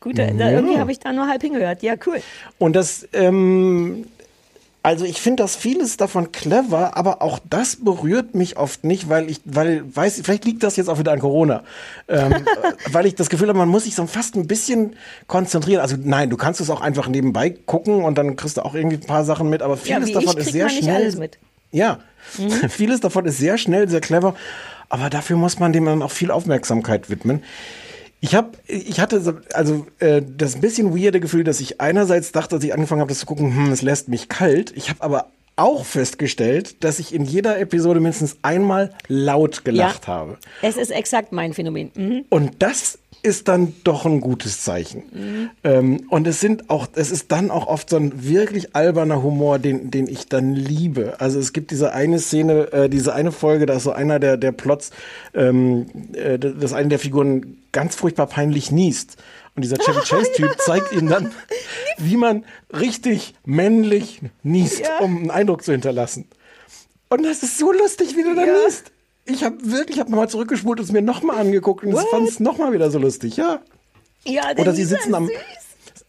Gut, 0.00 0.18
da 0.18 0.24
Ja. 0.24 0.50
irgendwie 0.50 0.78
habe 0.78 0.92
ich 0.92 0.98
da 0.98 1.12
nur 1.12 1.28
halb 1.28 1.42
hingehört. 1.42 1.82
Ja, 1.82 1.94
cool. 2.06 2.22
Und 2.58 2.74
das, 2.74 3.06
ähm, 3.12 4.06
also 4.86 5.04
ich 5.04 5.20
finde 5.20 5.42
das 5.42 5.56
vieles 5.56 5.96
davon 5.96 6.30
clever, 6.30 6.96
aber 6.96 7.20
auch 7.20 7.40
das 7.50 7.74
berührt 7.74 8.36
mich 8.36 8.56
oft 8.56 8.84
nicht, 8.84 9.08
weil 9.08 9.28
ich, 9.28 9.40
weil, 9.44 9.82
weiß, 9.84 10.20
vielleicht 10.22 10.44
liegt 10.44 10.62
das 10.62 10.76
jetzt 10.76 10.86
auch 10.88 11.00
wieder 11.00 11.10
an 11.10 11.18
Corona, 11.18 11.64
ähm, 12.06 12.32
äh, 12.32 12.38
weil 12.92 13.04
ich 13.04 13.16
das 13.16 13.28
Gefühl 13.28 13.48
habe, 13.48 13.58
man 13.58 13.68
muss 13.68 13.82
sich 13.82 13.96
so 13.96 14.06
fast 14.06 14.36
ein 14.36 14.46
bisschen 14.46 14.94
konzentrieren. 15.26 15.80
Also 15.80 15.96
nein, 16.00 16.30
du 16.30 16.36
kannst 16.36 16.60
es 16.60 16.70
auch 16.70 16.82
einfach 16.82 17.08
nebenbei 17.08 17.50
gucken 17.50 18.04
und 18.04 18.16
dann 18.16 18.36
kriegst 18.36 18.58
du 18.58 18.64
auch 18.64 18.76
irgendwie 18.76 18.98
ein 18.98 19.06
paar 19.08 19.24
Sachen 19.24 19.50
mit, 19.50 19.60
aber 19.60 19.74
Ja, 19.74 19.96
vieles 19.96 20.08
wie 20.10 20.12
davon 20.12 20.36
ist 20.36 20.52
sehr 20.52 20.68
schnell. 20.68 21.30
Ja, 21.72 21.98
vieles 22.68 23.00
davon 23.00 23.24
ist 23.24 23.38
sehr 23.38 23.58
schnell, 23.58 23.88
sehr 23.88 24.00
clever, 24.00 24.36
aber 24.88 25.10
dafür 25.10 25.36
muss 25.36 25.58
man 25.58 25.72
dem 25.72 25.86
dann 25.86 26.00
auch 26.00 26.12
viel 26.12 26.30
Aufmerksamkeit 26.30 27.10
widmen. 27.10 27.42
Ich 28.20 28.34
habe, 28.34 28.52
ich 28.66 28.98
hatte 28.98 29.20
so, 29.20 29.34
also 29.52 29.86
äh, 29.98 30.22
das 30.22 30.60
bisschen 30.60 30.96
weirde 30.96 31.20
Gefühl, 31.20 31.44
dass 31.44 31.60
ich 31.60 31.80
einerseits 31.80 32.32
dachte, 32.32 32.56
als 32.56 32.64
ich 32.64 32.72
angefangen 32.72 33.00
habe, 33.00 33.10
das 33.10 33.18
zu 33.18 33.26
gucken, 33.26 33.54
hm, 33.54 33.72
es 33.72 33.82
lässt 33.82 34.08
mich 34.08 34.28
kalt. 34.28 34.72
Ich 34.74 34.88
habe 34.88 35.02
aber 35.02 35.26
auch 35.56 35.84
festgestellt, 35.84 36.84
dass 36.84 36.98
ich 36.98 37.14
in 37.14 37.24
jeder 37.24 37.58
Episode 37.58 38.00
mindestens 38.00 38.36
einmal 38.42 38.92
laut 39.08 39.64
gelacht 39.64 40.06
Ja. 40.06 40.14
habe. 40.14 40.36
Es 40.62 40.76
ist 40.76 40.90
exakt 40.90 41.32
mein 41.32 41.54
Phänomen. 41.54 41.90
Mhm. 41.94 42.24
Und 42.28 42.52
das 42.58 42.98
ist 43.22 43.48
dann 43.48 43.74
doch 43.82 44.04
ein 44.06 44.20
gutes 44.20 44.62
Zeichen. 44.62 45.02
Mhm. 45.12 45.50
Ähm, 45.64 46.00
und 46.10 46.26
es 46.28 46.40
sind 46.40 46.70
auch, 46.70 46.86
es 46.94 47.10
ist 47.10 47.32
dann 47.32 47.50
auch 47.50 47.66
oft 47.66 47.90
so 47.90 47.96
ein 47.96 48.12
wirklich 48.24 48.76
alberner 48.76 49.22
Humor, 49.22 49.58
den, 49.58 49.90
den 49.90 50.06
ich 50.06 50.28
dann 50.28 50.54
liebe. 50.54 51.14
Also 51.18 51.40
es 51.40 51.52
gibt 51.52 51.70
diese 51.70 51.92
eine 51.92 52.18
Szene, 52.20 52.72
äh, 52.72 52.88
diese 52.88 53.14
eine 53.14 53.32
Folge, 53.32 53.66
da 53.66 53.74
ist 53.74 53.82
so 53.84 53.92
einer 53.92 54.20
der, 54.20 54.36
der 54.36 54.52
Plots, 54.52 54.90
ähm, 55.34 55.86
äh, 56.12 56.38
dass 56.38 56.72
eine 56.72 56.88
der 56.88 56.98
Figuren 56.98 57.56
ganz 57.72 57.96
furchtbar 57.96 58.26
peinlich 58.26 58.70
niest. 58.70 59.16
Und 59.56 59.62
dieser 59.62 59.78
Chevy 59.78 60.00
Chase-Typ 60.00 60.60
zeigt 60.60 60.92
ihm 60.92 61.08
dann, 61.08 61.32
wie 61.96 62.18
man 62.18 62.44
richtig 62.70 63.34
männlich 63.46 64.20
niest, 64.42 64.82
um 65.00 65.16
einen 65.16 65.30
Eindruck 65.30 65.64
zu 65.64 65.72
hinterlassen. 65.72 66.28
Und 67.08 67.24
das 67.24 67.42
ist 67.42 67.58
so 67.58 67.72
lustig, 67.72 68.16
wie 68.16 68.22
du 68.22 68.34
da 68.34 68.44
niest. 68.44 68.92
Ich 69.24 69.42
habe 69.42 69.56
wirklich, 69.62 69.96
ich 69.96 70.00
habe 70.00 70.10
nochmal 70.10 70.28
zurückgespult 70.28 70.78
und 70.78 70.84
es 70.84 70.92
mir 70.92 71.02
nochmal 71.02 71.38
angeguckt 71.38 71.84
und 71.84 71.98
fand 72.10 72.28
es 72.28 72.38
nochmal 72.38 72.72
wieder 72.72 72.90
so 72.90 72.98
lustig, 72.98 73.36
ja. 73.36 73.60
Ja, 74.24 74.54
der 74.54 74.62
Oder 74.62 74.74
sie 74.74 74.84
sitzen 74.84 75.14
am, 75.14 75.28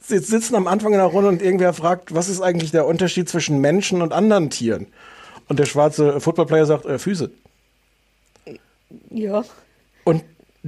sie 0.01 0.19
sitzen 0.19 0.55
am 0.55 0.67
Anfang 0.67 0.91
in 0.91 0.99
der 0.99 1.07
Runde 1.07 1.29
und 1.29 1.41
irgendwer 1.41 1.73
fragt, 1.73 2.13
was 2.13 2.29
ist 2.29 2.41
eigentlich 2.41 2.71
der 2.71 2.85
Unterschied 2.85 3.29
zwischen 3.29 3.59
Menschen 3.59 4.01
und 4.01 4.11
anderen 4.11 4.49
Tieren? 4.49 4.87
Und 5.47 5.59
der 5.59 5.65
schwarze 5.65 6.19
Footballplayer 6.19 6.65
sagt, 6.65 6.85
äh, 6.85 6.99
Füße. 6.99 7.31
Ja. 9.09 9.45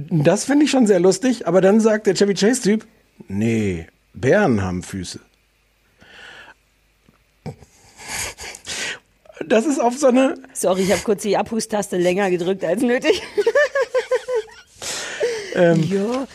Das 0.08 0.44
finde 0.44 0.64
ich 0.64 0.70
schon 0.70 0.86
sehr 0.86 1.00
lustig, 1.00 1.46
aber 1.46 1.60
dann 1.60 1.80
sagt 1.80 2.06
der 2.06 2.14
Chevy 2.14 2.34
Chase-Typ, 2.34 2.86
nee, 3.28 3.86
Bären 4.14 4.62
haben 4.62 4.82
Füße. 4.82 5.20
Das 9.46 9.66
ist 9.66 9.80
auf 9.80 9.96
so 9.96 10.08
eine, 10.08 10.34
Sorry, 10.52 10.82
ich 10.82 10.92
habe 10.92 11.02
kurz 11.02 11.22
die 11.22 11.36
Abhustaste 11.36 11.96
länger 11.96 12.30
gedrückt 12.30 12.64
als 12.64 12.82
nötig. 12.82 13.22
ähm, 15.54 15.82
ja. 15.82 16.26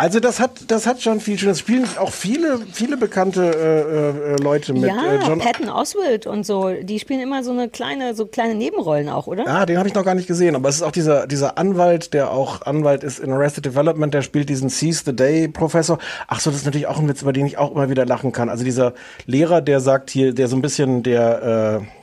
Also 0.00 0.18
das 0.18 0.40
hat, 0.40 0.52
das 0.68 0.86
hat 0.86 1.02
schon 1.02 1.20
viel 1.20 1.38
Schönes. 1.38 1.58
Spielen 1.58 1.86
auch 1.98 2.12
viele, 2.12 2.60
viele 2.72 2.96
bekannte 2.96 3.42
äh, 3.42 4.32
äh, 4.32 4.42
Leute 4.42 4.72
mit. 4.72 4.84
ja, 4.84 4.96
äh, 4.96 5.18
John 5.26 5.38
Patton 5.40 5.68
Oswald 5.68 6.26
und 6.26 6.46
so, 6.46 6.70
die 6.70 6.98
spielen 6.98 7.20
immer 7.20 7.44
so 7.44 7.50
eine 7.50 7.68
kleine, 7.68 8.14
so 8.14 8.24
kleine 8.24 8.54
Nebenrollen 8.54 9.10
auch, 9.10 9.26
oder? 9.26 9.46
Ah, 9.46 9.66
den 9.66 9.76
habe 9.76 9.88
ich 9.88 9.94
noch 9.94 10.06
gar 10.06 10.14
nicht 10.14 10.26
gesehen, 10.26 10.56
aber 10.56 10.70
es 10.70 10.76
ist 10.76 10.82
auch 10.82 10.90
dieser, 10.90 11.26
dieser 11.26 11.58
Anwalt, 11.58 12.14
der 12.14 12.30
auch 12.30 12.62
Anwalt 12.62 13.04
ist 13.04 13.18
in 13.18 13.30
Arrested 13.30 13.66
Development, 13.66 14.14
der 14.14 14.22
spielt 14.22 14.48
diesen 14.48 14.70
Seize 14.70 15.02
the 15.04 15.14
Day 15.14 15.48
Professor. 15.48 15.98
Ach 16.28 16.40
so, 16.40 16.48
das 16.48 16.60
ist 16.60 16.64
natürlich 16.64 16.86
auch 16.86 16.98
ein 16.98 17.06
Witz, 17.06 17.20
über 17.20 17.34
den 17.34 17.44
ich 17.44 17.58
auch 17.58 17.70
immer 17.72 17.90
wieder 17.90 18.06
lachen 18.06 18.32
kann. 18.32 18.48
Also 18.48 18.64
dieser 18.64 18.94
Lehrer, 19.26 19.60
der 19.60 19.80
sagt 19.80 20.08
hier, 20.08 20.32
der 20.32 20.48
so 20.48 20.56
ein 20.56 20.62
bisschen 20.62 21.02
der 21.02 21.82
äh, 21.82 21.99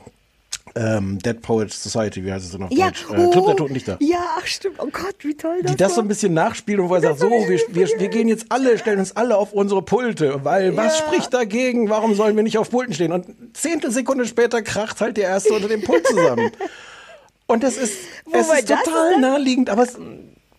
ähm, 0.78 1.18
Dead 1.18 1.40
Poet 1.42 1.72
Society, 1.72 2.24
wie 2.24 2.32
heißt 2.32 2.44
es 2.46 2.52
denn 2.52 2.62
auf 2.62 2.70
Ja, 2.70 2.86
Deutsch? 2.86 3.04
Äh, 3.10 3.30
Club 3.30 3.46
der 3.46 3.56
Toten 3.56 3.74
Dichter. 3.74 3.96
Ja, 4.00 4.36
ach 4.38 4.46
stimmt. 4.46 4.76
Oh 4.78 4.86
Gott, 4.92 5.16
wie 5.22 5.34
toll 5.34 5.58
das 5.62 5.72
Die 5.72 5.76
das 5.76 5.92
so 5.92 5.96
war. 5.98 6.04
ein 6.04 6.08
bisschen 6.08 6.34
nachspielen 6.34 6.80
und 6.80 6.88
wo 6.88 6.94
er 6.94 7.00
sagt, 7.00 7.18
so, 7.18 7.28
wir, 7.30 7.60
wir, 7.68 7.88
wir 7.98 8.08
gehen 8.08 8.28
jetzt 8.28 8.46
alle, 8.50 8.78
stellen 8.78 9.00
uns 9.00 9.16
alle 9.16 9.36
auf 9.36 9.52
unsere 9.52 9.82
Pulte, 9.82 10.44
weil 10.44 10.76
was 10.76 10.98
spricht 10.98 11.34
dagegen? 11.34 11.90
Warum 11.90 12.14
sollen 12.14 12.36
wir 12.36 12.42
nicht 12.42 12.58
auf 12.58 12.70
Pulten 12.70 12.94
stehen? 12.94 13.12
Und 13.12 13.26
Zehntelsekunde 13.54 14.26
später 14.26 14.62
kracht 14.62 15.00
halt 15.00 15.16
der 15.16 15.24
Erste 15.24 15.52
unter 15.54 15.68
dem 15.68 15.82
Pult 15.82 16.06
zusammen. 16.06 16.50
Und 17.46 17.62
das 17.62 17.78
ist, 17.78 17.94
es 18.30 18.46
ist 18.46 18.68
total 18.68 19.12
ist 19.12 19.20
naheliegend, 19.20 19.70
aber 19.70 19.82
es 19.84 19.96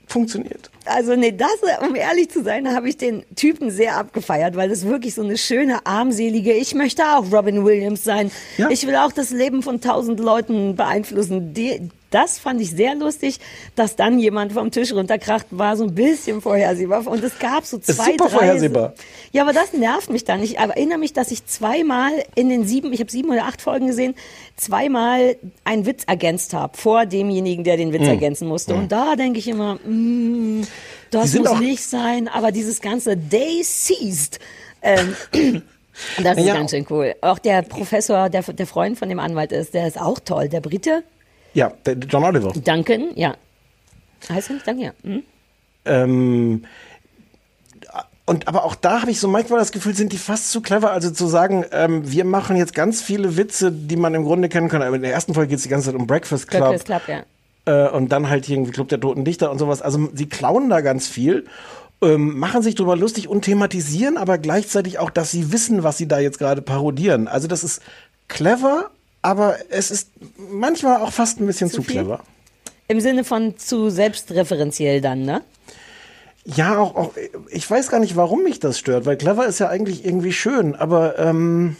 funktioniert. 0.10 0.70
Also 0.86 1.16
nee, 1.16 1.32
das, 1.32 1.57
um 1.82 1.95
ehrlich 1.95 2.30
zu 2.30 2.43
sein, 2.43 2.74
habe 2.74 2.89
ich 2.89 2.97
den 2.97 3.24
Typen 3.36 3.70
sehr 3.70 3.95
abgefeiert, 3.97 4.55
weil 4.55 4.70
das 4.70 4.86
wirklich 4.86 5.14
so 5.14 5.22
eine 5.22 5.38
schöne, 5.38 5.86
armselige, 5.86 6.53
ich 6.53 6.74
möchte 6.74 7.03
auch 7.03 7.32
Robin 7.32 7.64
Williams 7.64 8.03
sein. 8.03 8.32
Ich 8.70 8.88
will 8.88 8.95
auch 8.95 9.12
das 9.12 9.30
Leben 9.30 9.62
von 9.62 9.82
tausend 9.82 10.20
Leuten 10.20 10.76
beeinflussen. 10.76 11.53
Die, 11.53 11.89
das 12.12 12.39
fand 12.39 12.60
ich 12.62 12.72
sehr 12.72 12.95
lustig, 12.95 13.39
dass 13.76 13.95
dann 13.95 14.18
jemand 14.20 14.53
vom 14.53 14.72
Tisch 14.72 14.91
runterkracht, 14.93 15.45
war 15.51 15.78
so 15.78 15.84
ein 15.84 15.93
bisschen 15.95 16.41
vorhersehbar. 16.41 17.05
Und 17.07 17.24
es 17.24 17.38
gab 17.39 17.66
so 17.66 17.78
Ist 17.78 17.88
zwei, 17.95 18.05
super 18.12 18.26
drei. 18.26 18.30
vorhersehbar. 18.30 18.93
Ja, 19.32 19.43
aber 19.43 19.53
das 19.53 19.74
nervt 19.74 20.10
mich 20.10 20.24
dann. 20.26 20.41
Ich 20.41 20.57
erinnere 20.57 20.97
mich, 20.97 21.14
dass 21.14 21.30
ich 21.32 21.45
zweimal 21.45 22.12
in 22.36 22.49
den 22.49 22.66
sieben, 22.68 22.91
ich 22.93 22.99
habe 22.99 23.12
sieben 23.12 23.30
oder 23.30 23.45
acht 23.45 23.62
Folgen 23.62 23.88
gesehen, 23.88 24.16
zweimal 24.57 25.36
einen 25.64 25.86
Witz 25.86 26.03
ergänzt 26.05 26.53
habe 26.53 26.78
vor 26.78 27.05
demjenigen, 27.05 27.64
der 27.64 27.78
den 27.78 27.93
Witz 27.93 28.01
Mm. 28.01 28.05
ergänzen 28.05 28.47
musste. 28.47 28.74
Und 28.76 28.91
da 28.91 29.16
denke 29.16 29.39
ich 29.39 29.47
immer, 29.47 29.76
mm, 29.76 30.64
das 31.12 31.34
muss 31.36 31.60
nicht 31.60 31.84
sein. 31.84 32.28
Aber 32.28 32.51
dieses 32.51 32.82
ganze 32.82 33.16
Day 33.18 33.62
Seized, 33.64 34.39
ähm, 34.82 35.16
das 36.24 36.38
ist 36.38 36.45
Ja. 36.45 36.53
ganz 36.55 36.72
schön 36.72 36.86
cool. 36.89 37.16
Auch 37.22 37.39
der 37.39 37.62
Professor, 37.62 38.30
der, 38.30 38.41
der 38.43 38.68
Freund 38.68 38.97
von 38.97 39.10
dem 39.10 39.20
Anwalt 39.20 39.51
ist, 39.51 39.74
der 39.74 39.88
ist 39.88 39.99
auch 39.99 40.20
toll. 40.20 40.49
Der 40.49 40.62
Brite, 40.62 41.03
Ja, 41.54 41.72
John 42.08 42.24
Oliver. 42.24 42.52
Duncan, 42.54 43.12
ja. 43.16 43.36
Heißt 44.30 44.50
er 44.50 44.54
nicht 44.56 44.68
Duncan? 44.68 44.84
Ja. 44.84 44.91
Hm? 45.04 45.24
Ähm, 45.86 46.66
und 48.30 48.47
aber 48.47 48.64
auch 48.64 48.76
da 48.76 49.02
habe 49.02 49.10
ich 49.10 49.20
so 49.20 49.28
manchmal 49.28 49.60
das 49.60 49.72
Gefühl, 49.72 49.95
sind 49.95 50.14
die 50.14 50.20
fast 50.20 50.52
zu 50.52 50.62
clever. 50.62 50.91
Also 50.91 51.10
zu 51.10 51.26
sagen, 51.26 51.66
ähm, 51.72 52.12
wir 52.12 52.26
machen 52.26 52.56
jetzt 52.58 52.76
ganz 52.76 53.02
viele 53.02 53.38
Witze, 53.38 53.72
die 53.72 53.95
man 53.95 54.14
im 54.14 54.24
Grunde 54.24 54.50
kennen 54.50 54.70
kann. 54.70 54.84
Aber 54.84 54.95
in 54.95 55.02
der 55.02 55.12
ersten 55.12 55.34
Folge 55.34 55.50
geht 55.50 55.58
es 55.58 55.64
die 55.64 55.70
ganze 55.70 55.88
Zeit 55.88 55.95
um 55.95 56.06
Breakfast 56.06 56.47
Club. 56.47 56.62
Breakfast 56.62 56.86
Club, 56.86 57.02
ja. 57.08 57.88
Äh, 57.88 57.89
und 57.89 58.12
dann 58.12 58.30
halt 58.30 58.47
irgendwie 58.47 58.72
Club 58.72 58.89
der 58.89 59.00
Toten 59.00 59.26
Dichter 59.26 59.50
und 59.50 59.58
sowas. 59.58 59.82
Also 59.82 60.10
sie 60.14 60.28
klauen 60.28 60.70
da 60.70 60.82
ganz 60.82 61.08
viel. 61.08 61.45
Ähm, 62.04 62.38
machen 62.38 62.62
sich 62.62 62.76
drüber 62.76 62.95
lustig 62.95 63.28
und 63.28 63.41
thematisieren, 63.41 64.18
aber 64.18 64.38
gleichzeitig 64.38 65.00
auch, 65.00 65.10
dass 65.10 65.32
sie 65.32 65.52
wissen, 65.52 65.84
was 65.84 65.97
sie 65.97 66.08
da 66.08 66.20
jetzt 66.20 66.38
gerade 66.38 66.62
parodieren. 66.62 67.28
Also 67.28 67.47
das 67.47 67.64
ist 67.64 67.82
clever, 68.28 68.91
aber 69.22 69.57
es 69.70 69.91
ist 69.91 70.11
manchmal 70.38 71.01
auch 71.01 71.11
fast 71.11 71.39
ein 71.39 71.45
bisschen 71.45 71.70
zu, 71.70 71.82
viel? 71.84 71.95
clever. 71.95 72.22
Im 72.88 72.99
Sinne 73.01 73.24
von 73.24 73.57
zu 73.57 73.89
selbstreferenziell 73.89 75.01
dann, 75.01 75.24
ne? 75.24 75.41
Ja, 76.45 76.78
auch, 76.80 76.95
auch, 76.95 77.11
ich 77.49 77.70
weiß 77.70 77.89
gar 77.89 77.99
nicht, 77.99 78.15
warum 78.15 78.43
mich 78.43 78.59
das 78.59 78.80
stört, 78.80 79.05
weil 79.05 79.17
clever 79.17 79.45
ist 79.45 79.59
ja 79.59 79.67
eigentlich 79.67 80.03
irgendwie 80.05 80.32
schön, 80.34 80.74
aber 80.76 81.20
ähm, 81.20 81.76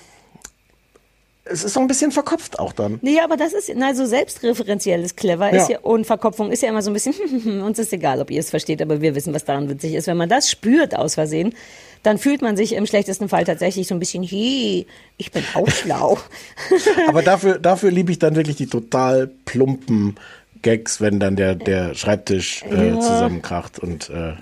es 1.46 1.64
ist 1.64 1.74
so 1.74 1.80
ein 1.80 1.88
bisschen 1.88 2.12
verkopft 2.12 2.60
auch 2.60 2.74
dann. 2.74 3.00
Nee, 3.02 3.20
aber 3.22 3.36
das 3.38 3.54
ist, 3.54 3.72
na, 3.76 3.96
so 3.96 4.06
selbstreferenziell 4.06 5.04
ist 5.04 5.18
clever, 5.18 5.52
Ja. 5.52 5.62
ist 5.64 5.70
ja, 5.70 5.80
und 5.80 6.06
Verkopfung 6.06 6.52
ist 6.52 6.62
ja 6.62 6.70
immer 6.70 6.84
so 6.84 6.92
ein 6.92 6.94
bisschen, 6.94 7.62
uns 7.64 7.80
ist 7.80 7.92
egal, 7.94 8.22
ob 8.22 8.30
ihr 8.30 8.40
es 8.42 8.52
versteht, 8.52 8.82
aber 8.82 9.02
wir 9.02 9.16
wissen, 9.16 9.34
was 9.34 9.46
daran 9.46 9.68
witzig 9.70 9.96
ist. 9.96 10.06
Wenn 10.06 10.18
man 10.18 10.30
das 10.30 10.52
spürt 10.52 10.96
aus 10.96 11.16
Versehen, 11.16 11.56
dann 12.04 12.18
fühlt 12.18 12.42
man 12.42 12.56
sich 12.56 12.74
im 12.74 12.86
schlechtesten 12.86 13.28
Fall 13.30 13.44
tatsächlich 13.44 13.88
so 13.88 13.96
ein 13.96 14.00
bisschen, 14.00 14.24
hey, 14.24 14.86
ich 15.18 15.32
bin 15.32 15.44
auch 15.54 15.70
schlau. 15.70 16.18
Aber 17.08 17.22
dafür, 17.22 17.60
dafür 17.60 17.92
liebe 17.92 18.12
ich 18.12 18.20
dann 18.20 18.36
wirklich 18.36 18.56
die 18.58 18.68
total 18.68 19.28
plumpen 19.46 20.16
Gags, 20.62 21.00
wenn 21.02 21.20
dann 21.20 21.36
der, 21.36 21.56
der 21.56 21.96
Schreibtisch 21.96 22.64
äh, 22.70 22.90
Ja. 22.90 23.00
zusammenkracht 23.00 23.80
und 23.80 24.10
äh, 24.10 24.34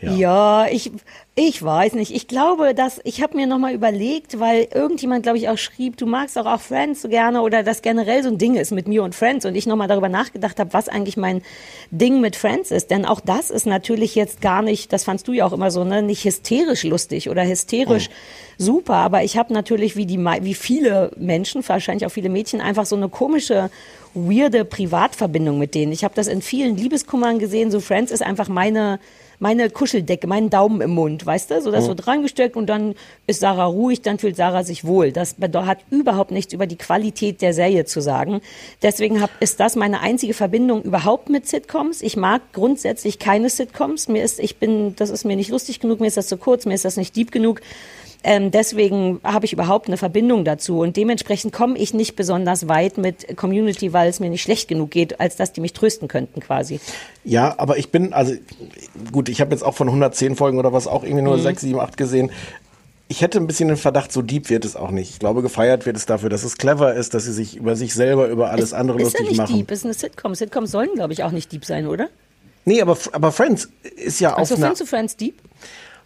Ja. 0.00 0.14
Ja, 0.14 0.66
ich, 0.70 0.90
ich 1.34 1.62
weiß 1.62 1.92
nicht. 1.92 2.14
Ich 2.14 2.26
glaube, 2.26 2.74
dass 2.74 3.00
ich 3.04 3.22
habe 3.22 3.36
mir 3.36 3.46
nochmal 3.46 3.74
überlegt, 3.74 4.40
weil 4.40 4.66
irgendjemand, 4.72 5.22
glaube 5.24 5.36
ich, 5.36 5.48
auch 5.48 5.58
schrieb, 5.58 5.98
du 5.98 6.06
magst 6.06 6.36
doch 6.36 6.46
auch 6.46 6.60
Friends 6.60 7.02
so 7.02 7.08
gerne 7.08 7.42
oder 7.42 7.62
das 7.62 7.82
generell 7.82 8.22
so 8.22 8.30
ein 8.30 8.38
Ding 8.38 8.54
ist 8.54 8.70
mit 8.72 8.88
mir 8.88 9.02
und 9.02 9.14
Friends 9.14 9.44
und 9.44 9.54
ich 9.54 9.66
nochmal 9.66 9.88
darüber 9.88 10.08
nachgedacht 10.08 10.58
habe, 10.58 10.72
was 10.72 10.88
eigentlich 10.88 11.18
mein 11.18 11.42
Ding 11.90 12.20
mit 12.20 12.36
Friends 12.36 12.70
ist. 12.70 12.90
Denn 12.90 13.04
auch 13.04 13.20
das 13.20 13.50
ist 13.50 13.66
natürlich 13.66 14.14
jetzt 14.14 14.40
gar 14.40 14.62
nicht, 14.62 14.92
das 14.92 15.04
fandst 15.04 15.28
du 15.28 15.32
ja 15.32 15.44
auch 15.44 15.52
immer 15.52 15.70
so, 15.70 15.84
ne, 15.84 16.02
nicht 16.02 16.24
hysterisch 16.24 16.84
lustig 16.84 17.28
oder 17.28 17.44
hysterisch 17.44 18.08
super, 18.56 18.96
aber 18.96 19.22
ich 19.24 19.38
habe 19.38 19.52
natürlich 19.52 19.96
wie 19.96 20.06
die 20.06 20.18
wie 20.18 20.54
viele 20.54 21.12
Menschen, 21.16 21.66
wahrscheinlich 21.66 22.06
auch 22.06 22.12
viele 22.12 22.28
Mädchen, 22.28 22.60
einfach 22.60 22.84
so 22.84 22.96
eine 22.96 23.08
komische 23.08 23.70
weirde 24.14 24.64
Privatverbindung 24.64 25.58
mit 25.58 25.74
denen. 25.74 25.92
Ich 25.92 26.04
habe 26.04 26.14
das 26.14 26.26
in 26.26 26.42
vielen 26.42 26.76
Liebeskummern 26.76 27.38
gesehen, 27.38 27.70
so 27.70 27.80
Friends 27.80 28.12
ist 28.12 28.22
einfach 28.22 28.48
meine 28.48 28.98
meine 29.40 29.70
Kuscheldecke, 29.70 30.26
meinen 30.26 30.50
Daumen 30.50 30.80
im 30.82 30.90
Mund, 30.90 31.26
weißt 31.26 31.50
du? 31.50 31.60
So 31.60 31.70
das 31.70 31.84
Mhm. 31.84 31.88
wird 31.88 32.06
reingesteckt 32.06 32.56
und 32.56 32.66
dann 32.66 32.94
ist 33.26 33.40
Sarah 33.40 33.64
ruhig, 33.64 34.02
dann 34.02 34.18
fühlt 34.18 34.36
Sarah 34.36 34.62
sich 34.62 34.84
wohl. 34.84 35.10
Das 35.10 35.34
hat 35.40 35.78
überhaupt 35.90 36.30
nichts 36.30 36.52
über 36.52 36.66
die 36.66 36.76
Qualität 36.76 37.42
der 37.42 37.54
Serie 37.54 37.86
zu 37.86 38.00
sagen. 38.00 38.40
Deswegen 38.82 39.20
hab, 39.20 39.30
ist 39.40 39.58
das 39.58 39.74
meine 39.76 40.00
einzige 40.00 40.34
Verbindung 40.34 40.82
überhaupt 40.82 41.30
mit 41.30 41.48
Sitcoms. 41.48 42.02
Ich 42.02 42.16
mag 42.16 42.42
grundsätzlich 42.52 43.18
keine 43.18 43.48
Sitcoms. 43.48 44.08
Mir 44.08 44.22
ist, 44.22 44.38
ich 44.38 44.58
bin, 44.58 44.94
das 44.96 45.10
ist 45.10 45.24
mir 45.24 45.36
nicht 45.36 45.50
lustig 45.50 45.80
genug, 45.80 46.00
mir 46.00 46.06
ist 46.06 46.16
das 46.18 46.28
zu 46.28 46.36
kurz, 46.36 46.66
mir 46.66 46.74
ist 46.74 46.84
das 46.84 46.96
nicht 46.96 47.16
deep 47.16 47.32
genug. 47.32 47.60
Ähm, 48.22 48.50
deswegen 48.50 49.20
habe 49.24 49.46
ich 49.46 49.52
überhaupt 49.54 49.86
eine 49.86 49.96
Verbindung 49.96 50.44
dazu 50.44 50.80
und 50.80 50.96
dementsprechend 50.96 51.54
komme 51.54 51.78
ich 51.78 51.94
nicht 51.94 52.16
besonders 52.16 52.68
weit 52.68 52.98
mit 52.98 53.36
Community, 53.36 53.94
weil 53.94 54.10
es 54.10 54.20
mir 54.20 54.28
nicht 54.28 54.42
schlecht 54.42 54.68
genug 54.68 54.90
geht, 54.90 55.20
als 55.20 55.36
dass 55.36 55.52
die 55.54 55.62
mich 55.62 55.72
trösten 55.72 56.06
könnten 56.06 56.40
quasi. 56.40 56.80
Ja, 57.24 57.54
aber 57.56 57.78
ich 57.78 57.90
bin, 57.90 58.12
also 58.12 58.34
gut, 59.10 59.30
ich 59.30 59.40
habe 59.40 59.52
jetzt 59.52 59.62
auch 59.62 59.74
von 59.74 59.88
110 59.88 60.36
Folgen 60.36 60.58
oder 60.58 60.72
was 60.72 60.86
auch 60.86 61.02
irgendwie 61.02 61.22
nur 61.22 61.38
Mhm. 61.38 61.42
6, 61.42 61.60
7, 61.62 61.80
8 61.80 61.96
gesehen. 61.96 62.30
Ich 63.08 63.22
hätte 63.22 63.38
ein 63.38 63.46
bisschen 63.46 63.68
den 63.68 63.76
Verdacht, 63.78 64.12
so 64.12 64.20
deep 64.22 64.50
wird 64.50 64.64
es 64.64 64.76
auch 64.76 64.90
nicht. 64.90 65.10
Ich 65.10 65.18
glaube, 65.18 65.40
gefeiert 65.42 65.86
wird 65.86 65.96
es 65.96 66.04
dafür, 66.06 66.28
dass 66.28 66.44
es 66.44 66.58
clever 66.58 66.94
ist, 66.94 67.14
dass 67.14 67.24
sie 67.24 67.32
sich 67.32 67.56
über 67.56 67.74
sich 67.74 67.94
selber, 67.94 68.28
über 68.28 68.50
alles 68.50 68.72
andere 68.72 68.98
ist 68.98 69.14
ja 69.14 69.20
lustig 69.20 69.28
nicht 69.30 69.38
machen. 69.38 69.56
deep, 69.56 69.70
ist 69.70 69.84
eine 69.84 69.94
Sitcom. 69.94 70.34
Sitcoms 70.34 70.70
sollen, 70.70 70.90
glaube 70.94 71.12
ich, 71.14 71.24
auch 71.24 71.32
nicht 71.32 71.50
deep 71.50 71.64
sein, 71.64 71.86
oder? 71.86 72.08
Nee, 72.66 72.82
aber, 72.82 72.96
aber 73.12 73.32
Friends 73.32 73.68
ist 73.96 74.20
ja 74.20 74.34
Also 74.36 74.54
auf 74.54 74.58
einer... 74.60 74.66
findest 74.68 74.82
du 74.82 74.86
Friends 74.86 75.16
deep? 75.16 75.36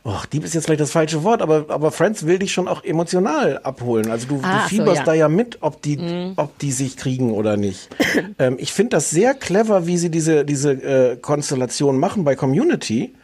Och, 0.07 0.26
Dieb 0.26 0.44
ist 0.44 0.52
jetzt 0.55 0.66
vielleicht 0.66 0.82
das 0.82 0.90
falsche 0.90 1.22
Wort, 1.22 1.40
aber, 1.40 1.64
aber 1.68 1.90
Friends 1.90 2.26
will 2.26 2.38
dich 2.38 2.52
schon 2.52 2.68
auch 2.68 2.84
emotional 2.84 3.59
abholen. 3.62 4.11
Also 4.11 4.26
du, 4.26 4.36
Ah, 4.36 4.40
du 4.42 4.48
ach 4.59 4.62
so, 4.64 4.68
fieberst 4.68 4.98
ja. 4.98 5.05
da 5.05 5.14
ja 5.14 5.28
mit, 5.28 5.59
ob 5.62 5.80
die, 5.80 5.96
Mhm. 5.96 6.32
ob 6.36 6.59
die 6.59 6.72
sich 6.72 6.98
kriegen 6.98 7.32
oder 7.32 7.57
nicht. 7.57 7.88
ähm, 8.38 8.57
ich 8.59 8.72
finde 8.74 8.90
das 8.96 9.09
sehr 9.09 9.32
clever, 9.32 9.86
wie 9.86 9.96
sie 9.96 10.11
diese, 10.11 10.44
diese 10.44 10.72
äh, 10.72 11.16
Konstellation 11.16 11.98
machen 11.98 12.22
bei 12.24 12.34
Community. 12.36 13.14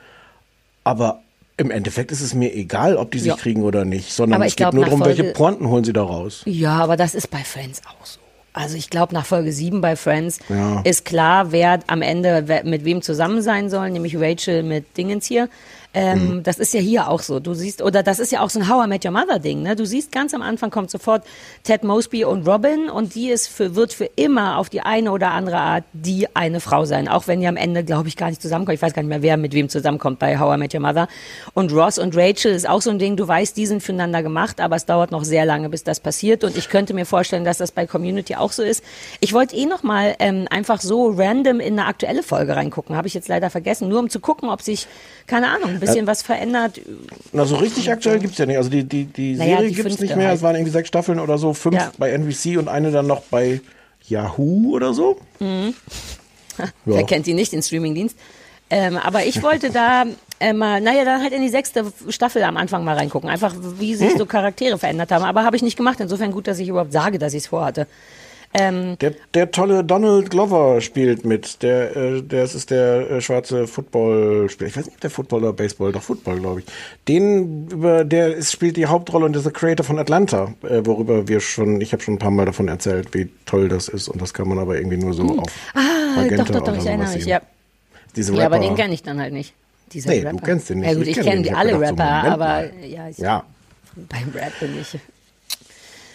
Aber 0.83 1.21
im 1.59 1.71
Endeffekt 1.71 2.11
ist 2.13 2.23
es 2.23 2.33
mir 2.33 2.55
egal, 2.55 2.97
ob 2.97 3.11
die 3.11 3.19
sich 3.19 3.29
Ja. 3.29 3.37
kriegen 3.37 3.63
oder 3.63 3.85
nicht, 3.85 4.13
sondern 4.15 4.41
es 4.41 4.57
geht 4.57 4.73
nur 4.73 4.87
darum, 4.87 5.05
welche 5.05 5.25
Pointen 5.25 5.69
holen 5.69 5.85
sie 5.85 5.93
da 5.93 6.03
raus. 6.03 6.41
Ja, 6.47 6.79
aber 6.83 6.97
das 6.97 7.15
ist 7.15 7.31
bei 7.31 7.45
Friends 7.45 7.83
auch 7.87 8.07
so. 8.07 8.19
Also 8.53 8.77
ich 8.77 8.91
glaube, 8.91 9.15
nach 9.15 9.27
Folge 9.27 9.53
7 9.53 9.81
bei 9.81 9.95
Friends 9.97 10.39
Ja. 10.49 10.81
ist 10.81 11.05
klar, 11.05 11.53
wer 11.53 11.79
am 11.87 12.01
Ende 12.03 12.63
mit 12.65 12.85
wem 12.85 13.03
zusammen 13.03 13.43
sein 13.43 13.69
soll, 13.71 13.91
nämlich 13.91 14.17
Rachel 14.19 14.63
mit 14.63 14.97
Dingens 14.97 15.27
hier. 15.27 15.49
Ähm, 15.93 16.21
Mhm. 16.21 16.43
Das 16.43 16.59
ist 16.59 16.73
ja 16.75 16.81
hier 16.81 17.09
auch 17.09 17.21
so. 17.21 17.41
Du 17.41 17.55
siehst, 17.55 17.83
oder 17.83 18.03
das 18.03 18.19
ist 18.19 18.31
ja 18.33 18.41
auch 18.43 18.51
so 18.51 18.61
ein 18.61 18.69
How 18.69 18.87
I 18.87 18.89
Met 18.89 19.05
Your 19.05 19.11
Mother 19.11 19.39
Ding. 19.39 19.63
Ne? 19.63 19.75
Du 19.75 19.85
siehst 19.85 20.13
ganz 20.13 20.35
am 20.35 20.43
Anfang 20.43 20.71
kommt 20.71 20.91
sofort 20.91 21.25
Ted 21.65 21.83
Mosby 21.85 22.25
und 22.25 22.47
Robin 22.47 22.89
und 22.89 23.15
die 23.15 23.31
ist 23.31 23.49
für, 23.49 23.75
wird 23.75 23.93
für 23.93 24.05
immer 24.17 24.59
auf 24.59 24.69
die 24.69 24.83
eine 24.83 25.11
oder 25.11 25.33
andere 25.33 25.59
Art 25.59 25.85
die 25.93 26.29
eine 26.35 26.61
Frau 26.61 26.85
sein. 26.85 27.09
Auch 27.09 27.27
wenn 27.27 27.41
die 27.41 27.47
am 27.47 27.57
Ende, 27.57 27.83
glaube 27.85 28.09
ich, 28.09 28.17
gar 28.17 28.29
nicht 28.29 28.41
zusammenkommen. 28.41 28.75
Ich 28.77 28.83
weiß 28.83 28.93
gar 28.93 29.03
nicht 29.03 29.09
mehr, 29.09 29.23
wer 29.23 29.37
mit 29.37 29.53
wem 29.53 29.69
zusammenkommt 29.69 30.19
bei 30.19 30.39
How 30.39 30.57
I 30.57 30.59
Met 30.59 30.75
Your 30.75 30.81
Mother. 30.81 31.09
Und 31.55 31.73
Ross 31.73 31.99
und 31.99 32.17
Rachel 32.17 32.53
ist 32.53 32.69
auch 32.69 32.83
so 32.83 32.91
ein 32.91 32.99
Ding. 32.99 33.17
Du 33.17 33.27
weißt, 33.27 33.57
die 33.57 33.67
sind 33.67 33.83
füreinander 33.83 34.23
gemacht, 34.23 34.61
aber 34.61 34.77
es 34.77 34.87
dauert 34.87 35.11
noch 35.11 35.25
sehr 35.25 35.45
lange, 35.45 35.69
bis 35.69 35.83
das 35.83 35.99
passiert. 36.01 36.45
Und 36.45 36.57
ich 36.57 36.69
könnte 36.69 36.95
mir 36.95 37.07
vorstellen, 37.07 37.45
dass 37.45 37.59
das 37.59 37.73
bei 37.73 37.87
Community 37.87 38.37
auch 38.37 38.53
so 38.53 38.63
ist. 38.63 38.85
Ich 39.21 39.33
wollte 39.33 39.57
eh 39.57 39.67
noch 39.67 39.83
mal 39.83 40.15
ähm, 40.19 40.47
einfach 40.51 40.81
so 40.81 41.11
random 41.11 41.61
in 41.61 41.79
eine 41.79 41.89
aktuelle 41.89 42.23
Folge 42.23 42.55
reingucken. 42.55 42.97
Habe 42.97 43.09
ich 43.09 43.15
jetzt 43.15 43.29
leider 43.29 43.51
vergessen. 43.51 43.89
Nur 43.89 43.99
um 43.99 44.09
zu 44.11 44.21
gucken, 44.21 44.49
ob 44.49 44.63
sich, 44.63 44.87
keine 45.27 45.49
Ahnung, 45.49 45.80
ein 45.81 45.87
bisschen 45.87 46.05
Ja. 46.05 46.07
was 46.07 46.23
verändert. 46.23 46.81
Na, 47.33 47.45
so 47.45 47.57
richtig 47.57 47.91
aktuell 47.91 48.19
gibt's 48.19 48.39
ja 48.39 48.47
nicht. 48.47 48.57
Also 48.57 48.71
die, 48.71 48.85
die, 48.85 49.05
die 49.07 49.35
Naja, 49.35 49.57
Serie 49.57 49.69
gibt's 49.71 49.83
fünfte 49.83 50.03
nicht 50.05 50.17
mehr. 50.17 50.29
halt. 50.29 50.37
Es 50.37 50.43
waren 50.43 50.55
irgendwie 50.57 50.73
sechs 50.73 50.89
Staffeln 50.89 51.19
oder 51.19 51.39
so, 51.39 51.55
fünf 51.55 51.77
Ja. 51.77 51.93
bei 51.99 52.11
NBC 52.11 52.59
und 52.59 52.69
eine 52.69 52.91
dann 52.91 53.07
noch 53.07 53.23
bei 53.23 53.61
Yahoo 54.09 54.75
oder 54.77 54.95
so. 54.95 55.19
Mhm. 55.41 55.75
Ja. 56.59 56.67
Wer 56.85 57.05
kennt 57.05 57.27
die 57.27 57.33
nicht, 57.33 57.53
den 57.53 57.63
Streamingdienst? 57.63 58.15
Ähm, 58.69 58.99
aber 58.99 59.25
ich 59.25 59.43
wollte 59.43 59.71
da 59.71 60.05
äh, 60.41 60.53
mal, 60.53 60.81
naja, 60.83 61.05
dann 61.07 61.23
halt 61.23 61.33
in 61.33 61.41
die 61.41 61.49
sechste 61.49 61.91
Staffel 62.11 62.43
am 62.43 62.59
Anfang 62.59 62.85
mal 62.85 62.97
reingucken. 62.97 63.31
Einfach, 63.31 63.55
wie 63.79 63.95
sich 63.95 64.11
Hm. 64.11 64.19
so 64.19 64.27
Charaktere 64.27 64.77
verändert 64.79 65.11
haben. 65.11 65.25
Aber 65.25 65.45
habe 65.45 65.57
ich 65.57 65.63
nicht 65.63 65.77
gemacht. 65.79 66.01
Insofern 66.01 66.33
gut, 66.33 66.47
dass 66.49 66.59
ich 66.59 66.69
überhaupt 66.69 66.93
sage, 66.93 67.19
dass 67.19 67.33
ich 67.33 67.45
es 67.45 67.47
vorhatte. 67.47 67.87
Ähm, 68.53 68.99
Der, 68.99 69.15
der 69.35 69.53
tolle 69.53 69.85
Donald 69.85 70.29
Glover 70.31 70.81
spielt 70.81 71.25
mit. 71.25 71.63
Der, 71.63 71.97
äh, 71.97 72.21
der 72.23 72.43
es 72.43 72.57
ist 72.57 72.71
der 72.71 73.09
äh, 73.09 73.21
schwarze 73.21 73.69
Footballspieler. 73.69 74.69
Ich 74.69 74.77
weiß 74.77 74.87
nicht, 74.87 74.95
ob 74.97 75.01
der 75.01 75.11
Football 75.11 75.45
oder 75.45 75.53
Baseball, 75.53 75.93
doch 75.93 76.03
Football, 76.03 76.41
glaube 76.41 76.61
ich. 76.61 76.67
Den 77.07 77.69
über 77.71 78.05
der 78.05 78.35
ist, 78.35 78.51
spielt 78.51 78.77
die 78.77 78.87
Hauptrolle 78.87 79.27
und 79.27 79.37
ist 79.37 79.45
der 79.45 79.53
Creator 79.53 79.87
von 79.87 80.01
Atlanta, 80.01 80.53
äh, 80.65 80.81
worüber 80.85 81.29
wir 81.29 81.39
schon, 81.41 81.81
ich 81.81 81.93
habe 81.93 82.03
schon 82.03 82.15
ein 82.15 82.19
paar 82.19 82.33
Mal 82.33 82.47
davon 82.47 82.67
erzählt, 82.67 83.15
wie 83.15 83.29
toll 83.47 83.69
das 83.69 83.87
ist 83.87 84.09
und 84.09 84.21
das 84.21 84.35
kann 84.35 84.49
man 84.49 84.59
aber 84.59 84.77
irgendwie 84.77 84.97
nur 84.97 85.13
so 85.15 85.23
Hm. 85.23 85.39
auf 85.39 85.53
ah, 85.75 85.81
Magenta 86.17 86.43
doch, 86.45 86.55
doch, 86.59 86.65
doch, 86.65 86.77
ich 86.77 86.87
erinnere 86.87 87.15
mich, 87.15 87.27
ja. 87.27 87.41
Diese 88.17 88.35
Ja, 88.35 88.47
aber 88.47 88.57
Rapper. 88.57 88.67
den 88.67 88.75
kenne 88.75 88.95
ich 88.95 89.05
dann 89.05 89.21
halt 89.21 89.33
nicht. 89.33 89.55
Dieser 89.93 90.11
Nee, 90.11 90.23
du 90.23 90.27
Rapper. 90.27 90.43
kennst 90.45 90.71
den 90.71 90.81
nicht. 90.81 90.89
Ja 90.89 90.95
gut, 90.95 91.03
Ich 91.07 91.17
ich, 91.17 91.25
kenn 91.25 91.43
kenne 91.45 91.51
hab 91.53 91.59
alle 91.61 91.71
so, 91.71 91.77
Rapper, 91.77 92.05
Moment 92.17 92.33
aber 92.33 92.75
ja, 92.85 93.09
ich, 93.09 93.19
Ja. 93.19 93.45
beim 93.95 94.29
Rap 94.35 94.59
bin 94.59 94.71
ich. 94.81 94.99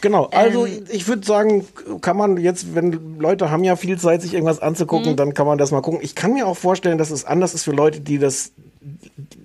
Genau, 0.06 0.26
also 0.26 0.68
Ähm. 0.68 0.84
ich 0.91 1.08
würde 1.08 1.26
sagen, 1.26 1.66
kann 2.01 2.16
man 2.16 2.38
jetzt, 2.38 2.76
wenn 2.76 3.18
Leute 3.18 3.49
haben 3.49 3.64
ja 3.64 3.76
viel 3.76 3.97
Zeit, 3.97 4.22
sich 4.22 4.36
irgendwas 4.36 4.60
anzugucken, 4.60 5.14
Mhm. 5.14 5.16
dann 5.16 5.34
kann 5.34 5.47
man 5.47 5.58
das 5.58 5.72
mal 5.72 5.82
gucken. 5.82 5.99
Ich 6.03 6.14
kann 6.14 6.34
mir 6.34 6.45
auch 6.45 6.56
vorstellen, 6.58 6.99
dass 6.99 7.10
es 7.10 7.26
anders 7.26 7.56
ist 7.56 7.64
für 7.64 7.72
Leute, 7.72 8.01
die 8.01 8.20
das 8.20 8.51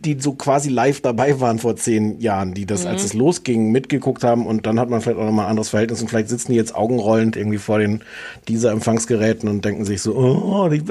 die 0.04 0.20
so 0.20 0.34
quasi 0.34 0.68
live 0.68 1.00
dabei 1.00 1.40
waren 1.40 1.58
vor 1.58 1.74
zehn 1.76 2.20
Jahren, 2.20 2.52
die 2.52 2.66
das, 2.66 2.84
als 2.84 3.00
Mhm. 3.00 3.06
es 3.06 3.14
losging, 3.14 3.72
mitgeguckt 3.72 4.22
haben 4.22 4.46
und 4.46 4.66
dann 4.66 4.78
hat 4.78 4.90
man 4.90 5.00
vielleicht 5.00 5.18
auch 5.18 5.24
nochmal 5.24 5.46
ein 5.46 5.50
anderes 5.52 5.70
Verhältnis 5.70 6.02
und 6.02 6.08
vielleicht 6.08 6.28
sitzen 6.28 6.52
die 6.52 6.58
jetzt 6.58 6.74
augenrollend 6.74 7.36
irgendwie 7.36 7.56
vor 7.56 7.78
den 7.78 8.02
dieser 8.48 8.70
Empfangsgeräten 8.72 9.48
und 9.48 9.64
denken 9.64 9.86
sich 9.86 10.02
so, 10.02 10.14
oh, 10.14 10.68
die, 10.68 10.82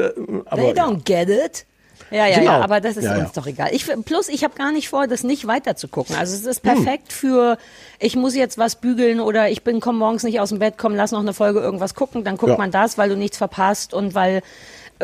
aber 0.45 0.61
They 0.61 0.73
don't 0.73 1.03
get 1.05 1.29
it. 1.29 1.65
Ja, 2.11 2.25
ja, 2.27 2.39
Genau. 2.39 2.51
ja, 2.51 2.61
aber 2.61 2.81
das 2.81 2.97
ist 2.97 3.03
Ja, 3.05 3.17
ja. 3.17 3.23
uns 3.23 3.33
doch 3.33 3.45
egal. 3.47 3.69
Ich, 3.71 3.85
plus, 4.05 4.29
ich 4.29 4.43
habe 4.43 4.55
gar 4.55 4.71
nicht 4.71 4.89
vor, 4.89 5.07
das 5.07 5.23
nicht 5.23 5.47
weiter 5.47 5.75
zu 5.75 5.87
gucken. 5.87 6.15
Also 6.15 6.33
es 6.35 6.45
ist 6.45 6.65
Hm. 6.65 6.75
perfekt 6.75 7.13
für, 7.13 7.57
ich 7.99 8.15
muss 8.15 8.35
jetzt 8.35 8.57
was 8.57 8.75
bügeln 8.77 9.19
oder 9.19 9.49
ich 9.49 9.63
bin, 9.63 9.79
komm 9.79 9.97
morgens 9.97 10.23
nicht 10.23 10.39
aus 10.39 10.49
dem 10.49 10.59
Bett, 10.59 10.75
komm, 10.77 10.95
lass 10.95 11.11
noch 11.11 11.19
eine 11.19 11.33
Folge 11.33 11.59
irgendwas 11.59 11.95
gucken, 11.95 12.23
dann 12.23 12.37
guckt 12.37 12.51
Ja. 12.53 12.57
man 12.57 12.71
das, 12.71 12.97
weil 12.97 13.09
du 13.09 13.15
nichts 13.17 13.37
verpasst 13.37 13.93
und 13.93 14.13
weil 14.15 14.41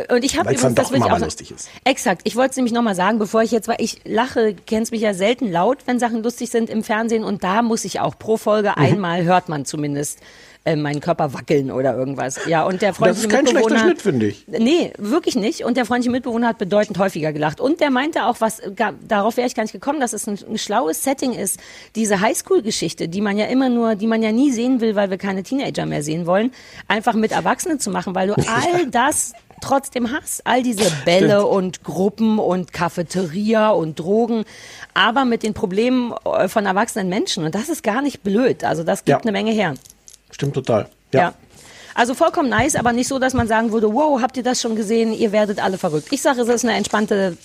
und 0.10 0.26
ich 0.26 0.38
habe 0.38 0.52
übrigens, 0.52 0.76
das 0.76 0.92
will 0.92 0.98
ich 0.98 1.06
auch 1.06 1.20
lustig 1.20 1.52
ist. 1.52 1.70
Exakt. 1.86 2.20
Ich 2.26 2.36
wollte 2.36 2.50
es 2.50 2.56
nämlich 2.58 2.74
nochmal 2.74 2.96
sagen, 2.96 3.18
bevor 3.18 3.44
ich 3.44 3.52
jetzt, 3.52 3.70
weil 3.70 3.78
ich 3.80 4.02
lache, 4.04 4.54
kennst 4.68 4.92
mich 4.92 5.00
ja 5.00 5.14
selten 5.14 5.50
laut, 5.50 5.78
wenn 5.86 6.00
Sachen 6.00 6.22
lustig 6.22 6.50
sind 6.50 6.70
im 6.70 6.84
Fernsehen 6.84 7.24
und 7.24 7.46
da 7.46 7.62
muss 7.62 7.86
ich 7.86 8.02
auch 8.02 8.20
pro 8.20 8.36
Folge 8.36 8.72
Mhm. 8.76 8.84
einmal 8.84 9.24
hört 9.24 9.48
man 9.48 9.64
zumindest 9.64 10.20
äh, 10.66 10.76
meinen 10.76 11.00
Körper 11.00 11.34
wackeln 11.34 11.72
oder 11.72 11.96
irgendwas. 11.96 12.40
Ja, 12.48 12.66
und 12.66 12.82
der 12.82 12.90
das 12.90 12.98
freundliche 12.98 13.28
ist 13.28 13.34
kein 13.34 13.46
schlechter 13.48 13.60
Mitbewohner, 13.70 13.80
Schnitt, 13.92 14.02
finde 14.02 14.26
ich. 14.28 14.46
Nee, 14.48 14.92
wirklich 14.98 15.36
nicht. 15.36 15.64
Und 15.64 15.78
der 15.78 15.86
freundliche 15.86 16.12
Mitbewohner 16.12 16.48
hat 16.48 16.58
bedeutend 16.58 16.98
häufiger 16.98 17.32
gelacht. 17.34 17.60
Und 17.62 17.80
der 17.82 17.92
meinte 17.92 18.26
auch, 18.26 18.42
was, 18.42 18.62
gar, 18.76 18.94
darauf 19.08 19.38
wäre 19.38 19.48
ich 19.48 19.56
gar 19.56 19.64
nicht 19.64 19.74
gekommen, 19.74 20.00
dass 20.00 20.14
es 20.14 20.28
ein, 20.28 20.38
ein 20.50 20.58
schlaues 20.58 21.04
Setting 21.04 21.34
ist. 21.34 21.60
Diese 21.96 22.20
Highschool-Geschichte, 22.20 23.08
die 23.08 23.22
man 23.22 23.38
ja 23.38 23.46
immer 23.46 23.70
nur, 23.70 23.96
die 23.96 24.08
man 24.08 24.24
ja 24.24 24.32
nie 24.32 24.52
sehen 24.52 24.82
will, 24.82 24.96
weil 24.96 25.10
wir 25.10 25.18
keine 25.18 25.44
Teenager 25.44 25.86
mehr 25.86 26.02
sehen 26.04 26.26
wollen, 26.26 26.52
einfach 26.88 27.14
mit 27.14 27.32
Erwachsenen 27.32 27.80
zu 27.80 27.92
machen, 27.92 28.16
weil 28.16 28.28
du 28.30 28.34
all 28.48 28.88
das 28.88 29.34
trotzdem 29.62 30.12
hast. 30.12 30.46
All 30.46 30.64
diese 30.64 30.92
Bälle 31.06 31.40
Stimmt. 31.40 31.52
und 31.52 31.84
Gruppen 31.84 32.40
und 32.40 32.74
Cafeteria 32.74 33.70
und 33.70 34.00
Drogen, 34.00 34.44
aber 34.94 35.26
mit 35.26 35.44
den 35.44 35.54
Problemen 35.54 36.14
äh, 36.26 36.48
von 36.48 36.66
erwachsenen 36.66 37.10
Menschen. 37.10 37.44
Und 37.46 37.56
das 37.56 37.70
ist 37.70 37.84
gar 37.84 38.02
nicht 38.02 38.24
blöd. 38.24 38.64
Also 38.64 38.84
das 38.84 39.00
gibt 39.06 39.10
Ja. 39.10 39.18
eine 39.20 39.32
Menge 39.32 39.52
her. 39.52 39.76
Stimmt 40.32 40.54
total. 40.54 40.90
Ja. 41.14 41.34
Also 41.94 42.14
vollkommen 42.14 42.50
nice, 42.50 42.76
aber 42.76 42.92
nicht 42.92 43.08
so, 43.08 43.20
dass 43.20 43.34
man 43.34 43.48
sagen 43.48 43.72
würde, 43.72 43.94
wow, 43.94 44.22
habt 44.22 44.36
ihr 44.36 44.44
das 44.44 44.62
schon 44.62 44.76
gesehen? 44.76 45.14
Ihr 45.14 45.32
werdet 45.32 45.64
alle 45.64 45.78
verrückt. 45.78 46.08
Ich 46.12 46.22
sage, 46.22 46.42
es 46.42 46.50
ist 46.50 46.66
eine 46.66 46.74
entspannte 46.74 47.38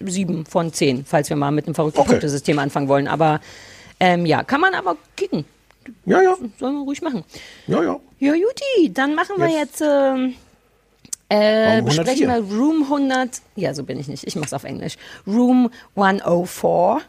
7 0.00 0.46
von 0.46 0.72
10, 0.72 1.04
falls 1.04 1.28
wir 1.28 1.36
mal 1.36 1.50
mit 1.50 1.66
einem 1.66 1.74
verrückten 1.74 2.00
Okay. 2.00 2.10
Punktesystem 2.12 2.58
anfangen 2.58 2.88
wollen. 2.88 3.08
Aber 3.08 3.40
ähm, 3.98 4.24
ja, 4.24 4.42
kann 4.42 4.60
man 4.62 4.74
aber 4.74 4.96
kicken. 5.16 5.44
Ja, 6.06 6.22
ja. 6.22 6.34
Sollen 6.58 6.76
wir 6.76 6.82
ruhig 6.82 7.02
machen. 7.02 7.24
Ja, 7.66 7.82
ja. 7.82 7.98
Ja, 8.20 8.34
Juti, 8.34 8.92
dann 8.92 9.14
machen 9.14 9.36
wir 9.38 9.48
jetzt, 9.48 9.82
ähm, 9.82 10.34
äh, 11.28 11.76
Raum 11.76 11.84
besprechen 11.86 12.26
wir 12.28 12.34
104. 12.36 12.58
Room 12.58 12.82
100, 12.84 13.40
ja, 13.56 13.74
so 13.74 13.82
bin 13.82 13.98
ich 14.00 14.08
nicht, 14.08 14.26
ich 14.26 14.36
mach's 14.36 14.52
auf 14.52 14.64
Englisch. 14.64 14.96
Room 15.26 15.70
104. 15.96 17.00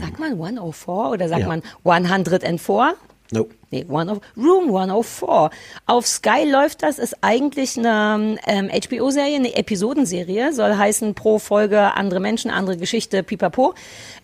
Sagt 0.00 0.18
man 0.18 0.32
104 0.32 0.88
oder 1.10 1.28
sagt 1.28 1.42
Ja. 1.42 1.48
man 1.48 1.62
104? 1.84 2.94
Nope. 3.30 3.54
Nee, 3.70 3.84
one 3.86 4.10
of, 4.10 4.20
Room 4.34 4.74
104. 4.74 5.50
Auf 5.84 6.06
Sky 6.06 6.50
läuft 6.50 6.82
das, 6.82 6.98
ist 6.98 7.16
eigentlich 7.20 7.76
eine 7.76 8.38
ähm, 8.46 8.70
HBO-Serie, 8.70 9.36
eine 9.36 9.56
Episodenserie, 9.56 10.54
soll 10.54 10.76
heißen 10.76 11.14
pro 11.14 11.38
Folge 11.38 11.94
andere 11.94 12.18
Menschen, 12.18 12.50
andere 12.50 12.78
Geschichte, 12.78 13.22
pipapo. 13.22 13.74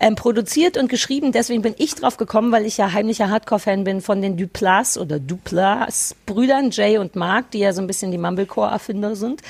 Ähm, 0.01 0.15
produziert 0.15 0.79
und 0.79 0.89
geschrieben, 0.89 1.33
deswegen 1.33 1.61
bin 1.61 1.75
ich 1.77 1.95
drauf 1.95 2.17
gekommen, 2.17 2.53
weil 2.53 2.65
ich 2.65 2.79
ja 2.79 2.93
heimlicher 2.93 3.29
Hardcore-Fan 3.29 3.85
bin 3.85 4.01
von 4.01 4.23
den 4.23 4.39
Duplas 4.39 4.97
oder 4.97 5.19
Duplas-Brüdern, 5.19 6.71
Jay 6.71 6.97
und 6.97 7.15
Mark, 7.15 7.51
die 7.51 7.59
ja 7.59 7.75
so 7.75 7.83
ein 7.83 7.87
bisschen 7.87 8.13
die 8.13 8.19
Mumblecore-Erfinder 8.19 9.15
sind. 9.15 9.43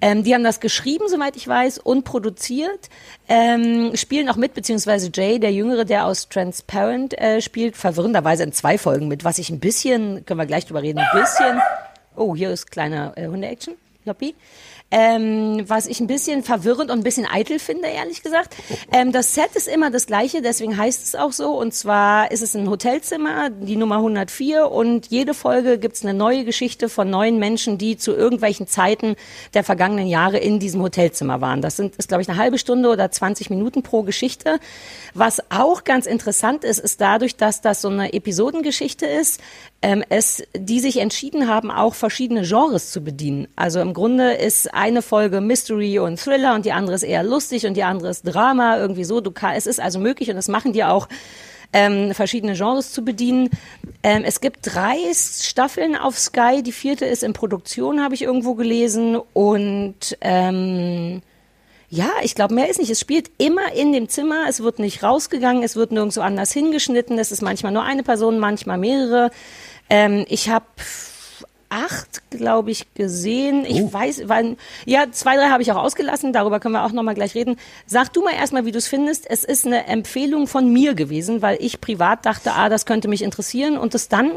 Ähm, 0.00 0.24
die 0.24 0.34
haben 0.34 0.44
das 0.44 0.60
geschrieben, 0.60 1.04
soweit 1.08 1.36
ich 1.36 1.46
weiß, 1.46 1.78
und 1.78 2.04
produziert. 2.04 2.90
Ähm, 3.28 3.92
spielen 3.94 4.28
auch 4.28 4.36
mit, 4.36 4.54
beziehungsweise 4.54 5.10
Jay, 5.14 5.38
der 5.38 5.52
Jüngere, 5.52 5.84
der 5.84 6.06
aus 6.06 6.28
Transparent 6.28 7.18
äh, 7.18 7.40
spielt, 7.40 7.76
verwirrenderweise 7.76 8.42
in 8.42 8.52
zwei 8.52 8.78
Folgen 8.78 9.08
mit, 9.08 9.24
was 9.32 9.38
ich 9.38 9.48
ein 9.48 9.60
bisschen, 9.60 10.26
können 10.26 10.38
wir 10.38 10.44
gleich 10.44 10.66
drüber 10.66 10.82
reden, 10.82 10.98
ein 10.98 11.18
bisschen, 11.18 11.58
oh, 12.16 12.36
hier 12.36 12.50
ist 12.50 12.70
kleiner 12.70 13.14
äh, 13.16 13.28
Hunde-Action, 13.28 13.76
Loppi. 14.04 14.34
Ähm, 14.94 15.64
was 15.68 15.86
ich 15.86 16.00
ein 16.00 16.06
bisschen 16.06 16.42
verwirrend 16.42 16.90
und 16.90 16.98
ein 16.98 17.02
bisschen 17.02 17.26
eitel 17.26 17.58
finde, 17.58 17.88
ehrlich 17.88 18.22
gesagt. 18.22 18.54
Ähm, 18.92 19.10
das 19.10 19.34
Set 19.34 19.56
ist 19.56 19.66
immer 19.66 19.90
das 19.90 20.06
gleiche, 20.06 20.42
deswegen 20.42 20.76
heißt 20.76 21.02
es 21.02 21.14
auch 21.14 21.32
so. 21.32 21.58
Und 21.58 21.72
zwar 21.72 22.30
ist 22.30 22.42
es 22.42 22.54
ein 22.54 22.68
Hotelzimmer, 22.68 23.48
die 23.48 23.76
Nummer 23.76 23.96
104. 23.96 24.70
Und 24.70 25.06
jede 25.06 25.32
Folge 25.32 25.78
gibt's 25.78 26.04
eine 26.04 26.12
neue 26.12 26.44
Geschichte 26.44 26.90
von 26.90 27.08
neuen 27.08 27.38
Menschen, 27.38 27.78
die 27.78 27.96
zu 27.96 28.12
irgendwelchen 28.12 28.66
Zeiten 28.66 29.16
der 29.54 29.64
vergangenen 29.64 30.08
Jahre 30.08 30.36
in 30.36 30.58
diesem 30.58 30.82
Hotelzimmer 30.82 31.40
waren. 31.40 31.62
Das 31.62 31.76
sind, 31.76 31.96
ist, 31.96 32.08
glaube 32.08 32.20
ich, 32.20 32.28
eine 32.28 32.36
halbe 32.36 32.58
Stunde 32.58 32.90
oder 32.90 33.10
20 33.10 33.48
Minuten 33.48 33.82
pro 33.82 34.02
Geschichte. 34.02 34.58
Was 35.14 35.42
auch 35.50 35.84
ganz 35.84 36.04
interessant 36.04 36.64
ist, 36.64 36.78
ist 36.78 37.00
dadurch, 37.00 37.36
dass 37.36 37.62
das 37.62 37.80
so 37.80 37.88
eine 37.88 38.12
Episodengeschichte 38.12 39.06
ist, 39.06 39.40
ähm, 39.82 40.04
es, 40.08 40.42
die 40.56 40.80
sich 40.80 40.98
entschieden 40.98 41.48
haben, 41.48 41.70
auch 41.70 41.94
verschiedene 41.94 42.42
Genres 42.42 42.90
zu 42.92 43.02
bedienen. 43.02 43.48
Also 43.56 43.80
im 43.80 43.94
Grunde 43.94 44.32
ist 44.32 44.72
eine 44.72 45.02
Folge 45.02 45.40
Mystery 45.40 45.98
und 45.98 46.20
Thriller 46.20 46.54
und 46.54 46.64
die 46.64 46.72
andere 46.72 46.94
ist 46.94 47.02
eher 47.02 47.24
lustig 47.24 47.66
und 47.66 47.76
die 47.76 47.82
andere 47.82 48.10
ist 48.10 48.22
Drama, 48.22 48.78
irgendwie 48.78 49.04
so. 49.04 49.20
Du 49.20 49.32
es 49.54 49.66
ist 49.66 49.80
also 49.80 49.98
möglich 49.98 50.30
und 50.30 50.36
das 50.36 50.48
machen 50.48 50.72
die 50.72 50.84
auch, 50.84 51.08
ähm, 51.72 52.14
verschiedene 52.14 52.54
Genres 52.54 52.92
zu 52.92 53.04
bedienen. 53.04 53.50
Ähm, 54.02 54.22
es 54.24 54.40
gibt 54.40 54.60
drei 54.62 54.98
Staffeln 55.14 55.96
auf 55.96 56.18
Sky, 56.18 56.62
die 56.62 56.72
vierte 56.72 57.06
ist 57.06 57.22
in 57.22 57.32
Produktion, 57.32 58.02
habe 58.02 58.14
ich 58.14 58.22
irgendwo 58.22 58.54
gelesen 58.54 59.16
und 59.32 60.16
ähm, 60.20 61.22
ja, 61.88 62.08
ich 62.22 62.34
glaube, 62.34 62.54
mehr 62.54 62.70
ist 62.70 62.80
nicht. 62.80 62.90
Es 62.90 63.00
spielt 63.00 63.30
immer 63.36 63.74
in 63.74 63.92
dem 63.92 64.08
Zimmer. 64.08 64.46
Es 64.48 64.62
wird 64.62 64.78
nicht 64.78 65.02
rausgegangen. 65.02 65.62
Es 65.62 65.76
wird 65.76 65.92
nirgendwo 65.92 66.22
anders 66.22 66.50
hingeschnitten. 66.50 67.18
Es 67.18 67.30
ist 67.30 67.42
manchmal 67.42 67.70
nur 67.70 67.82
eine 67.82 68.02
Person, 68.02 68.38
manchmal 68.38 68.78
mehrere. 68.78 69.30
Ähm, 69.92 70.24
ich 70.30 70.48
habe 70.48 70.64
acht, 71.68 72.30
glaube 72.30 72.70
ich, 72.70 72.94
gesehen. 72.94 73.66
Ich 73.66 73.92
weiß, 73.92 74.22
wann, 74.24 74.56
ja, 74.86 75.10
zwei, 75.12 75.36
drei 75.36 75.50
habe 75.50 75.62
ich 75.62 75.70
auch 75.70 75.76
ausgelassen. 75.76 76.32
Darüber 76.32 76.60
können 76.60 76.72
wir 76.74 76.84
auch 76.84 76.92
nochmal 76.92 77.14
gleich 77.14 77.34
reden. 77.34 77.56
Sag 77.86 78.10
du 78.14 78.22
mal 78.22 78.32
erstmal, 78.32 78.64
wie 78.64 78.72
du 78.72 78.78
es 78.78 78.88
findest. 78.88 79.28
Es 79.28 79.44
ist 79.44 79.66
eine 79.66 79.86
Empfehlung 79.86 80.46
von 80.46 80.72
mir 80.72 80.94
gewesen, 80.94 81.42
weil 81.42 81.58
ich 81.60 81.82
privat 81.82 82.24
dachte, 82.24 82.52
ah, 82.54 82.70
das 82.70 82.86
könnte 82.86 83.06
mich 83.08 83.20
interessieren 83.20 83.76
und 83.76 83.94
es 83.94 84.08
dann, 84.08 84.30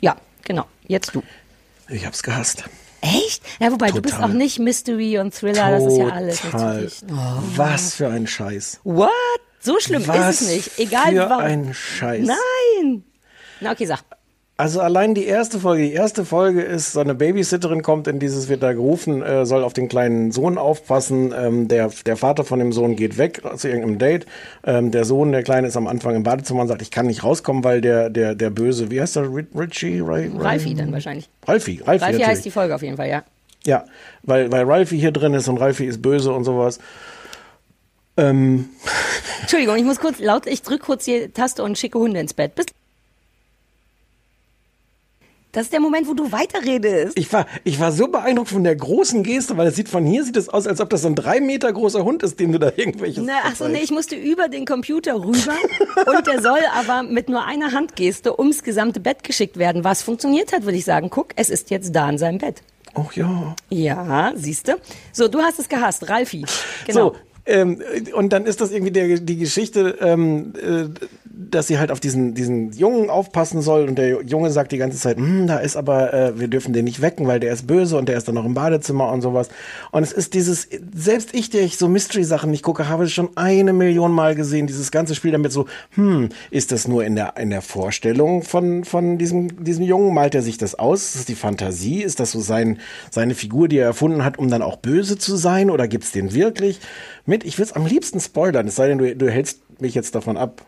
ja, 0.00 0.14
genau, 0.44 0.66
jetzt 0.86 1.16
du. 1.16 1.22
Ich 1.88 2.06
hab's 2.06 2.22
gehasst. 2.22 2.62
Echt? 3.00 3.42
Ja, 3.58 3.72
wobei, 3.72 3.90
du 3.90 4.00
bist 4.00 4.14
Total. 4.14 4.30
auch 4.30 4.34
nicht 4.34 4.60
Mystery 4.60 5.18
und 5.18 5.34
Thriller, 5.34 5.70
das 5.72 5.84
ist 5.84 5.98
ja 5.98 6.08
alles 6.08 6.42
nicht 6.44 6.52
Total. 6.52 6.88
für. 6.88 7.06
Oh. 7.10 7.42
Was 7.56 7.94
für 7.94 8.08
ein 8.08 8.26
Scheiß. 8.28 8.80
What? 8.84 9.10
So 9.60 9.80
schlimm 9.80 10.06
Was 10.06 10.40
ist 10.40 10.42
es 10.42 10.48
nicht. 10.54 10.78
Egal 10.78 11.12
für 11.12 11.30
warum. 11.30 11.44
ein 11.44 11.74
Scheiß. 11.74 12.26
Nein. 12.26 13.04
Na, 13.60 13.72
okay, 13.72 13.86
sag. 13.86 14.04
Also 14.58 14.80
allein 14.80 15.14
die 15.14 15.26
erste 15.26 15.60
Folge, 15.60 15.82
die 15.82 15.92
erste 15.92 16.24
Folge 16.24 16.62
ist, 16.62 16.92
so 16.92 17.00
eine 17.00 17.14
Babysitterin 17.14 17.82
kommt 17.82 18.08
in 18.08 18.18
dieses, 18.18 18.48
wird 18.48 18.62
da 18.62 18.72
gerufen, 18.72 19.20
äh, 19.22 19.44
soll 19.44 19.62
auf 19.62 19.74
den 19.74 19.86
kleinen 19.88 20.32
Sohn 20.32 20.56
aufpassen. 20.56 21.34
Ähm, 21.36 21.68
der, 21.68 21.90
der 22.06 22.16
Vater 22.16 22.42
von 22.42 22.58
dem 22.58 22.72
Sohn 22.72 22.96
geht 22.96 23.18
weg 23.18 23.42
zu 23.56 23.68
irgendeinem 23.68 23.98
Date. 23.98 24.24
Ähm, 24.64 24.92
der 24.92 25.04
Sohn, 25.04 25.30
der 25.32 25.42
Kleine, 25.42 25.68
ist 25.68 25.76
am 25.76 25.86
Anfang 25.86 26.14
im 26.14 26.22
Badezimmer 26.22 26.62
und 26.62 26.68
sagt, 26.68 26.80
ich 26.80 26.90
kann 26.90 27.06
nicht 27.06 27.22
rauskommen, 27.22 27.64
weil 27.64 27.82
der, 27.82 28.08
der, 28.08 28.34
der 28.34 28.48
Böse, 28.48 28.90
wie 28.90 28.98
heißt 28.98 29.16
der, 29.16 29.24
Ri- 29.24 29.46
Richie? 29.54 30.00
Ri- 30.00 30.30
Ri- 30.34 30.42
Ralfi 30.42 30.74
dann 30.74 30.90
wahrscheinlich. 30.90 31.28
Ralfi, 31.46 31.82
Ralfi, 31.84 32.04
Ralfi 32.06 32.22
heißt 32.22 32.44
die 32.46 32.50
Folge 32.50 32.74
auf 32.74 32.82
jeden 32.82 32.96
Fall, 32.96 33.08
ja. 33.10 33.24
Ja, 33.66 33.84
weil, 34.22 34.50
weil 34.50 34.64
Ralfi 34.64 34.98
hier 34.98 35.10
drin 35.12 35.34
ist 35.34 35.48
und 35.48 35.58
Ralfi 35.58 35.84
ist 35.84 36.00
böse 36.00 36.32
und 36.32 36.44
sowas. 36.44 36.78
Ähm, 38.16 38.70
Entschuldigung, 39.42 39.76
ich 39.76 39.84
muss 39.84 40.00
kurz 40.00 40.18
laut, 40.18 40.46
ich 40.46 40.62
drück 40.62 40.80
kurz 40.80 41.04
die 41.04 41.28
Taste 41.28 41.62
und 41.62 41.76
schicke 41.76 41.98
Hunde 41.98 42.20
ins 42.20 42.32
Bett. 42.32 42.54
Bis 42.54 42.64
das 45.56 45.64
ist 45.64 45.72
der 45.72 45.80
Moment, 45.80 46.06
wo 46.06 46.12
du 46.12 46.32
weiterredest. 46.32 47.18
Ich 47.18 47.32
war, 47.32 47.46
ich 47.64 47.80
war 47.80 47.90
so 47.90 48.08
beeindruckt 48.08 48.50
von 48.50 48.62
der 48.62 48.76
großen 48.76 49.22
Geste, 49.22 49.56
weil 49.56 49.68
es 49.68 49.74
sieht 49.74 49.88
von 49.88 50.04
hier 50.04 50.22
sieht 50.22 50.36
es 50.36 50.50
aus, 50.50 50.66
als 50.66 50.82
ob 50.82 50.90
das 50.90 51.00
so 51.00 51.08
ein 51.08 51.14
drei 51.14 51.40
Meter 51.40 51.72
großer 51.72 52.04
Hund 52.04 52.22
ist, 52.22 52.38
dem 52.38 52.52
du 52.52 52.58
da 52.58 52.72
irgendwelches. 52.76 53.24
Na, 53.26 53.36
ach 53.42 53.56
so, 53.56 53.66
nee, 53.66 53.78
ich 53.82 53.90
musste 53.90 54.16
über 54.16 54.48
den 54.48 54.66
Computer 54.66 55.14
rüber 55.14 55.54
und 56.14 56.26
der 56.26 56.42
soll 56.42 56.58
aber 56.74 57.04
mit 57.04 57.30
nur 57.30 57.46
einer 57.46 57.72
Handgeste 57.72 58.38
ums 58.38 58.64
gesamte 58.64 59.00
Bett 59.00 59.24
geschickt 59.24 59.56
werden. 59.56 59.82
Was 59.82 60.02
funktioniert 60.02 60.52
hat, 60.52 60.64
würde 60.64 60.76
ich 60.76 60.84
sagen. 60.84 61.08
Guck, 61.08 61.28
es 61.36 61.48
ist 61.48 61.70
jetzt 61.70 61.96
da 61.96 62.10
in 62.10 62.18
seinem 62.18 62.36
Bett. 62.36 62.60
Oh 62.94 63.06
ja. 63.14 63.56
Ja, 63.70 64.32
siehste. 64.36 64.76
So, 65.14 65.26
du 65.26 65.40
hast 65.40 65.58
es 65.58 65.70
gehasst, 65.70 66.06
Ralfi. 66.06 66.44
Genau. 66.86 67.12
So, 67.12 67.16
ähm, 67.46 67.80
und 68.12 68.32
dann 68.32 68.44
ist 68.44 68.60
das 68.60 68.72
irgendwie 68.72 68.92
der, 68.92 69.20
die 69.20 69.38
Geschichte, 69.38 69.96
ähm, 70.00 70.52
äh, 70.60 70.88
dass 71.50 71.66
sie 71.66 71.78
halt 71.78 71.90
auf 71.90 72.00
diesen, 72.00 72.34
diesen 72.34 72.72
Jungen 72.72 73.10
aufpassen 73.10 73.62
soll 73.62 73.88
und 73.88 73.96
der 73.96 74.22
Junge 74.22 74.50
sagt 74.50 74.72
die 74.72 74.78
ganze 74.78 74.98
Zeit, 74.98 75.16
hm, 75.16 75.46
da 75.46 75.58
ist 75.58 75.76
aber, 75.76 76.12
äh, 76.12 76.38
wir 76.38 76.48
dürfen 76.48 76.72
den 76.72 76.84
nicht 76.84 77.00
wecken, 77.00 77.26
weil 77.26 77.40
der 77.40 77.52
ist 77.52 77.66
böse 77.66 77.96
und 77.96 78.08
der 78.08 78.16
ist 78.16 78.28
dann 78.28 78.34
noch 78.34 78.44
im 78.44 78.54
Badezimmer 78.54 79.10
und 79.12 79.22
sowas. 79.22 79.48
Und 79.92 80.02
es 80.02 80.12
ist 80.12 80.34
dieses, 80.34 80.68
selbst 80.94 81.34
ich, 81.34 81.50
der 81.50 81.62
ich 81.62 81.76
so 81.76 81.88
Mystery-Sachen 81.88 82.50
nicht 82.50 82.62
gucke, 82.62 82.88
habe 82.88 83.04
es 83.04 83.12
schon 83.12 83.30
eine 83.36 83.72
Million 83.72 84.12
Mal 84.12 84.34
gesehen, 84.34 84.66
dieses 84.66 84.90
ganze 84.90 85.14
Spiel 85.14 85.32
damit 85.32 85.52
so, 85.52 85.66
hm, 85.90 86.30
ist 86.50 86.72
das 86.72 86.88
nur 86.88 87.04
in 87.04 87.16
der, 87.16 87.36
in 87.36 87.50
der 87.50 87.62
Vorstellung 87.62 88.42
von, 88.42 88.84
von 88.84 89.18
diesem, 89.18 89.64
diesem 89.64 89.84
Jungen? 89.84 90.14
Malt 90.14 90.34
er 90.34 90.42
sich 90.42 90.58
das 90.58 90.74
aus? 90.74 91.04
Ist 91.04 91.16
das 91.16 91.24
die 91.26 91.34
Fantasie? 91.34 92.02
Ist 92.02 92.20
das 92.20 92.32
so 92.32 92.40
sein, 92.40 92.78
seine 93.10 93.34
Figur, 93.34 93.68
die 93.68 93.78
er 93.78 93.86
erfunden 93.86 94.24
hat, 94.24 94.38
um 94.38 94.50
dann 94.50 94.62
auch 94.62 94.76
böse 94.76 95.18
zu 95.18 95.36
sein? 95.36 95.70
Oder 95.70 95.88
gibt's 95.88 96.12
den 96.12 96.34
wirklich? 96.34 96.80
Mit, 97.24 97.44
ich 97.44 97.58
will 97.58 97.64
es 97.64 97.72
am 97.72 97.86
liebsten 97.86 98.20
spoilern, 98.20 98.68
es 98.68 98.76
sei 98.76 98.88
denn, 98.88 98.98
du, 98.98 99.16
du 99.16 99.30
hältst 99.30 99.60
mich 99.80 99.94
jetzt 99.94 100.14
davon 100.14 100.36
ab. 100.36 100.64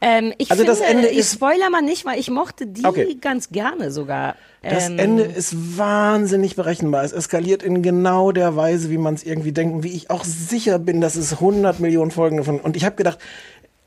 Ähm, 0.00 0.34
ich 0.38 0.50
Also 0.50 0.62
finde, 0.64 0.78
das 0.78 0.88
Ende 0.88 1.08
ich 1.08 1.18
ist- 1.18 1.32
spoiler 1.34 1.70
mal 1.70 1.80
nicht, 1.82 2.04
weil 2.04 2.18
ich 2.20 2.30
mochte 2.30 2.66
die 2.66 2.84
Okay. 2.84 3.16
ganz 3.20 3.48
gerne 3.50 3.90
sogar. 3.90 4.34
Das 4.62 4.88
Ähm, 4.88 4.98
Ende 4.98 5.22
ist 5.22 5.78
wahnsinnig 5.78 6.54
berechenbar. 6.56 7.04
Es 7.04 7.12
eskaliert 7.12 7.62
in 7.62 7.82
genau 7.82 8.32
der 8.32 8.56
Weise, 8.56 8.90
wie 8.90 8.98
man 8.98 9.14
es 9.14 9.22
irgendwie 9.24 9.52
denkt, 9.52 9.74
und 9.76 9.82
wie 9.84 9.92
ich 9.92 10.10
auch 10.10 10.24
sicher 10.24 10.78
bin, 10.78 11.00
dass 11.00 11.16
es 11.16 11.40
100 11.40 11.80
Millionen 11.80 12.10
Folgen 12.10 12.36
davon. 12.38 12.60
Und 12.60 12.76
ich 12.76 12.84
habe 12.84 12.96
gedacht, 12.96 13.18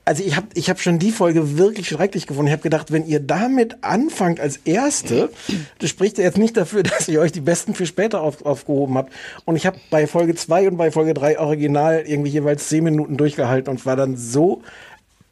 also 0.06 0.24
ich 0.24 0.36
habe 0.36 0.48
ich 0.56 0.72
hab 0.72 0.80
schon 0.80 0.98
die 0.98 1.12
Folge 1.12 1.60
wirklich 1.60 1.90
schrecklich 1.90 2.26
gefunden. 2.26 2.48
Ich 2.48 2.54
habe 2.54 2.64
gedacht, 2.64 2.92
wenn 2.92 3.06
ihr 3.06 3.20
damit 3.20 3.84
anfangt 3.84 4.40
als 4.40 4.58
erste, 4.58 5.30
das 5.78 5.90
spricht 5.92 6.18
ja 6.18 6.24
jetzt 6.24 6.40
nicht 6.40 6.58
dafür, 6.58 6.82
dass 6.84 7.08
ihr 7.08 7.20
euch 7.22 7.32
die 7.34 7.42
besten 7.42 7.76
für 7.76 7.86
später 7.86 8.22
auf, 8.22 8.44
aufgehoben 8.44 8.98
habt. 8.98 9.14
Und 9.46 9.56
ich 9.58 9.68
habe 9.68 9.78
bei 9.92 10.08
Folge 10.08 10.34
2 10.34 10.70
und 10.70 10.78
bei 10.78 10.90
Folge 10.90 11.14
3 11.14 11.38
original 11.40 12.04
irgendwie 12.08 12.32
jeweils 12.32 12.68
10 12.70 12.84
Minuten 12.84 13.18
durchgehalten 13.18 13.70
und 13.70 13.86
war 13.86 13.96
dann 13.96 14.18
so 14.18 14.64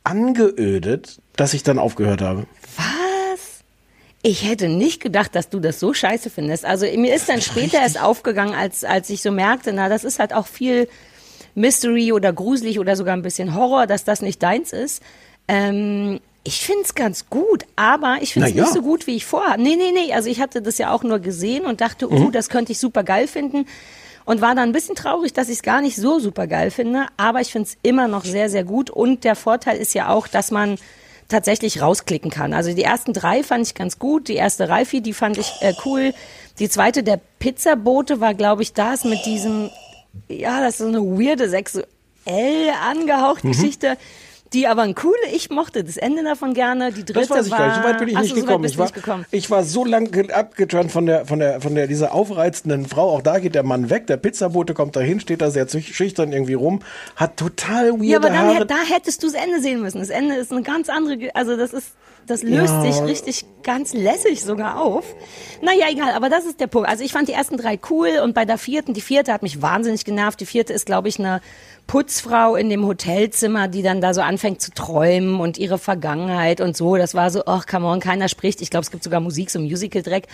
angeödet, 0.08 1.20
dass 1.36 1.54
ich 1.54 1.64
dann 1.64 1.80
aufgehört 1.80 2.22
habe. 2.22 2.46
Was? 2.78 3.64
Ich 4.24 4.48
hätte 4.48 4.68
nicht 4.70 5.02
gedacht, 5.02 5.36
dass 5.36 5.50
du 5.50 5.60
das 5.60 5.80
so 5.80 5.94
scheiße 5.94 6.30
findest. 6.30 6.66
Also 6.66 6.86
mir 6.98 7.14
ist 7.16 7.30
dann 7.30 7.42
später 7.42 7.80
erst 7.80 8.02
aufgegangen, 8.02 8.54
als, 8.56 8.84
als 8.84 9.10
ich 9.10 9.22
so 9.22 9.32
merkte, 9.32 9.74
na, 9.74 9.90
das 9.90 10.04
ist 10.04 10.20
halt 10.20 10.34
auch 10.34 10.48
viel 10.48 10.88
Mystery 11.56 12.12
oder 12.12 12.34
gruselig 12.34 12.80
oder 12.80 12.96
sogar 12.96 13.16
ein 13.16 13.22
bisschen 13.22 13.56
Horror, 13.56 13.88
dass 13.88 14.04
das 14.04 14.22
nicht 14.22 14.42
deins 14.44 14.74
ist. 14.74 15.02
Ähm, 15.48 16.20
ich 16.44 16.60
find's 16.62 16.96
ganz 16.96 17.30
gut, 17.30 17.66
aber 17.76 18.18
ich 18.22 18.34
find's 18.34 18.50
Na 18.52 18.56
ja. 18.56 18.64
nicht 18.64 18.74
so 18.74 18.82
gut, 18.82 19.06
wie 19.08 19.16
ich 19.16 19.26
vorhabe. 19.26 19.62
Nee, 19.62 19.76
nee, 19.76 19.92
nee. 19.94 20.14
Also 20.14 20.30
ich 20.30 20.40
hatte 20.40 20.62
das 20.62 20.78
ja 20.78 20.92
auch 20.92 21.04
nur 21.04 21.20
gesehen 21.20 21.66
und 21.66 21.82
dachte, 21.82 22.08
Mhm. 22.08 22.28
uh, 22.28 22.32
das 22.32 22.50
könnte 22.50 22.72
ich 22.72 22.80
super 22.80 23.04
geil 23.04 23.28
finden. 23.28 23.66
Und 24.28 24.42
war 24.42 24.56
dann 24.56 24.70
ein 24.70 24.74
bisschen 24.74 24.96
traurig, 24.96 25.32
dass 25.32 25.48
ich 25.48 25.56
es 25.56 25.64
gar 25.64 25.80
nicht 25.80 25.96
so 25.96 26.20
super 26.20 26.48
geil 26.48 26.70
finde. 26.70 27.06
Aber 27.16 27.40
ich 27.40 27.54
find's 27.54 27.78
immer 27.82 28.10
noch 28.10 28.26
sehr, 28.26 28.50
sehr 28.50 28.66
gut. 28.66 28.90
Und 28.90 29.24
der 29.24 29.38
Vorteil 29.38 29.78
ist 29.78 29.94
ja 29.94 30.10
auch, 30.10 30.28
dass 30.28 30.52
man 30.52 30.78
tatsächlich 31.30 31.82
rausklicken 31.82 32.30
kann. 32.30 32.54
Also 32.54 32.74
die 32.74 32.84
ersten 32.84 33.14
drei 33.14 33.42
fand 33.42 33.66
ich 33.66 33.74
ganz 33.74 34.00
gut. 34.00 34.28
Die 34.28 34.36
erste 34.36 34.68
Reifi, 34.68 35.00
die 35.00 35.14
fand 35.14 35.38
ich 35.38 35.54
äh, 35.62 35.74
cool. 35.86 36.14
Die 36.60 36.68
zweite, 36.68 37.04
der 37.04 37.22
Pizzabote, 37.40 38.20
war, 38.20 38.34
glaube 38.34 38.64
ich, 38.64 38.74
das 38.74 39.06
mit 39.06 39.26
diesem, 39.26 39.70
ja, 40.28 40.60
das 40.60 40.74
ist 40.74 40.80
so 40.80 40.88
eine 40.88 41.02
weirde, 41.02 41.48
sexuell 41.50 41.86
angehauchte 42.86 43.48
Mhm. 43.48 43.52
Geschichte, 43.54 43.98
die 44.54 44.68
aber 44.68 44.84
ein 44.84 44.96
coole, 44.96 45.16
ich 45.34 45.50
mochte 45.50 45.84
das 45.84 45.98
Ende 45.98 46.24
davon 46.24 46.54
gerne. 46.54 46.92
Die 46.92 47.04
dritte 47.04 47.20
Das 47.20 47.30
weiß 47.30 47.46
ich 47.48 47.52
war, 47.52 47.58
gar 47.60 47.68
nicht. 47.68 47.76
So 47.78 47.84
weit 47.84 47.98
bin 48.00 48.08
ich 48.10 48.18
Ach 48.18 48.22
nicht 48.22 48.36
so 48.36 48.42
gekommen. 48.42 48.64
Ich 48.66 48.78
war, 48.78 48.86
nicht 48.86 48.96
gekommen. 48.96 49.26
ich 49.32 49.52
war 49.52 49.64
so 49.64 49.86
lang 49.86 50.12
ge- 50.12 50.32
abgeturnt 50.32 50.92
von 50.92 51.06
der, 51.06 51.26
von 51.26 51.40
der, 51.40 51.60
von 51.62 51.76
der, 51.76 51.88
dieser 51.88 52.14
aufreizenden 52.14 52.86
Frau. 52.86 53.10
Auch 53.16 53.22
da 53.22 53.40
geht 53.40 53.56
der 53.56 53.64
Mann 53.64 53.90
weg. 53.90 54.08
Der 54.08 54.18
Pizzabote 54.18 54.74
kommt 54.74 54.96
dahin, 54.96 55.20
steht 55.20 55.42
da 55.42 55.52
sehr 55.52 55.68
schüchtern 55.70 56.32
irgendwie 56.32 56.54
rum, 56.54 56.80
hat 57.16 57.38
total 57.38 57.92
weirde 57.94 58.06
Ja, 58.06 58.18
aber 58.18 58.30
dann, 58.30 58.38
Haare. 58.56 58.66
da 58.66 58.76
hättest 58.90 59.24
du 59.24 59.28
das 59.28 59.36
Ende 59.36 59.62
sehen 59.62 59.82
müssen. 59.82 60.00
Das 60.00 60.10
Ende 60.10 60.36
ist 60.36 60.52
eine 60.52 60.62
ganz 60.64 60.90
andere, 60.90 61.18
also 61.34 61.58
das 61.58 61.74
ist, 61.74 61.90
das 62.26 62.44
löst 62.44 62.74
Ja. 62.74 62.82
sich 62.82 63.02
richtig 63.04 63.46
ganz 63.64 63.94
lässig 63.94 64.44
sogar 64.44 64.82
auf. 64.82 65.06
Naja, 65.62 65.86
egal, 65.90 66.12
aber 66.14 66.30
das 66.30 66.46
ist 66.46 66.60
der 66.60 66.68
Punkt. 66.68 66.90
Also 66.90 67.04
ich 67.04 67.12
fand 67.14 67.28
die 67.28 67.34
ersten 67.34 67.58
drei 67.58 67.80
cool 67.90 68.20
und 68.24 68.34
bei 68.34 68.46
der 68.46 68.58
vierten, 68.58 68.94
die 68.94 69.02
vierte 69.02 69.32
hat 69.34 69.44
mich 69.44 69.62
wahnsinnig 69.62 70.04
genervt. 70.06 70.40
Die 70.42 70.46
vierte 70.46 70.74
ist, 70.74 70.86
glaube 70.86 71.08
ich, 71.08 71.20
eine 71.20 71.42
Putzfrau 71.88 72.56
in 72.56 72.70
dem 72.70 72.86
Hotelzimmer, 72.86 73.68
die 73.68 73.82
dann 73.82 74.02
da 74.02 74.14
so 74.14 74.22
anfängt 74.22 74.62
zu 74.62 74.72
träumen 74.72 75.40
und 75.40 75.58
ihre 75.58 75.78
Vergangenheit 75.78 76.60
und 76.62 76.76
so. 76.78 76.98
Das 76.98 77.16
war 77.16 77.32
so, 77.32 77.44
ach, 77.46 77.66
come 77.66 77.88
on, 77.88 78.00
keiner 78.00 78.28
spricht. 78.28 78.62
Ich 78.62 78.70
glaube, 78.70 78.84
es 78.84 78.92
gibt 78.92 79.04
sogar 79.04 79.20
Musik, 79.22 79.50
so 79.50 79.60
Musical-Dreck. 79.60 80.28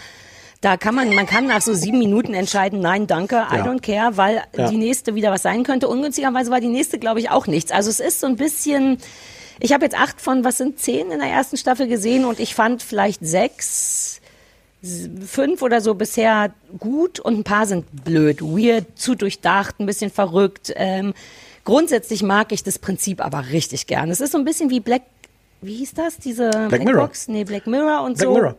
Da 0.61 0.77
kann 0.77 0.95
man, 0.95 1.13
man 1.13 1.25
kann 1.25 1.45
nach 1.45 1.61
so 1.61 1.73
sieben 1.73 1.99
Minuten 1.99 2.33
entscheiden, 2.33 2.79
nein, 2.79 3.05
danke, 3.05 3.35
I 3.51 3.57
Ja. 3.57 3.65
don't 3.65 3.81
care, 3.81 4.17
weil 4.17 4.41
Ja. 4.57 4.69
die 4.69 4.77
nächste 4.77 5.13
wieder 5.13 5.29
was 5.29 5.41
sein 5.43 5.63
könnte. 5.63 5.87
Ungünstigerweise 5.89 6.51
war 6.51 6.61
die 6.61 6.69
nächste, 6.69 6.99
glaube 6.99 7.19
ich, 7.19 7.29
auch 7.29 7.47
nichts. 7.47 7.71
Also 7.71 7.89
es 7.89 7.99
ist 7.99 8.19
so 8.21 8.27
ein 8.27 8.37
bisschen, 8.37 8.97
ich 9.59 9.73
habe 9.73 9.83
jetzt 9.83 9.99
acht 9.99 10.21
von, 10.21 10.43
was 10.45 10.57
sind 10.57 10.79
zehn 10.79 11.11
in 11.11 11.19
der 11.19 11.27
ersten 11.29 11.57
Staffel 11.57 11.87
gesehen 11.87 12.23
und 12.25 12.39
ich 12.39 12.55
fand 12.55 12.81
vielleicht 12.81 13.25
sechs, 13.25 14.21
fünf 15.25 15.61
oder 15.61 15.79
so 15.79 15.95
bisher 15.95 16.53
gut 16.77 17.19
und 17.19 17.39
ein 17.39 17.43
paar 17.43 17.65
sind 17.65 17.85
blöd, 18.03 18.41
weird, 18.41 18.85
zu 18.95 19.15
durchdacht, 19.15 19.79
ein 19.79 19.85
bisschen 19.85 20.11
verrückt. 20.11 20.73
Ähm, 20.75 21.13
grundsätzlich 21.63 22.21
mag 22.23 22.51
ich 22.51 22.63
das 22.63 22.79
Prinzip 22.79 23.23
aber 23.23 23.49
richtig 23.51 23.87
gern. 23.87 24.09
Es 24.09 24.19
ist 24.19 24.31
so 24.31 24.37
ein 24.37 24.45
bisschen 24.45 24.69
wie 24.69 24.81
Black, 24.81 25.03
wie 25.61 25.75
hieß 25.75 25.93
das? 25.93 26.17
Diese 26.17 26.49
Black 26.67 26.83
Mirror. 26.83 27.07
Box? 27.07 27.27
Nee, 27.29 27.45
Black 27.45 27.65
Mirror 27.65 28.03
und 28.03 28.17
Black 28.17 28.27
so. 28.27 28.33
Mirror. 28.33 28.55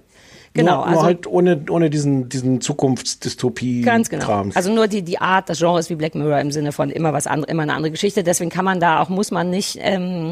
Genau, 0.54 0.76
nur, 0.76 0.86
also 0.86 0.94
nur 0.94 1.02
halt 1.02 1.26
ohne, 1.26 1.64
ohne 1.68 1.90
diesen, 1.90 2.28
diesen 2.28 2.60
Zukunftsdystopie. 2.60 3.82
Ganz 3.82 4.08
genau. 4.08 4.24
Krams. 4.24 4.56
Also 4.56 4.72
nur 4.72 4.86
die, 4.86 5.02
die 5.02 5.18
Art, 5.18 5.48
das 5.48 5.58
Genre 5.58 5.80
ist 5.80 5.90
wie 5.90 5.96
Black 5.96 6.14
Mirror 6.14 6.38
im 6.38 6.52
Sinne 6.52 6.70
von 6.70 6.90
immer 6.90 7.12
was 7.12 7.26
andere, 7.26 7.50
immer 7.50 7.64
eine 7.64 7.74
andere 7.74 7.90
Geschichte. 7.90 8.22
Deswegen 8.22 8.50
kann 8.50 8.64
man 8.64 8.78
da 8.78 9.02
auch, 9.02 9.08
muss 9.08 9.32
man 9.32 9.50
nicht 9.50 9.78
ähm, 9.80 10.30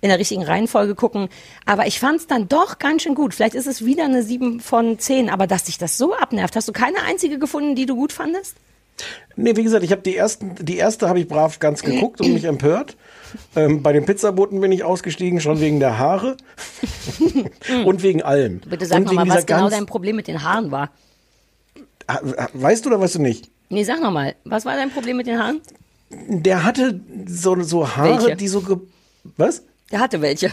in 0.00 0.08
der 0.08 0.18
richtigen 0.18 0.42
Reihenfolge 0.42 0.94
gucken. 0.94 1.28
Aber 1.66 1.86
ich 1.86 2.00
fand 2.00 2.20
es 2.20 2.26
dann 2.26 2.48
doch 2.48 2.78
ganz 2.78 3.02
schön 3.02 3.14
gut. 3.14 3.34
Vielleicht 3.34 3.54
ist 3.54 3.66
es 3.66 3.84
wieder 3.84 4.04
eine 4.04 4.22
7 4.22 4.60
von 4.60 4.98
10, 4.98 5.30
aber 5.30 5.46
dass 5.46 5.64
dich 5.64 5.78
das 5.78 5.98
so 5.98 6.14
abnervt, 6.14 6.56
hast 6.56 6.68
du 6.68 6.72
keine 6.72 7.02
einzige 7.02 7.38
gefunden, 7.38 7.74
die 7.74 7.86
du 7.86 7.96
gut 7.96 8.12
fandest? 8.12 8.56
Nee, 9.36 9.56
wie 9.56 9.62
gesagt, 9.62 9.84
ich 9.84 9.92
habe 9.92 10.02
die 10.02 10.16
ersten, 10.16 10.54
die 10.60 10.76
erste 10.76 11.08
habe 11.08 11.20
ich 11.20 11.28
brav 11.28 11.58
ganz 11.58 11.82
geguckt 11.82 12.20
und 12.20 12.34
mich 12.34 12.44
empört. 12.44 12.96
Ähm, 13.56 13.82
bei 13.82 13.92
den 13.92 14.04
Pizzaboten 14.04 14.60
bin 14.60 14.72
ich 14.72 14.84
ausgestiegen, 14.84 15.40
schon 15.40 15.60
wegen 15.60 15.80
der 15.80 15.98
Haare 15.98 16.36
und 17.86 18.02
wegen 18.02 18.22
allem. 18.22 18.60
Bitte 18.60 18.86
sag 18.86 18.98
und 18.98 19.14
mal, 19.14 19.28
was 19.28 19.46
genau 19.46 19.70
dein 19.70 19.86
Problem 19.86 20.16
mit 20.16 20.28
den 20.28 20.42
Haaren 20.42 20.70
war. 20.70 20.90
Weißt 22.52 22.84
du 22.84 22.90
oder 22.90 23.00
weißt 23.00 23.14
du 23.14 23.22
nicht? 23.22 23.50
Nee, 23.68 23.84
sag 23.84 24.02
noch 24.02 24.10
mal, 24.10 24.34
was 24.44 24.64
war 24.64 24.76
dein 24.76 24.90
Problem 24.90 25.16
mit 25.16 25.26
den 25.26 25.38
Haaren? 25.38 25.60
Der 26.10 26.64
hatte 26.64 27.00
so, 27.26 27.60
so 27.62 27.96
Haare, 27.96 28.24
Welche? 28.24 28.36
die 28.36 28.48
so. 28.48 28.62
Ge 28.62 28.78
was? 29.36 29.62
Der 29.90 30.00
hatte 30.00 30.20
welche. 30.20 30.50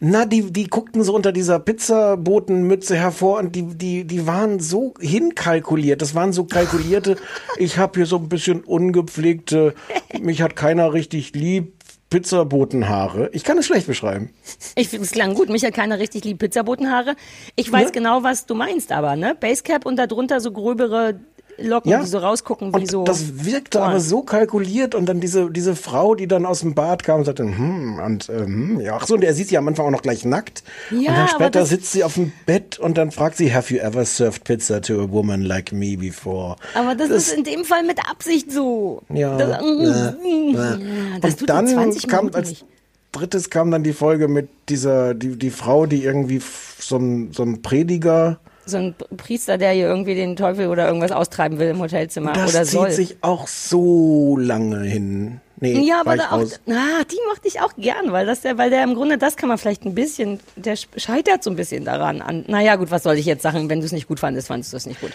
Na, 0.00 0.24
die, 0.24 0.50
die 0.52 0.68
guckten 0.68 1.02
so 1.02 1.14
unter 1.14 1.32
dieser 1.32 1.58
Pizzabotenmütze 1.58 2.96
hervor 2.96 3.38
und 3.38 3.54
die, 3.54 3.62
die, 3.62 4.04
die 4.04 4.26
waren 4.26 4.58
so 4.58 4.94
hinkalkuliert. 5.00 6.00
Das 6.00 6.14
waren 6.14 6.32
so 6.32 6.44
kalkulierte, 6.44 7.16
ich 7.58 7.76
habe 7.76 7.98
hier 7.98 8.06
so 8.06 8.16
ein 8.16 8.28
bisschen 8.28 8.64
ungepflegte, 8.64 9.74
mich 10.20 10.40
hat 10.40 10.56
keiner 10.56 10.94
richtig 10.94 11.34
lieb, 11.34 11.74
Pizzabotenhaare. 12.08 13.30
Ich 13.32 13.42
kann 13.42 13.58
es 13.58 13.66
schlecht 13.66 13.88
beschreiben. 13.88 14.30
Ich 14.76 14.88
finde 14.88 15.06
es 15.06 15.10
klang 15.10 15.34
gut. 15.34 15.48
Mich 15.48 15.64
hat 15.64 15.74
keiner 15.74 15.98
richtig 15.98 16.24
lieb 16.24 16.38
Pizzabotenhaare. 16.38 17.16
Ich 17.56 17.70
weiß 17.70 17.86
Ne? 17.86 17.92
genau, 17.92 18.22
was 18.22 18.46
du 18.46 18.54
meinst, 18.54 18.92
aber 18.92 19.16
ne? 19.16 19.36
Basecap 19.38 19.84
und 19.84 19.96
darunter 19.96 20.40
so 20.40 20.52
gröbere 20.52 21.18
Locken, 21.58 21.90
Ja. 21.90 22.00
die 22.00 22.06
so 22.06 22.18
rausgucken 22.18 22.72
wie 22.74 22.80
Und 22.80 22.90
so. 22.90 23.04
das 23.04 23.44
wirkte 23.44 23.80
aber 23.82 23.98
so 24.00 24.22
kalkuliert 24.22 24.94
und 24.94 25.06
dann 25.06 25.20
diese, 25.20 25.50
diese 25.50 25.74
Frau, 25.74 26.14
die 26.14 26.26
dann 26.28 26.44
aus 26.44 26.60
dem 26.60 26.74
Bad 26.74 27.02
kam 27.02 27.20
und 27.20 27.24
sagte, 27.24 27.44
hm, 27.44 27.98
und 28.04 28.28
ähm, 28.28 28.78
ja, 28.80 28.96
ach 29.00 29.06
so, 29.06 29.14
und 29.14 29.24
er 29.24 29.32
sieht 29.32 29.48
sie 29.48 29.56
am 29.56 29.66
Anfang 29.66 29.86
auch 29.86 29.90
noch 29.90 30.02
gleich 30.02 30.24
nackt. 30.24 30.62
Ja, 30.90 30.96
und 31.10 31.16
dann 31.16 31.28
später 31.28 31.60
das- 31.60 31.70
sitzt 31.70 31.92
sie 31.92 32.04
auf 32.04 32.14
dem 32.14 32.32
Bett 32.44 32.78
und 32.78 32.98
dann 32.98 33.10
fragt 33.10 33.36
sie, 33.38 33.54
have 33.54 33.72
you 33.72 33.80
ever 33.80 34.04
served 34.04 34.44
pizza 34.44 34.80
to 34.82 35.00
a 35.02 35.10
woman 35.10 35.42
like 35.42 35.72
me 35.72 35.96
before? 35.96 36.56
Aber 36.74 36.94
das, 36.94 37.08
ist 37.10 37.32
in 37.32 37.44
dem 37.44 37.64
Fall 37.64 37.84
mit 37.84 37.98
Absicht 38.10 38.52
so. 38.52 39.02
Ja. 39.08 39.36
Das, 39.38 39.62
Äh, 39.62 40.52
Ja, 40.52 40.76
das 41.20 41.32
und 41.32 41.38
tut 41.40 41.48
dann 41.48 41.66
in 41.66 41.72
20 41.72 42.08
kam 42.08 42.30
als 42.34 42.50
nicht. 42.50 42.64
drittes 43.12 43.48
kam 43.50 43.70
dann 43.70 43.82
die 43.82 43.92
Folge 43.94 44.28
mit 44.28 44.48
dieser, 44.68 45.14
die, 45.14 45.36
die 45.36 45.50
Frau, 45.50 45.86
die 45.86 46.04
irgendwie 46.04 46.42
so 46.78 46.96
ein, 46.98 47.32
so 47.32 47.42
ein 47.44 47.62
Prediger, 47.62 48.38
So 48.68 48.76
ein 48.78 48.94
Priester, 49.16 49.58
der 49.58 49.70
hier 49.72 49.86
irgendwie 49.86 50.14
den 50.16 50.34
Teufel 50.36 50.66
oder 50.68 50.86
irgendwas 50.88 51.12
austreiben 51.12 51.58
will 51.60 51.68
im 51.68 51.78
Hotelzimmer 51.80 52.32
das 52.32 52.50
oder 52.52 52.64
zieht 52.64 52.72
soll. 52.72 52.90
sich 52.90 53.16
auch 53.20 53.46
so 53.46 54.36
lange 54.36 54.82
hin. 54.82 55.40
Nee, 55.60 55.80
ja, 55.88 56.00
aber 56.00 56.16
da 56.16 56.32
auch, 56.32 56.44
na, 56.66 57.02
die 57.10 57.16
mochte 57.28 57.48
ich 57.48 57.60
auch 57.62 57.72
gern, 57.78 58.12
weil 58.12 58.26
das 58.26 58.42
der, 58.42 58.58
weil 58.58 58.68
der 58.68 58.82
im 58.84 58.94
Grunde, 58.94 59.16
das 59.18 59.36
kann 59.36 59.48
man 59.48 59.56
vielleicht 59.56 59.84
ein 59.86 59.94
bisschen, 59.94 60.40
der 60.56 60.76
scheitert 60.96 61.42
so 61.42 61.48
ein 61.50 61.56
bisschen 61.56 61.84
daran 61.86 62.20
an. 62.20 62.44
Naja, 62.48 62.76
gut, 62.76 62.90
was 62.90 63.04
soll 63.04 63.16
ich 63.16 63.24
jetzt 63.24 63.42
sagen? 63.42 63.70
Wenn 63.70 63.78
du 63.80 63.86
es 63.86 63.92
nicht 63.92 64.06
gut 64.08 64.20
fandest, 64.20 64.48
fandest 64.48 64.72
du 64.72 64.76
es 64.76 64.84
nicht 64.84 65.00
gut. 65.00 65.12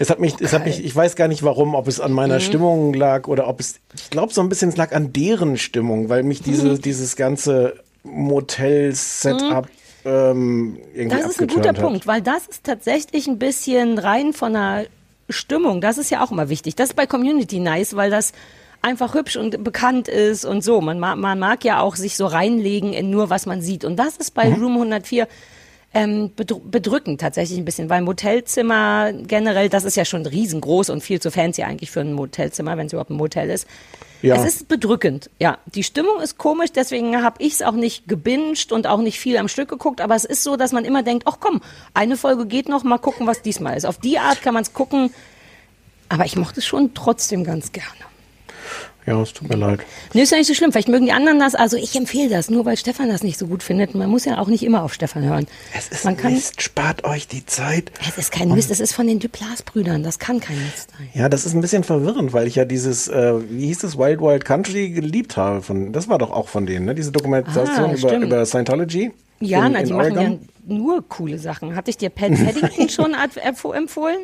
Es 0.00 0.08
hat 0.10 0.18
mich, 0.18 0.34
es 0.40 0.52
hat 0.54 0.64
mich, 0.64 0.82
ich 0.82 0.96
weiß 0.96 1.14
gar 1.14 1.28
nicht 1.28 1.42
warum, 1.42 1.74
ob 1.74 1.86
es 1.86 2.00
an 2.00 2.10
meiner 2.12 2.36
Mhm. 2.36 2.40
Stimmung 2.40 2.94
lag 2.94 3.28
oder 3.28 3.46
ob 3.46 3.60
es, 3.60 3.74
ich 3.94 4.08
glaube 4.10 4.32
so 4.32 4.40
ein 4.40 4.48
bisschen, 4.48 4.70
es 4.70 4.76
lag 4.78 4.92
an 4.92 5.12
deren 5.12 5.58
Stimmung, 5.58 6.08
weil 6.08 6.22
mich 6.22 6.40
diese, 6.42 6.68
Mhm. 6.70 6.80
dieses 6.80 7.14
ganze 7.16 7.74
Motel-Setup 8.02 9.68
ähm, 10.04 10.78
irgendwie 10.94 11.16
Das 11.16 11.30
ist 11.30 11.40
ein 11.40 11.48
guter 11.48 11.70
hat. 11.70 11.80
Punkt, 11.80 12.06
weil 12.06 12.22
das 12.22 12.46
ist 12.46 12.64
tatsächlich 12.64 13.26
ein 13.26 13.38
bisschen 13.38 13.98
rein 13.98 14.32
von 14.32 14.52
der 14.54 14.86
Stimmung. 15.28 15.80
Das 15.80 15.98
ist 15.98 16.10
ja 16.10 16.24
auch 16.24 16.30
immer 16.32 16.48
wichtig. 16.48 16.74
Das 16.76 16.90
ist 16.90 16.94
bei 16.96 17.06
Community 17.06 17.60
nice, 17.60 17.94
weil 17.96 18.10
das 18.10 18.32
einfach 18.82 19.14
hübsch 19.14 19.36
und 19.36 19.62
bekannt 19.62 20.08
ist 20.08 20.44
und 20.44 20.64
so. 20.64 20.80
Man, 20.80 20.98
ma- 20.98 21.16
man 21.16 21.38
mag 21.38 21.64
ja 21.64 21.80
auch 21.80 21.96
sich 21.96 22.16
so 22.16 22.26
reinlegen 22.26 22.92
in 22.92 23.10
nur, 23.10 23.28
was 23.30 23.44
man 23.46 23.60
sieht. 23.60 23.84
Und 23.84 23.96
das 23.96 24.16
ist 24.16 24.32
bei 24.34 24.48
Mhm. 24.48 24.62
Room 24.62 24.72
104 24.74 25.28
ähm, 25.92 26.30
bedr 26.34 26.60
bedrückend 26.64 27.20
tatsächlich 27.20 27.58
ein 27.58 27.64
bisschen, 27.64 27.90
weil 27.90 28.00
Motelzimmer 28.00 29.12
generell, 29.12 29.68
das 29.68 29.84
ist 29.84 29.96
ja 29.96 30.04
schon 30.04 30.24
riesengroß 30.24 30.88
und 30.90 31.02
viel 31.02 31.20
zu 31.20 31.30
fancy 31.30 31.62
eigentlich 31.64 31.90
für 31.90 32.00
ein 32.00 32.12
Motelzimmer, 32.12 32.76
wenn 32.76 32.86
es 32.86 32.92
überhaupt 32.92 33.10
ein 33.10 33.16
Motel 33.16 33.50
ist. 33.50 33.66
Ja. 34.22 34.36
Es 34.36 34.44
ist 34.44 34.68
bedrückend, 34.68 35.30
ja. 35.38 35.58
Die 35.66 35.82
Stimmung 35.82 36.20
ist 36.20 36.36
komisch, 36.36 36.72
deswegen 36.72 37.22
habe 37.22 37.42
ich 37.42 37.54
es 37.54 37.62
auch 37.62 37.72
nicht 37.72 38.06
gebinged 38.06 38.72
und 38.72 38.86
auch 38.86 38.98
nicht 38.98 39.18
viel 39.18 39.36
am 39.36 39.48
Stück 39.48 39.68
geguckt, 39.68 40.00
aber 40.00 40.14
es 40.14 40.24
ist 40.24 40.42
so, 40.42 40.56
dass 40.56 40.72
man 40.72 40.84
immer 40.84 41.02
denkt, 41.02 41.24
ach 41.26 41.38
komm, 41.40 41.60
eine 41.94 42.16
Folge 42.16 42.46
geht 42.46 42.68
noch, 42.68 42.82
mal 42.82 42.98
gucken, 42.98 43.26
was 43.26 43.42
diesmal 43.42 43.76
ist. 43.76 43.86
Auf 43.86 43.98
die 43.98 44.18
Art 44.18 44.42
kann 44.42 44.54
man 44.54 44.62
es 44.62 44.74
gucken, 44.74 45.12
aber 46.08 46.24
ich 46.24 46.36
mochte 46.36 46.60
es 46.60 46.66
schon 46.66 46.92
trotzdem 46.94 47.44
ganz 47.44 47.72
gerne. 47.72 48.09
Ja, 49.06 49.20
es 49.22 49.32
tut 49.32 49.48
mir 49.48 49.56
leid. 49.56 49.80
Nee, 50.12 50.22
ist 50.22 50.30
ja 50.30 50.38
nicht 50.38 50.46
so 50.46 50.54
schlimm. 50.54 50.72
Vielleicht 50.72 50.88
mögen 50.88 51.06
die 51.06 51.12
anderen 51.12 51.38
das. 51.38 51.54
Also 51.54 51.76
ich 51.76 51.96
empfehle 51.96 52.28
das, 52.28 52.50
nur 52.50 52.64
weil 52.66 52.76
Stefan 52.76 53.08
das 53.08 53.22
nicht 53.22 53.38
so 53.38 53.46
gut 53.46 53.62
findet. 53.62 53.94
Man 53.94 54.10
muss 54.10 54.24
ja 54.24 54.38
auch 54.38 54.46
nicht 54.48 54.62
immer 54.62 54.82
auf 54.82 54.92
Stefan 54.92 55.24
hören. 55.24 55.46
Es 55.76 55.88
ist 55.88 56.04
Man 56.04 56.16
kann, 56.16 56.34
Mist, 56.34 56.60
spart 56.62 57.04
euch 57.04 57.26
die 57.26 57.44
Zeit. 57.46 57.90
Es 58.08 58.18
ist 58.18 58.30
kein 58.30 58.50
Mist, 58.50 58.70
es 58.70 58.78
ist 58.78 58.92
von 58.92 59.06
den 59.06 59.18
Duplas-Brüdern. 59.18 60.02
Das 60.02 60.18
kann 60.18 60.38
kein 60.40 60.58
Mist 60.62 60.90
sein. 60.96 61.08
Ja, 61.14 61.28
das 61.28 61.46
ist 61.46 61.54
ein 61.54 61.60
bisschen 61.60 61.82
verwirrend, 61.82 62.32
weil 62.32 62.46
ich 62.46 62.56
ja 62.56 62.64
dieses, 62.64 63.08
äh, 63.08 63.34
wie 63.50 63.66
hieß 63.66 63.84
es, 63.84 63.96
Wild 63.98 64.20
Wild 64.20 64.44
Country 64.44 64.90
geliebt 64.90 65.36
habe. 65.36 65.62
Von, 65.62 65.92
das 65.92 66.08
war 66.08 66.18
doch 66.18 66.30
auch 66.30 66.48
von 66.48 66.66
denen, 66.66 66.84
ne? 66.86 66.94
Diese 66.94 67.10
Dokumentation 67.10 67.90
Ah, 67.90 67.92
über, 67.94 68.16
über 68.18 68.46
Scientology. 68.46 69.12
Ja, 69.40 69.66
in, 69.66 69.72
na, 69.72 69.78
in 69.80 69.86
die 69.86 69.92
machen 69.94 70.14
ja 70.14 70.20
Oregon. 70.20 70.48
nur 70.66 71.08
coole 71.08 71.38
Sachen. 71.38 71.74
Hatte 71.74 71.90
ich 71.90 71.96
dir 71.96 72.10
Pat 72.10 72.30
Paddington 72.34 72.88
schon 72.90 73.14
empfohlen? 73.42 74.18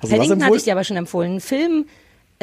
Was 0.00 0.10
Paddington 0.10 0.44
hatte 0.44 0.56
ich 0.56 0.62
dir 0.62 0.72
aber 0.72 0.84
schon 0.84 0.96
empfohlen. 0.96 1.34
Ein 1.34 1.40
Film, 1.40 1.86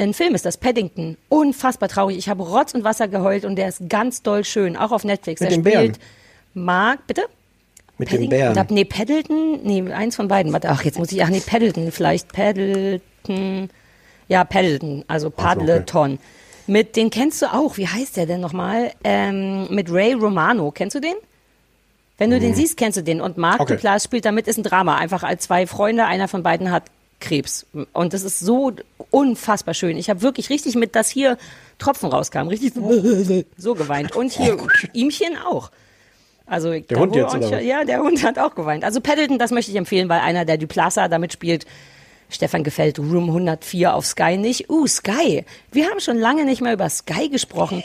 ein 0.02 0.14
Film 0.14 0.36
ist 0.36 0.46
das, 0.46 0.58
Paddington. 0.58 1.18
Unfassbar 1.30 1.90
traurig. 1.90 2.18
Ich 2.18 2.30
habe 2.30 2.44
Rotz 2.44 2.74
und 2.74 2.84
Wasser 2.84 3.08
geheult 3.08 3.46
und 3.46 3.56
der 3.56 3.68
ist 3.68 3.90
ganz 3.90 4.22
doll 4.22 4.44
schön. 4.44 4.76
Auch 4.76 4.92
auf 4.92 5.04
Netflix. 5.04 5.42
Mit 5.42 5.52
der 5.52 5.58
spielt 5.58 6.00
Mark, 6.54 7.08
bitte? 7.08 7.24
Mit 7.98 8.10
dem 8.12 8.30
Paddington? 8.30 8.54
Bären. 8.56 8.68
Nee, 8.70 8.86
Paddleton, 8.86 9.60
nee, 9.64 9.92
eins 9.92 10.16
von 10.16 10.28
beiden. 10.28 10.52
Warte, 10.54 10.70
ach, 10.70 10.84
jetzt 10.84 10.98
muss 10.98 11.12
ich, 11.12 11.24
ach 11.24 11.30
nee, 11.30 11.42
Paddleton 11.46 11.92
vielleicht. 11.92 12.32
Paddleton, 12.34 13.70
ja, 14.28 14.44
Paddleton, 14.44 15.06
also 15.08 15.30
Paddleton. 15.30 16.20
Mit, 16.68 16.96
den 16.96 17.10
kennst 17.10 17.42
du 17.42 17.48
auch, 17.48 17.78
wie 17.78 17.88
heißt 17.88 18.18
der 18.18 18.26
denn 18.26 18.40
nochmal? 18.40 18.92
Ähm, 19.04 19.68
mit 19.70 19.92
Ray 19.92 20.14
Romano, 20.14 20.72
kennst 20.72 20.96
du 20.96 21.00
den? 21.00 21.16
Wenn 22.18 22.30
du 22.30 22.40
den 22.40 22.54
siehst, 22.54 22.78
kennst 22.78 22.98
du 22.98 23.02
den. 23.02 23.20
Und 23.20 23.38
Mark 23.38 23.62
Okay. 23.62 23.74
Duplass 23.74 24.04
spielt 24.04 24.26
damit, 24.26 24.48
ist 24.48 24.58
ein 24.58 24.64
Drama. 24.64 24.96
Einfach 24.98 25.24
als 25.24 25.44
zwei 25.44 25.66
Freunde, 25.66 26.06
einer 26.06 26.28
von 26.28 26.44
beiden 26.44 26.72
hat 26.72 26.84
Krebs. 27.22 27.66
Und 27.94 28.14
das 28.14 28.24
ist 28.24 28.40
so 28.40 28.74
unfassbar 29.10 29.74
schön. 29.74 29.96
Ich 29.96 30.10
habe 30.10 30.22
wirklich 30.22 30.50
richtig 30.50 30.76
mit, 30.76 30.96
dass 30.96 31.10
hier 31.10 31.38
Tropfen 31.78 32.10
rauskamen, 32.10 32.50
richtig 32.50 32.74
so, 32.74 33.44
so 33.58 33.76
geweint. 33.76 34.16
Und 34.16 34.34
hier 34.34 34.58
ihmchen 34.94 35.38
auch. 35.38 35.72
Also 36.46 36.78
der 36.78 37.00
Hund 37.00 37.16
jetzt, 37.16 37.34
oder? 37.34 37.62
Ja, 37.62 37.86
der 37.86 38.02
Hund 38.02 38.24
hat 38.24 38.38
auch 38.38 38.56
geweint. 38.56 38.84
Also 38.84 39.00
Paddleton, 39.00 39.40
das 39.40 39.52
möchte 39.52 39.72
ich 39.72 39.78
empfehlen, 39.78 40.10
weil 40.10 40.20
einer 40.20 40.44
der 40.44 40.58
Duplassa 40.58 41.08
damit 41.08 41.32
spielt. 41.32 41.66
Stefan 42.30 42.64
gefällt 42.64 43.00
Room 43.00 43.28
104 43.30 43.94
auf 43.94 44.06
Sky 44.06 44.38
nicht. 44.38 44.70
Uh, 44.70 44.88
Sky. 44.88 45.46
Wir 45.72 45.90
haben 45.90 46.00
schon 46.00 46.18
lange 46.18 46.44
nicht 46.44 46.62
mehr 46.62 46.74
über 46.74 46.90
Sky 46.90 47.30
gesprochen. 47.30 47.84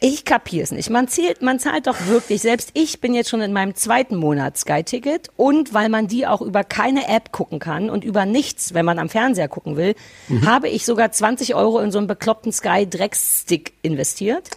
Ich 0.00 0.24
kapier's 0.24 0.70
nicht. 0.70 0.90
Man 0.90 1.08
zählt, 1.08 1.42
man 1.42 1.58
zahlt 1.58 1.88
doch 1.88 2.06
wirklich. 2.06 2.40
Selbst 2.42 2.70
ich 2.74 3.00
bin 3.00 3.14
jetzt 3.14 3.30
schon 3.30 3.40
in 3.40 3.52
meinem 3.52 3.74
zweiten 3.74 4.14
Monat 4.14 4.56
Sky-Ticket 4.56 5.28
und 5.36 5.74
weil 5.74 5.88
man 5.88 6.06
die 6.06 6.24
auch 6.26 6.40
über 6.40 6.62
keine 6.62 7.08
App 7.08 7.32
gucken 7.32 7.58
kann 7.58 7.90
und 7.90 8.04
über 8.04 8.24
nichts, 8.24 8.74
wenn 8.74 8.84
man 8.84 8.98
am 9.00 9.08
Fernseher 9.08 9.48
gucken 9.48 9.76
will, 9.76 9.94
Mhm. 10.28 10.46
habe 10.48 10.68
ich 10.68 10.84
sogar 10.84 11.10
20 11.10 11.56
Euro 11.56 11.80
in 11.80 11.90
so 11.90 11.98
einen 11.98 12.06
bekloppten 12.06 12.52
Sky-Dreckstick 12.52 13.72
investiert. 13.82 14.50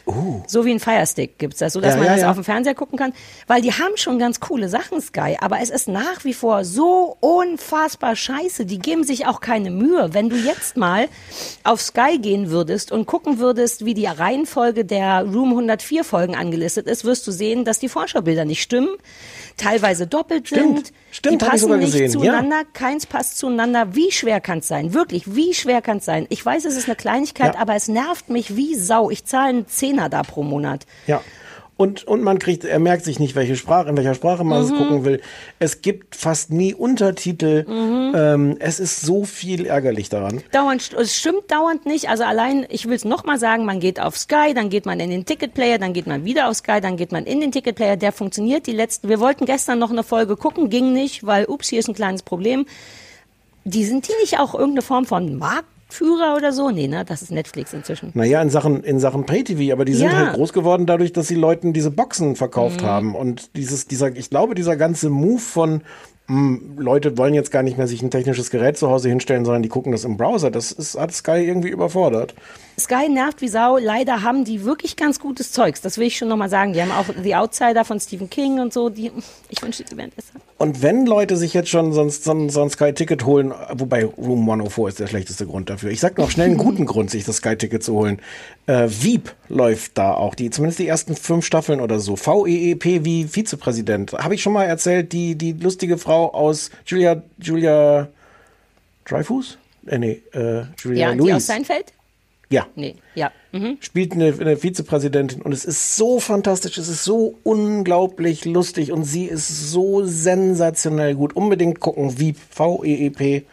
So 0.48 0.66
wie 0.66 0.72
ein 0.72 0.80
Firestick 0.80 1.40
gibt's 1.40 1.60
das, 1.60 1.74
so 1.74 1.82
dass 1.82 1.94
Ja, 1.94 1.98
man 1.98 2.06
ja, 2.08 2.12
das 2.14 2.22
ja. 2.22 2.30
auf 2.30 2.36
dem 2.38 2.44
Fernseher 2.44 2.76
gucken 2.76 3.00
kann, 3.00 3.14
weil 3.48 3.62
die 3.62 3.72
haben 3.72 3.98
schon 3.98 4.20
ganz 4.20 4.40
coole 4.42 4.70
Sachen 4.70 5.02
Sky, 5.02 5.38
aber 5.42 5.60
es 5.62 5.70
ist 5.70 5.88
nach 5.88 6.24
wie 6.24 6.34
vor 6.34 6.66
so 6.66 7.18
unfassbar 7.20 8.16
scheiße. 8.16 8.66
Die 8.66 8.80
geben 8.80 9.04
sich 9.04 9.26
auch 9.26 9.40
keine 9.42 9.72
Mühe. 9.72 10.10
Wenn 10.14 10.30
du 10.30 10.36
jetzt 10.36 10.78
mal 10.78 11.08
auf 11.64 11.82
Sky 11.82 12.20
gehen 12.20 12.50
würdest 12.52 12.92
und 12.92 13.06
gucken 13.06 13.40
würdest, 13.40 13.86
wie 13.86 13.94
die 13.94 14.06
Reihenfolge 14.06 14.86
der 14.86 15.31
Room 15.34 15.50
104 15.52 16.04
Folgen 16.04 16.36
angelistet 16.36 16.88
ist, 16.88 17.06
wirst 17.06 17.26
du 17.28 17.32
sehen, 17.32 17.66
dass 17.66 17.80
die 17.80 17.90
Vorschaubilder 17.90 18.46
nicht 18.46 18.62
stimmen, 18.62 18.90
teilweise 19.58 20.08
doppelt 20.08 20.48
Stimmt. 20.48 20.88
sind. 20.88 20.94
Stimmt, 21.12 21.42
die 21.42 21.46
passen 21.46 21.78
nicht 21.78 21.92
gesehen, 21.92 22.06
ja. 22.06 22.20
zueinander, 22.20 22.64
keins 22.74 23.06
passt 23.06 23.38
zueinander. 23.38 23.96
Wie 23.96 24.12
schwer 24.12 24.40
kann 24.42 24.60
es 24.60 24.68
sein? 24.68 24.94
Wirklich, 24.94 25.36
wie 25.36 25.54
schwer 25.54 25.82
kann 25.82 25.98
es 25.98 26.06
sein? 26.06 26.26
Ich 26.30 26.46
weiß, 26.46 26.66
es 26.66 26.76
ist 26.78 26.88
eine 26.88 26.96
Kleinigkeit, 26.96 27.56
Ja. 27.56 27.62
aber 27.62 27.76
es 27.76 27.88
nervt 27.88 28.30
mich 28.30 28.56
wie 28.56 28.76
Sau. 28.76 29.10
Ich 29.10 29.26
zahle 29.26 29.50
einen 29.50 29.68
Zehner 29.68 30.10
da 30.10 30.24
pro 30.24 30.44
Monat. 30.44 30.86
Ja. 31.08 31.22
Und, 31.82 32.08
und 32.08 32.22
man 32.24 32.38
kriegt, 32.38 32.64
er 32.64 32.80
merkt 32.80 33.04
sich 33.06 33.20
nicht, 33.20 33.36
welche 33.36 33.56
Sprache, 33.56 33.90
in 33.90 33.98
welcher 33.98 34.14
Sprache 34.14 34.44
man 34.44 34.62
es 34.64 34.70
Mhm. 34.72 34.78
gucken 34.78 35.06
will. 35.06 35.22
Es 35.60 35.82
gibt 35.82 36.16
fast 36.16 36.52
nie 36.52 36.76
Untertitel. 36.76 37.66
Mhm. 37.68 38.14
Ähm, 38.16 38.56
es 38.60 38.80
ist 38.80 39.02
so 39.02 39.24
viel 39.26 39.66
ärgerlich 39.66 40.10
daran. 40.10 40.44
Dauernd, 40.52 40.94
es 40.94 41.18
stimmt 41.18 41.50
dauernd 41.50 41.86
nicht. 41.86 42.08
Also 42.10 42.24
allein, 42.24 42.66
ich 42.70 42.88
will 42.88 42.96
es 42.96 43.04
nochmal 43.06 43.40
sagen, 43.40 43.66
man 43.66 43.80
geht 43.80 44.00
auf 44.00 44.18
Sky, 44.18 44.54
dann 44.54 44.70
geht 44.70 44.86
man 44.86 45.00
in 45.00 45.10
den 45.10 45.26
Ticketplayer, 45.26 45.80
dann 45.80 45.94
geht 45.94 46.06
man 46.08 46.24
wieder 46.24 46.50
auf 46.50 46.58
Sky, 46.58 46.80
dann 46.82 46.98
geht 46.98 47.12
man 47.12 47.26
in 47.26 47.40
den 47.42 47.52
Ticketplayer. 47.52 47.98
Der 47.98 48.12
funktioniert. 48.12 48.68
Die 48.68 48.74
letzten, 48.74 49.10
wir 49.10 49.20
wollten 49.20 49.46
gestern 49.46 49.80
noch 49.80 49.90
eine 49.92 50.04
Folge 50.04 50.36
gucken, 50.38 50.70
ging 50.70 50.94
nicht, 50.94 51.26
weil, 51.26 51.46
ups, 51.46 51.70
hier 51.70 51.80
ist 51.80 51.88
ein 51.88 51.96
kleines 51.96 52.22
Problem. 52.22 52.66
Die 53.64 53.86
sind 53.86 54.08
die 54.08 54.14
nicht 54.22 54.40
auch 54.40 54.54
irgendeine 54.54 54.82
Form 54.82 55.06
von 55.06 55.38
Marktführer 55.92 56.36
oder 56.38 56.52
so? 56.54 56.70
Nee, 56.70 56.88
ne? 56.88 57.04
Das 57.06 57.22
ist 57.22 57.32
Netflix 57.32 57.74
inzwischen. 57.74 58.12
Naja, 58.14 58.42
in 58.42 58.50
Sachen, 58.50 58.84
in 58.84 59.00
Sachen 59.00 59.26
Pay-TV, 59.26 59.74
aber 59.74 59.86
die 59.86 59.94
sind 59.94 60.12
Ja. 60.12 60.18
halt 60.18 60.34
groß 60.34 60.54
geworden 60.54 60.86
dadurch, 60.86 61.12
dass 61.14 61.28
sie 61.28 61.36
Leuten 61.36 61.74
diese 61.74 61.92
Boxen 61.92 62.36
verkauft 62.36 62.82
Mhm. 62.82 62.86
haben. 62.88 63.16
Und 63.16 63.56
dieses, 63.56 63.88
dieser, 63.88 64.16
ich 64.16 64.30
glaube, 64.30 64.56
dieser 64.56 64.76
ganze 64.78 65.10
Move 65.10 65.40
von, 65.40 65.82
mh, 66.28 66.60
Leute 66.78 67.18
wollen 67.18 67.34
jetzt 67.34 67.52
gar 67.52 67.64
nicht 67.64 67.78
mehr 67.78 67.88
sich 67.88 68.02
ein 68.02 68.10
technisches 68.12 68.50
Gerät 68.52 68.78
zu 68.78 68.90
Hause 68.90 69.10
hinstellen, 69.10 69.44
sondern 69.46 69.64
die 69.64 69.70
gucken 69.70 69.92
das 69.92 70.06
im 70.06 70.18
Browser, 70.18 70.50
das 70.50 70.72
ist, 70.72 70.98
hat 70.98 71.12
Sky 71.14 71.44
irgendwie 71.46 71.70
überfordert. 71.70 72.34
Sky 72.80 73.10
nervt 73.10 73.42
wie 73.42 73.48
Sau. 73.48 73.78
Leider 73.78 74.24
haben 74.24 74.44
die 74.44 74.64
wirklich 74.66 74.96
ganz 74.96 75.20
gutes 75.20 75.52
Zeugs. 75.52 75.82
Das 75.82 75.98
will 75.98 76.08
ich 76.08 76.18
schon 76.18 76.28
nochmal 76.28 76.50
sagen. 76.50 76.74
Die 76.74 76.82
haben 76.82 76.92
auch 76.92 77.06
The 77.22 77.36
Outsider 77.36 77.86
von 77.86 78.00
Stephen 78.00 78.30
King 78.30 78.60
und 78.60 78.74
so. 78.74 78.90
Die, 78.90 79.12
ich 79.50 79.62
wünschte, 79.62 79.84
die 79.84 79.96
wären 79.98 80.10
besser. 80.12 80.34
Und 80.58 80.82
wenn 80.82 81.06
Leute 81.06 81.38
sich 81.38 81.54
jetzt 81.54 81.70
schon 81.70 81.94
sonst 81.94 82.24
so, 82.24 82.32
ein- 82.32 82.50
so 82.50 82.62
ein 82.62 82.70
Sky-Ticket 82.70 83.26
holen, 83.26 83.54
wobei 83.74 84.06
Room 84.06 84.46
104 84.50 84.88
ist 84.88 85.00
der 85.00 85.08
schlechteste 85.08 85.46
Grund 85.46 85.70
dafür. 85.70 85.92
Ich 85.92 86.00
sag 86.00 86.18
noch 86.18 86.32
schnell 86.32 86.48
einen 86.48 86.58
guten 86.58 86.86
Grund, 86.86 87.10
sich 87.12 87.24
das 87.24 87.38
Sky-Ticket 87.38 87.84
zu 87.84 87.94
holen. 87.94 88.20
Äh, 88.68 88.88
Veep 88.90 89.34
läuft 89.50 89.98
da 89.98 90.14
auch, 90.14 90.36
die, 90.36 90.50
zumindest 90.50 90.80
die 90.80 90.88
ersten 90.88 91.16
fünf 91.16 91.46
Staffeln 91.46 91.82
oder 91.82 92.00
so. 92.00 92.16
VEEP 92.16 93.04
wie 93.06 93.26
Vizepräsident. 93.26 94.14
Habe 94.14 94.36
ich 94.36 94.42
schon 94.42 94.54
mal 94.54 94.66
erzählt, 94.66 95.12
die, 95.14 95.36
die 95.36 95.54
lustige 95.54 95.98
Frau 95.98 96.32
aus 96.34 96.70
Julia, 96.86 97.22
Julia 97.40 98.08
Dreyfus? 99.06 99.58
Äh, 99.88 99.98
nee, 99.98 100.22
äh, 100.34 100.64
Julia 100.80 101.10
Ja, 101.10 101.14
die 101.16 101.22
aus 101.22 101.28
Louis. 101.30 101.48
Seinfeld? 101.48 101.86
Ja. 102.52 102.68
Nee, 102.76 102.96
ja. 103.16 103.32
Mhm. 103.52 103.78
Spielt 103.80 104.12
eine, 104.14 104.34
eine 104.40 104.58
Vizepräsidentin 104.58 105.42
und 105.42 105.54
es 105.54 105.66
ist 105.66 105.96
so 105.96 106.20
fantastisch, 106.20 106.78
es 106.78 106.88
ist 106.90 107.04
so 107.04 107.36
unglaublich 107.44 108.46
lustig 108.46 108.92
und 108.92 109.04
sie 109.06 109.26
ist 109.26 109.72
so 109.72 110.04
sensationell 110.06 111.16
gut. 111.16 111.34
Unbedingt 111.36 111.80
gucken, 111.80 112.20
Veep, 112.20 112.38
V-E-E-P. 112.50 113.46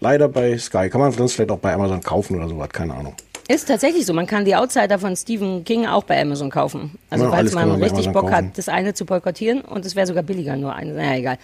Leider 0.00 0.28
bei 0.28 0.58
Sky. 0.58 0.88
Kann 0.90 1.00
man 1.00 1.12
sonst 1.12 1.34
vielleicht 1.34 1.50
auch 1.50 1.58
bei 1.58 1.72
Amazon 1.72 2.02
kaufen 2.02 2.36
oder 2.36 2.48
sowas, 2.48 2.68
keine 2.70 2.94
Ahnung. 2.94 3.14
Ist 3.48 3.68
tatsächlich 3.68 4.04
so. 4.04 4.12
Man 4.12 4.26
kann 4.26 4.44
die 4.44 4.56
Outsider 4.56 4.98
von 4.98 5.14
Stephen 5.16 5.64
King 5.64 5.86
auch 5.86 6.02
bei 6.02 6.20
Amazon 6.20 6.50
kaufen. 6.50 6.98
Also 7.10 7.26
Ja, 7.26 7.30
falls 7.30 7.54
man 7.54 7.70
richtig 7.80 8.06
Bock 8.10 8.22
kaufen. 8.22 8.34
hat, 8.34 8.58
das 8.58 8.68
eine 8.68 8.92
zu 8.92 9.06
boykottieren 9.06 9.60
und 9.60 9.86
es 9.86 9.94
wäre 9.94 10.06
sogar 10.06 10.24
billiger, 10.24 10.56
nur 10.56 10.74
eine. 10.74 10.92
Naja, 10.94 11.16
egal. 11.16 11.38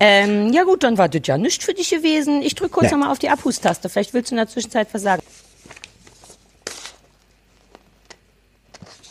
Ähm, 0.00 0.52
ja 0.52 0.64
gut, 0.64 0.82
dann 0.82 0.98
war 0.98 1.08
das 1.08 1.22
ja 1.26 1.38
nichts 1.38 1.64
für 1.64 1.74
dich 1.74 1.90
gewesen. 1.90 2.42
Ich 2.42 2.56
drücke 2.56 2.70
kurz 2.72 2.86
Nee. 2.86 2.96
nochmal 2.96 3.12
auf 3.12 3.20
die 3.20 3.28
Abhustaste. 3.28 3.88
Vielleicht 3.88 4.14
willst 4.14 4.30
du 4.30 4.34
in 4.34 4.38
der 4.38 4.48
Zwischenzeit 4.48 4.88
was 4.92 5.02
sagen. 5.02 5.22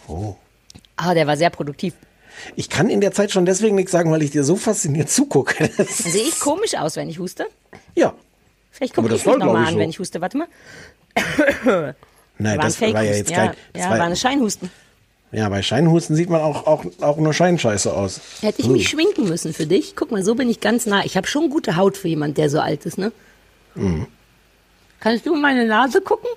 Oh. 0.07 0.35
Ah, 0.95 1.13
der 1.13 1.27
war 1.27 1.37
sehr 1.37 1.49
produktiv. 1.49 1.93
Ich 2.55 2.69
kann 2.69 2.89
in 2.89 3.01
der 3.01 3.11
Zeit 3.11 3.31
schon 3.31 3.45
deswegen 3.45 3.75
nichts 3.75 3.91
sagen, 3.91 4.11
weil 4.11 4.21
ich 4.21 4.31
dir 4.31 4.43
so 4.43 4.55
fasziniert 4.55 5.09
zugucke. 5.09 5.69
Sehe 5.89 6.23
ich 6.23 6.39
komisch 6.39 6.75
aus, 6.75 6.95
wenn 6.95 7.09
ich 7.09 7.19
huste? 7.19 7.47
Ja. 7.95 8.13
Vielleicht 8.71 8.93
gucke 8.93 9.07
ich 9.13 9.25
mich 9.25 9.37
nochmal 9.37 9.65
an, 9.65 9.73
so. 9.73 9.79
wenn 9.79 9.89
ich 9.89 9.99
huste. 9.99 10.21
Warte 10.21 10.37
mal. 10.37 10.47
Nein, 12.37 12.57
war 12.57 12.65
ein 12.65 12.69
das 12.69 12.79
war 12.81 12.87
ja 12.89 12.93
Fake-Husten. 12.93 13.15
jetzt 13.17 13.29
ja, 13.31 13.37
kein. 13.37 13.55
Das 13.73 13.83
ja, 13.83 13.89
war, 13.89 13.97
war 13.99 14.05
eine 14.05 14.15
Scheinhusten. 14.15 14.69
ja, 15.31 15.49
bei 15.49 15.63
Scheinhusten 15.63 16.15
sieht 16.15 16.29
man 16.29 16.41
auch, 16.41 16.67
auch, 16.67 16.85
auch 17.01 17.17
nur 17.17 17.33
Scheinscheiße 17.33 17.91
aus. 17.91 18.21
Hätte 18.41 18.61
ich 18.61 18.67
Hm. 18.67 18.73
mich 18.73 18.87
schminken 18.89 19.27
müssen 19.27 19.53
für 19.53 19.65
dich. 19.65 19.95
Guck 19.95 20.11
mal, 20.11 20.23
so 20.23 20.35
bin 20.35 20.47
ich 20.49 20.59
ganz 20.59 20.85
nah. 20.85 21.03
Ich 21.05 21.17
habe 21.17 21.25
schon 21.25 21.49
gute 21.49 21.75
Haut 21.75 21.97
für 21.97 22.07
jemand, 22.07 22.37
der 22.37 22.51
so 22.51 22.59
alt 22.59 22.85
ist, 22.85 22.99
ne? 22.99 23.11
Mhm. 23.73 24.05
Kannst 24.99 25.25
du 25.25 25.33
in 25.33 25.41
meine 25.41 25.65
Nase 25.65 26.01
gucken? 26.01 26.29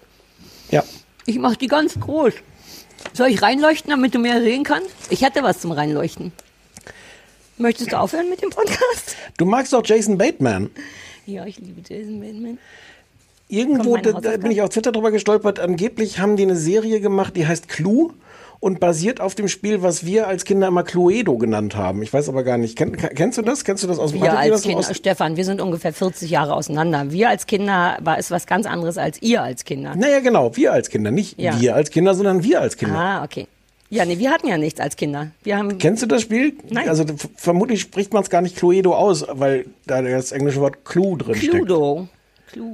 Ja. 0.71 0.83
Ich 1.27 1.39
mach 1.39 1.57
die 1.57 1.67
ganz 1.67 1.99
groß. 2.01 2.33
Soll 3.13 3.29
ich 3.29 3.43
reinleuchten, 3.43 3.91
damit 3.91 4.15
du 4.15 4.19
mehr 4.19 4.41
sehen 4.41 4.65
kannst? 4.65 4.95
Ich 5.11 5.25
hatte 5.25 5.43
was 5.43 5.61
zum 5.61 5.73
Reinleuchten. 5.73 6.33
Möchtest 7.59 7.93
du 7.93 7.99
aufhören 7.99 8.31
mit 8.31 8.43
dem 8.43 8.51
Podcast? 8.51 9.17
Du 9.37 9.45
magst 9.45 9.73
doch 9.73 9.85
Jason 9.85 10.17
Bateman. 10.17 10.71
Ja, 11.27 11.45
ich 11.45 11.59
liebe 11.59 11.83
Jason 11.87 12.21
Bateman. 12.21 12.59
irgendwo, 13.49 13.97
da, 13.97 14.13
da 14.13 14.37
bin 14.37 14.51
ich 14.51 14.63
auf 14.63 14.71
Twitter 14.71 14.93
drüber 14.93 15.11
gestolpert, 15.11 15.59
angeblich 15.59 16.19
haben 16.19 16.37
die 16.37 16.45
eine 16.45 16.57
Serie 16.57 17.01
gemacht, 17.01 17.37
die 17.37 17.47
heißt 17.47 17.69
Clue 17.69 18.15
und 18.61 18.79
basiert 18.79 19.21
auf 19.23 19.35
dem 19.35 19.49
Spiel, 19.49 19.83
was 19.83 20.05
wir 20.05 20.29
als 20.29 20.45
Kinder 20.45 20.69
immer 20.69 20.83
Cluedo 20.83 21.39
genannt 21.39 21.77
haben. 21.77 22.03
Ich 22.03 22.13
weiß 22.13 22.29
aber 22.29 22.43
gar 22.43 22.59
nicht, 22.59 22.77
Kenn, 22.77 22.95
kennst 22.97 23.39
du 23.39 23.43
das? 23.43 23.65
Kennst 23.65 23.83
du 23.83 23.89
das 23.89 23.99
aus 23.99 24.13
dem 24.13 24.21
Wir 24.23 24.39
als 24.39 24.63
Kinder, 24.63 24.79
aus- 24.79 24.95
Stefan, 24.97 25.37
wir 25.37 25.45
sind 25.47 25.61
ungefähr 25.63 25.93
40 25.95 26.31
Jahre 26.31 26.53
auseinander. 26.55 27.11
Wir 27.11 27.31
als 27.31 27.47
Kinder 27.47 27.97
war 28.03 28.19
es 28.19 28.31
was 28.31 28.47
ganz 28.47 28.67
anderes 28.67 28.99
als 28.99 29.21
ihr 29.23 29.43
als 29.43 29.65
Kinder. 29.65 29.97
Naja, 29.97 30.21
genau, 30.21 30.55
wir 30.57 30.73
als 30.75 30.91
Kinder. 30.91 31.11
Nicht 31.11 31.41
Ja. 31.41 31.59
wir 31.61 31.75
als 31.75 31.91
Kinder, 31.91 32.15
sondern 32.15 32.45
wir 32.45 32.61
als 32.61 32.77
Kinder. 32.77 32.97
Ah, 32.99 33.25
okay. 33.25 33.47
Ja, 33.89 34.05
nee, 34.05 34.19
wir 34.19 34.31
hatten 34.31 34.47
ja 34.47 34.57
nichts 34.59 34.79
als 34.79 34.95
Kinder. 34.95 35.33
Wir 35.43 35.57
haben 35.57 35.79
Kennst 35.79 36.03
du 36.03 36.07
das 36.07 36.23
Spiel? 36.23 36.53
Nein. 36.69 36.89
Also 36.89 37.05
vermutlich 37.37 37.81
spricht 37.81 38.13
man 38.13 38.23
es 38.23 38.31
gar 38.31 38.41
nicht 38.43 38.57
Cluedo 38.57 38.95
aus, 38.95 39.25
weil 39.33 39.65
da 39.87 40.01
das 40.03 40.31
englische 40.33 40.61
Wort 40.61 40.85
Clue 40.85 41.17
drin 41.17 41.35
steckt. 41.35 41.53
Cluedo. 41.55 42.07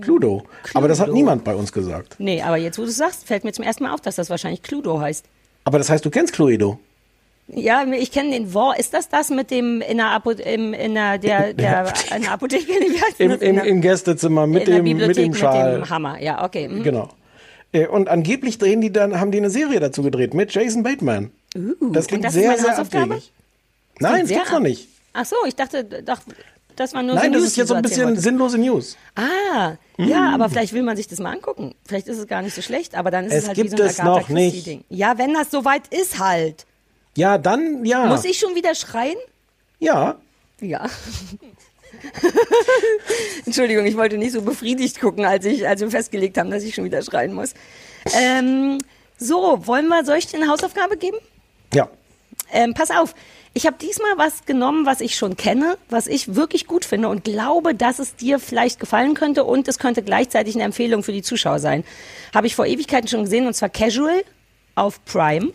Cluedo. 0.00 0.42
Aber 0.74 0.88
das 0.88 0.98
hat 0.98 1.06
Cluedo. 1.06 1.16
niemand 1.18 1.44
bei 1.44 1.54
uns 1.54 1.72
gesagt. 1.72 2.16
Nee, 2.18 2.42
aber 2.42 2.56
jetzt, 2.56 2.76
wo 2.78 2.82
du 2.82 2.88
es 2.88 2.96
sagst, 2.96 3.26
fällt 3.26 3.44
mir 3.44 3.52
zum 3.52 3.64
ersten 3.64 3.84
Mal 3.84 3.94
auf, 3.94 4.00
dass 4.00 4.16
das 4.16 4.28
wahrscheinlich 4.30 4.62
Cluedo 4.62 5.00
heißt. 5.00 5.24
Aber 5.66 5.78
das 5.78 5.90
heißt, 5.90 6.04
du 6.04 6.10
kennst 6.10 6.32
Cluedo. 6.32 6.78
Ja, 7.48 7.84
ich 7.84 8.12
kenne 8.12 8.30
den 8.30 8.54
Wort. 8.54 8.78
Ist 8.78 8.94
das 8.94 9.08
das 9.08 9.30
mit 9.30 9.50
dem 9.50 9.80
in 9.80 9.96
der, 9.98 10.10
Apo 10.10 10.30
im, 10.30 10.72
in 10.72 10.94
der, 10.94 11.18
der, 11.18 11.52
der, 11.54 11.92
in 12.14 12.22
der 12.22 12.32
Apotheke? 12.32 12.72
Heißt 13.04 13.20
Im, 13.20 13.30
das? 13.30 13.40
im, 13.40 13.48
In 13.48 13.54
der- 13.56 13.64
Im 13.64 13.80
Gästezimmer 13.80 14.46
mit 14.46 14.68
in 14.68 14.70
der 14.74 14.82
dem, 14.82 14.96
mit 14.96 15.16
dem 15.16 15.34
Schal. 15.34 15.78
Mit 15.78 15.86
dem 15.86 15.90
Hammer, 15.90 16.20
ja, 16.22 16.44
okay. 16.44 16.68
mhm. 16.68 16.84
Genau. 16.84 17.08
Äh, 17.72 17.86
Und 17.88 18.08
angeblich 18.08 18.58
drehen 18.58 18.80
die 18.80 18.92
dann, 18.92 19.18
haben 19.20 19.32
die 19.32 19.38
eine 19.38 19.50
Serie 19.50 19.80
dazu 19.80 20.02
gedreht 20.02 20.34
mit 20.34 20.54
Jason 20.54 20.82
Bateman. 20.84 21.30
Uh, 21.56 21.90
das 21.92 22.06
klingt 22.06 22.24
das 22.24 22.34
sehr, 22.34 22.56
sehr 22.58 22.78
abwegig. 22.78 23.32
Nein, 23.98 24.20
das 24.20 24.28
sehr 24.28 24.38
gibt's 24.38 24.52
noch 24.52 24.60
nicht. 24.60 24.88
Ach 25.12 25.24
so, 25.24 25.36
ich 25.46 25.56
dachte, 25.56 25.84
doch, 25.84 26.20
das 26.76 26.94
war 26.94 27.02
nur 27.02 27.14
Nein, 27.14 27.26
so 27.26 27.30
das 27.32 27.40
News, 27.40 27.50
ist 27.50 27.56
jetzt 27.56 27.68
so 27.68 27.74
ein 27.74 27.82
bisschen 27.82 28.04
wolltest. 28.06 28.22
sinnlose 28.24 28.58
News. 28.58 28.96
Ah, 29.14 29.74
ja, 29.98 30.30
aber 30.34 30.48
vielleicht 30.50 30.72
will 30.72 30.82
man 30.82 30.96
sich 30.96 31.08
das 31.08 31.18
mal 31.18 31.32
angucken. 31.32 31.74
Vielleicht 31.86 32.06
ist 32.06 32.18
es 32.18 32.26
gar 32.26 32.42
nicht 32.42 32.54
so 32.54 32.62
schlecht, 32.62 32.94
aber 32.94 33.10
dann 33.10 33.26
ist 33.26 33.32
es, 33.32 33.38
Es 33.42 33.48
halt 33.48 33.56
wie 33.58 33.62
gibt 33.62 33.76
so 33.78 33.82
ein 33.82 33.88
es 33.90 34.00
Agatha 34.00 34.20
noch 34.20 34.28
nicht. 34.28 34.54
Christie-Ding. 34.54 34.84
Ja, 34.90 35.18
wenn 35.18 35.34
das 35.34 35.50
soweit 35.50 35.88
ist 35.88 36.18
halt. 36.18 36.66
Ja, 37.16 37.38
dann, 37.38 37.84
ja. 37.84 38.06
Muss 38.06 38.24
ich 38.24 38.38
schon 38.38 38.54
wieder 38.54 38.74
schreien? 38.74 39.16
Ja. 39.78 40.16
Ja. 40.60 40.86
Entschuldigung, 43.46 43.86
ich 43.86 43.96
wollte 43.96 44.18
nicht 44.18 44.32
so 44.32 44.42
befriedigt 44.42 45.00
gucken, 45.00 45.24
als, 45.24 45.44
ich, 45.44 45.66
als 45.66 45.80
wir 45.80 45.90
festgelegt 45.90 46.36
haben, 46.38 46.50
dass 46.50 46.62
ich 46.62 46.74
schon 46.74 46.84
wieder 46.84 47.02
schreien 47.02 47.32
muss. 47.32 47.54
Ähm, 48.14 48.78
so, 49.18 49.66
wollen 49.66 49.88
wir, 49.88 50.04
soll 50.04 50.18
ich 50.18 50.26
dir 50.26 50.36
eine 50.36 50.48
Hausaufgabe 50.48 50.96
geben? 50.96 51.16
Ja. 51.72 51.88
Ähm, 52.52 52.74
pass 52.74 52.90
auf, 52.90 53.14
ich 53.56 53.64
habe 53.66 53.78
diesmal 53.80 54.18
was 54.18 54.44
genommen, 54.44 54.84
was 54.84 55.00
ich 55.00 55.16
schon 55.16 55.38
kenne, 55.38 55.78
was 55.88 56.08
ich 56.08 56.34
wirklich 56.34 56.66
gut 56.66 56.84
finde 56.84 57.08
und 57.08 57.24
glaube, 57.24 57.74
dass 57.74 57.98
es 57.98 58.14
dir 58.14 58.38
vielleicht 58.38 58.78
gefallen 58.78 59.14
könnte 59.14 59.44
und 59.44 59.66
es 59.66 59.78
könnte 59.78 60.02
gleichzeitig 60.02 60.56
eine 60.56 60.64
Empfehlung 60.64 61.02
für 61.02 61.12
die 61.12 61.22
Zuschauer 61.22 61.58
sein. 61.58 61.82
Habe 62.34 62.48
ich 62.48 62.54
vor 62.54 62.66
Ewigkeiten 62.66 63.08
schon 63.08 63.24
gesehen 63.24 63.46
und 63.46 63.54
zwar 63.54 63.70
Casual 63.70 64.24
auf 64.74 65.02
Prime. 65.06 65.52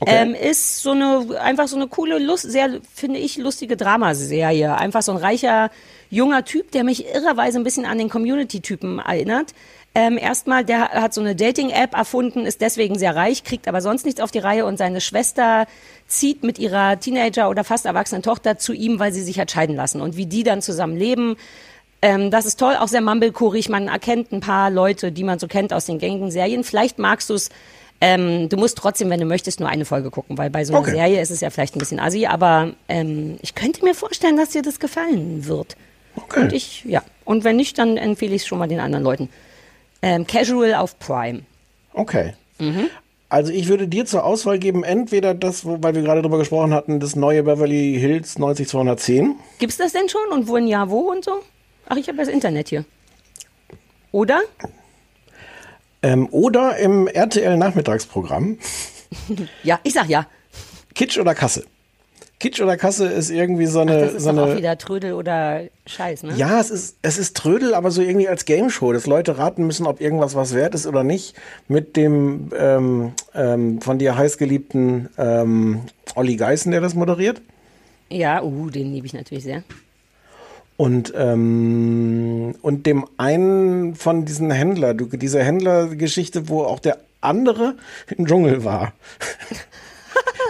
Okay. 0.00 0.12
Ähm, 0.12 0.34
ist 0.34 0.82
so 0.82 0.90
eine, 0.90 1.40
einfach 1.40 1.68
so 1.68 1.76
eine 1.76 1.86
coole, 1.86 2.18
Lust, 2.18 2.50
sehr, 2.50 2.80
finde 2.92 3.20
ich, 3.20 3.36
lustige 3.36 3.76
Dramaserie. 3.76 4.76
Einfach 4.76 5.02
so 5.02 5.12
ein 5.12 5.18
reicher, 5.18 5.70
junger 6.10 6.44
Typ, 6.44 6.72
der 6.72 6.82
mich 6.82 7.06
irrerweise 7.06 7.60
ein 7.60 7.64
bisschen 7.64 7.84
an 7.84 7.98
den 7.98 8.08
Community-Typen 8.08 8.98
erinnert. 8.98 9.54
Ähm, 9.94 10.18
erstmal, 10.18 10.64
der 10.64 10.90
hat 10.90 11.14
so 11.14 11.20
eine 11.20 11.34
Dating-App 11.34 11.94
erfunden, 11.94 12.46
ist 12.46 12.60
deswegen 12.60 12.98
sehr 12.98 13.16
reich, 13.16 13.42
kriegt 13.42 13.66
aber 13.66 13.80
sonst 13.80 14.04
nichts 14.04 14.20
auf 14.20 14.30
die 14.30 14.38
Reihe 14.38 14.64
und 14.64 14.76
seine 14.76 15.00
Schwester 15.00 15.66
zieht 16.06 16.44
mit 16.44 16.58
ihrer 16.58 17.00
Teenager 17.00 17.50
oder 17.50 17.64
fast 17.64 17.86
erwachsenen 17.86 18.22
Tochter 18.22 18.58
zu 18.58 18.72
ihm, 18.72 18.98
weil 18.98 19.12
sie 19.12 19.22
sich 19.22 19.40
hat 19.40 19.50
scheiden 19.50 19.76
lassen. 19.76 20.00
Und 20.00 20.16
wie 20.16 20.26
die 20.26 20.44
dann 20.44 20.62
zusammen 20.62 20.96
leben, 20.96 21.36
ähm, 22.00 22.30
das 22.30 22.46
ist 22.46 22.60
toll, 22.60 22.76
auch 22.78 22.88
sehr 22.88 23.00
mumblecorig. 23.00 23.68
Man 23.68 23.88
erkennt 23.88 24.30
ein 24.30 24.40
paar 24.40 24.70
Leute, 24.70 25.10
die 25.10 25.24
man 25.24 25.38
so 25.38 25.48
kennt 25.48 25.72
aus 25.72 25.86
den 25.86 25.98
gängigen 25.98 26.30
Serien. 26.30 26.64
Vielleicht 26.64 26.98
magst 26.98 27.30
du 27.30 27.34
es. 27.34 27.48
Ähm, 28.00 28.48
du 28.48 28.56
musst 28.56 28.78
trotzdem, 28.78 29.10
wenn 29.10 29.18
du 29.18 29.26
möchtest, 29.26 29.58
nur 29.58 29.68
eine 29.68 29.84
Folge 29.84 30.10
gucken, 30.10 30.38
weil 30.38 30.50
bei 30.50 30.64
so 30.64 30.72
einer 30.72 30.82
Okay. 30.82 30.92
Serie 30.92 31.20
ist 31.20 31.30
es 31.32 31.40
ja 31.40 31.50
vielleicht 31.50 31.74
ein 31.74 31.80
bisschen 31.80 31.98
assi, 31.98 32.26
aber 32.26 32.72
ähm, 32.88 33.38
ich 33.42 33.56
könnte 33.56 33.84
mir 33.84 33.94
vorstellen, 33.94 34.36
dass 34.36 34.50
dir 34.50 34.62
das 34.62 34.78
gefallen 34.78 35.46
wird. 35.46 35.76
Okay. 36.14 36.40
Und 36.40 36.52
ich, 36.52 36.84
ja. 36.84 37.02
Und 37.24 37.42
wenn 37.42 37.56
nicht, 37.56 37.76
dann 37.78 37.96
empfehle 37.96 38.36
ich 38.36 38.42
es 38.42 38.48
schon 38.48 38.58
mal 38.58 38.68
den 38.68 38.78
anderen 38.78 39.02
Leuten. 39.02 39.28
Ähm, 40.02 40.26
Casual 40.26 40.74
auf 40.74 40.98
Prime. 40.98 41.42
Okay. 41.92 42.34
Mhm. 42.58 42.88
Also 43.28 43.52
ich 43.52 43.68
würde 43.68 43.88
dir 43.88 44.06
zur 44.06 44.24
Auswahl 44.24 44.58
geben, 44.58 44.84
entweder 44.84 45.34
das, 45.34 45.64
wo- 45.66 45.78
weil 45.82 45.94
wir 45.94 46.02
gerade 46.02 46.22
drüber 46.22 46.38
gesprochen 46.38 46.72
hatten, 46.72 46.98
das 47.00 47.14
neue 47.16 47.42
Beverly 47.42 47.96
Hills 47.98 48.38
90210. 48.38 49.36
Gibt's 49.58 49.76
das 49.76 49.92
denn 49.92 50.08
schon 50.08 50.26
und 50.32 50.48
wo 50.48 50.56
ein 50.56 50.66
Jahr 50.66 50.88
wo 50.88 51.10
und 51.10 51.24
so? 51.24 51.42
Ach, 51.88 51.96
ich 51.96 52.08
habe 52.08 52.16
das 52.18 52.28
Internet 52.28 52.68
hier. 52.68 52.84
Oder? 54.12 54.40
Ähm, 56.02 56.28
oder 56.30 56.76
im 56.78 57.06
RTL-Nachmittagsprogramm. 57.08 58.58
Ja, 59.62 59.80
ich 59.84 59.94
sag 59.94 60.08
ja. 60.10 60.26
Kitsch 60.94 61.18
oder 61.18 61.34
Kasse. 61.34 61.64
Kitsch 62.40 62.60
oder 62.60 62.76
Kasse 62.76 63.06
ist 63.06 63.30
irgendwie 63.30 63.66
so 63.66 63.80
eine. 63.80 64.00
Das 64.00 64.14
ist 64.14 64.22
so 64.22 64.32
doch 64.32 64.38
auch 64.38 64.46
eine 64.46 64.56
wieder 64.58 64.78
Trödel 64.78 65.14
oder 65.14 65.62
Scheiß, 65.86 66.22
ne? 66.22 66.34
ja, 66.36 66.60
es 66.60 66.70
ist, 66.70 66.96
es 67.02 67.18
ist 67.18 67.36
Trödel, 67.36 67.74
aber 67.74 67.90
so 67.90 68.00
irgendwie 68.00 68.28
als 68.28 68.44
Game 68.44 68.70
Show, 68.70 68.92
dass 68.92 69.06
Leute 69.06 69.38
raten 69.38 69.66
müssen, 69.66 69.86
ob 69.86 70.00
irgendwas 70.00 70.34
was 70.34 70.54
wert 70.54 70.74
ist 70.74 70.86
oder 70.86 71.02
nicht. 71.02 71.34
Mit 71.66 71.96
dem 71.96 72.50
ähm, 72.56 73.12
ähm, 73.34 73.80
von 73.80 73.98
dir 73.98 74.16
heißgeliebten 74.16 75.08
ähm, 75.18 75.80
Olli 76.14 76.36
Geißen, 76.36 76.70
der 76.70 76.80
das 76.80 76.94
moderiert. 76.94 77.42
Ja, 78.08 78.42
uh, 78.42 78.70
den 78.70 78.92
liebe 78.92 79.06
ich 79.06 79.14
natürlich 79.14 79.44
sehr. 79.44 79.64
Und, 80.76 81.12
ähm, 81.16 82.54
und 82.62 82.86
dem 82.86 83.04
einen 83.16 83.96
von 83.96 84.24
diesen 84.24 84.52
Händler, 84.52 84.94
diese 84.94 85.42
Händlergeschichte, 85.42 86.48
wo 86.48 86.62
auch 86.62 86.78
der 86.78 86.98
andere 87.20 87.74
im 88.16 88.26
Dschungel 88.26 88.64
war. 88.64 88.92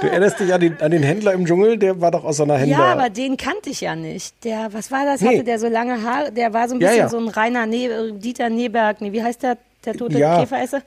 du 0.01 0.09
erinnerst 0.09 0.41
dich 0.41 0.53
an 0.53 0.61
den, 0.61 0.81
an 0.81 0.91
den 0.91 1.03
Händler 1.03 1.33
im 1.33 1.47
Dschungel, 1.47 1.77
der 1.79 2.01
war 2.01 2.11
doch 2.11 2.25
aus 2.25 2.37
so 2.39 2.43
einer 2.45 2.57
Händler. 2.57 2.79
Ja, 2.79 2.93
aber 2.93 3.11
den 3.11 3.37
kannte 3.37 3.71
ich 3.71 3.81
ja 3.81 3.95
nicht. 3.97 4.45
Der, 4.45 4.73
was 4.73 4.91
war 4.91 5.05
das? 5.05 5.21
Nee. 5.21 5.29
Hatte 5.29 5.45
der 5.45 5.59
so 5.59 5.69
lange 5.69 6.03
Haare? 6.03 6.33
Der 6.33 6.53
war 6.53 6.69
so 6.69 6.75
ein 6.75 6.81
Ja, 6.81 6.89
bisschen 6.89 7.03
ja. 7.05 7.09
so 7.09 7.19
ein 7.19 7.29
reiner 7.29 7.67
ne 7.67 8.13
Dieter 8.13 8.51
Neberg. 8.51 9.01
Nee, 9.01 9.13
wie 9.13 9.23
heißt 9.23 9.43
der, 9.43 9.59
der 9.85 9.95
tote 9.95 10.19
Ja. 10.19 10.41
Käferesser? 10.41 10.83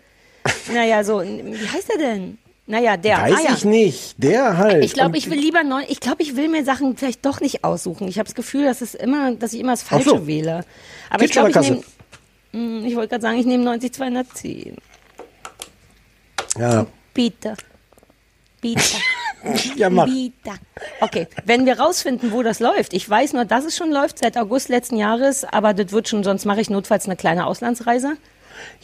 naja, 0.74 1.04
so, 1.04 1.22
wie 1.22 1.68
heißt 1.68 1.90
der 1.90 1.98
denn? 1.98 2.38
Naja, 2.68 2.96
der. 2.96 3.18
Weiß 3.18 3.34
ah, 3.36 3.42
ja. 3.50 3.54
ich 3.56 3.66
nicht. 3.66 4.16
Der 4.18 4.58
halt. 4.58 4.84
Ich 4.86 4.94
glaube, 4.94 5.18
ich 5.18 5.30
will 5.30 5.38
lieber 5.40 5.64
neu. 5.64 5.82
Ich 5.90 6.00
glaube, 6.00 6.22
ich 6.22 6.36
will 6.36 6.48
mir 6.48 6.64
Sachen 6.64 6.96
vielleicht 6.96 7.26
doch 7.26 7.42
nicht 7.42 7.64
aussuchen. 7.64 8.08
Ich 8.08 8.18
habe 8.18 8.28
das 8.28 8.36
Gefühl, 8.36 8.64
dass 8.66 8.82
es 8.82 8.96
immer, 8.96 9.34
dass 9.36 9.54
ich 9.54 9.60
immer 9.60 9.74
das 9.74 9.84
Falsche 9.84 10.10
so. 10.10 10.28
wähle. 10.28 10.64
Aber 11.10 11.24
ich 11.24 11.32
Kitsch 11.32 11.42
oder 11.42 11.50
glaube, 11.52 11.82
ich 12.54 12.54
nehme. 12.54 12.88
Ich 12.88 12.96
wollte 12.96 13.10
gerade 13.10 13.22
sagen, 13.22 13.40
ich 13.40 13.46
nehme 13.46 13.64
90 13.64 13.94
210. 13.94 14.78
Ja. 16.58 16.86
Bitte. 17.14 17.56
Bitte. 18.62 18.82
Ja, 19.76 19.90
mach. 19.90 20.06
Bitte. 20.06 20.52
Okay, 21.00 21.28
wenn 21.46 21.66
wir 21.66 21.80
rausfinden, 21.80 22.32
wo 22.32 22.44
das 22.44 22.60
läuft. 22.60 22.94
Ich 22.94 23.10
weiß 23.10 23.34
nur, 23.34 23.44
dass 23.44 23.66
es 23.66 23.76
schon 23.76 23.92
läuft 23.92 24.20
seit 24.20 24.38
August 24.38 24.70
letzten 24.70 24.98
Jahres, 24.98 25.44
aber 25.46 25.74
das 25.74 25.92
wird 25.92 26.08
schon, 26.08 26.24
sonst 26.24 26.46
mache 26.46 26.62
ich 26.62 26.70
notfalls 26.70 27.06
eine 27.06 27.16
kleine 27.16 27.48
Auslandsreise. 27.48 28.18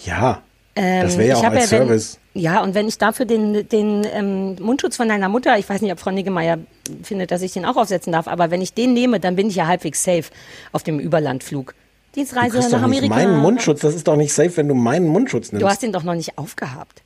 Ja. 0.04 0.42
Ähm, 0.76 1.04
das 1.04 1.18
wäre 1.18 1.30
ja 1.30 1.36
auch 1.36 1.44
als 1.44 1.72
wenn, 1.72 1.88
Service. 1.88 2.20
Ja, 2.34 2.64
und 2.64 2.74
wenn 2.74 2.88
ich 2.88 2.98
dafür 2.98 3.28
den, 3.28 3.70
den 3.70 4.06
ähm, 4.12 4.56
Mundschutz 4.60 4.96
von 4.96 5.08
deiner 5.08 5.30
Mutter, 5.30 5.58
ich 5.60 5.70
weiß 5.70 5.82
nicht, 5.82 5.92
ob 5.92 6.00
Frau 6.00 6.10
Niggemeier 6.12 6.58
findet, 7.04 7.30
dass 7.30 7.44
ich 7.44 7.54
den 7.54 7.66
auch 7.66 7.78
aufsetzen 7.78 8.12
darf, 8.12 8.28
aber 8.28 8.52
wenn 8.52 8.62
ich 8.62 8.74
den 8.74 8.94
nehme, 8.94 9.20
dann 9.20 9.36
bin 9.36 9.50
ich 9.50 9.56
ja 9.56 9.68
halbwegs 9.68 10.04
safe 10.04 10.26
auf 10.72 10.82
dem 10.82 11.00
Überlandflug. 11.00 11.76
Dienstreise 12.16 12.58
nach 12.58 12.64
doch 12.64 12.72
nicht 12.72 12.84
Amerika. 12.84 13.14
meinen 13.14 13.38
Mundschutz. 13.38 13.82
Das 13.82 13.94
ist 13.94 14.08
doch 14.08 14.16
nicht 14.16 14.34
safe, 14.34 14.58
wenn 14.58 14.68
du 14.68 14.74
meinen 14.74 15.08
Mundschutz 15.08 15.52
nimmst. 15.52 15.62
Du 15.62 15.68
hast 15.68 15.84
den 15.84 15.92
doch 15.92 16.04
noch 16.04 16.16
nicht 16.16 16.38
aufgehabt. 16.38 17.04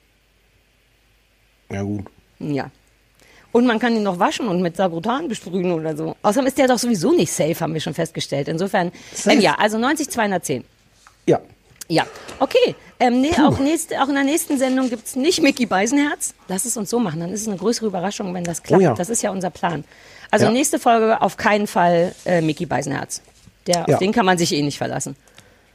ja, 1.69 1.81
gut. 1.81 2.06
Ja. 2.41 2.69
Und 3.53 3.65
man 3.65 3.80
kann 3.80 3.95
ihn 3.95 4.03
noch 4.03 4.18
waschen 4.18 4.47
und 4.47 4.61
mit 4.61 4.77
Sagrotan 4.77 5.27
besprühen 5.27 5.72
oder 5.73 5.95
so. 5.95 6.15
Außerdem 6.22 6.47
ist 6.47 6.57
der 6.57 6.68
doch 6.68 6.80
sowieso 6.80 7.11
nicht 7.11 7.31
safe, 7.34 7.59
haben 7.59 7.73
wir 7.73 7.81
schon 7.81 7.93
festgestellt. 7.93 8.47
Insofern, 8.47 8.91
Safe. 9.13 9.35
ähm, 9.35 9.41
ja, 9.41 9.55
also 9.55 9.77
90 9.77 10.09
210. 10.09 10.63
Ja. 11.27 11.39
Ja, 11.89 12.05
okay. 12.39 12.76
Ähm, 13.01 13.19
nee, 13.19 13.31
auch, 13.45 13.59
nächst, 13.59 13.93
auch 13.97 14.07
in 14.07 14.15
der 14.15 14.23
nächsten 14.23 14.57
Sendung 14.57 14.89
gibt's 14.89 15.18
nicht 15.18 15.41
Mickey 15.41 15.65
Beisenherz. 15.65 16.34
Lass 16.47 16.63
es 16.63 16.77
uns 16.77 16.89
so 16.89 16.99
machen, 16.99 17.19
dann 17.19 17.34
ist 17.34 17.41
es 17.41 17.47
eine 17.49 17.57
größere 17.57 17.88
Überraschung, 17.88 18.34
wenn 18.34 18.45
das 18.45 18.63
klappt. 18.63 18.81
Oh 18.81 18.85
ja. 18.85 18.93
Das 18.93 19.09
ist 19.09 19.22
ja 19.22 19.31
unser 19.31 19.49
Plan. 19.49 19.84
Also 20.30 20.45
Ja. 20.45 20.51
nächste 20.51 20.80
Folge 20.80 21.22
auf 21.22 21.35
keinen 21.35 21.68
Fall 21.68 22.15
äh, 22.26 22.39
Mickey 22.39 22.65
Beisenherz. 22.65 23.22
Der, 23.68 23.84
Ja. 23.89 23.95
Auf 23.95 23.99
den 23.99 24.13
kann 24.13 24.26
man 24.26 24.38
sich 24.38 24.53
eh 24.53 24.61
nicht 24.61 24.77
verlassen. 24.77 25.18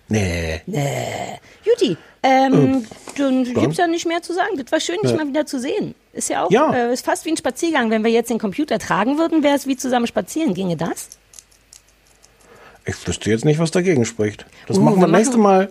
Nee. 0.08 0.62
Nee. 0.66 1.38
Juti, 1.64 1.98
ähm, 2.26 2.84
dann 3.16 3.44
dann? 3.44 3.54
gibt's 3.54 3.76
ja 3.78 3.86
nicht 3.86 4.06
mehr 4.06 4.22
zu 4.22 4.32
sagen. 4.34 4.56
Das 4.56 4.70
war 4.72 4.80
schön, 4.80 4.96
dich 5.02 5.12
Nee. 5.12 5.16
mal 5.18 5.28
wieder 5.28 5.46
zu 5.46 5.58
sehen. 5.60 5.94
Ist 6.12 6.28
ja 6.30 6.44
auch, 6.44 6.50
Ja. 6.50 6.72
Äh, 6.72 6.92
ist 6.92 7.04
fast 7.04 7.24
wie 7.24 7.30
ein 7.30 7.36
Spaziergang. 7.36 7.90
Wenn 7.90 8.04
wir 8.04 8.10
jetzt 8.10 8.30
den 8.30 8.38
Computer 8.38 8.78
tragen 8.78 9.18
würden, 9.18 9.42
wäre 9.42 9.54
es 9.56 9.66
wie 9.66 9.76
zusammen 9.76 10.06
spazieren. 10.06 10.54
Ginge 10.54 10.76
das? 10.76 11.08
Ich 12.84 13.06
wüsste 13.06 13.30
jetzt 13.30 13.44
nicht, 13.44 13.58
was 13.58 13.70
dagegen 13.70 14.04
spricht. 14.04 14.46
Das 14.66 14.78
Uh, 14.78 14.80
machen 14.80 15.00
wir 15.00 15.08
wir 15.08 15.18
nächste 15.18 15.38
Mal. 15.38 15.70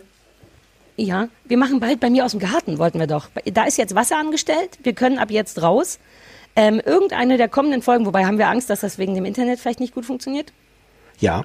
Ja, 0.97 1.27
wir 1.45 1.57
machen 1.57 1.79
bald 1.79 1.99
bei 1.99 2.09
mir 2.09 2.25
aus 2.25 2.31
dem 2.31 2.39
Garten, 2.39 2.77
wollten 2.77 2.99
wir 2.99 3.07
doch. 3.07 3.27
Da 3.53 3.65
ist 3.65 3.77
jetzt 3.77 3.95
Wasser 3.95 4.17
angestellt. 4.17 4.77
Wir 4.83 4.93
können 4.93 5.17
ab 5.17 5.29
jetzt 5.31 5.61
raus. 5.61 5.99
Ähm, 6.57 6.81
irgendeine 6.83 7.37
der 7.37 7.49
kommenden 7.49 7.81
Folgen, 7.81 8.05
wobei 8.05 8.25
haben 8.25 8.37
wir 8.37 8.47
Angst, 8.47 8.69
dass 8.69 8.79
das 8.79 8.97
wegen 8.97 9.13
dem 9.13 9.25
Internet 9.25 9.59
vielleicht 9.59 9.81
nicht 9.81 9.93
gut 9.93 10.05
funktioniert? 10.05 10.53
Ja. 11.19 11.43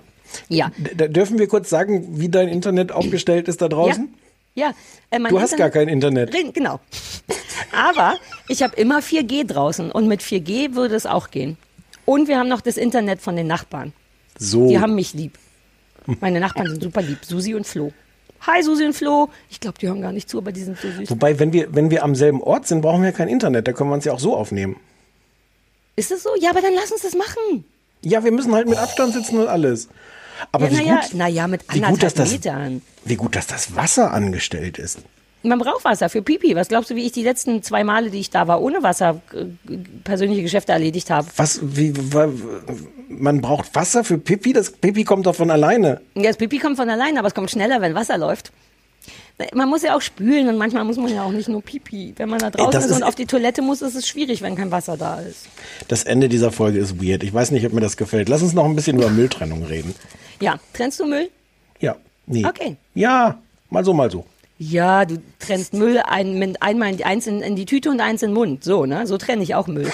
Ja. 0.49 0.71
D 0.77 1.09
dürfen 1.09 1.41
wir 1.41 1.49
kurz 1.49 1.69
sagen, 1.69 2.21
wie 2.21 2.29
dein 2.29 2.47
Internet 2.49 2.93
aufgestellt 2.93 3.49
ist 3.49 3.61
da 3.61 3.69
draußen? 3.69 4.09
Ja, 4.13 4.19
äh, 4.55 5.19
mein 5.19 5.31
Du 5.31 5.41
hast 5.41 5.57
gar 5.57 5.71
kein 5.71 5.89
Internet. 5.89 6.33
Genau. 6.55 6.81
Aber 7.73 8.17
ich 8.49 8.63
habe 8.63 8.77
immer 8.77 9.01
4G 9.01 9.47
draußen 9.47 9.91
und 9.91 10.09
mit 10.09 10.23
4G 10.23 10.75
würde 10.75 10.95
es 10.97 11.07
auch 11.07 11.31
gehen. 11.31 11.57
Und 12.05 12.29
wir 12.29 12.39
haben 12.39 12.49
noch 12.49 12.61
das 12.61 12.77
Internet 12.77 13.21
von 13.21 13.37
den 13.37 13.47
Nachbarn. 13.47 13.93
So. 14.39 14.69
Die 14.69 14.81
haben 14.81 14.95
mich 14.95 15.15
lieb. 15.15 15.39
Meine 16.21 16.41
Nachbarn 16.41 16.67
sind 16.67 16.83
super 16.83 17.03
lieb. 17.03 17.19
Susi 17.23 17.55
und 17.55 17.67
Flo. 17.67 17.93
Hi 18.47 18.63
Susi 18.63 18.85
und 18.85 18.95
Flo. 18.95 19.29
Ich 19.51 19.61
glaube, 19.61 19.79
die 19.79 19.87
hören 19.87 20.01
gar 20.01 20.13
nicht 20.13 20.29
zu, 20.29 20.39
aber 20.39 20.51
die 20.51 20.63
sind 20.63 20.79
so 20.79 20.91
süß. 20.91 21.11
Wobei, 21.11 21.39
wenn 21.39 21.53
wir, 21.53 21.75
wenn 21.75 21.91
wir 21.91 22.03
am 22.03 22.15
selben 22.15 22.43
Ort 22.43 22.67
sind, 22.67 22.81
brauchen 22.81 23.03
wir 23.03 23.13
kein 23.13 23.29
Internet. 23.29 23.69
Da 23.69 23.73
können 23.73 23.91
wir 23.91 23.95
uns 23.95 24.05
ja 24.05 24.13
auch 24.13 24.19
so 24.19 24.35
aufnehmen. 24.35 24.77
Ist 25.97 26.11
das 26.11 26.23
so? 26.23 26.31
Ja, 26.41 26.51
aber 26.51 26.63
dann 26.63 26.73
lass 26.75 26.91
uns 26.91 27.03
das 27.03 27.15
machen. 27.15 27.65
Ja, 28.03 28.25
wir 28.25 28.33
müssen 28.33 28.55
halt 28.55 28.67
mit 28.67 28.79
Abstand 28.79 29.13
sitzen 29.13 29.39
und 29.39 29.49
alles. 29.49 29.89
Aber 30.53 30.67
ja, 30.67 30.71
wie, 30.71 30.77
naja, 30.77 31.01
gut, 31.01 31.15
naja, 31.15 31.47
mit 31.47 31.63
wie, 31.73 31.81
gut, 31.81 32.03
dass 32.03 32.15
das, 32.15 32.33
Metern. 32.33 32.83
wie 33.05 33.17
gut, 33.17 33.37
dass 33.37 33.47
das 33.47 33.75
Wasser 33.77 34.13
angestellt 34.13 34.79
ist. 34.79 35.01
Man 35.43 35.59
braucht 35.59 35.85
Wasser 35.85 36.11
für 36.11 36.21
Pipi. 36.21 36.55
Was 36.55 36.69
glaubst 36.69 36.91
du, 36.91 36.97
wie 36.97 37.07
ich 37.07 37.13
die 37.13 37.23
letzten 37.23 37.63
zwei 37.63 37.83
Male, 37.83 38.11
die 38.11 38.21
ich 38.21 38.29
da 38.29 38.47
war, 38.47 38.61
ohne 38.61 38.83
Wasser 38.83 39.23
äh, 39.33 39.77
persönliche 40.05 40.43
Geschäfte 40.43 40.73
erledigt 40.73 41.09
habe? 41.11 41.27
Was, 41.37 41.61
wie, 41.63 41.95
man 43.09 43.41
braucht 43.41 43.75
Wasser 43.75 44.05
für 44.05 44.19
Pipi? 44.19 44.53
Das 44.53 44.71
Pipi 44.71 45.05
kommt 45.05 45.25
doch 45.27 45.35
von 45.35 45.51
alleine. 45.51 46.03
Ja, 46.15 46.25
das 46.25 46.37
Pipi 46.37 46.59
kommt 46.59 46.77
von 46.77 46.91
alleine, 46.91 47.19
aber 47.19 47.29
es 47.29 47.35
kommt 47.35 47.51
schneller, 47.51 47.81
wenn 47.81 47.95
Wasser 47.95 48.19
läuft. 48.19 48.53
Man 49.55 49.71
muss 49.71 49.83
ja 49.83 49.97
auch 49.97 50.03
spülen 50.03 50.49
und 50.49 50.59
manchmal 50.59 50.85
muss 50.85 50.99
man 50.99 51.15
ja 51.15 51.23
auch 51.23 51.33
nicht 51.33 51.49
nur 51.49 51.63
Pipi. 51.63 52.13
Wenn 52.19 52.29
man 52.29 52.41
da 52.41 52.51
draußen 52.51 52.79
ist, 52.79 52.87
ist- 52.87 52.97
und 52.97 53.03
auf 53.03 53.15
die 53.15 53.25
Toilette 53.25 53.63
muss, 53.63 53.81
ist 53.81 53.95
es 53.95 54.07
schwierig, 54.07 54.43
wenn 54.43 54.55
kein 54.55 54.71
Wasser 54.71 54.99
da 54.99 55.21
ist. 55.21 55.47
Das 55.89 56.05
Ende 56.05 56.29
dieser 56.29 56.53
Folge 56.53 56.79
ist 56.79 57.03
weird. 57.03 57.23
Ich 57.23 57.33
weiß 57.33 57.51
nicht, 57.53 57.65
ob 57.65 57.73
mir 57.73 57.81
das 57.81 57.97
gefällt. 57.97 58.29
Lass 58.29 58.43
uns 58.43 58.53
noch 58.53 58.67
ein 58.67 58.77
bisschen 58.77 58.99
über 58.99 59.09
Mülltrennung 59.09 59.65
reden. 59.65 59.95
Ja, 60.41 60.59
trennst 60.73 61.01
du 61.01 61.07
Müll? 61.07 61.31
Ja, 61.81 61.97
nee. 62.27 62.45
Okay. 62.45 62.77
Ja, 62.95 63.39
mal 63.69 63.85
so, 63.85 63.93
mal 63.93 64.11
so. 64.11 64.25
Ja, 64.59 65.05
du 65.07 65.23
trennst 65.39 65.73
Müll 65.73 65.99
ein, 65.99 66.57
einmal 66.61 66.91
in 66.91 66.97
die, 66.99 67.05
eins 67.05 67.27
in, 67.27 67.41
in 67.41 67.57
die 67.57 67.65
Tüte 67.65 67.91
und 67.91 68.01
eins 68.01 68.23
in 68.23 68.31
den 68.31 68.35
Mund. 68.35 68.65
So, 68.65 68.85
ne? 68.85 69.07
So 69.07 69.17
trenne 69.17 69.43
ich 69.43 69.55
auch 69.55 69.67
Müll. 69.67 69.91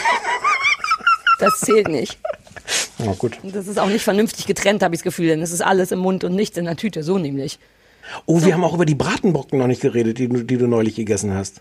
Das 1.39 1.61
zählt 1.61 1.89
nicht. 1.89 2.19
Oh, 2.99 3.15
gut. 3.15 3.39
Das 3.43 3.69
ist 3.69 3.79
auch 3.79 3.89
nicht 3.89 4.03
vernünftig 4.03 4.47
getrennt, 4.47 4.83
habe 4.83 4.95
ich 4.95 5.01
das 5.01 5.05
Gefühl, 5.05 5.29
denn 5.29 5.43
es 5.43 5.53
ist 5.53 5.61
alles 5.61 5.93
im 5.93 5.99
Mund 5.99 6.25
und 6.25 6.35
nichts 6.35 6.57
in 6.57 6.65
der 6.65 6.77
Tüte, 6.77 7.03
so 7.03 7.19
nämlich. 7.19 7.59
Oh, 8.25 8.43
wir 8.43 8.55
haben 8.55 8.65
auch 8.65 8.75
über 8.75 8.87
die 8.87 8.95
Bratenbocken 8.95 9.59
noch 9.59 9.67
nicht 9.67 9.83
geredet, 9.83 10.19
die, 10.19 10.29
die 10.29 10.57
du 10.57 10.67
neulich 10.67 10.95
gegessen 10.95 11.35
hast. 11.35 11.61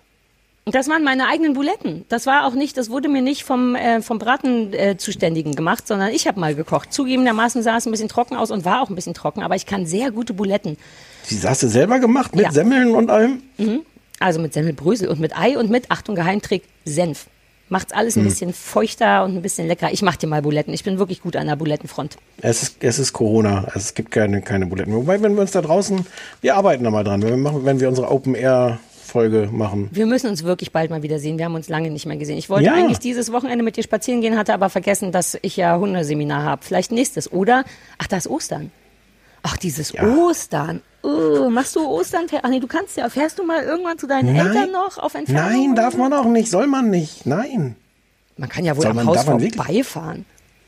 Und 0.67 0.73
Das 0.73 0.89
waren 0.89 1.03
meine 1.03 1.27
eigenen 1.27 1.53
Buletten. 1.53 2.05
Das 2.09 2.25
war 2.25 2.47
auch 2.47 2.55
nicht, 2.55 2.75
das 2.77 2.89
wurde 2.89 3.07
mir 3.07 3.21
nicht 3.21 3.43
vom, 3.43 3.75
äh, 3.75 4.01
vom 4.01 4.17
Bratenzuständigen 4.17 4.89
äh, 4.93 4.97
Zuständigen 4.97 5.55
gemacht, 5.55 5.87
sondern 5.87 6.09
ich 6.09 6.27
habe 6.27 6.39
mal 6.39 6.55
gekocht. 6.55 6.91
Zugegebenermaßen 6.91 7.61
sah 7.61 7.77
es 7.77 7.85
ein 7.85 7.91
bisschen 7.91 8.09
trocken 8.09 8.35
aus 8.35 8.49
und 8.49 8.65
war 8.65 8.81
auch 8.81 8.89
ein 8.89 8.95
bisschen 8.95 9.13
trocken, 9.13 9.43
aber 9.43 9.55
ich 9.55 9.67
kann 9.67 9.85
sehr 9.85 10.09
gute 10.09 10.33
Buletten. 10.33 10.77
Die 11.29 11.39
hast 11.47 11.61
du 11.61 11.67
selber 11.67 11.99
gemacht 11.99 12.35
mit 12.35 12.45
Ja. 12.45 12.51
Semmeln 12.51 12.95
und 12.95 13.11
allem? 13.11 13.43
Mhm. 13.59 13.81
Also 14.19 14.39
mit 14.39 14.53
Semmelbrösel 14.53 15.07
und 15.07 15.19
mit 15.19 15.37
Ei 15.37 15.55
und 15.55 15.69
mit, 15.69 15.91
Achtung, 15.91 16.15
Geheimtrick, 16.15 16.63
Senf. 16.83 17.27
Macht's 17.69 17.93
alles 17.93 18.15
ein 18.15 18.21
Mhm. 18.23 18.29
bisschen 18.29 18.53
feuchter 18.53 19.23
und 19.23 19.35
ein 19.35 19.41
bisschen 19.43 19.67
lecker. 19.67 19.89
Ich 19.91 20.01
mach 20.01 20.15
dir 20.15 20.25
mal 20.27 20.41
Buletten. 20.41 20.73
Ich 20.73 20.83
bin 20.83 20.97
wirklich 20.97 21.21
gut 21.21 21.35
an 21.35 21.45
der 21.45 21.55
Bulettenfront. 21.57 22.17
Es 22.41 22.63
ist, 22.63 22.77
es 22.83 22.97
ist 22.97 23.13
Corona. 23.13 23.67
Es 23.75 23.93
gibt 23.93 24.09
keine, 24.11 24.41
keine 24.41 24.65
Buletten. 24.65 24.93
Wobei, 24.95 25.21
wenn 25.21 25.35
wir 25.35 25.41
uns 25.41 25.51
da 25.51 25.61
draußen, 25.61 26.05
wir 26.41 26.55
arbeiten 26.55 26.83
da 26.83 26.89
mal 26.91 27.03
dran. 27.03 27.21
Wenn 27.21 27.29
wir, 27.29 27.37
machen, 27.37 27.65
wenn 27.65 27.79
wir 27.79 27.87
unsere 27.89 28.09
Open-Air-Folge 29.15 29.49
machen. 29.51 29.89
Wir 29.91 30.05
müssen 30.05 30.27
uns 30.29 30.43
wirklich 30.43 30.71
bald 30.71 30.89
mal 30.91 31.03
wieder 31.03 31.19
sehen. 31.19 31.37
Wir 31.37 31.45
haben 31.45 31.55
uns 31.55 31.69
lange 31.69 31.89
nicht 31.89 32.05
mehr 32.05 32.17
gesehen. 32.17 32.37
Ich 32.37 32.49
wollte 32.49 32.65
Ja. 32.65 32.73
eigentlich 32.73 32.99
dieses 32.99 33.31
Wochenende 33.31 33.63
mit 33.63 33.77
dir 33.77 33.83
spazieren 33.83 34.21
gehen, 34.21 34.37
hatte 34.37 34.53
aber 34.53 34.69
vergessen, 34.69 35.11
dass 35.11 35.37
ich 35.41 35.57
ja 35.57 35.77
Hundeseminar 35.77 36.43
habe. 36.43 36.63
Vielleicht 36.63 36.91
nächstes. 36.91 37.31
Oder, 37.31 37.63
ach, 37.97 38.07
da 38.07 38.17
ist 38.17 38.27
Ostern. 38.27 38.71
Ach, 39.43 39.57
dieses 39.57 39.93
Ostern. 39.95 40.81
Oh, 41.03 41.49
machst 41.51 41.75
du 41.75 41.85
Ostern? 41.87 42.25
Ach 42.41 42.49
nee, 42.49 42.59
du 42.59 42.67
kannst 42.67 42.97
ja. 42.97 43.07
Fährst 43.09 43.37
du 43.37 43.43
mal 43.45 43.61
irgendwann 43.63 43.97
zu 43.99 44.07
deinen 44.07 44.33
Nein. 44.35 44.47
Eltern 44.47 44.71
noch 44.71 44.97
auf 44.97 45.13
Entfernung? 45.13 45.51
Nein, 45.67 45.75
darf 45.75 45.95
man 45.97 46.11
auch 46.13 46.25
nicht. 46.25 46.49
Soll 46.49 46.65
man 46.67 46.89
nicht. 46.89 47.25
Nein. 47.27 47.75
Man 48.37 48.49
kann 48.49 48.65
ja 48.65 48.75
wohl 48.75 48.81
Soll 48.81 48.91
am 48.91 48.97
man- 48.97 49.07
Haus 49.07 49.23
vorbeifahren. 49.23 50.25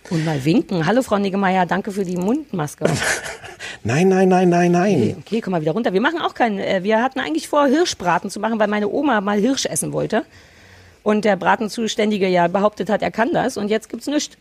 Und 0.10 0.26
mal 0.26 0.44
winken. 0.46 0.86
Hallo, 0.86 1.02
Frau 1.02 1.18
Niggemeier, 1.18 1.66
danke 1.66 1.92
für 1.92 2.06
die 2.06 2.18
Mundmaske. 2.18 2.86
Nein, 3.84 4.10
nein, 4.10 4.28
nein, 4.28 4.50
nein, 4.50 4.72
nein. 4.72 4.96
Okay, 4.96 5.16
okay, 5.20 5.42
komm 5.42 5.52
mal 5.52 5.62
wieder 5.62 5.72
runter. 5.72 5.94
Wir 5.94 6.02
machen 6.02 6.20
auch 6.20 6.34
keinen, 6.34 6.60
äh, 6.60 6.84
wir 6.84 7.02
hatten 7.02 7.20
eigentlich 7.20 7.48
vor, 7.48 7.68
Hirschbraten 7.68 8.30
zu 8.30 8.40
machen, 8.40 8.60
weil 8.60 8.68
meine 8.68 8.90
Oma 8.90 9.22
mal 9.22 9.40
Hirsch 9.40 9.66
essen 9.66 9.94
wollte. 9.94 10.26
Und 11.04 11.24
der 11.24 11.38
Bratenzuständige 11.38 12.28
ja 12.28 12.48
behauptet 12.48 12.90
hat, 12.90 13.02
er 13.02 13.12
kann 13.12 13.32
das. 13.32 13.56
Und 13.56 13.70
jetzt 13.70 13.88
gibt's 13.90 14.08
nichts. 14.08 14.36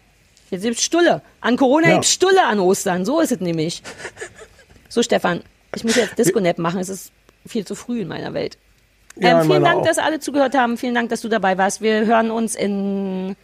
Jetzt 0.50 0.62
gibt's 0.62 0.82
Stulle. 0.82 1.22
An 1.40 1.56
Corona 1.56 1.88
Ja. 1.88 1.94
gibt's 1.94 2.10
Stulle 2.10 2.44
an 2.44 2.58
Ostern. 2.58 3.04
So 3.04 3.20
ist 3.20 3.30
es 3.32 3.40
nämlich. 3.40 3.82
So, 4.88 5.02
Stefan, 5.02 5.42
ich 5.74 5.84
muss 5.84 5.96
jetzt 5.96 6.16
Disco-Nap 6.18 6.58
machen. 6.58 6.80
Es 6.80 6.88
ist 6.88 7.10
viel 7.46 7.66
zu 7.66 7.74
früh 7.74 8.00
in 8.00 8.08
meiner 8.08 8.32
Welt. 8.32 8.56
Ja, 9.16 9.32
ähm, 9.32 9.38
in 9.42 9.50
vielen 9.50 9.64
Dank, 9.64 9.80
auch. 9.80 9.84
dass 9.84 9.98
alle 9.98 10.20
zugehört 10.20 10.56
haben. 10.56 10.76
Vielen 10.78 10.94
Dank, 10.94 11.10
dass 11.10 11.20
du 11.20 11.28
dabei 11.28 11.58
warst. 11.58 11.82
Wir 11.82 12.06
hören 12.06 12.30
uns 12.30 12.54
in 12.54 13.36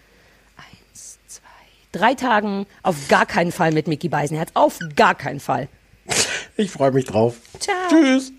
drei 1.93 2.14
Tagen 2.14 2.66
auf 2.82 3.09
gar 3.09 3.27
keinen 3.27 3.52
Fall 3.52 3.73
mit 3.73 3.86
Mickey 3.86 4.09
Beisenherz. 4.09 4.51
Auf 4.55 4.78
gar 4.97 5.14
keinen 5.14 5.40
Fall. 5.40 5.69
Ich 6.56 6.70
freue 6.70 6.90
mich 6.90 7.05
drauf. 7.05 7.36
Ciao. 7.59 7.77
Tschüss. 7.89 8.32